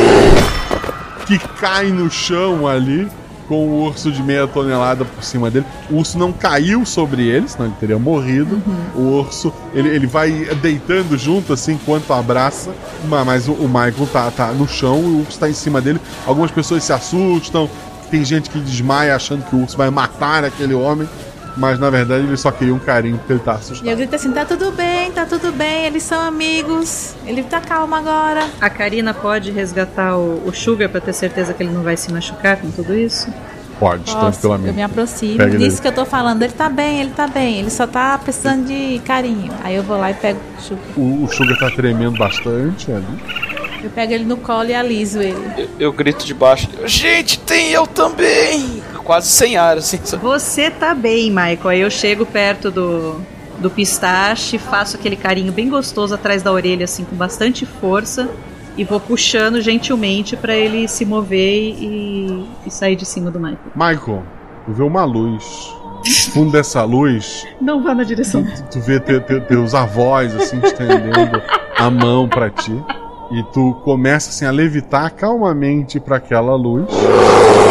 que 1.26 1.38
cai 1.58 1.86
no 1.86 2.10
chão 2.10 2.68
ali 2.68 3.10
com 3.50 3.66
o 3.66 3.82
urso 3.84 4.12
de 4.12 4.22
meia 4.22 4.46
tonelada 4.46 5.04
por 5.04 5.24
cima 5.24 5.50
dele. 5.50 5.66
O 5.90 5.96
urso 5.96 6.16
não 6.16 6.32
caiu 6.32 6.86
sobre 6.86 7.26
ele, 7.26 7.48
senão 7.48 7.66
ele 7.66 7.74
teria 7.80 7.98
morrido. 7.98 8.62
O 8.94 9.00
urso, 9.18 9.52
ele, 9.74 9.88
ele 9.88 10.06
vai 10.06 10.30
deitando 10.62 11.18
junto 11.18 11.52
assim 11.52 11.72
enquanto 11.72 12.12
abraça, 12.12 12.70
ma- 13.08 13.24
mas 13.24 13.48
o, 13.48 13.52
o 13.54 13.66
Michael 13.66 14.06
tá, 14.12 14.30
tá 14.30 14.52
no 14.52 14.68
chão, 14.68 15.00
o 15.00 15.20
urso 15.22 15.36
tá 15.40 15.50
em 15.50 15.52
cima 15.52 15.80
dele. 15.80 16.00
Algumas 16.24 16.52
pessoas 16.52 16.84
se 16.84 16.92
assustam, 16.92 17.68
tem 18.08 18.24
gente 18.24 18.48
que 18.50 18.60
desmaia 18.60 19.16
achando 19.16 19.44
que 19.44 19.56
o 19.56 19.62
urso 19.62 19.76
vai 19.76 19.90
matar 19.90 20.44
aquele 20.44 20.72
homem. 20.74 21.08
Mas 21.56 21.78
na 21.78 21.90
verdade 21.90 22.24
ele 22.24 22.36
só 22.36 22.50
queria 22.50 22.74
um 22.74 22.78
carinho 22.78 23.18
porque 23.18 23.32
ele 23.32 23.40
tá 23.40 23.52
assustado. 23.52 23.86
E 23.86 23.90
eu 23.90 23.96
grito 23.96 24.14
assim: 24.14 24.30
tá 24.32 24.44
tudo 24.44 24.70
bem, 24.72 25.10
tá 25.12 25.26
tudo 25.26 25.52
bem, 25.52 25.86
eles 25.86 26.02
são 26.02 26.20
amigos. 26.20 27.14
Ele 27.26 27.42
tá 27.42 27.60
calmo 27.60 27.94
agora. 27.94 28.46
A 28.60 28.70
Karina 28.70 29.12
pode 29.12 29.50
resgatar 29.50 30.16
o, 30.16 30.42
o 30.46 30.52
Sugar 30.54 30.88
pra 30.88 31.00
ter 31.00 31.12
certeza 31.12 31.52
que 31.52 31.62
ele 31.62 31.72
não 31.72 31.82
vai 31.82 31.96
se 31.96 32.12
machucar 32.12 32.56
com 32.56 32.70
tudo 32.70 32.94
isso? 32.94 33.28
Pode, 33.78 34.12
Posso, 34.12 34.18
tranquilamente. 34.40 34.68
eu 34.68 34.74
me 34.74 34.82
aproximo. 34.82 35.38
Pega 35.38 35.54
ele. 35.54 35.64
Disso 35.66 35.80
que 35.80 35.88
eu 35.88 35.92
tô 35.92 36.04
falando. 36.04 36.42
Ele 36.42 36.52
tá 36.52 36.68
bem, 36.68 37.00
ele 37.00 37.10
tá 37.12 37.26
bem. 37.26 37.60
Ele 37.60 37.70
só 37.70 37.86
tá 37.86 38.18
precisando 38.18 38.66
de 38.66 38.98
carinho. 39.06 39.50
Aí 39.64 39.74
eu 39.74 39.82
vou 39.82 39.96
lá 39.98 40.10
e 40.10 40.14
pego 40.14 40.38
o 40.58 40.60
Sugar. 40.60 40.84
O, 40.96 41.24
o 41.24 41.28
Sugar 41.32 41.58
tá 41.58 41.70
tremendo 41.70 42.18
bastante 42.18 42.92
ali. 42.92 43.06
Eu 43.82 43.88
pego 43.88 44.12
ele 44.12 44.24
no 44.24 44.36
colo 44.36 44.68
e 44.68 44.74
aliso 44.74 45.22
ele. 45.22 45.42
Eu, 45.56 45.68
eu 45.78 45.92
grito 45.94 46.26
de 46.26 46.34
baixo. 46.34 46.68
Gente, 46.84 47.38
tem 47.38 47.70
eu 47.70 47.86
também! 47.86 48.82
Quase 49.10 49.26
sem 49.26 49.56
ar, 49.56 49.76
assim. 49.76 49.98
Você 50.22 50.70
tá 50.70 50.94
bem, 50.94 51.30
Michael. 51.30 51.68
Aí 51.68 51.80
eu 51.80 51.90
chego 51.90 52.24
perto 52.24 52.70
do, 52.70 53.16
do 53.58 53.68
pistache, 53.68 54.56
faço 54.56 54.96
aquele 54.96 55.16
carinho 55.16 55.52
bem 55.52 55.68
gostoso 55.68 56.14
atrás 56.14 56.44
da 56.44 56.52
orelha, 56.52 56.84
assim, 56.84 57.02
com 57.02 57.16
bastante 57.16 57.66
força. 57.66 58.28
E 58.76 58.84
vou 58.84 59.00
puxando 59.00 59.60
gentilmente 59.60 60.36
pra 60.36 60.54
ele 60.54 60.86
se 60.86 61.04
mover 61.04 61.74
e, 61.76 62.46
e 62.64 62.70
sair 62.70 62.94
de 62.94 63.04
cima 63.04 63.32
do 63.32 63.40
Michael. 63.40 63.58
Michael, 63.74 64.22
tu 64.64 64.72
vê 64.74 64.82
uma 64.84 65.04
luz. 65.04 65.44
No 66.06 66.32
fundo 66.32 66.52
dessa 66.52 66.84
luz, 66.84 67.44
Não 67.60 67.82
vá 67.82 67.92
na 67.96 68.04
direção. 68.04 68.46
tu 68.70 68.78
vê 68.78 69.00
te- 69.00 69.18
te- 69.22 69.40
teus 69.40 69.74
avós 69.74 70.32
assim 70.36 70.60
estendendo 70.62 71.42
a 71.76 71.90
mão 71.90 72.28
pra 72.28 72.48
ti. 72.48 72.80
E 73.32 73.42
tu 73.52 73.74
começa 73.82 74.30
assim 74.30 74.44
a 74.46 74.52
levitar 74.52 75.10
calmamente 75.10 75.98
pra 75.98 76.18
aquela 76.18 76.54
luz. 76.54 76.86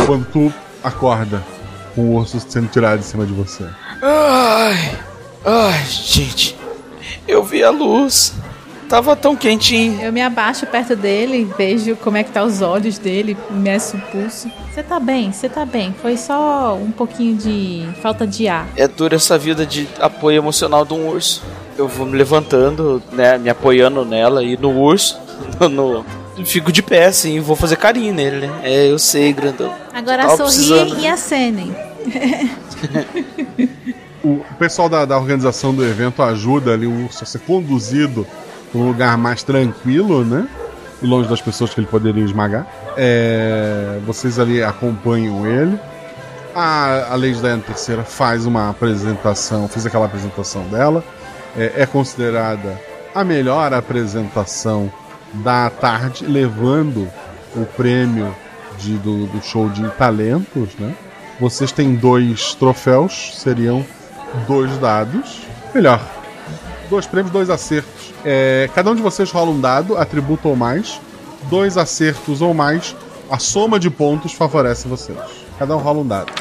Quando 0.06 0.26
tu 0.26 0.54
acorda 0.84 1.44
com 1.96 2.02
o 2.02 2.16
urso 2.16 2.40
sendo 2.40 2.68
tirado 2.68 3.00
de 3.00 3.06
cima 3.06 3.26
de 3.26 3.34
você. 3.34 3.66
Ai, 4.02 5.00
ai, 5.46 5.86
gente. 5.86 6.58
Eu 7.28 7.44
vi 7.44 7.64
a 7.64 7.70
luz. 7.70 8.34
Tava 8.90 9.16
tão 9.16 9.36
quentinho. 9.36 10.02
Eu 10.02 10.12
me 10.12 10.20
abaixo 10.20 10.66
perto 10.66 10.96
dele, 10.96 11.48
vejo 11.56 11.96
como 11.98 12.18
é 12.18 12.24
que 12.24 12.32
tá 12.32 12.44
os 12.44 12.60
olhos 12.60 12.98
dele, 12.98 13.38
meço 13.52 13.98
o 13.98 14.02
pulso. 14.02 14.50
Você 14.74 14.82
tá 14.82 15.00
bem, 15.00 15.32
você 15.32 15.48
tá 15.48 15.64
bem. 15.64 15.94
Foi 16.02 16.18
só 16.18 16.76
um 16.76 16.92
pouquinho 16.92 17.36
de 17.36 17.88
falta 18.02 18.26
de 18.26 18.48
ar. 18.48 18.68
É 18.76 18.88
dura 18.88 19.16
essa 19.16 19.38
vida 19.38 19.64
de 19.64 19.88
apoio 20.00 20.38
emocional 20.38 20.84
de 20.86 20.94
um 20.96 21.08
urso. 21.08 21.44
Eu 21.78 21.88
vou 21.88 22.08
me 22.08 22.18
levantando, 22.18 23.02
né, 23.12 23.38
me 23.38 23.50
apoiando 23.50 24.04
nela 24.04 24.44
e 24.44 24.58
no 24.58 24.72
urso, 24.72 25.20
no, 25.70 26.04
fico 26.46 26.72
de 26.72 26.82
pé 26.82 27.06
assim, 27.06 27.40
vou 27.40 27.56
fazer 27.56 27.76
carinho 27.76 28.14
nele, 28.14 28.48
né? 28.48 28.60
É, 28.64 28.92
eu 28.92 29.00
sei, 29.00 29.34
grandão. 29.34 29.74
Agora 29.94 30.24
Tava 30.24 30.38
sorriem 30.50 30.86
precisando. 30.86 31.00
e 31.00 31.08
acenem. 31.08 31.76
O 34.22 34.44
pessoal 34.60 34.90
da, 34.90 35.06
da 35.06 35.18
organização 35.18 35.74
do 35.74 35.86
evento 35.86 36.22
ajuda 36.22 36.74
ali 36.74 36.86
o 36.86 37.06
urso 37.06 37.24
a 37.24 37.26
ser 37.26 37.40
conduzido 37.40 38.28
para 38.70 38.82
um 38.82 38.86
lugar 38.86 39.18
mais 39.18 39.44
tranquilo, 39.44 40.26
né? 40.26 40.48
E 41.02 41.08
longe 41.08 41.30
das 41.30 41.42
pessoas 41.42 41.74
que 41.74 41.80
ele 41.80 41.88
poderia 41.88 42.24
esmagar. 42.24 42.68
É, 42.98 43.98
vocês 44.06 44.38
ali 44.38 44.62
acompanham 44.62 45.48
ele. 45.48 45.80
A, 46.54 47.14
a 47.14 47.16
Lady 47.16 47.36
Diana 47.36 47.64
III 47.70 48.04
faz 48.06 48.46
uma 48.46 48.70
apresentação, 48.70 49.70
fez 49.70 49.86
aquela 49.86 50.06
apresentação 50.06 50.64
dela. 50.64 51.02
É, 51.58 51.84
é 51.84 51.86
considerada 51.86 52.80
a 53.16 53.24
melhor 53.24 53.74
apresentação 53.74 54.92
da 55.34 55.70
tarde, 55.70 56.26
levando 56.26 57.08
o 57.56 57.66
prêmio 57.66 58.36
de- 58.78 58.98
do, 58.98 59.26
do 59.28 59.42
show 59.44 59.70
de 59.70 59.88
talentos, 59.92 60.70
né? 60.80 60.94
Vocês 61.40 61.72
têm 61.72 61.96
dois 61.96 62.54
troféus, 62.56 63.34
seriam 63.38 63.86
dois 64.48 64.78
dados. 64.78 65.42
Melhor, 65.74 66.02
dois 66.90 67.06
prêmios, 67.06 67.32
dois 67.32 67.50
acertos. 67.50 68.14
É, 68.26 68.70
cada 68.76 68.92
um 68.92 68.96
de 68.96 69.02
vocês 69.02 69.32
rola 69.32 69.52
um 69.52 69.60
dado, 69.62 69.98
atributo 69.98 70.50
ou 70.50 70.56
mais. 70.56 71.00
Dois 71.50 71.78
acertos 71.78 72.42
ou 72.42 72.54
mais, 72.54 72.94
a 73.32 73.40
soma 73.40 73.80
de 73.80 73.90
pontos 73.90 74.34
favorece 74.34 74.88
vocês. 74.90 75.18
Cada 75.58 75.76
um 75.78 75.80
rola 75.80 76.00
um 76.00 76.08
dado. 76.08 76.32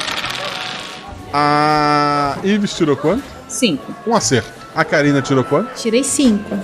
A 1.33 2.37
Ives 2.43 2.75
tirou 2.75 2.97
quanto? 2.97 3.23
Cinco. 3.47 3.93
Um 4.05 4.15
acerto. 4.15 4.51
A 4.75 4.83
Karina 4.83 5.21
tirou 5.21 5.43
quanto? 5.43 5.73
Tirei 5.75 6.03
cinco. 6.03 6.57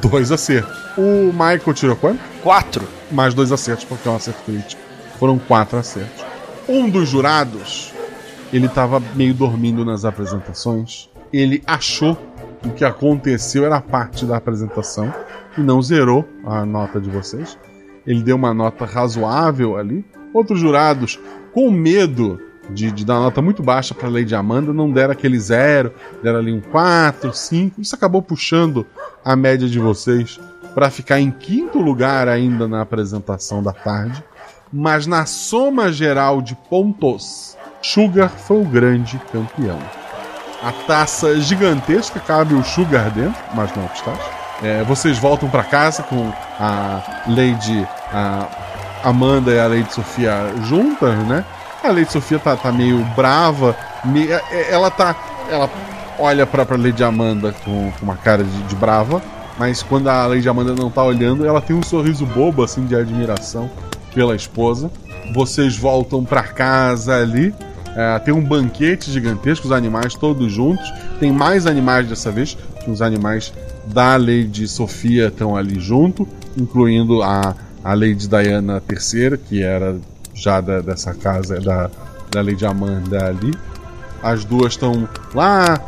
Dois 0.00 0.30
acertos. 0.30 0.76
O 0.96 1.32
Michael 1.32 1.74
tirou 1.74 1.96
quanto? 1.96 2.20
Quatro. 2.42 2.86
Mais 3.10 3.34
dois 3.34 3.50
acertos, 3.50 3.84
porque 3.84 4.08
é 4.08 4.10
um 4.10 4.16
acerto 4.16 4.42
crítico. 4.44 4.80
Foram 5.18 5.38
quatro 5.38 5.78
acertos. 5.78 6.24
Um 6.68 6.88
dos 6.88 7.08
jurados, 7.08 7.92
ele 8.52 8.66
estava 8.66 9.00
meio 9.14 9.34
dormindo 9.34 9.84
nas 9.84 10.04
apresentações. 10.04 11.08
Ele 11.32 11.62
achou 11.66 12.16
que 12.62 12.68
o 12.68 12.72
que 12.72 12.84
aconteceu 12.84 13.64
era 13.64 13.80
parte 13.80 14.26
da 14.26 14.36
apresentação 14.36 15.12
e 15.56 15.60
não 15.60 15.80
zerou 15.80 16.28
a 16.44 16.64
nota 16.64 17.00
de 17.00 17.08
vocês. 17.08 17.58
Ele 18.06 18.22
deu 18.22 18.36
uma 18.36 18.54
nota 18.54 18.84
razoável 18.84 19.76
ali. 19.76 20.04
Outros 20.32 20.60
jurados, 20.60 21.18
com 21.52 21.70
medo 21.70 22.38
de, 22.70 22.90
de 22.90 23.04
dar 23.04 23.20
nota 23.20 23.40
muito 23.40 23.62
baixa 23.62 23.94
para 23.94 24.08
Lady 24.08 24.34
Amanda, 24.34 24.72
não 24.72 24.90
deram 24.90 25.12
aquele 25.12 25.38
zero, 25.38 25.92
deram 26.22 26.38
ali 26.38 26.52
um 26.52 26.60
4, 26.60 27.32
5. 27.32 27.80
Isso 27.80 27.94
acabou 27.94 28.22
puxando 28.22 28.86
a 29.24 29.34
média 29.34 29.68
de 29.68 29.78
vocês 29.78 30.38
para 30.74 30.90
ficar 30.90 31.20
em 31.20 31.30
quinto 31.30 31.78
lugar 31.78 32.28
ainda 32.28 32.68
na 32.68 32.82
apresentação 32.82 33.62
da 33.62 33.72
tarde. 33.72 34.22
Mas 34.72 35.06
na 35.06 35.24
soma 35.24 35.90
geral 35.90 36.42
de 36.42 36.54
pontos, 36.54 37.56
Sugar 37.80 38.30
foi 38.30 38.60
o 38.60 38.64
grande 38.64 39.18
campeão. 39.32 39.78
A 40.62 40.72
taça 40.72 41.40
gigantesca 41.40 42.20
cabe 42.20 42.54
o 42.54 42.64
Sugar 42.64 43.10
dentro, 43.10 43.40
mas 43.54 43.74
não 43.74 43.86
pistache. 43.86 44.30
É, 44.62 44.82
vocês 44.82 45.18
voltam 45.18 45.48
para 45.48 45.62
casa 45.62 46.02
com 46.02 46.32
a 46.58 47.22
Lady 47.28 47.86
a 48.12 48.48
Amanda 49.04 49.52
e 49.52 49.58
a 49.58 49.66
Lady 49.66 49.92
Sofia 49.92 50.52
juntas, 50.64 51.16
né? 51.26 51.44
A 51.88 51.92
Lady 51.92 52.12
Sofia 52.12 52.38
tá, 52.38 52.56
tá 52.56 52.70
meio 52.70 53.02
brava, 53.16 53.74
é- 54.14 54.42
é- 54.56 54.72
ela 54.72 54.90
tá. 54.90 55.16
Ela 55.50 55.70
olha 56.18 56.46
pra, 56.46 56.66
pra 56.66 56.76
Lady 56.76 57.02
Amanda 57.02 57.52
com, 57.64 57.90
com 57.92 58.04
uma 58.04 58.16
cara 58.16 58.44
de, 58.44 58.62
de 58.64 58.74
brava, 58.76 59.22
mas 59.58 59.82
quando 59.82 60.08
a 60.08 60.26
Lady 60.26 60.48
Amanda 60.48 60.74
não 60.74 60.90
tá 60.90 61.02
olhando, 61.02 61.46
ela 61.46 61.60
tem 61.60 61.74
um 61.74 61.82
sorriso 61.82 62.26
bobo, 62.26 62.62
assim, 62.62 62.84
de 62.84 62.94
admiração 62.94 63.70
pela 64.14 64.34
esposa. 64.36 64.90
Vocês 65.32 65.76
voltam 65.76 66.24
pra 66.24 66.42
casa 66.42 67.16
ali. 67.16 67.54
é, 67.96 68.18
tem 68.18 68.32
um 68.34 68.42
banquete 68.44 69.10
gigantesco, 69.10 69.66
os 69.66 69.72
animais 69.72 70.14
todos 70.14 70.52
juntos. 70.52 70.92
Tem 71.18 71.32
mais 71.32 71.66
animais 71.66 72.06
dessa 72.08 72.30
vez. 72.30 72.56
Os 72.86 73.00
animais 73.02 73.52
da 73.86 74.16
Lady 74.16 74.66
Sofia 74.68 75.28
estão 75.28 75.56
ali 75.56 75.78
junto, 75.80 76.26
incluindo 76.56 77.22
a, 77.22 77.54
a 77.84 77.94
Lady 77.94 78.28
Diana 78.28 78.82
III, 78.90 79.38
que 79.38 79.62
era 79.62 79.96
já 80.38 80.60
da- 80.60 80.80
dessa 80.80 81.12
casa 81.14 81.60
da, 81.60 81.90
da 82.30 82.40
Lady 82.42 82.64
Amanda 82.64 83.26
ali. 83.26 83.52
As 84.22 84.44
duas 84.44 84.72
estão 84.72 85.08
lá 85.34 85.80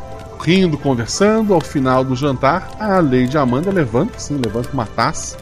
rindo, 0.42 0.78
conversando. 0.78 1.52
Ao 1.54 1.60
final 1.60 2.04
do 2.04 2.14
jantar, 2.16 2.70
a 2.78 3.00
Lady 3.00 3.36
Amanda 3.36 3.70
levanta, 3.70 4.18
sim, 4.18 4.40
levanta 4.44 4.70
uma 4.72 4.86
taça 4.86 5.36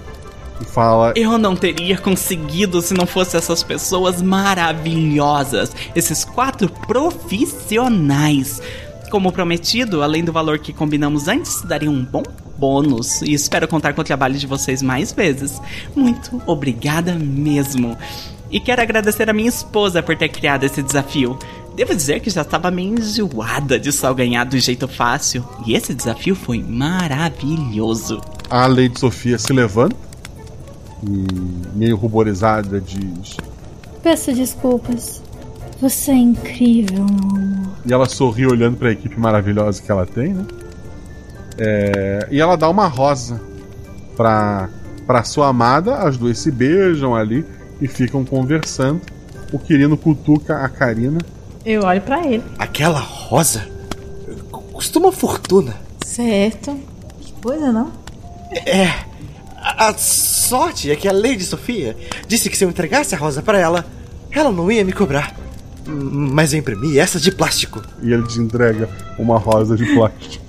e 0.60 0.64
fala: 0.64 1.12
Eu 1.16 1.36
não 1.38 1.54
teria 1.54 1.98
conseguido 1.98 2.80
se 2.80 2.94
não 2.94 3.06
fosse 3.06 3.36
essas 3.36 3.62
pessoas 3.62 4.20
maravilhosas, 4.22 5.72
esses 5.94 6.24
quatro 6.24 6.68
profissionais. 6.86 8.60
Como 9.10 9.32
prometido, 9.32 10.02
além 10.02 10.22
do 10.22 10.32
valor 10.32 10.58
que 10.58 10.70
combinamos 10.72 11.28
antes, 11.28 11.62
daria 11.62 11.90
um 11.90 12.04
bom 12.04 12.22
bônus 12.58 13.22
e 13.22 13.32
espero 13.32 13.66
contar 13.68 13.94
com 13.94 14.00
o 14.02 14.04
trabalho 14.04 14.34
de 14.34 14.46
vocês 14.46 14.82
mais 14.82 15.12
vezes. 15.12 15.58
Muito 15.96 16.42
obrigada 16.46 17.14
mesmo. 17.14 17.96
E 18.50 18.58
quero 18.58 18.80
agradecer 18.80 19.28
a 19.28 19.32
minha 19.32 19.48
esposa 19.48 20.02
por 20.02 20.16
ter 20.16 20.28
criado 20.28 20.64
esse 20.64 20.82
desafio. 20.82 21.38
Devo 21.76 21.94
dizer 21.94 22.20
que 22.20 22.30
já 22.30 22.42
estava 22.42 22.70
meio 22.70 22.98
enjoada 22.98 23.78
de 23.78 23.92
só 23.92 24.12
ganhar 24.12 24.44
do 24.44 24.58
jeito 24.58 24.88
fácil, 24.88 25.44
e 25.66 25.74
esse 25.74 25.94
desafio 25.94 26.34
foi 26.34 26.58
maravilhoso. 26.62 28.20
A 28.50 28.66
Lady 28.66 28.98
Sofia 28.98 29.38
se 29.38 29.52
levanta 29.52 29.94
e, 31.06 31.76
meio 31.76 31.96
ruborizada, 31.96 32.80
diz: 32.80 33.36
Peço 34.02 34.32
desculpas. 34.32 35.22
Você 35.80 36.10
é 36.10 36.16
incrível, 36.16 37.04
meu 37.04 37.30
amor. 37.30 37.72
E 37.86 37.92
ela 37.92 38.08
sorri 38.08 38.46
olhando 38.46 38.76
para 38.76 38.88
a 38.88 38.92
equipe 38.92 39.18
maravilhosa 39.20 39.80
que 39.80 39.92
ela 39.92 40.04
tem, 40.04 40.34
né? 40.34 40.44
É, 41.56 42.28
e 42.30 42.40
ela 42.40 42.56
dá 42.56 42.68
uma 42.68 42.88
rosa 42.88 43.40
pra, 44.16 44.68
pra 45.06 45.22
sua 45.22 45.48
amada, 45.48 45.98
as 45.98 46.16
duas 46.16 46.38
se 46.38 46.50
beijam 46.50 47.14
ali 47.14 47.44
e 47.80 47.88
ficam 47.88 48.24
conversando. 48.24 49.00
O 49.52 49.58
Quirino 49.58 49.96
cutuca 49.96 50.58
a 50.58 50.68
Karina. 50.68 51.18
Eu 51.64 51.82
olho 51.82 52.00
para 52.02 52.26
ele. 52.26 52.44
Aquela 52.58 53.00
rosa 53.00 53.78
custa 54.78 55.00
uma 55.00 55.10
fortuna. 55.10 55.74
Certo. 56.06 56.78
Que 57.20 57.32
coisa, 57.42 57.72
não? 57.72 57.90
É. 58.64 58.86
A, 59.56 59.88
a 59.88 59.94
sorte 59.98 60.88
é 60.88 60.94
que 60.94 61.08
a 61.08 61.12
Lady 61.12 61.42
Sofia 61.42 61.96
disse 62.28 62.48
que 62.48 62.56
se 62.56 62.64
eu 62.64 62.68
entregasse 62.68 63.12
a 63.12 63.18
rosa 63.18 63.42
para 63.42 63.58
ela, 63.58 63.84
ela 64.30 64.52
não 64.52 64.70
ia 64.70 64.84
me 64.84 64.92
cobrar. 64.92 65.34
Mas 65.88 66.52
eu 66.52 66.58
imprimi 66.58 66.98
essa 66.98 67.18
de 67.18 67.32
plástico. 67.32 67.82
E 68.02 68.12
ele 68.12 68.22
te 68.26 68.38
entrega 68.38 68.88
uma 69.18 69.38
rosa 69.38 69.76
de 69.76 69.84
plástico. 69.94 70.44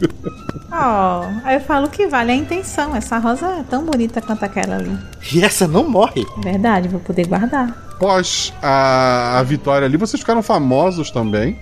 Oh, 0.72 1.26
aí 1.44 1.56
eu 1.56 1.62
falo 1.62 1.90
que 1.90 2.08
vale 2.08 2.32
a 2.32 2.36
intenção. 2.36 2.96
Essa 2.96 3.18
rosa 3.18 3.46
é 3.48 3.64
tão 3.64 3.84
bonita 3.86 4.22
quanto 4.22 4.44
aquela 4.44 4.76
ali. 4.76 4.96
E 5.34 5.44
essa 5.44 5.68
não 5.68 5.88
morre. 5.90 6.26
Verdade, 6.44 6.88
vou 6.88 7.00
poder 7.00 7.28
guardar. 7.28 7.72
Pós 8.00 8.54
a, 8.62 9.40
a 9.40 9.44
vitória 9.44 9.86
ali, 9.86 9.98
vocês 9.98 10.20
ficaram 10.20 10.44
famosos 10.44 11.10
também. 11.12 11.58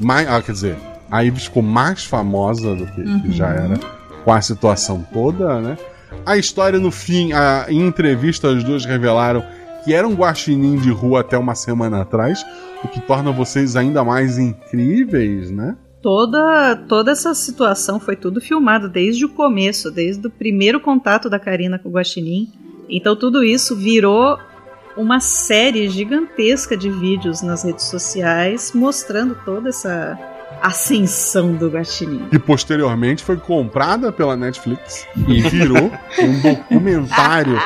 Mais, 0.00 0.28
ah, 0.28 0.40
quer 0.42 0.52
dizer, 0.52 0.76
a 1.10 1.24
Ives 1.24 1.44
ficou 1.44 1.62
mais 1.62 2.04
famosa 2.04 2.74
do 2.74 2.86
que, 2.86 3.00
Uhum. 3.00 3.20
que 3.22 3.32
já 3.32 3.48
era 3.48 3.78
com 4.24 4.32
a 4.32 4.40
situação 4.40 5.06
toda, 5.12 5.60
né? 5.60 5.76
A 6.26 6.36
história 6.36 6.78
no 6.78 6.90
fim, 6.90 7.32
a, 7.32 7.66
em 7.68 7.86
entrevista, 7.86 8.48
as 8.50 8.62
duas 8.62 8.84
revelaram 8.84 9.42
que 9.84 9.94
era 9.94 10.06
um 10.06 10.14
guaxinim 10.14 10.76
de 10.76 10.90
rua 10.90 11.20
até 11.20 11.38
uma 11.38 11.54
semana 11.54 12.02
atrás, 12.02 12.44
o 12.84 12.88
que 12.88 13.00
torna 13.00 13.30
vocês 13.30 13.76
ainda 13.76 14.04
mais 14.04 14.38
incríveis, 14.38 15.50
né? 15.50 15.76
Toda, 16.02 16.76
toda 16.88 17.12
essa 17.12 17.34
situação 17.34 18.00
foi 18.00 18.16
tudo 18.16 18.40
filmado 18.40 18.88
desde 18.88 19.24
o 19.24 19.28
começo, 19.28 19.90
desde 19.90 20.26
o 20.26 20.30
primeiro 20.30 20.80
contato 20.80 21.28
da 21.28 21.38
Karina 21.38 21.78
com 21.78 21.90
o 21.90 21.92
Guaxinim. 21.92 22.50
Então 22.88 23.14
tudo 23.14 23.44
isso 23.44 23.76
virou 23.76 24.38
uma 24.96 25.20
série 25.20 25.88
gigantesca 25.88 26.76
de 26.76 26.90
vídeos 26.90 27.42
nas 27.42 27.64
redes 27.64 27.84
sociais 27.84 28.72
mostrando 28.74 29.36
toda 29.44 29.68
essa 29.68 30.18
ascensão 30.60 31.52
do 31.52 31.68
Guaxinim. 31.68 32.28
que 32.28 32.38
posteriormente 32.38 33.24
foi 33.24 33.36
comprada 33.36 34.12
pela 34.12 34.36
Netflix 34.36 35.06
e 35.28 35.40
virou 35.42 35.90
um 36.20 36.40
documentário 36.40 37.58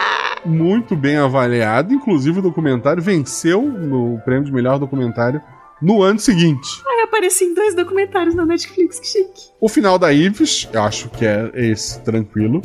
muito 0.44 0.94
bem 0.94 1.16
avaliado. 1.16 1.92
Inclusive, 1.94 2.38
o 2.38 2.42
documentário 2.42 3.02
venceu 3.02 3.62
no 3.62 4.20
prêmio 4.24 4.44
de 4.44 4.52
melhor 4.52 4.78
documentário 4.78 5.40
no 5.80 6.02
ano 6.02 6.18
seguinte. 6.18 6.68
Ai, 6.86 7.02
apareci 7.04 7.44
em 7.44 7.54
dois 7.54 7.74
documentários 7.74 8.34
na 8.34 8.46
Netflix, 8.46 9.00
que 9.00 9.06
chique. 9.06 9.42
O 9.60 9.68
final 9.68 9.98
da 9.98 10.12
Ives, 10.12 10.68
eu 10.72 10.82
acho 10.82 11.08
que 11.10 11.26
é 11.26 11.50
esse, 11.54 12.00
tranquilo. 12.02 12.62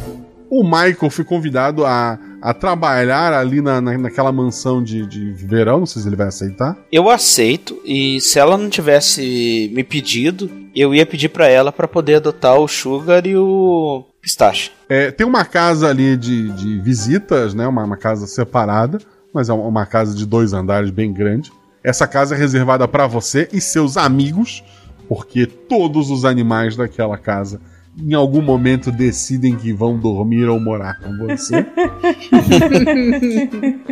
O 0.49 0.63
Michael 0.63 1.09
foi 1.11 1.23
convidado 1.23 1.85
a, 1.85 2.17
a 2.41 2.53
trabalhar 2.53 3.33
ali 3.33 3.61
na, 3.61 3.79
na- 3.79 3.97
naquela 3.97 4.31
mansão 4.31 4.81
de, 4.83 5.05
de 5.05 5.31
verão, 5.31 5.79
não 5.79 5.85
sei 5.85 6.01
se 6.01 6.07
ele 6.07 6.15
vai 6.15 6.27
aceitar. 6.27 6.75
Eu 6.91 7.09
aceito 7.09 7.79
e 7.85 8.19
se 8.19 8.39
ela 8.39 8.57
não 8.57 8.69
tivesse 8.69 9.71
me 9.73 9.83
pedido, 9.83 10.49
eu 10.75 10.93
ia 10.95 11.05
pedir 11.05 11.29
pra 11.29 11.47
ela 11.47 11.71
pra 11.71 11.87
poder 11.87 12.15
adotar 12.15 12.57
o 12.57 12.67
Sugar 12.67 13.25
e 13.27 13.35
o 13.35 14.03
Pistache. 14.21 14.71
É, 14.89 15.11
tem 15.11 15.25
uma 15.25 15.45
casa 15.45 15.87
ali 15.87 16.17
de, 16.17 16.49
de 16.53 16.79
visitas, 16.79 17.53
né? 17.53 17.67
Uma, 17.67 17.83
uma 17.83 17.97
casa 17.97 18.25
separada, 18.27 18.97
mas 19.33 19.49
é 19.49 19.53
uma 19.53 19.85
casa 19.85 20.15
de 20.15 20.25
dois 20.25 20.51
andares 20.53 20.89
bem 20.89 21.13
grande. 21.13 21.51
Essa 21.83 22.07
casa 22.07 22.35
é 22.35 22.37
reservada 22.37 22.87
para 22.87 23.05
você 23.07 23.47
e 23.53 23.61
seus 23.61 23.95
amigos, 23.97 24.63
porque 25.07 25.45
todos 25.45 26.09
os 26.09 26.25
animais 26.25 26.75
daquela 26.75 27.17
casa 27.17 27.61
em 27.97 28.13
algum 28.13 28.41
momento 28.41 28.91
decidem 28.91 29.55
que 29.55 29.73
vão 29.73 29.97
dormir 29.97 30.45
ou 30.47 30.59
morar 30.59 30.99
com 30.99 31.17
você. 31.17 31.65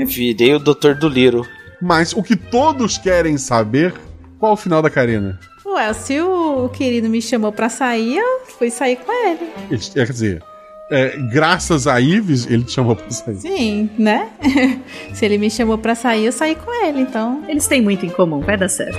Virei 0.06 0.54
o 0.54 0.60
Dr. 0.60 0.94
do 1.00 1.10
Liro. 1.10 1.46
Mas 1.82 2.14
o 2.14 2.24
que 2.24 2.36
todos 2.36 2.98
querem 2.98 3.38
saber, 3.38 3.94
qual 4.40 4.54
o 4.54 4.58
final 4.58 4.82
da 4.82 4.90
Karina? 4.90 5.40
Ué, 5.66 5.94
se 5.94 6.20
o, 6.22 6.66
o 6.66 6.70
querido 6.70 7.08
me 7.10 7.22
chamou 7.22 7.52
pra 7.52 7.70
sair, 7.70 8.18
eu 8.18 8.40
fui 8.58 8.70
sair 8.72 8.96
com 8.98 9.12
ele. 9.12 9.52
Ele- 9.70 9.80
Quer 9.94 10.10
dizer, 10.12 10.44
é, 10.90 11.16
graças 11.32 11.86
a 11.86 12.00
Ives, 12.02 12.48
ele 12.50 12.64
te 12.64 12.72
chamou 12.72 12.96
pra 12.96 13.12
sair. 13.12 13.36
Sim, 13.36 13.90
né? 14.00 14.30
se 15.14 15.24
ele 15.26 15.38
me 15.38 15.52
chamou 15.52 15.78
pra 15.78 15.94
sair, 15.94 16.26
eu 16.26 16.32
saí 16.32 16.56
com 16.56 16.72
ele, 16.86 17.02
então. 17.02 17.44
Eles 17.48 17.68
têm 17.68 17.82
muito 17.82 18.06
em 18.06 18.10
comum, 18.10 18.40
vai 18.40 18.58
dar 18.58 18.70
certo. 18.70 18.98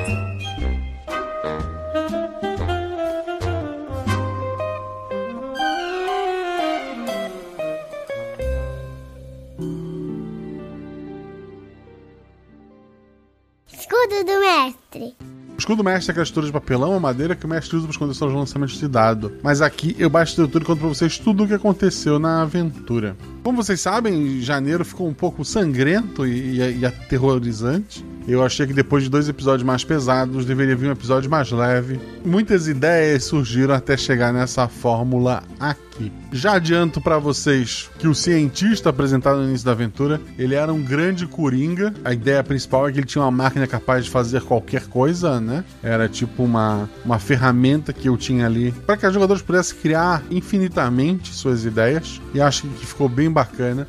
Escudo 14.09 14.25
do 14.25 14.41
mestre. 14.41 15.17
O 15.55 15.59
escudo 15.59 15.85
mestre 15.85 16.11
é 16.11 16.13
aquela 16.13 16.23
estrutura 16.23 16.47
de 16.47 16.53
papelão 16.53 16.93
ou 16.93 17.01
madeira 17.01 17.35
que 17.37 17.45
o 17.45 17.49
mestre 17.49 17.77
usa 17.77 17.85
para 17.87 17.93
esconder 17.93 18.15
seus 18.15 18.33
lançamentos 18.33 18.79
de 18.79 18.89
dado. 18.89 19.33
Mas 19.43 19.61
aqui 19.61 19.95
eu 19.99 20.09
baixo 20.09 20.31
a 20.31 20.33
estrutura 20.33 20.65
e 20.65 20.67
conto 20.67 20.79
pra 20.79 20.89
vocês 20.89 21.19
tudo 21.19 21.45
o 21.45 21.49
que 21.49 21.53
aconteceu 21.55 22.19
na 22.19 22.43
aventura. 22.43 23.17
Como 23.43 23.63
vocês 23.63 23.81
sabem, 23.81 24.41
janeiro 24.41 24.85
ficou 24.85 25.07
um 25.09 25.13
pouco 25.15 25.45
sangrento 25.45 26.27
e, 26.27 26.59
e- 26.61 26.79
e 26.79 26.87
aterrorizante. 26.87 28.05
Eu 28.29 28.45
achei 28.45 28.67
que 28.67 28.75
depois 28.75 29.03
de 29.03 29.09
dois 29.09 29.27
episódios 29.27 29.67
mais 29.67 29.83
pesados, 29.83 30.45
deveria 30.45 30.77
vir 30.77 30.91
um 30.91 30.93
episódio 30.93 31.31
mais 31.31 31.51
leve. 31.51 31.99
Muitas 32.23 32.69
ideias 32.69 33.25
surgiram 33.25 33.75
até 33.75 33.97
chegar 33.97 34.35
nessa 34.35 34.69
fórmula 34.69 35.43
aqui. 35.59 36.13
Já 36.31 36.57
adianto 36.57 37.01
pra 37.01 37.19
vocês 37.19 37.89
que 37.99 38.07
o 38.07 38.15
cientista 38.15 38.91
apresentado 38.91 39.39
no 39.39 39.49
início 39.49 39.65
da 39.65 39.73
aventura, 39.73 40.21
ele 40.39 40.55
era 40.55 40.71
um 40.71 40.83
grande 40.83 41.27
coringa. 41.27 41.95
A 42.05 42.13
ideia 42.13 42.45
principal 42.45 42.87
é 42.87 42.93
que 42.93 42.99
ele 42.99 43.07
tinha 43.07 43.25
uma 43.25 43.31
máquina 43.31 43.67
capaz 43.67 44.05
de 44.05 44.11
fazer 44.11 44.43
qualquer 44.43 44.89
coisa, 44.89 45.41
né? 45.41 45.65
Era 45.83 46.07
tipo 46.07 46.43
uma, 46.43 46.87
uma 47.07 47.19
ferramenta 47.19 47.95
que 47.95 48.11
eu 48.11 48.17
tinha 48.19 48.45
ali 48.45 48.73
para 48.87 48.99
que 48.99 49.07
os 49.07 49.15
jogadores 49.15 49.41
pudessem 49.41 49.79
criar 49.79 50.23
infinitamente 50.31 51.33
suas 51.33 51.65
ideias. 51.65 52.21
E 52.35 52.43
acho 52.43 52.69
que 52.69 52.85
ficou 52.85 53.09
bem 53.09 53.31
bacana. 53.31 53.89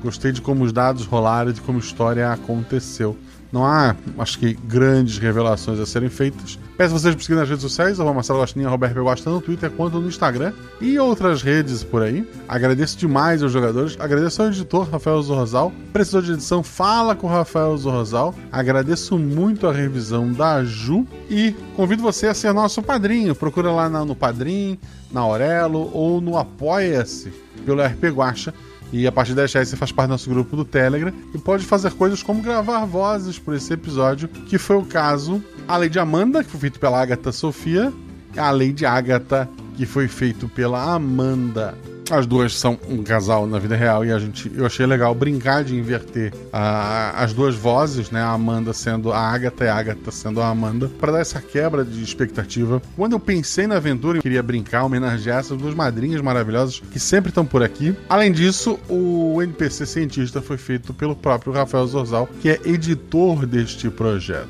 Gostei 0.00 0.30
de 0.30 0.40
como 0.40 0.62
os 0.62 0.72
dados 0.72 1.04
rolaram 1.04 1.50
e 1.50 1.54
de 1.54 1.60
como 1.60 1.78
a 1.78 1.82
história 1.82 2.30
aconteceu. 2.32 3.18
Não 3.52 3.64
há, 3.64 3.96
acho 4.18 4.38
que, 4.38 4.54
grandes 4.54 5.18
revelações 5.18 5.80
a 5.80 5.86
serem 5.86 6.08
feitas. 6.08 6.58
Peço 6.76 6.92
vocês 6.92 7.14
para 7.14 7.24
seguir 7.24 7.34
nas 7.34 7.48
redes 7.48 7.62
sociais, 7.62 7.98
arroba 7.98 8.14
Marcelo 8.14 8.38
Gostinho, 8.38 8.66
arroba 8.68 8.86
RP 8.86 8.98
Gosta, 8.98 9.24
tanto 9.24 9.34
no 9.34 9.40
Twitter 9.40 9.70
quanto 9.70 10.00
no 10.00 10.08
Instagram 10.08 10.52
e 10.80 10.98
outras 10.98 11.42
redes 11.42 11.82
por 11.82 12.02
aí. 12.02 12.26
Agradeço 12.48 12.96
demais 12.96 13.42
aos 13.42 13.52
jogadores, 13.52 13.96
agradeço 13.98 14.40
ao 14.40 14.48
editor 14.48 14.88
Rafael 14.88 15.20
Zorrozal. 15.22 15.72
Precisou 15.92 16.22
de 16.22 16.32
edição, 16.32 16.62
fala 16.62 17.14
com 17.14 17.26
o 17.26 17.30
Rafael 17.30 17.76
Zorrozal. 17.76 18.34
Agradeço 18.52 19.18
muito 19.18 19.66
a 19.66 19.72
revisão 19.72 20.32
da 20.32 20.64
Ju 20.64 21.06
e 21.28 21.54
convido 21.76 22.02
você 22.02 22.28
a 22.28 22.34
ser 22.34 22.52
nosso 22.54 22.82
padrinho. 22.82 23.34
Procura 23.34 23.70
lá 23.72 23.88
no 23.88 24.14
Padrim, 24.14 24.78
na 25.10 25.20
Aurelo 25.20 25.90
ou 25.92 26.20
no 26.20 26.38
Apoia-se 26.38 27.32
pelo 27.66 27.82
RP 27.82 28.04
Guacha. 28.04 28.54
E 28.92 29.06
a 29.06 29.12
partir 29.12 29.30
de 29.30 29.36
10 29.36 29.52
reais 29.52 29.68
você 29.68 29.76
faz 29.76 29.92
parte 29.92 30.08
do 30.08 30.12
nosso 30.12 30.28
grupo 30.28 30.56
do 30.56 30.64
Telegram 30.64 31.12
e 31.32 31.38
pode 31.38 31.64
fazer 31.64 31.92
coisas 31.92 32.22
como 32.22 32.42
gravar 32.42 32.84
vozes 32.84 33.38
por 33.38 33.54
esse 33.54 33.72
episódio, 33.72 34.28
que 34.28 34.58
foi 34.58 34.76
o 34.76 34.84
caso 34.84 35.42
A 35.68 35.76
Lei 35.76 35.88
de 35.88 35.98
Amanda, 35.98 36.42
que 36.42 36.50
foi 36.50 36.60
feito 36.60 36.80
pela 36.80 37.00
Agatha 37.00 37.30
Sofia, 37.30 37.92
a 38.36 38.50
Lei 38.50 38.72
de 38.72 38.84
Agatha, 38.84 39.48
que 39.76 39.86
foi 39.86 40.08
feito 40.08 40.48
pela 40.48 40.94
Amanda. 40.94 41.74
As 42.10 42.26
duas 42.26 42.58
são 42.58 42.76
um 42.88 43.04
casal 43.04 43.46
na 43.46 43.58
vida 43.60 43.76
real 43.76 44.04
e 44.04 44.10
a 44.10 44.18
gente, 44.18 44.50
eu 44.54 44.66
achei 44.66 44.84
legal 44.84 45.14
brincar 45.14 45.62
de 45.62 45.76
inverter 45.76 46.34
a, 46.52 47.22
as 47.22 47.32
duas 47.32 47.54
vozes, 47.54 48.10
né? 48.10 48.20
A 48.20 48.32
Amanda 48.32 48.72
sendo 48.72 49.12
a 49.12 49.18
Agatha 49.18 49.64
e 49.64 49.68
a 49.68 49.76
Agatha 49.76 50.10
sendo 50.10 50.40
a 50.40 50.48
Amanda, 50.48 50.90
para 50.98 51.12
dar 51.12 51.20
essa 51.20 51.40
quebra 51.40 51.84
de 51.84 52.02
expectativa. 52.02 52.82
Quando 52.96 53.12
eu 53.12 53.20
pensei 53.20 53.68
na 53.68 53.76
aventura, 53.76 54.18
eu 54.18 54.22
queria 54.22 54.42
brincar, 54.42 54.84
homenagear 54.84 55.38
essas 55.38 55.56
duas 55.56 55.72
madrinhas 55.72 56.20
maravilhosas 56.20 56.80
que 56.80 56.98
sempre 56.98 57.28
estão 57.28 57.46
por 57.46 57.62
aqui. 57.62 57.94
Além 58.08 58.32
disso, 58.32 58.76
o 58.88 59.40
NPC 59.40 59.86
cientista 59.86 60.42
foi 60.42 60.56
feito 60.56 60.92
pelo 60.92 61.14
próprio 61.14 61.52
Rafael 61.52 61.86
Zorzal, 61.86 62.28
que 62.40 62.50
é 62.50 62.60
editor 62.64 63.46
deste 63.46 63.88
projeto. 63.88 64.48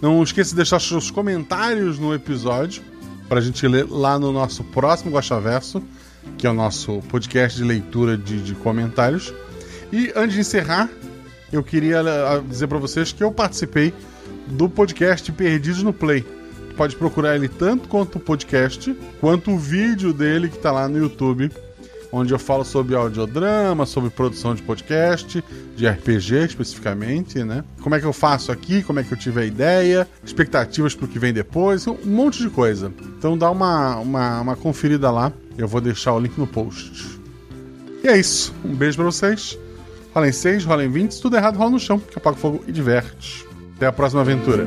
Não 0.00 0.22
esqueça 0.22 0.50
de 0.50 0.56
deixar 0.56 0.80
seus 0.80 1.10
comentários 1.10 1.98
no 1.98 2.14
episódio 2.14 2.82
para 3.28 3.40
a 3.40 3.42
gente 3.42 3.66
ler 3.66 3.86
lá 3.88 4.18
no 4.18 4.32
nosso 4.32 4.64
próximo 4.64 5.10
Verso, 5.42 5.82
que 6.36 6.46
é 6.46 6.50
o 6.50 6.54
nosso 6.54 7.00
podcast 7.08 7.56
de 7.56 7.64
leitura 7.64 8.16
de, 8.16 8.42
de 8.42 8.54
comentários. 8.54 9.32
E 9.92 10.12
antes 10.14 10.34
de 10.34 10.40
encerrar, 10.40 10.88
eu 11.52 11.62
queria 11.62 11.98
eh, 12.00 12.42
dizer 12.48 12.66
para 12.66 12.78
vocês 12.78 13.12
que 13.12 13.24
eu 13.24 13.32
participei 13.32 13.94
do 14.46 14.68
podcast 14.68 15.30
Perdidos 15.32 15.82
no 15.82 15.92
Play. 15.92 16.24
Pode 16.76 16.94
procurar 16.96 17.34
ele 17.34 17.48
tanto 17.48 17.88
quanto 17.88 18.16
o 18.16 18.20
podcast, 18.20 18.94
quanto 19.20 19.50
o 19.50 19.58
vídeo 19.58 20.12
dele 20.12 20.48
que 20.48 20.56
está 20.56 20.70
lá 20.70 20.88
no 20.88 20.98
YouTube 20.98 21.50
onde 22.12 22.32
eu 22.32 22.38
falo 22.38 22.64
sobre 22.64 22.94
audiodrama, 22.94 23.84
sobre 23.86 24.10
produção 24.10 24.54
de 24.54 24.62
podcast, 24.62 25.44
de 25.76 25.88
RPG 25.88 26.46
especificamente, 26.46 27.42
né? 27.44 27.64
Como 27.82 27.94
é 27.94 28.00
que 28.00 28.06
eu 28.06 28.12
faço 28.12 28.50
aqui, 28.50 28.82
como 28.82 29.00
é 29.00 29.04
que 29.04 29.12
eu 29.12 29.18
tive 29.18 29.40
a 29.40 29.44
ideia, 29.44 30.08
expectativas 30.24 30.94
para 30.94 31.04
o 31.04 31.08
que 31.08 31.18
vem 31.18 31.32
depois, 31.32 31.86
um 31.86 31.96
monte 32.04 32.42
de 32.42 32.50
coisa. 32.50 32.92
Então 33.18 33.36
dá 33.36 33.50
uma, 33.50 33.96
uma, 33.96 34.40
uma 34.40 34.56
conferida 34.56 35.10
lá, 35.10 35.32
eu 35.58 35.68
vou 35.68 35.80
deixar 35.80 36.14
o 36.14 36.20
link 36.20 36.38
no 36.38 36.46
post. 36.46 37.20
E 38.02 38.08
é 38.08 38.16
isso, 38.16 38.54
um 38.64 38.74
beijo 38.74 38.96
para 38.96 39.06
vocês. 39.06 39.58
Rolem 40.14 40.32
6, 40.32 40.64
rolem 40.64 40.88
20, 40.88 41.12
se 41.12 41.20
tudo 41.20 41.36
errado, 41.36 41.56
rola 41.56 41.70
no 41.70 41.78
chão, 41.78 41.98
que 41.98 42.16
apaga 42.16 42.36
o 42.36 42.40
fogo 42.40 42.64
e 42.66 42.72
diverte. 42.72 43.44
Até 43.76 43.86
a 43.86 43.92
próxima 43.92 44.22
aventura. 44.22 44.66